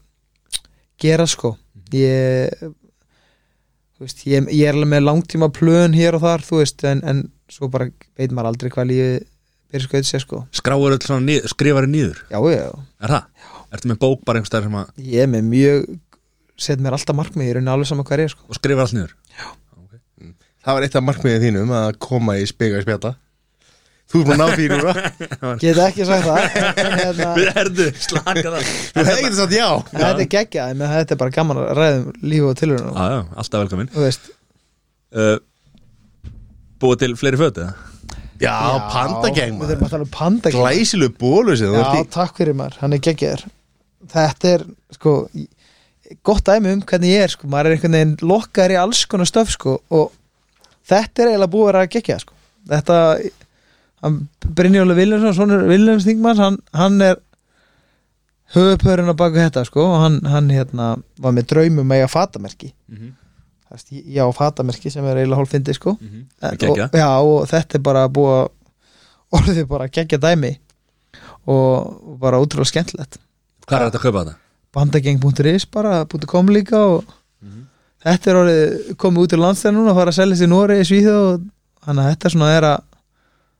gera 1.03 1.27
sko. 1.31 1.55
Ég 1.95 2.53
þú 2.63 4.07
veist, 4.07 4.25
ég, 4.29 4.53
ég 4.55 4.69
er 4.69 4.77
alveg 4.77 4.93
með 4.93 5.07
langtíma 5.09 5.51
plön 5.55 5.97
hér 5.97 6.19
og 6.19 6.27
þar, 6.27 6.45
þú 6.47 6.63
veist, 6.63 6.85
en, 6.87 7.03
en 7.03 7.25
svo 7.51 7.71
bara 7.73 7.89
veit 8.19 8.35
maður 8.35 8.53
aldrei 8.53 8.75
hvað 8.75 8.91
lífið 8.93 9.17
byrja 9.69 9.89
skoðið 9.89 10.11
sér 10.11 10.25
sko. 10.25 10.43
Skráir 10.57 10.97
öll 10.97 11.05
svona 11.05 11.39
skrifari 11.51 11.91
nýður 11.93 12.23
já, 12.29 12.39
já, 12.53 12.69
Er 13.05 13.17
það? 13.17 13.33
Já 13.39 13.58
Ertu 13.75 13.91
með 13.91 14.01
bók 14.03 14.25
bara 14.27 14.41
einhvers 14.41 14.53
staðar 14.53 14.69
sem 14.69 14.77
að 14.81 15.09
ég 15.13 15.25
er 15.25 15.31
með 15.33 15.49
mjög 15.53 15.87
set 16.59 16.83
mér 16.83 16.97
alltaf 16.97 17.17
markmið, 17.19 17.49
ég 17.51 17.59
er 17.61 17.73
alveg 17.73 17.89
saman 17.91 18.07
hvað 18.09 18.25
er 18.25 18.33
sko. 18.33 18.45
Og 18.49 18.59
skrifar 18.59 18.87
allt 18.87 18.97
nýður? 18.97 19.17
Það 20.69 20.77
var 20.77 20.85
eitt 20.85 20.99
af 20.99 21.05
markmiðið 21.07 21.45
þínum 21.47 21.73
að 21.79 21.89
koma 22.03 22.37
í 22.41 22.47
spega 22.49 22.81
í 22.81 22.85
spjata 22.85 23.15
Þú 24.09 24.23
er 24.23 24.25
búin 24.25 24.41
að 24.41 24.41
ná 24.41 24.57
því 24.57 24.67
núna. 24.73 24.93
Get 25.61 25.79
ekki 25.85 26.05
sagt 26.09 26.25
það. 26.25 26.39
Hérna, 26.79 27.27
Við 27.37 27.49
erðu, 27.61 27.89
slaka 28.01 28.45
það 28.47 28.71
Þú 28.71 29.03
hefði 29.05 29.25
getið 29.27 29.37
sagt 29.37 29.53
já. 29.53 29.67
Þetta 29.91 30.09
er 30.25 30.31
geggjað 30.33 30.73
en 30.73 30.85
þetta 30.95 31.15
er 31.15 31.21
bara 31.21 31.35
gaman 31.37 31.61
að 31.61 31.69
ræðum 31.77 32.07
lífu 32.25 32.49
og 32.49 32.63
já, 32.65 33.19
alltaf 33.43 33.63
velkomin. 33.67 33.91
Þú 33.93 34.07
veist, 34.07 34.31
uh, 35.13 35.37
Búið 36.81 37.03
til 37.03 37.13
fleiri 37.21 37.43
föt 37.43 37.61
eða? 37.61 37.89
Já, 38.39 38.55
pandageng 38.93 39.57
Við 39.59 39.73
þurfum 39.73 39.87
að 39.89 39.93
tala 39.93 40.07
um 40.07 40.11
pandageng 40.15 40.63
Glæsileg 40.63 41.15
bólu 41.19 41.57
sem 41.59 41.73
þú 41.73 41.81
Já, 41.81 41.89
í. 41.99 42.09
takk 42.15 42.37
fyrir 42.39 42.57
maður, 42.57 42.77
hann 42.85 42.95
er 42.95 43.01
geggjaður 43.03 43.47
Þetta 44.13 44.49
er, 44.57 44.65
sko 44.97 45.15
gott 46.25 46.45
dæmi 46.49 46.73
um 46.73 46.81
hvernig 46.89 47.11
ég 47.13 47.27
er, 47.27 47.29
sko 47.35 47.49
maður 47.53 47.67
er 47.67 47.77
einhvern 47.77 47.97
veginn 47.99 48.17
lokkar 48.31 48.73
í 48.73 48.79
alls 48.81 49.03
konar 49.07 49.29
stöf, 49.29 49.51
sko 49.53 49.79
og 49.93 50.13
þetta 50.89 51.23
er 51.23 51.33
eiginlega 51.35 51.53
búið 51.53 51.67
að 51.67 51.71
vera 51.73 51.83
að 51.87 51.93
gegja, 51.97 52.19
sko 52.25 52.35
Þetta, 52.69 52.97
hann 54.03 54.17
Brynjóli 54.57 54.95
Viljánsson, 54.97 55.35
svona 55.37 55.59
Viljáns 55.69 56.05
Þingmanns 56.09 56.41
hann, 56.43 56.59
hann 56.77 57.01
er 57.05 57.17
höfupörun 58.55 59.11
á 59.13 59.15
baku 59.17 59.37
þetta, 59.43 59.65
sko 59.69 59.85
og 59.85 60.01
hann, 60.03 60.19
hann 60.29 60.49
hérna, 60.53 60.91
var 61.21 61.35
með 61.37 61.49
draumum 61.53 61.93
að 61.93 62.01
ég 62.03 62.09
að 62.09 62.15
fatamerki 62.17 62.73
Mhm. 62.89 63.15
Það 63.69 63.77
veist, 63.77 63.91
ég- 63.93 64.07
ég 64.17 64.25
á 64.25 64.29
fatamerki 64.33 64.91
sem 64.91 65.05
er 65.05 65.17
eiginlega 65.17 65.37
hálf 65.43 65.51
fyndi, 65.53 65.75
sko 65.75 65.99
Mhm. 66.01 66.25
En- 66.43 66.57
Geggjað. 66.57 66.89
og, 66.89 66.93
já, 67.01 67.09
og 67.21 67.49
þetta 67.49 67.75
er 67.75 67.79
bara 67.81 68.09
búið 68.09 68.37
að 68.39 68.51
orðið 69.37 69.69
bara 69.69 69.89
geggja 69.89 70.19
dæmi 70.19 70.57
og, 71.47 72.09
og 72.09 72.19
bara 72.21 72.39
útrúlega 72.41 72.73
skemmtilegt 72.73 73.19
Hvað 73.69 73.79
er 73.79 73.87
þetta 73.89 74.01
að 74.01 74.07
kaupa 74.07 74.23
þetta? 74.25 74.37
bandageng.is 74.79 75.65
bara 75.73 75.95
.com 76.29 76.51
líka 76.53 76.81
og 76.97 77.05
þetta 78.05 78.31
er 78.33 78.41
orðið 78.43 78.97
komið 79.01 79.25
út 79.25 79.35
í 79.35 79.39
landstæðan 79.41 79.79
núna 79.81 79.93
að 79.95 80.01
fara 80.03 80.13
að 80.13 80.19
selja 80.21 80.41
sér 80.43 80.51
Nóri 80.53 80.77
í 80.83 80.87
Svíðu 80.87 81.15
og 81.19 81.47
þannig 81.87 82.03
að 82.05 82.11
þetta 82.13 82.33
svona 82.35 82.51
er 82.57 82.67
að 82.69 82.83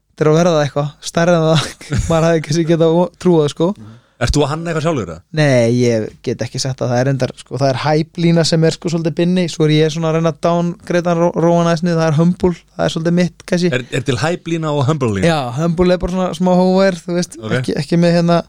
þetta 0.09 0.25
er 0.27 0.31
að 0.33 0.37
verða 0.39 0.61
eitthvað 0.67 0.91
stærra 1.11 1.39
en 1.39 1.47
það 1.49 1.65
maður 2.11 2.29
hefði 2.29 2.43
ekki 2.43 2.67
geta 2.73 2.91
trúað 3.25 3.49
sko 3.55 3.71
Ert 4.19 4.35
þú 4.35 4.41
að 4.43 4.49
hanna 4.51 4.71
eitthvað 4.73 4.83
sjálfur 4.89 5.11
það? 5.13 5.19
nei, 5.39 5.67
ég 5.79 6.07
get 6.27 6.41
ekki 6.43 6.59
sagt 6.59 6.81
að 6.83 6.89
það 6.91 7.01
er 7.05 7.11
endar 7.13 7.33
sko, 7.39 7.59
það 7.61 7.69
er 7.71 7.77
hæplína 7.85 8.45
sem 8.51 8.65
er 8.67 8.75
sko 8.75 8.91
svolítið 8.91 9.15
binni 9.21 9.45
svo 9.53 9.69
er 9.69 9.75
ég 9.77 9.93
svona 9.95 10.11
að 10.11 10.17
reyna 10.19 10.33
að 10.35 10.41
downgreita 10.43 11.15
róan 11.21 11.69
aðeins 11.69 11.85
niður, 11.87 12.01
það 12.01 12.09
er 12.11 12.17
humble, 12.19 12.51
það 12.75 12.83
er 12.89 12.95
svolítið 12.97 13.15
mitt 13.21 13.45
kannski 13.47 13.71
Er, 13.79 13.85
er 13.95 14.07
til 14.09 14.17
hæplína 14.19 14.73
og 14.75 14.83
humble 14.91 15.13
lína? 15.15 15.31
Já, 15.31 15.39
humble 15.61 15.95
er 15.95 16.03
bara 16.03 16.17
svona 16.17 16.33
smá 16.35 16.51
hóver 16.59 16.99
þú 16.99 17.15
veist, 17.21 17.39
Ok. 17.39 17.55
ekki, 17.61 17.77
ekki 17.79 18.01
með 18.03 18.17
hérna 18.19 18.41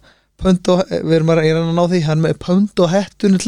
pönd 0.42 0.72
og, 0.74 0.82
við 0.90 1.18
erum 1.20 1.34
að 1.34 1.42
reyna 1.44 1.62
að 1.62 1.76
ná 1.78 1.84
því. 1.92 2.02
Hann 2.08 2.24
með 2.24 2.40
pönd 2.46 2.84
og 2.84 2.90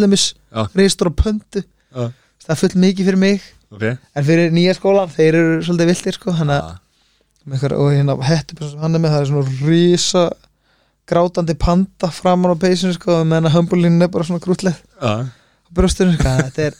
dæmis 0.07 0.27
Já. 0.51 0.67
reistur 0.75 1.11
og 1.11 1.17
pöndu, 1.19 1.63
Já. 1.63 2.11
það 2.45 2.53
er 2.55 2.61
fullt 2.61 2.77
mikið 2.85 3.09
fyrir 3.11 3.21
mig. 3.25 3.49
Ok. 3.71 3.83
En 4.15 4.27
fyrir 4.27 4.53
nýja 4.55 4.75
skólan, 4.77 5.11
þeir 5.11 5.33
eru 5.39 5.59
svolítið 5.63 5.91
viltir 5.93 6.17
sko, 6.17 6.35
hann 6.35 6.51
einhver, 7.55 7.73
og 7.79 7.91
hérna 7.95 8.15
sem 8.69 8.81
hann 8.83 8.95
er 8.95 9.01
með, 9.01 9.13
það 9.15 9.21
er 9.23 9.29
svona 9.31 9.67
rísa 9.69 10.23
grátandi 11.09 11.55
panda 11.59 12.11
framan 12.13 12.53
á 12.53 12.57
peysinu 12.61 12.93
sko, 12.95 13.21
meðan 13.27 13.49
að 13.49 13.55
humble-línu 13.57 14.05
er 14.05 14.11
bara 14.13 14.27
svona 14.27 14.43
grútleð 14.43 14.77
á 15.01 15.25
brjóstunum 15.73 16.17
sko, 16.19 16.35
þetta 16.45 16.67
er 16.67 16.77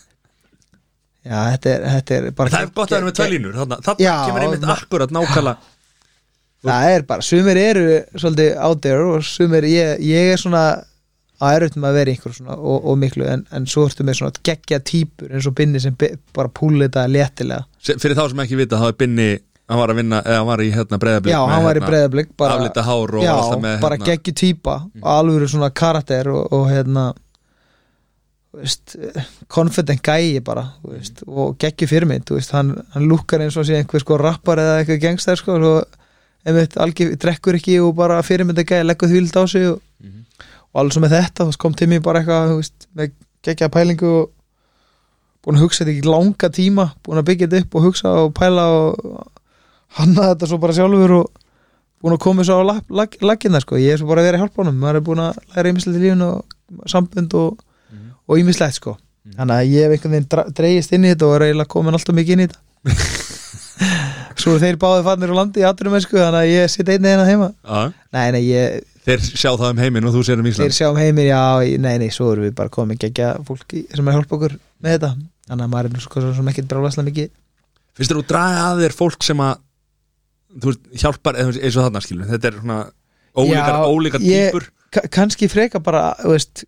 já, 1.26 1.38
þetta 1.56 1.74
er, 1.74 1.86
þetta 1.96 2.18
er 2.18 2.28
bara 2.38 2.54
Það 2.54 2.66
er 2.66 2.74
gott 2.76 2.92
að 2.92 2.98
vera 2.98 3.08
með 3.08 3.18
tvær 3.20 3.32
línur. 3.34 3.58
Þarna, 3.58 3.80
þarna 3.88 4.06
Já, 4.06 4.14
kemur 4.28 4.46
einmitt 4.46 4.68
akkurat 4.76 5.16
nákvæmlega 5.16 5.56
það 6.66 6.88
er 6.96 7.06
bara, 7.10 7.26
sumir 7.26 7.58
eru 7.58 7.86
svolítið 8.16 8.56
out 8.62 8.82
there 8.86 9.06
og 9.16 9.24
sumir 9.26 9.66
ég, 9.70 10.02
ég 10.06 10.34
er 10.36 10.42
svona 10.42 10.64
að 11.42 11.70
með 11.74 11.88
að 11.90 11.96
vera 11.98 12.14
einhver 12.14 12.34
svona 12.38 12.56
og, 12.58 12.84
og 12.92 12.98
miklu 13.02 13.26
en, 13.26 13.46
en 13.50 13.64
svo 13.66 13.88
ertu 13.90 14.06
með 14.06 14.20
svona 14.20 14.44
geggja 14.46 14.78
típur 14.86 15.32
eins 15.34 15.48
og 15.50 15.56
binni 15.58 15.82
sem 15.82 15.96
bi- 15.98 16.14
bara 16.36 16.52
púli 16.54 16.86
þetta 16.86 17.08
léttilega 17.10 17.64
Fyrir 17.82 18.14
þá 18.20 18.28
sem 18.30 18.44
ekki 18.46 18.60
vita, 18.60 18.78
þá 18.78 18.92
er 18.92 19.00
Binni 19.00 19.30
Hann 19.72 19.80
var 19.80 19.92
að 19.94 20.00
vinna, 20.02 20.18
eða 20.28 20.38
hann 20.42 20.48
var 20.50 20.62
í 20.62 20.70
hérna 20.74 20.98
breyðablík 21.00 21.32
já, 21.32 21.40
hann 21.48 21.64
var 21.64 21.78
í 21.80 21.82
breyðablík 21.86 22.32
bara, 22.38 22.56
Aflita 22.60 22.84
hár 22.84 23.14
og 23.16 23.24
já, 23.24 23.32
alltaf 23.32 23.62
með 23.64 23.78
bara 23.86 23.96
hérna, 23.98 24.08
geggju 24.10 24.34
típa 24.42 24.74
og 25.00 25.08
alveg 25.14 25.46
svona 25.54 25.70
karakter 25.82 26.30
og, 26.34 26.42
og 26.58 26.66
hérna 26.68 27.06
veist, 28.52 28.98
confident 29.48 30.04
gæi 30.04 30.42
bara 30.44 30.66
veist, 30.84 31.24
og 31.26 31.56
geggju 31.62 31.88
fyrirmynd 31.88 32.28
þú 32.28 32.38
veist, 32.38 32.52
hann, 32.52 32.74
hann 32.94 33.08
lúkkar 33.08 33.46
eins 33.46 33.56
og 33.58 33.66
sé 33.70 33.80
einhver 33.80 34.04
sko 34.04 34.20
rappar 34.20 34.60
eða 34.60 34.82
eitthvað 34.82 35.02
gengstær 35.06 35.40
sko 35.40 35.56
og 35.56 36.01
einmitt 36.46 36.78
algjör 36.78 37.16
drekkur 37.22 37.58
ekki 37.60 37.80
og 37.84 37.96
bara 37.96 38.22
fyrirmynda 38.26 38.64
gæi 38.66 38.84
leggur 38.86 39.10
þvíld 39.12 39.36
á 39.38 39.44
sig 39.48 39.68
og, 39.70 39.82
Mhm. 40.02 40.26
og 40.74 40.80
alveg 40.82 40.94
svo 40.94 41.02
með 41.02 41.16
þetta 41.18 41.46
veist, 41.46 41.58
kom 41.62 41.74
til 41.74 41.88
mér 41.88 42.02
bara 42.02 42.20
eitthvað 42.22 42.56
veist, 42.58 42.88
með 42.96 43.12
geggja 43.44 43.70
pælingu 43.70 44.08
og 44.22 44.30
búin 45.44 45.58
að 45.58 45.64
hugsa 45.66 45.84
þetta 45.86 45.94
ekki 45.98 46.10
langa 46.10 46.50
tíma 46.50 46.86
búin 47.04 47.20
að 47.22 47.28
byggja 47.30 47.48
þetta 47.48 47.62
upp 47.66 47.76
og 47.76 47.84
hugsa 47.84 48.10
og 48.26 48.34
pæla 48.34 48.66
og 48.72 49.28
hanna 49.98 50.34
þetta 50.34 50.48
svo 50.48 50.58
bara 50.62 50.74
sjálfur 50.74 51.12
og 51.20 51.32
búin 52.02 52.14
að 52.18 52.20
koma 52.20 52.44
svo 52.44 52.58
á 52.62 52.64
lag, 52.66 52.82
lag, 52.90 53.10
laginna 53.22 53.62
sko, 53.62 53.76
ég 53.78 53.94
er 53.94 53.98
svo 54.02 54.08
bara 54.08 54.22
að 54.22 54.32
vera 54.32 54.38
í 54.38 54.42
hjálpunum 54.42 54.78
maður 54.82 54.96
er 54.96 55.02
búin 55.06 55.22
að 55.22 55.38
læra 55.56 55.70
ímislegt 55.74 55.98
í 55.98 56.04
lífun 56.06 56.22
og 56.26 56.46
sambund 56.88 57.34
og, 57.34 57.58
Mhm. 57.92 58.12
og 58.30 58.38
ímislegt 58.38 58.74
sko 58.82 58.98
þannig 59.38 59.54
að 59.54 59.70
ég 59.70 59.84
hef 59.86 59.92
einhvern 59.94 60.14
veginn 60.18 60.54
dregist 60.54 60.94
inn 60.94 61.04
í 61.06 61.14
þetta 61.14 61.26
og 61.28 61.36
er 61.36 61.42
eiginlega 61.54 61.68
komin 61.68 61.94
alltaf 61.94 62.16
mikið 62.16 62.34
inn 62.34 62.40
í 62.40 62.48
þetta 62.48 62.60
svo 64.40 64.54
eru 64.56 64.62
þeir 64.64 64.78
báði 64.82 65.04
fannir 65.08 65.32
úr 65.34 65.40
landi 65.42 65.62
í 65.64 65.66
sko, 66.06 66.18
þannig 66.22 66.40
að 66.42 66.52
ég 66.54 66.70
sitt 66.72 66.90
einni 66.90 67.12
hérna 67.12 67.26
heima. 67.28 67.50
Nei, 68.14 68.32
nei, 68.36 68.42
ég, 68.48 68.82
Þeir 69.02 69.20
sjá 69.26 69.50
það 69.58 69.72
um 69.72 69.80
heiminn 69.82 70.06
og 70.06 70.14
þú 70.14 70.22
sér 70.28 70.38
um 70.40 70.46
þeir 70.46 70.52
Ísland 70.54 70.76
sjá 70.78 70.88
um 70.92 71.00
heimir 71.02 71.26
já, 71.32 71.42
nei, 71.82 71.96
nei, 71.98 72.10
svo 72.14 72.28
erum 72.36 72.46
við 72.46 72.54
bara 72.60 72.70
komin 72.70 73.00
geggja 73.02 73.32
fólki 73.48 73.88
sem 73.90 74.06
er 74.06 74.14
að 74.14 74.20
hjálpa 74.20 74.36
okkur 74.38 74.54
með 74.84 74.94
þetta. 74.96 75.10
Þannig 75.50 75.66
að 75.66 75.72
maður 75.74 75.90
er 75.98 76.04
sko 76.06 76.22
svo 76.22 76.34
sem 76.38 76.52
ekki 76.52 76.66
drálaslega 76.70 77.08
mikið. 77.10 77.32
Finnst 77.98 78.14
þú 78.14 78.24
draga 78.30 78.62
að 78.70 78.84
þér 78.86 78.96
fólk 79.02 79.26
sem 79.26 79.42
að 79.44 79.58
Þú 80.52 80.68
veist, 80.68 80.82
hjálpar 81.00 81.38
eins 81.40 81.76
og 81.80 81.86
þarna 81.86 82.02
skilur 82.04 82.28
Þetta 82.28 82.50
er 82.50 82.56
svona 82.60 82.78
ólíkar, 83.40 83.78
ólíkar 83.88 84.24
ég- 84.26 84.50
típur 84.52 84.66
Ka- 84.92 85.08
kannski 85.08 85.48
freka 85.48 85.80
bara, 85.80 86.10
veist 86.34 86.66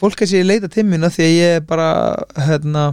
fólk 0.00 0.22
að 0.24 0.30
sé 0.30 0.40
leita 0.44 0.70
af 1.04 1.12
því 1.16 1.24
að 1.26 1.34
ég 1.36 1.66
bara 1.68 1.88
hérna, 2.46 2.84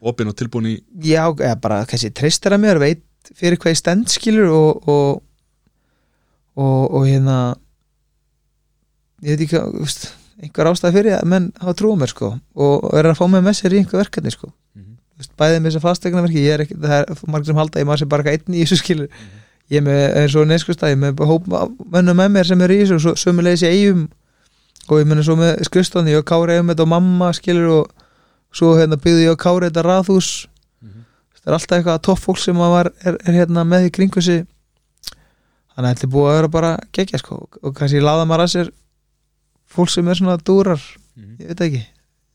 Opin 0.00 0.28
og 0.28 0.36
tilbúin 0.36 0.68
í 0.68 0.74
já, 1.00 1.24
eða 1.30 1.56
bara 1.60 1.84
kannski 1.88 2.12
treystar 2.12 2.56
að 2.56 2.64
mér, 2.66 2.80
veit 2.82 3.04
fyrir 3.36 3.58
hvað 3.58 3.72
ég 3.72 3.80
stend 3.80 4.10
skilur 4.12 4.52
og 4.52 4.90
og, 4.92 5.22
og, 6.56 6.82
og 6.92 7.06
hérna 7.08 7.38
ég 9.24 9.34
veit 9.34 9.46
ekki, 9.46 9.62
þú 9.62 9.86
veist 9.86 10.08
einhver 10.42 10.70
ástæð 10.70 10.98
fyrir 10.98 11.16
að 11.16 11.30
menn 11.32 11.48
hafa 11.62 11.74
trúið 11.78 12.02
mér 12.02 12.12
sko 12.12 12.30
og 12.36 12.86
er 12.98 13.08
að 13.08 13.18
fá 13.18 13.24
mig 13.32 13.44
með 13.46 13.58
sér 13.60 13.76
í 13.76 13.80
einhver 13.80 14.02
verkefni 14.02 14.32
sko. 14.34 14.52
Mhm. 14.76 14.92
Þú 15.16 15.22
veist, 15.22 15.32
bæðið 15.40 15.58
með 15.62 15.70
þess 15.70 15.80
að 15.80 15.86
fastegna 15.88 16.24
verki 16.26 16.44
ég 16.44 16.54
er 16.54 16.64
ekki, 16.66 16.78
það 16.82 16.96
er 16.98 17.24
margir 17.32 17.50
sem 17.50 17.60
halda 17.62 17.78
að 17.78 17.82
ég 17.82 17.88
maður 17.88 18.02
sé 18.02 18.08
bara 18.12 18.22
eitthvað 18.22 18.50
einn 18.50 18.56
í 18.56 18.64
þessu 18.64 18.80
skilur. 18.82 19.08
Ég 19.72 19.80
er 19.80 19.86
með 19.86 20.02
eins 20.20 20.36
og 20.36 20.46
neyskustæð, 20.46 20.92
ég 20.92 20.98
er 20.98 21.02
með 21.02 21.26
hóp 21.26 21.48
mönnum 21.90 22.20
með 22.20 22.34
mér 22.36 22.46
sem 22.46 22.60
er 22.62 22.74
í 22.74 22.80
þessu 22.82 22.98
og 22.98 23.02
svo 23.02 23.14
sömulegis 23.18 23.64
í 23.64 23.72
eigum 23.72 24.04
og 24.86 25.00
ég 25.00 25.08
menna 25.08 25.24
svo 25.26 25.34
með 25.40 25.64
skrifstofni 25.66 26.12
ég 26.12 26.20
og 26.20 26.28
Kári 26.28 26.54
eigum 26.54 26.68
þetta 26.70 26.84
og 26.84 26.92
mamma 26.92 27.32
skilur 27.34 27.72
og 27.80 28.04
svo 28.54 28.74
hérna 28.78 28.98
byggði 29.00 29.26
ég 29.26 29.34
og 29.34 29.40
Kári 29.40 29.68
þetta 29.70 29.84
raðhús. 29.86 30.30
Mhm. 30.82 31.04
það 31.36 31.50
er 31.50 31.56
alltaf 31.56 31.76
eitthvað 31.78 32.02
topp 32.02 32.22
fólk 32.22 32.38
sem 32.42 32.56
var, 32.58 32.90
er, 33.04 33.18
er 33.26 33.34
hérna 33.40 33.64
með 33.64 33.88
í 33.88 33.92
kringu 33.94 34.22
sig. 34.22 34.46
Þannig 35.76 35.90
að 35.90 35.92
þetta 35.92 36.06
er 36.06 36.12
búið 36.14 36.30
að 36.30 36.36
vera 36.38 36.48
bara 36.48 36.72
gegja 36.92 37.18
sko. 37.20 37.48
Og 37.62 37.74
kannski 37.76 38.00
laða 38.00 38.24
maður 38.26 38.46
að 38.46 38.52
sér 38.54 38.70
fólk 39.68 39.92
sem 39.92 40.08
er 40.08 40.18
svona 40.18 40.38
dúrar. 40.38 40.82
Mhm. 41.16 41.36
ég 41.40 41.46
veit 41.52 41.60
ekki, 41.68 41.84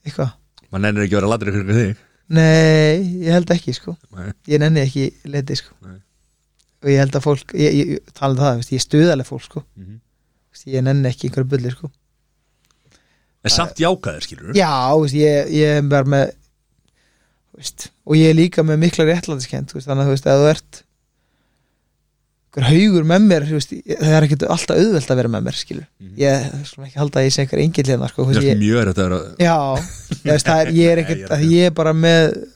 eitthvað. 0.06 0.32
Man 0.72 0.82
nennir 0.82 1.04
ekki 1.04 1.16
að 1.18 1.22
vera 1.22 1.32
ladri 1.34 1.52
fyrir 1.52 1.80
þig. 1.80 1.98
Nei, 2.32 3.26
ég 3.26 3.32
held 3.36 3.50
ekki 3.52 3.74
sko. 3.76 3.98
Nei. 4.16 4.32
ég 4.48 4.60
nenni 4.60 4.80
ekki 4.86 5.10
leti 5.26 5.56
sko. 5.56 5.76
Nei. 5.82 6.00
og 6.82 6.90
ég 6.90 6.98
held 6.98 7.14
að 7.14 7.22
fólk, 7.22 7.52
ég, 7.54 7.74
ég, 7.78 7.90
ég 7.94 8.14
tala 8.18 8.34
um 8.34 8.40
það 8.40 8.56
veist, 8.58 8.72
ég 8.72 8.80
er 8.80 8.86
stuðaleg 8.88 9.28
fólk 9.28 9.44
sko. 9.44 9.64
Mhm. 9.78 10.00
Veist, 10.52 10.66
ég 10.66 10.82
nenni 10.82 11.10
ekki 11.10 11.28
einhverju 11.30 11.50
bulli 11.52 11.70
sko 11.70 11.92
En 13.44 13.50
samt 13.50 13.80
jákaðir 13.82 14.22
skilur 14.28 14.54
já, 14.58 14.70
veist, 15.02 15.16
ég, 15.18 15.48
ég 15.58 15.80
er 15.82 16.06
með 16.06 16.30
veist, 17.58 17.88
og 18.06 18.16
ég 18.20 18.30
er 18.30 18.38
líka 18.38 18.62
með 18.66 18.78
mikla 18.86 19.08
réttlætiskend 19.10 19.74
veist, 19.74 19.88
þannig 19.90 20.04
að 20.06 20.10
þú 20.12 20.16
veist, 20.16 20.28
að 20.30 20.42
þú 20.44 20.50
ert 20.52 20.82
einhver 22.52 22.68
haugur 22.68 23.06
með 23.08 23.26
mér 23.32 23.46
veist, 23.48 23.74
það 23.88 24.14
er 24.18 24.26
ekkert 24.28 24.46
alltaf 24.52 24.78
auðvelt 24.82 25.12
að 25.14 25.20
vera 25.22 25.32
með 25.32 25.46
mér 25.48 25.56
skilur, 25.58 25.86
Mhm. 26.04 26.14
ég 26.20 26.66
skulum 26.68 26.88
ekki 26.90 27.00
halda 27.00 27.20
að 27.22 27.26
ég 27.28 27.34
sé 27.36 27.42
einhver 27.46 27.62
engill 27.64 27.88
hérna 27.92 28.10
sko, 28.12 28.26
Það 28.28 28.44
er 28.52 28.58
mjög 28.62 28.88
þetta 28.92 29.06
að 29.08 29.26
já, 29.40 29.58
ég, 30.12 30.32
veist, 30.32 30.48
er, 30.52 30.72
ég 30.76 30.92
er 30.92 30.98
ekkert 31.06 31.22
er 31.22 31.32
að 31.32 31.38
að- 31.40 31.52
ég 31.56 31.66
er 31.66 31.76
bara 31.82 31.94
með 31.94 32.48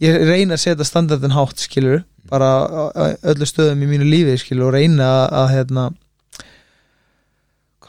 ég 0.00 0.16
reyna 0.28 0.54
að 0.54 0.62
setja 0.64 0.84
standardin 0.86 1.34
hátt 1.36 1.58
skilur, 1.60 2.04
bara 2.28 2.50
öllu 3.22 3.46
stöðum 3.48 3.82
í 3.84 3.88
mínu 3.90 4.06
lífi 4.08 4.38
skilur 4.42 4.68
og 4.70 4.74
reyna 4.78 5.04
að, 5.04 5.32
að 5.42 5.48
hérna 5.56 5.86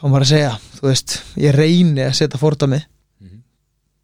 hvað 0.00 0.10
maður 0.14 0.24
að 0.26 0.30
segja? 0.32 0.52
Þú 0.80 0.86
veist, 0.88 1.16
ég 1.36 1.54
reyni 1.56 2.02
að 2.06 2.14
setja 2.18 2.40
fordami 2.40 2.80
Mhm. 3.20 3.42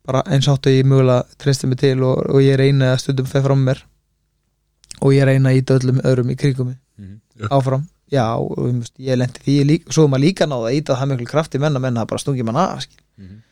bara 0.06 0.22
eins 0.26 0.46
áttu 0.48 0.70
ég 0.70 0.84
mögulega 0.86 1.24
treysti 1.38 1.66
mig 1.66 1.78
til 1.78 2.02
og, 2.02 2.18
og 2.30 2.40
ég 2.44 2.56
reyni 2.60 2.84
að 2.84 2.98
stundum 3.00 3.26
feð 3.26 3.42
fram 3.48 3.64
mér. 3.66 3.82
Og 5.02 5.12
ég 5.12 5.24
reyna 5.28 5.50
að 5.50 5.60
íta 5.62 5.78
öllum 5.78 6.00
öðrum 6.02 6.30
í 6.32 6.36
kringum 6.36 6.66
mig. 6.72 6.76
Mhm. 6.98 7.48
áfram. 7.50 7.88
Já, 8.12 8.36
og 8.38 8.54
þú 8.56 8.78
veist, 8.80 8.92
ég 9.02 9.16
lendi 9.18 9.40
því. 9.42 9.64
Líka, 9.66 9.90
svo 9.92 10.04
er 10.04 10.08
maður 10.12 10.24
líka 10.24 10.46
náða 10.46 10.68
að 10.70 10.76
íta 10.78 10.96
það 10.96 11.08
miklu 11.10 11.26
krafti 11.26 11.58
menna 11.58 11.80
menna 11.80 12.04
það 12.04 12.08
bara 12.08 12.18
stungi 12.22 12.44
mann 12.44 12.56
af 12.56 12.82
skil. 12.82 13.00
Mhm. 13.18 13.42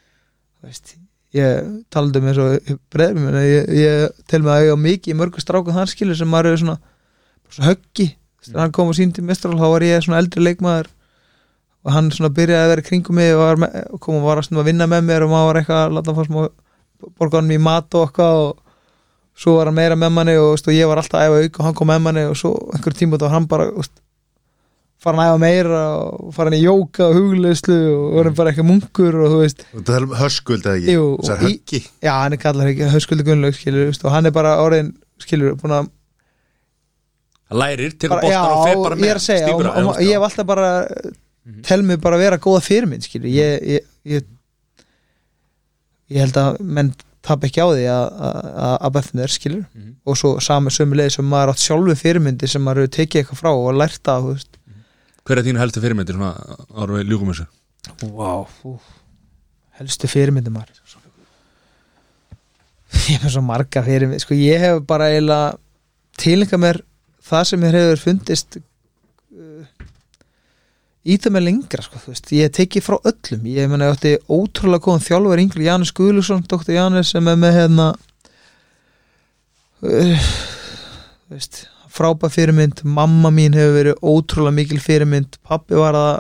Þú 0.61 0.69
veist, 0.69 0.95
ég 1.35 1.85
taldi 1.91 2.17
um 2.19 2.29
eins 2.29 2.39
og 2.39 2.79
breðum 2.91 3.25
minna, 3.27 3.41
ég, 3.43 3.67
ég 3.69 4.11
tel 4.29 4.43
mig 4.43 4.53
að 4.53 4.65
ég 4.65 4.73
á 4.73 4.79
mikið 4.79 5.15
í 5.15 5.19
mörgu 5.19 5.41
strákum 5.43 5.75
þann 5.75 5.91
skilur 5.91 6.17
sem 6.17 6.29
maður 6.29 6.53
er 6.53 6.57
svona, 6.63 6.79
svona 7.51 7.75
höggi. 7.75 8.15
Þegar 8.45 8.61
hann 8.61 8.73
kom 8.73 8.89
og 8.89 8.95
síndi 8.95 9.23
mestral 9.25 9.55
þá 9.59 9.67
var 9.73 9.81
ég 9.81 10.03
svona 10.05 10.19
eldri 10.23 10.41
leikmaður 10.45 10.87
og 11.85 11.93
hann 11.93 12.11
svona 12.15 12.33
byrjaði 12.33 12.65
að 12.65 12.71
vera 12.75 12.85
kringum 12.87 13.19
mig 13.21 13.33
og, 13.37 13.43
var 13.61 13.99
kom 14.01 14.17
og 14.21 14.25
var 14.29 14.41
að, 14.41 14.51
að 14.57 14.69
vinna 14.71 14.87
með 14.89 15.03
mér 15.11 15.27
og 15.27 15.33
maður 15.35 15.49
var 15.51 15.59
eitthvað 15.61 15.83
að 15.85 15.97
láta 15.99 16.13
hann 16.13 16.21
fá 16.21 16.29
smá 16.31 16.45
borga 17.21 17.41
hann 17.43 17.53
í 17.53 17.59
mat 17.61 17.99
og 17.99 18.07
eitthvað 18.09 18.39
og 18.45 18.63
svo 19.45 19.57
var 19.59 19.69
hann 19.71 19.77
meira 19.77 19.99
með 19.99 20.15
manni 20.17 20.37
og, 20.41 20.53
veist, 20.55 20.69
og 20.71 20.77
ég 20.79 20.89
var 20.89 21.01
alltaf 21.03 21.21
að 21.21 21.29
æfa 21.29 21.43
auk 21.49 21.59
og 21.61 21.69
hann 21.69 21.77
kom 21.81 21.91
með 21.93 22.03
manni 22.07 22.25
og 22.31 22.39
svo 22.41 22.55
einhver 22.73 22.97
tíma 22.97 23.19
þá 23.21 23.27
var 23.27 23.35
hann 23.35 23.49
bara 23.51 23.67
veist, 23.75 23.97
fara 25.05 25.19
hann 25.19 25.25
að 25.27 25.33
æfa 25.35 25.43
meira 25.45 25.81
og 25.99 26.31
fara 26.37 26.49
hann 26.53 26.57
í 26.57 26.63
jóka 26.65 27.09
og 27.11 27.19
hugleyslu 27.19 27.77
og 27.99 28.15
var 28.17 28.31
hann 28.31 28.39
bara 28.39 28.53
eitthvað 28.55 28.71
munkur 28.71 29.19
og 29.21 29.35
þú 29.35 29.41
veist. 29.43 29.67
Og 29.75 29.83
það 29.85 29.99
er 29.99 30.07
höskuld 30.23 30.69
eða 30.71 30.79
ekki? 30.81 30.95
Það 31.27 31.35
er 31.35 31.43
höggi? 31.45 31.83
Já, 32.07 32.13
hann 32.23 32.39
er 32.39 32.41
kallar 32.47 32.71
ekki 32.73 32.89
höskuldi 32.95 33.27
gunnlaug 33.29 34.01
og 34.09 34.15
hann 34.15 34.31
er 34.31 34.37
bara 34.39 34.55
orðin 34.65 34.95
skilur, 35.21 35.59
búin 35.61 35.77
að 35.83 35.91
lærir, 37.55 37.93
tekur 38.01 38.17
bara, 38.17 38.31
já, 38.33 38.41
bóttar 38.41 38.55
og 38.57 38.65
fer 38.67 38.81
bara 38.83 38.97
með 38.99 39.05
ég 39.05 39.13
er 39.13 39.21
að 39.21 39.25
segja 39.27 39.47
stígur 39.51 39.69
og, 39.69 39.75
að- 39.77 39.91
og, 39.91 40.01
ég 40.03 40.17
hef 40.17 40.25
alltaf 40.29 40.47
bara 40.49 40.71
tel 41.63 41.83
mig 41.83 41.99
bara 42.01 42.17
vera 42.21 42.39
góða 42.39 42.63
fyrir 42.65 42.87
minn 42.89 43.01
ég, 43.01 43.63
ég, 43.63 43.81
ég 44.05 44.25
ég 46.11 46.21
held 46.25 46.37
að 46.41 46.61
menn 46.61 46.93
tap 47.25 47.45
ekki 47.47 47.61
á 47.65 47.69
því 47.73 47.85
að- 47.89 48.17
að 48.21 48.39
að- 48.65 48.79
að 48.85 48.93
befnir 48.99 49.29
skilur. 49.33 49.65
Mhm. 49.75 49.95
og 50.07 50.17
svo 50.21 50.41
sami 50.41 50.71
sömu 50.71 50.95
leið 50.99 51.11
sem 51.17 51.25
maður 51.25 51.53
átt 51.55 51.63
sjálfu 51.65 51.95
fyrirmyndi 51.97 52.49
sem 52.49 52.63
maður 52.63 52.83
hefur 52.85 52.97
tekið 52.99 53.21
eitthvað 53.23 53.41
frá 53.41 53.51
og 53.53 53.75
lært 53.75 54.09
af 54.09 54.23
veist. 54.29 54.57
Hver 55.25 55.39
er 55.39 55.43
þínu 55.45 55.59
helstu 55.63 55.81
fyrirmyndir 55.81 56.15
svona 56.19 56.35
ára 56.77 56.99
við 57.01 57.09
ljúkum 57.09 57.33
þessu? 57.33 57.47
wow, 58.13 58.47
helstu 59.79 60.07
fyrirmyndi 60.09 60.51
maður. 60.53 60.81
Ég 63.09 63.21
hef 63.21 63.33
svo 63.33 63.43
marga 63.43 63.83
fyrirmyndi 63.85 64.21
sko. 64.23 64.35
Ég 64.39 64.61
hef 64.63 64.83
bara 64.87 65.09
eiginlega 65.13 65.57
tilenga 66.21 66.59
mér 66.61 66.79
það 67.25 67.45
sem 67.49 67.61
mér 67.65 67.73
hefur 67.81 68.03
fundist 68.05 68.59
íta 71.05 71.31
mig 71.31 71.45
lengra 71.45 71.85
sko, 71.85 72.01
veist, 72.07 72.31
ég 72.33 72.49
hef 72.49 72.57
tekið 72.57 72.87
frá 72.87 72.97
öllum. 73.11 73.47
Ég 73.51 73.69
meina 73.69 73.91
ég 73.91 73.97
átti 73.99 74.15
ótrúlega 74.33 74.87
góðan 74.87 75.05
þjálfur 75.05 75.43
yngri 75.43 75.69
Janus 75.69 75.93
Guðlusson, 75.97 76.45
doktor 76.49 76.77
Janus 76.77 77.13
sem 77.13 77.29
er 77.29 77.39
með 77.41 77.59
hérna 77.59 77.89
uh, 79.85 80.29
veist 81.33 81.67
frábær 81.95 82.33
fyrirmynd, 82.35 82.83
mamma 82.83 83.31
mín 83.31 83.55
hefur 83.55 83.77
verið 83.77 84.01
ótrúlega 84.03 84.57
mikil 84.57 84.81
fyrirmynd, 84.83 85.37
pappi 85.47 85.79
var 85.79 85.99
að 85.99 86.15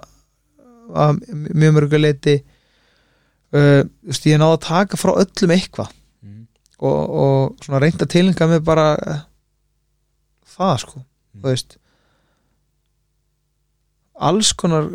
að 0.94 1.20
mjög 1.32 1.76
mörgu 1.78 2.00
leiti 2.00 2.34
uh, 2.36 3.82
veist, 4.04 4.26
ég 4.28 4.40
náði 4.40 4.58
að 4.58 4.66
taka 4.66 5.00
frá 5.00 5.14
öllum 5.16 5.54
eitthvað. 5.54 5.94
Mhm. 6.24 6.42
og, 6.84 7.14
og 7.24 7.64
svona 7.64 7.80
reynda 7.82 8.06
tilenga 8.10 8.48
mig 8.50 8.62
bara 8.64 8.86
eh, 9.00 9.24
það 10.56 10.76
sko 10.84 11.00
þú 11.00 11.48
veist 11.48 11.78
alls 14.14 14.52
konar 14.54 14.86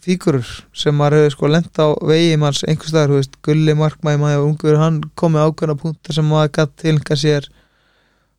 fígurur 0.00 0.46
sem 0.76 0.94
maður 0.94 1.24
hefur 1.24 1.32
sko 1.34 1.48
lent 1.50 1.78
á 1.82 1.86
vegi 2.06 2.36
manns 2.38 2.62
einhvers 2.64 2.92
staðar, 2.92 3.10
þú 3.10 3.18
veist, 3.20 3.38
gulli 3.42 3.74
markmæði 3.74 4.20
maður 4.22 4.44
ungur, 4.46 4.76
hann 4.78 5.00
kom 5.18 5.34
með 5.34 5.48
ákveðna 5.50 5.78
punktar 5.80 6.14
sem 6.14 6.28
maður 6.30 6.52
gætt 6.58 6.76
tilenga 6.84 7.16
sér. 7.18 7.48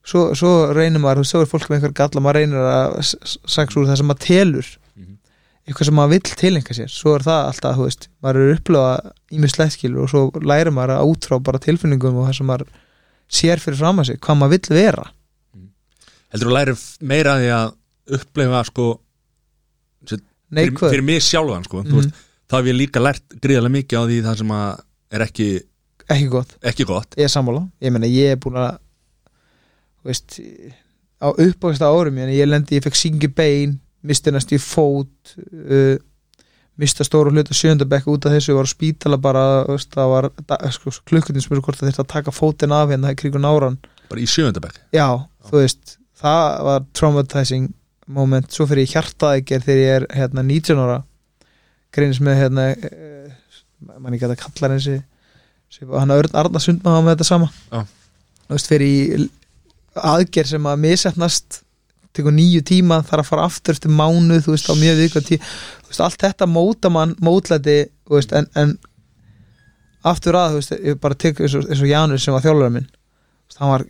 Svo, 0.08 0.32
svo 0.34 0.52
reynir 0.74 1.02
maður, 1.04 1.20
þú 1.20 1.26
veist, 1.26 1.34
svo 1.36 1.42
er 1.44 1.50
fólk 1.52 1.68
með 1.70 1.78
einhver 1.82 1.94
galla, 2.00 2.24
maður 2.26 2.40
reynir 2.40 2.64
að 2.72 2.96
s- 3.04 3.16
s- 3.22 3.38
sags 3.46 3.76
úr 3.78 3.86
það 3.90 3.98
sem 4.02 4.08
maður 4.08 4.26
telur. 4.28 4.70
Mhm. 4.98 5.18
eitthvað 5.68 5.86
sem 5.86 5.96
maður 5.96 6.10
vill 6.10 6.36
tilenga 6.42 6.74
sér. 6.74 6.90
Svo 6.90 7.16
er 7.16 7.22
það 7.28 7.42
alltaf, 7.52 7.76
þú 7.78 7.84
veist, 7.86 8.08
maður 8.24 8.40
er 8.42 8.56
upplöfa 8.56 9.12
ímislegt 9.32 9.76
skilur 9.78 10.04
og 10.04 10.10
svo 10.10 10.24
lærir 10.42 10.72
maður 10.74 10.96
að 10.98 11.12
útrá 11.12 11.38
bara 11.44 11.60
tilfinningum 11.60 12.18
og 12.18 12.28
það 12.32 12.36
sem 12.40 12.48
maður 12.48 12.68
sér 13.30 13.60
fyrir 13.62 13.78
fram 13.78 14.00
að 14.02 14.06
sig, 14.10 14.20
hvað 14.20 14.38
maður 14.40 14.50
vill 14.56 14.76
vera. 14.80 15.06
Heldur 16.32 16.48
þú 16.50 16.56
lærir 16.56 16.82
meira 17.02 17.36
að 17.36 17.42
því 17.44 17.52
að 17.60 17.74
upplefa 18.18 18.64
sko 18.66 18.88
fyrir, 20.08 20.78
fyrir 20.78 21.06
mig 21.06 21.24
sjálfan 21.26 21.66
sko 21.68 21.84
mm 21.86 21.98
veist, 22.00 22.28
Það 22.52 22.60
hef 22.60 22.68
ég 22.68 22.76
líka 22.76 23.00
lært 23.00 23.36
gríðarlega 23.40 23.76
mikið 23.78 23.96
á 23.96 24.04
því 24.04 24.16
það 24.26 24.40
sem 24.42 24.50
að 24.52 24.72
er 25.16 25.22
ekki, 25.24 25.46
ekki 26.04 26.26
gott. 26.34 26.56
ekki 26.68 26.88
gott. 26.90 27.16
Ég 27.16 27.30
er 27.30 27.32
sammála, 27.32 27.62
ég 27.80 27.94
meina 27.96 28.10
ég 28.12 28.34
er 28.34 28.40
búin 28.44 28.58
að 28.60 28.74
veist 30.04 30.36
á 31.24 31.28
uppáðasta 31.32 31.88
árum, 31.88 32.20
ég, 32.20 32.34
ég 32.36 32.50
lendi, 32.50 32.76
ég 32.76 32.84
fekk 32.84 33.00
syngi 33.00 33.30
bein, 33.32 33.78
misti 34.04 34.34
næst 34.36 34.52
í 34.52 34.60
fót 34.60 35.36
uh, 35.38 35.96
mista 36.82 37.06
stóru 37.06 37.32
hluta 37.34 37.56
sjöndabekk 37.56 38.10
út 38.12 38.26
af 38.26 38.36
þessu, 38.36 38.56
var 38.58 38.68
á 38.68 38.72
spítala 38.72 39.20
bara, 39.22 39.44
veist, 39.70 39.92
það 39.94 40.14
var 40.16 40.30
sko, 40.74 40.94
klukkutin 41.08 41.44
spyrir 41.44 41.64
hvort 41.66 41.80
það 41.80 41.92
þurfti 41.92 42.04
að 42.06 42.14
taka 42.16 42.34
fótinn 42.34 42.76
af 42.76 42.92
hérna 42.92 43.12
í 43.14 43.20
kringun 43.20 43.48
áran, 43.48 43.78
bara 44.10 44.24
í 44.24 44.30
sjöndabæk 44.30 44.80
já, 44.96 45.08
þú 45.50 45.62
veist 45.62 45.98
það 46.22 46.48
var 46.68 46.88
traumatizing 46.98 47.70
moment, 48.16 48.50
svo 48.52 48.68
fyrir 48.70 48.86
ég 48.86 48.94
hjartaðegjir 48.96 49.64
þegar 49.66 49.82
ég 49.82 49.96
er 50.00 50.06
hérna 50.20 50.44
19 50.48 50.82
ára. 50.84 51.00
Greinist 51.92 52.24
með 52.24 52.40
hérna 52.40 52.68
uh, 52.76 53.34
mann 54.00 54.16
að 54.16 54.28
það 54.32 54.38
kallar 54.46 54.76
þessi 54.78 55.00
sem- 55.72 55.92
hann 55.96 56.14
Örn 56.16 56.38
Arnar 56.40 56.64
Sundma 56.64 56.98
var 56.98 57.04
með 57.06 57.16
þetta 57.18 57.28
sama. 57.32 57.50
Já. 57.72 57.82
þú 58.48 58.56
veist 58.58 58.72
fyrir 58.72 58.88
í 58.92 59.28
aðgerð 60.12 60.54
sem 60.54 60.68
að 60.72 60.82
misetnast 60.86 61.62
tekur 62.16 62.34
nýju 62.36 62.62
tíma, 62.68 62.98
þarf 63.08 63.24
að 63.24 63.30
fara 63.30 63.44
aftur 63.48 63.76
eftir 63.78 63.92
mánuð, 63.96 64.42
þú 64.46 64.56
veist, 64.56 64.68
á 64.68 64.76
mjög 64.76 64.98
vikað 65.00 65.28
tí 65.30 65.38
þú 65.40 65.92
veist, 65.92 66.02
allt 66.04 66.24
þetta 66.26 66.48
móta 66.52 66.92
mann, 66.92 67.14
mótlæti 67.24 67.78
þú 68.08 68.18
veist, 68.18 68.34
en, 68.36 68.48
en 68.60 68.74
aftur 70.12 70.36
að, 70.40 70.58
þú 70.58 70.60
veist, 70.60 70.76
ég 70.92 71.00
bara 71.04 71.20
tek 71.24 71.40
eins 71.40 71.56
og, 71.56 71.70
eins 71.72 71.84
og 71.84 71.92
Janus 71.92 72.26
sem 72.28 72.36
var 72.36 72.44
þjálfur 72.44 72.74
minn. 72.76 72.90
Þú 72.92 73.48
veist, 73.52 73.62
hann 73.62 73.72
var 73.72 73.86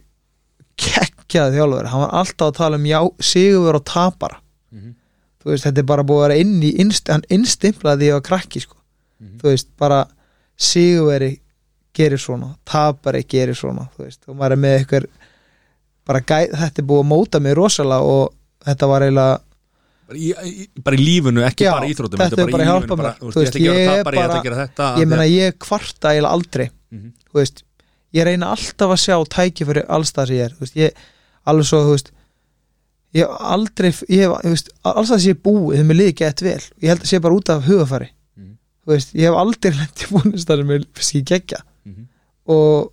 kekkjað 1.31 1.55
þjálfur 1.55 1.89
hann 1.91 2.03
var 2.05 2.13
alltaf 2.21 2.47
að 2.51 2.57
tala 2.57 2.79
um 2.81 2.85
já, 2.89 2.99
sigur 3.31 3.75
og 3.79 3.85
tapara 3.85 4.37
Mhm. 4.71 4.93
þú 5.43 5.51
veist, 5.51 5.65
þetta 5.65 5.79
er 5.79 5.87
bara 5.89 6.03
búið 6.03 6.21
að 6.21 6.27
vera 6.27 6.39
inn 6.43 6.61
í 6.63 6.71
innst, 6.79 7.07
hann 7.11 7.23
innstimplaði 7.29 8.05
því 8.05 8.11
að 8.15 8.21
krakki 8.27 8.59
sko. 8.61 8.75
Mhm. 9.21 9.37
þú 9.41 9.49
veist, 9.51 9.67
bara 9.77 10.05
sigurveri 10.57 11.39
gerir 11.93 12.17
svona, 12.21 12.55
tapari 12.65 13.23
gerir 13.27 13.55
svona, 13.57 13.87
þú 13.97 14.05
veist, 14.05 14.21
og 14.27 14.35
maður 14.37 14.51
er 14.55 14.61
með 14.63 14.75
eitthvað 14.79 15.07
bara 16.07 16.19
gæ, 16.21 16.37
þetta 16.51 16.79
er 16.81 16.87
búið 16.87 17.03
að 17.03 17.09
móta 17.11 17.41
mig 17.41 17.55
rosalega 17.57 18.01
og 18.01 18.33
þetta 18.65 18.87
var 18.91 19.01
eiginlega 19.01 19.39
bara 20.11 20.19
í, 20.19 20.29
í, 20.31 20.67
bara 20.83 20.97
í 20.97 21.03
lífunu, 21.05 21.43
ekki 21.47 21.65
Já, 21.67 21.71
bara 21.75 21.87
í 21.87 21.93
íþróttum 21.93 22.19
þetta 22.21 22.41
er 22.45 22.51
bara 22.51 22.63
að 22.63 22.71
hjálpa 22.71 22.97
mér. 23.01 23.19
þú 23.21 23.41
veist, 23.41 23.59
ég 23.61 23.81
er 23.91 24.03
bara- 24.03 24.97
ég 24.99 25.07
meina 25.07 25.27
ég 25.27 25.57
kvarta 25.59 26.11
eiginlega 26.11 26.31
aldrei 26.35 26.69
Mhm. 26.91 27.11
þú 27.31 27.39
veist, 27.39 27.63
ég 28.13 28.23
reyna 28.25 28.51
alltaf 28.55 28.89
að 28.91 29.01
sjá 29.05 29.15
tæki 29.27 29.65
fyrir 29.65 29.85
allstað 29.87 30.27
sem 30.27 30.35
ég 30.37 30.45
er, 30.45 30.49
þú 30.49 30.59
veist, 30.59 30.75
ég 30.75 30.91
alveg 31.47 31.65
svo, 31.65 31.79
þú 31.87 31.95
veist 31.95 32.11
ég 33.13 33.25
hef 33.27 33.41
aldrei, 33.53 33.91
ég 34.07 34.21
hef, 34.23 34.37
þú 34.45 34.53
veist, 34.53 34.69
allstað 34.87 35.19
sem 35.19 35.31
ég 35.31 35.35
er 35.37 35.43
búið 35.49 35.81
mér 35.89 35.97
liði 35.99 36.15
gett 36.21 36.41
vel, 36.45 36.61
ég 36.81 36.87
held 36.93 37.01
að 37.03 37.09
sé 37.11 37.19
bara 37.21 37.35
út 37.35 37.49
af 37.49 37.65
hugafari, 37.67 38.09
Mhm. 38.37 38.53
þú 38.85 38.93
veist 38.93 39.13
ég 39.13 39.27
hef 39.27 39.35
aldrei 39.35 39.71
sem 39.75 40.71
ég 40.71 40.85
finnst 40.95 41.15
ekki 41.15 41.23
gegja 41.25 41.59
Mhm. 41.85 42.07
og 42.47 42.91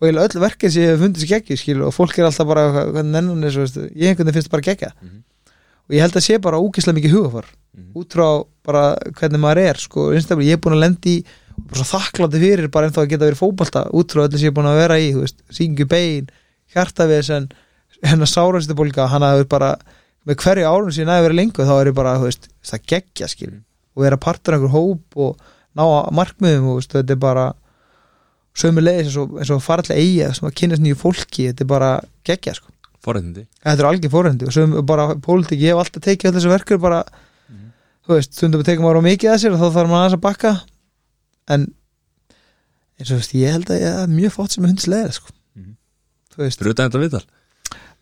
og 0.00 0.06
eiginlega 0.08 0.28
öll 0.32 0.40
verkið 0.40 0.70
sem 0.72 0.82
ég 0.82 0.88
hef 0.94 1.00
fundið 1.02 1.20
sér 1.20 1.28
geggi 1.34 1.56
skil, 1.60 1.82
og 1.84 1.92
fólk 1.92 2.18
er 2.18 2.24
alltaf 2.24 2.46
bara, 2.48 2.62
hvernig 2.88 3.12
nennan 3.12 3.44
er 3.44 3.50
svo, 3.52 3.60
veist, 3.66 3.76
ég 3.76 4.08
einhvern 4.08 4.24
veginn 4.30 4.32
finnst 4.40 4.50
bara 4.50 4.62
gegja 4.62 4.92
Mhm. 5.02 5.22
og 5.84 5.90
ég 5.92 6.00
held 6.00 6.12
að 6.16 6.24
sé 6.24 6.40
bara 6.40 6.56
ógislega 6.56 6.96
mikið 6.96 7.12
hugafar 7.12 7.44
Mhm. 7.76 7.92
út 7.94 8.08
frá 8.08 8.46
bara 8.64 8.96
hvernig 9.12 9.40
maður 9.40 9.58
er 9.68 9.74
sko, 9.76 10.10
einstaklega, 10.14 10.48
ég 10.48 10.52
er 10.52 10.56
búin 10.56 10.72
að 10.78 10.80
lendi 10.88 11.24
bara 11.68 11.84
svo 11.84 11.98
þakklandi 12.00 12.40
fyrir 12.40 12.68
bara 12.70 12.88
ennþá 12.88 13.04
að 13.04 13.08
geta 13.10 13.28
verið 13.28 13.42
fótbolta 13.44 13.90
út 13.92 14.08
frá 14.08 14.24
öllu 14.24 14.38
sem 14.38 14.48
ég 14.48 14.56
er 14.56 14.56
búin 14.56 14.72
að 14.72 14.80
vera 14.80 14.96
í 14.96 15.12
þú 18.00 18.06
veist, 18.06 18.10
hennar 18.10 18.26
sárastubólka 18.30 19.08
hann 19.12 19.22
hafði 19.22 19.46
bara, 19.48 19.74
með 20.26 20.36
hverju 20.42 20.66
árun 20.68 20.92
sem 20.92 21.04
ég 21.04 21.08
næði 21.10 21.24
verið 21.28 21.36
lengu 21.40 21.64
þá 21.68 21.72
er 21.80 21.86
ég 21.90 21.94
bara, 21.94 22.16
þú 22.18 22.28
veist, 22.28 22.48
það 22.64 22.86
geggja 22.86 23.28
skil 23.28 23.50
Mm. 23.50 23.64
og 23.96 24.02
vera 24.04 24.16
partur 24.16 24.54
af 24.54 24.60
einhver 24.60 24.70
hóp 24.72 25.16
og 25.16 25.36
ná 25.76 25.82
að 25.84 26.12
markmiðum, 26.14 26.66
þú 26.70 26.74
veist, 26.78 26.92
þetta 26.94 27.10
er 27.12 27.16
bara 27.20 27.46
sömu 28.54 28.80
leiðis 28.82 29.16
eins 29.16 29.50
og, 29.50 29.62
farallega 29.62 29.98
eiga 30.00 30.32
sem 30.34 30.48
að 30.48 30.54
kynast 30.54 30.82
nýju 30.82 30.96
fólki, 30.96 31.48
þetta 31.50 31.64
er 31.64 31.66
bara 31.66 31.90
geggja 32.24 32.54
sko. 32.54 32.70
Forreitindi 33.00 33.46
þetta 33.64 33.80
er 33.80 33.88
algjör 33.88 34.10
fórhendi 34.12 34.46
og 34.46 34.52
sem 34.52 34.74
bara 34.86 35.14
pólitík, 35.16 35.60
ég 35.60 35.72
hef 35.72 35.80
alltaf 35.80 36.02
tekið 36.04 36.34
þessu 36.36 36.50
verkur 36.52 36.78
bara, 36.82 37.02
þú 38.06 38.16
veist, 38.16 38.34
stundum 38.36 38.60
við 38.60 38.66
tekum 38.72 38.88
ára 38.90 39.00
mikið 39.04 39.30
að 39.32 39.38
sér 39.44 39.54
og 39.56 39.60
þá 39.62 39.68
þarf 39.76 39.88
maður 39.90 40.00
aðeins 40.04 40.16
að 40.18 40.24
bakka. 40.26 40.52
En 41.50 41.66
eins 43.00 43.08
og 43.10 43.14
þú 43.14 43.20
veist, 43.22 43.34
ég 43.40 43.54
held 43.56 43.70
að 43.72 43.80
ég 43.80 43.98
er 44.04 44.10
mjög 44.12 44.34
fótt 44.36 44.52
sem 44.56 44.64
hundslega 44.68 45.12
sko. 45.16 45.32
Mhm. 45.56 45.76
þú 46.34 46.42
veist, 46.44 46.58
Fyrir 46.60 46.74
utan 46.74 46.90
þetta 46.90 47.02
viðtal 47.04 47.24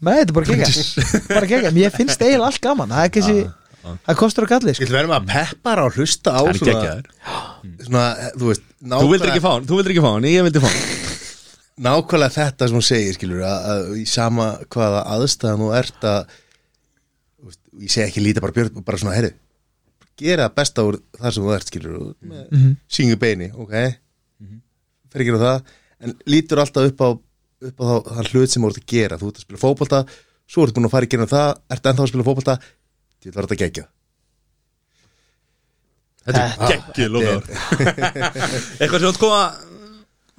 með 0.05 0.19
þetta 0.21 0.31
er 0.31 0.37
bara 0.39 0.47
gegja 0.53 0.69
bara 1.39 1.47
gegja, 1.53 1.71
mér 1.79 1.91
finnst 1.97 2.21
eiginlega 2.23 2.47
allt 2.51 2.61
gaman. 2.65 2.93
Það 2.95 3.03
er 3.05 3.09
ekki 3.11 3.23
þessi, 3.27 3.47
það 4.07 4.19
kostur 4.21 4.45
að 4.47 4.53
galli 4.55 4.75
sko. 4.77 4.85
Við 4.85 4.95
verðum 4.99 5.15
að 5.17 5.27
peppar 5.33 5.79
á 5.83 5.87
hlusta 5.89 6.31
á 6.35 6.41
Það 6.41 6.51
er 6.53 6.59
svona, 6.61 6.73
geggjaður. 6.73 7.07
svona, 7.89 8.05
þú 8.39 8.51
veist 8.53 8.65
Þú 8.89 9.09
vildir 9.13 9.33
ekki 9.33 9.45
fá 9.45 9.51
hann, 9.55 9.67
þú 9.69 9.79
vildir 9.81 9.95
ekki 9.95 10.05
fá 10.05 10.11
hann, 10.15 10.29
ég 10.31 10.47
vildi 10.49 10.63
fá 10.63 10.69
hann. 10.69 10.95
Nákvæmlega 11.89 12.35
þetta 12.35 12.67
sem 12.69 12.75
hún 12.79 12.87
segir 12.89 13.15
skilur 13.15 13.43
að, 13.47 13.67
að 13.73 13.91
í 14.01 14.05
sama 14.11 14.47
hvaða 14.75 15.03
aðstæðan 15.15 15.61
þú 15.63 15.69
ert 15.79 16.07
að 16.11 16.33
þú 17.39 17.51
veist, 17.51 17.61
ég 17.85 17.93
segi 17.95 18.07
ekki 18.09 18.25
lítið 18.25 18.43
bara 18.47 18.57
björn 18.57 18.83
bara 18.87 18.99
svona, 18.99 19.15
herri 19.19 19.31
gera 20.19 20.49
það 20.49 20.55
besta 20.59 20.83
úr 20.89 20.97
það 21.21 21.35
sem 21.37 21.45
þú 21.47 21.53
ert 21.55 21.69
skilur 21.71 21.93
mm 21.99 22.13
Mhm. 22.29 22.49
-hmm. 22.59 22.73
syngu 22.91 23.17
beini, 23.23 23.51
ok? 23.55 23.75
Fer 25.13 25.23
ekki 25.23 25.35
á 25.39 25.45
það. 25.47 25.63
En 26.03 26.15
lítur 26.27 26.59
alltaf 26.59 26.89
upp 26.91 27.01
á 27.01 27.09
upp 27.65 27.83
á 27.83 27.85
þá, 27.89 27.97
þann 28.15 28.33
hlut 28.33 28.55
sem 28.55 28.65
þú 28.65 28.73
ert 28.73 28.83
að 28.83 28.91
gera. 28.95 29.21
Þú 29.21 29.31
ert 29.31 29.41
að 29.41 29.47
spila 29.47 29.63
fótbolta, 29.63 30.03
svo 30.49 30.65
ertu 30.65 30.79
búin 30.79 30.89
að 30.89 30.95
fara 30.97 31.09
í 31.09 31.13
gerum 31.15 31.31
það 31.31 31.49
ert 31.75 31.89
ennþá 31.91 32.05
að 32.05 32.13
spila 32.13 32.29
fótbolta. 32.29 32.59
Því 33.19 33.31
þetta 33.31 33.41
var 33.41 33.49
þetta 33.49 33.63
geggjað 33.65 33.89
Þetta 36.29 36.43
er 36.45 36.69
geggið 36.69 37.15
lókaður 37.15 37.47
Eitthvað 38.83 38.99
sem 38.99 39.03
þú 39.03 39.11
átt 39.11 39.21
koma 39.23 39.41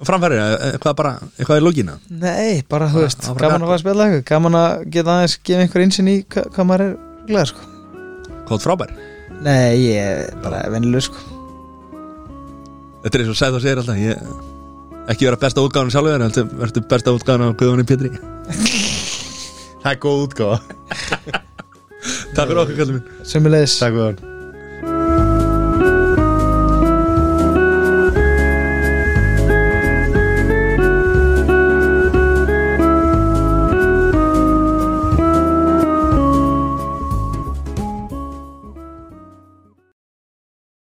framfæri, 0.06 0.38
eitthvað 0.70 0.94
bara, 0.96 1.10
eitthvað 1.34 1.58
í 1.60 1.64
lókina 1.66 1.96
nei, 2.08 2.62
bara 2.70 2.86
þú 2.88 3.02
veist, 3.02 3.26
var 3.26 3.42
gaman 3.42 3.66
að 3.66 3.68
fara 3.68 3.76
að 3.76 3.82
spila 3.82 4.06
eitthvað 4.06 4.22
gaman 4.30 4.56
að 4.56 4.84
geta 4.94 5.16
aðeins 5.16 5.34
gefa 5.44 5.64
einhver 5.66 5.84
einsinn 5.84 6.08
í 6.08 6.14
hva, 6.22 6.44
hvað 6.54 6.68
maður 6.70 6.84
er 6.86 6.94
glæð 7.28 7.50
sko. 7.50 7.66
Hvað 8.48 8.64
frábær? 8.64 8.94
Nei, 9.44 9.74
ég 9.82 10.06
er 10.06 10.40
bara 10.40 10.62
vennileg 10.72 11.04
sko. 11.04 11.20
Þetta 13.04 13.12
er 13.12 13.26
eins 13.26 13.34
og 13.34 13.38
segð 13.42 13.58
og 13.58 13.64
segir 13.66 13.82
alltaf 13.82 14.00
ég, 14.00 14.32
Ekki 15.10 15.26
vera 15.26 15.40
besta 15.42 15.64
útgáðan 15.66 15.90
sjálfur 15.90 16.22
heldur 16.22 16.50
verður 16.60 16.86
besta 16.92 17.14
útgáðan 17.16 17.50
á 17.50 17.58
Guðunni 17.58 17.86
Pétri? 17.88 18.12
Það 19.82 19.92
er 19.92 20.02
góð 20.06 20.24
útgáða 20.28 20.60
Takk 22.34 22.46
fyrir 22.46 22.62
okkur 22.62 22.76
kallum 22.78 23.00
minn. 23.00 23.24
Sömulegis 23.26 23.78
takk 23.80 23.96
fyrir 23.98 24.29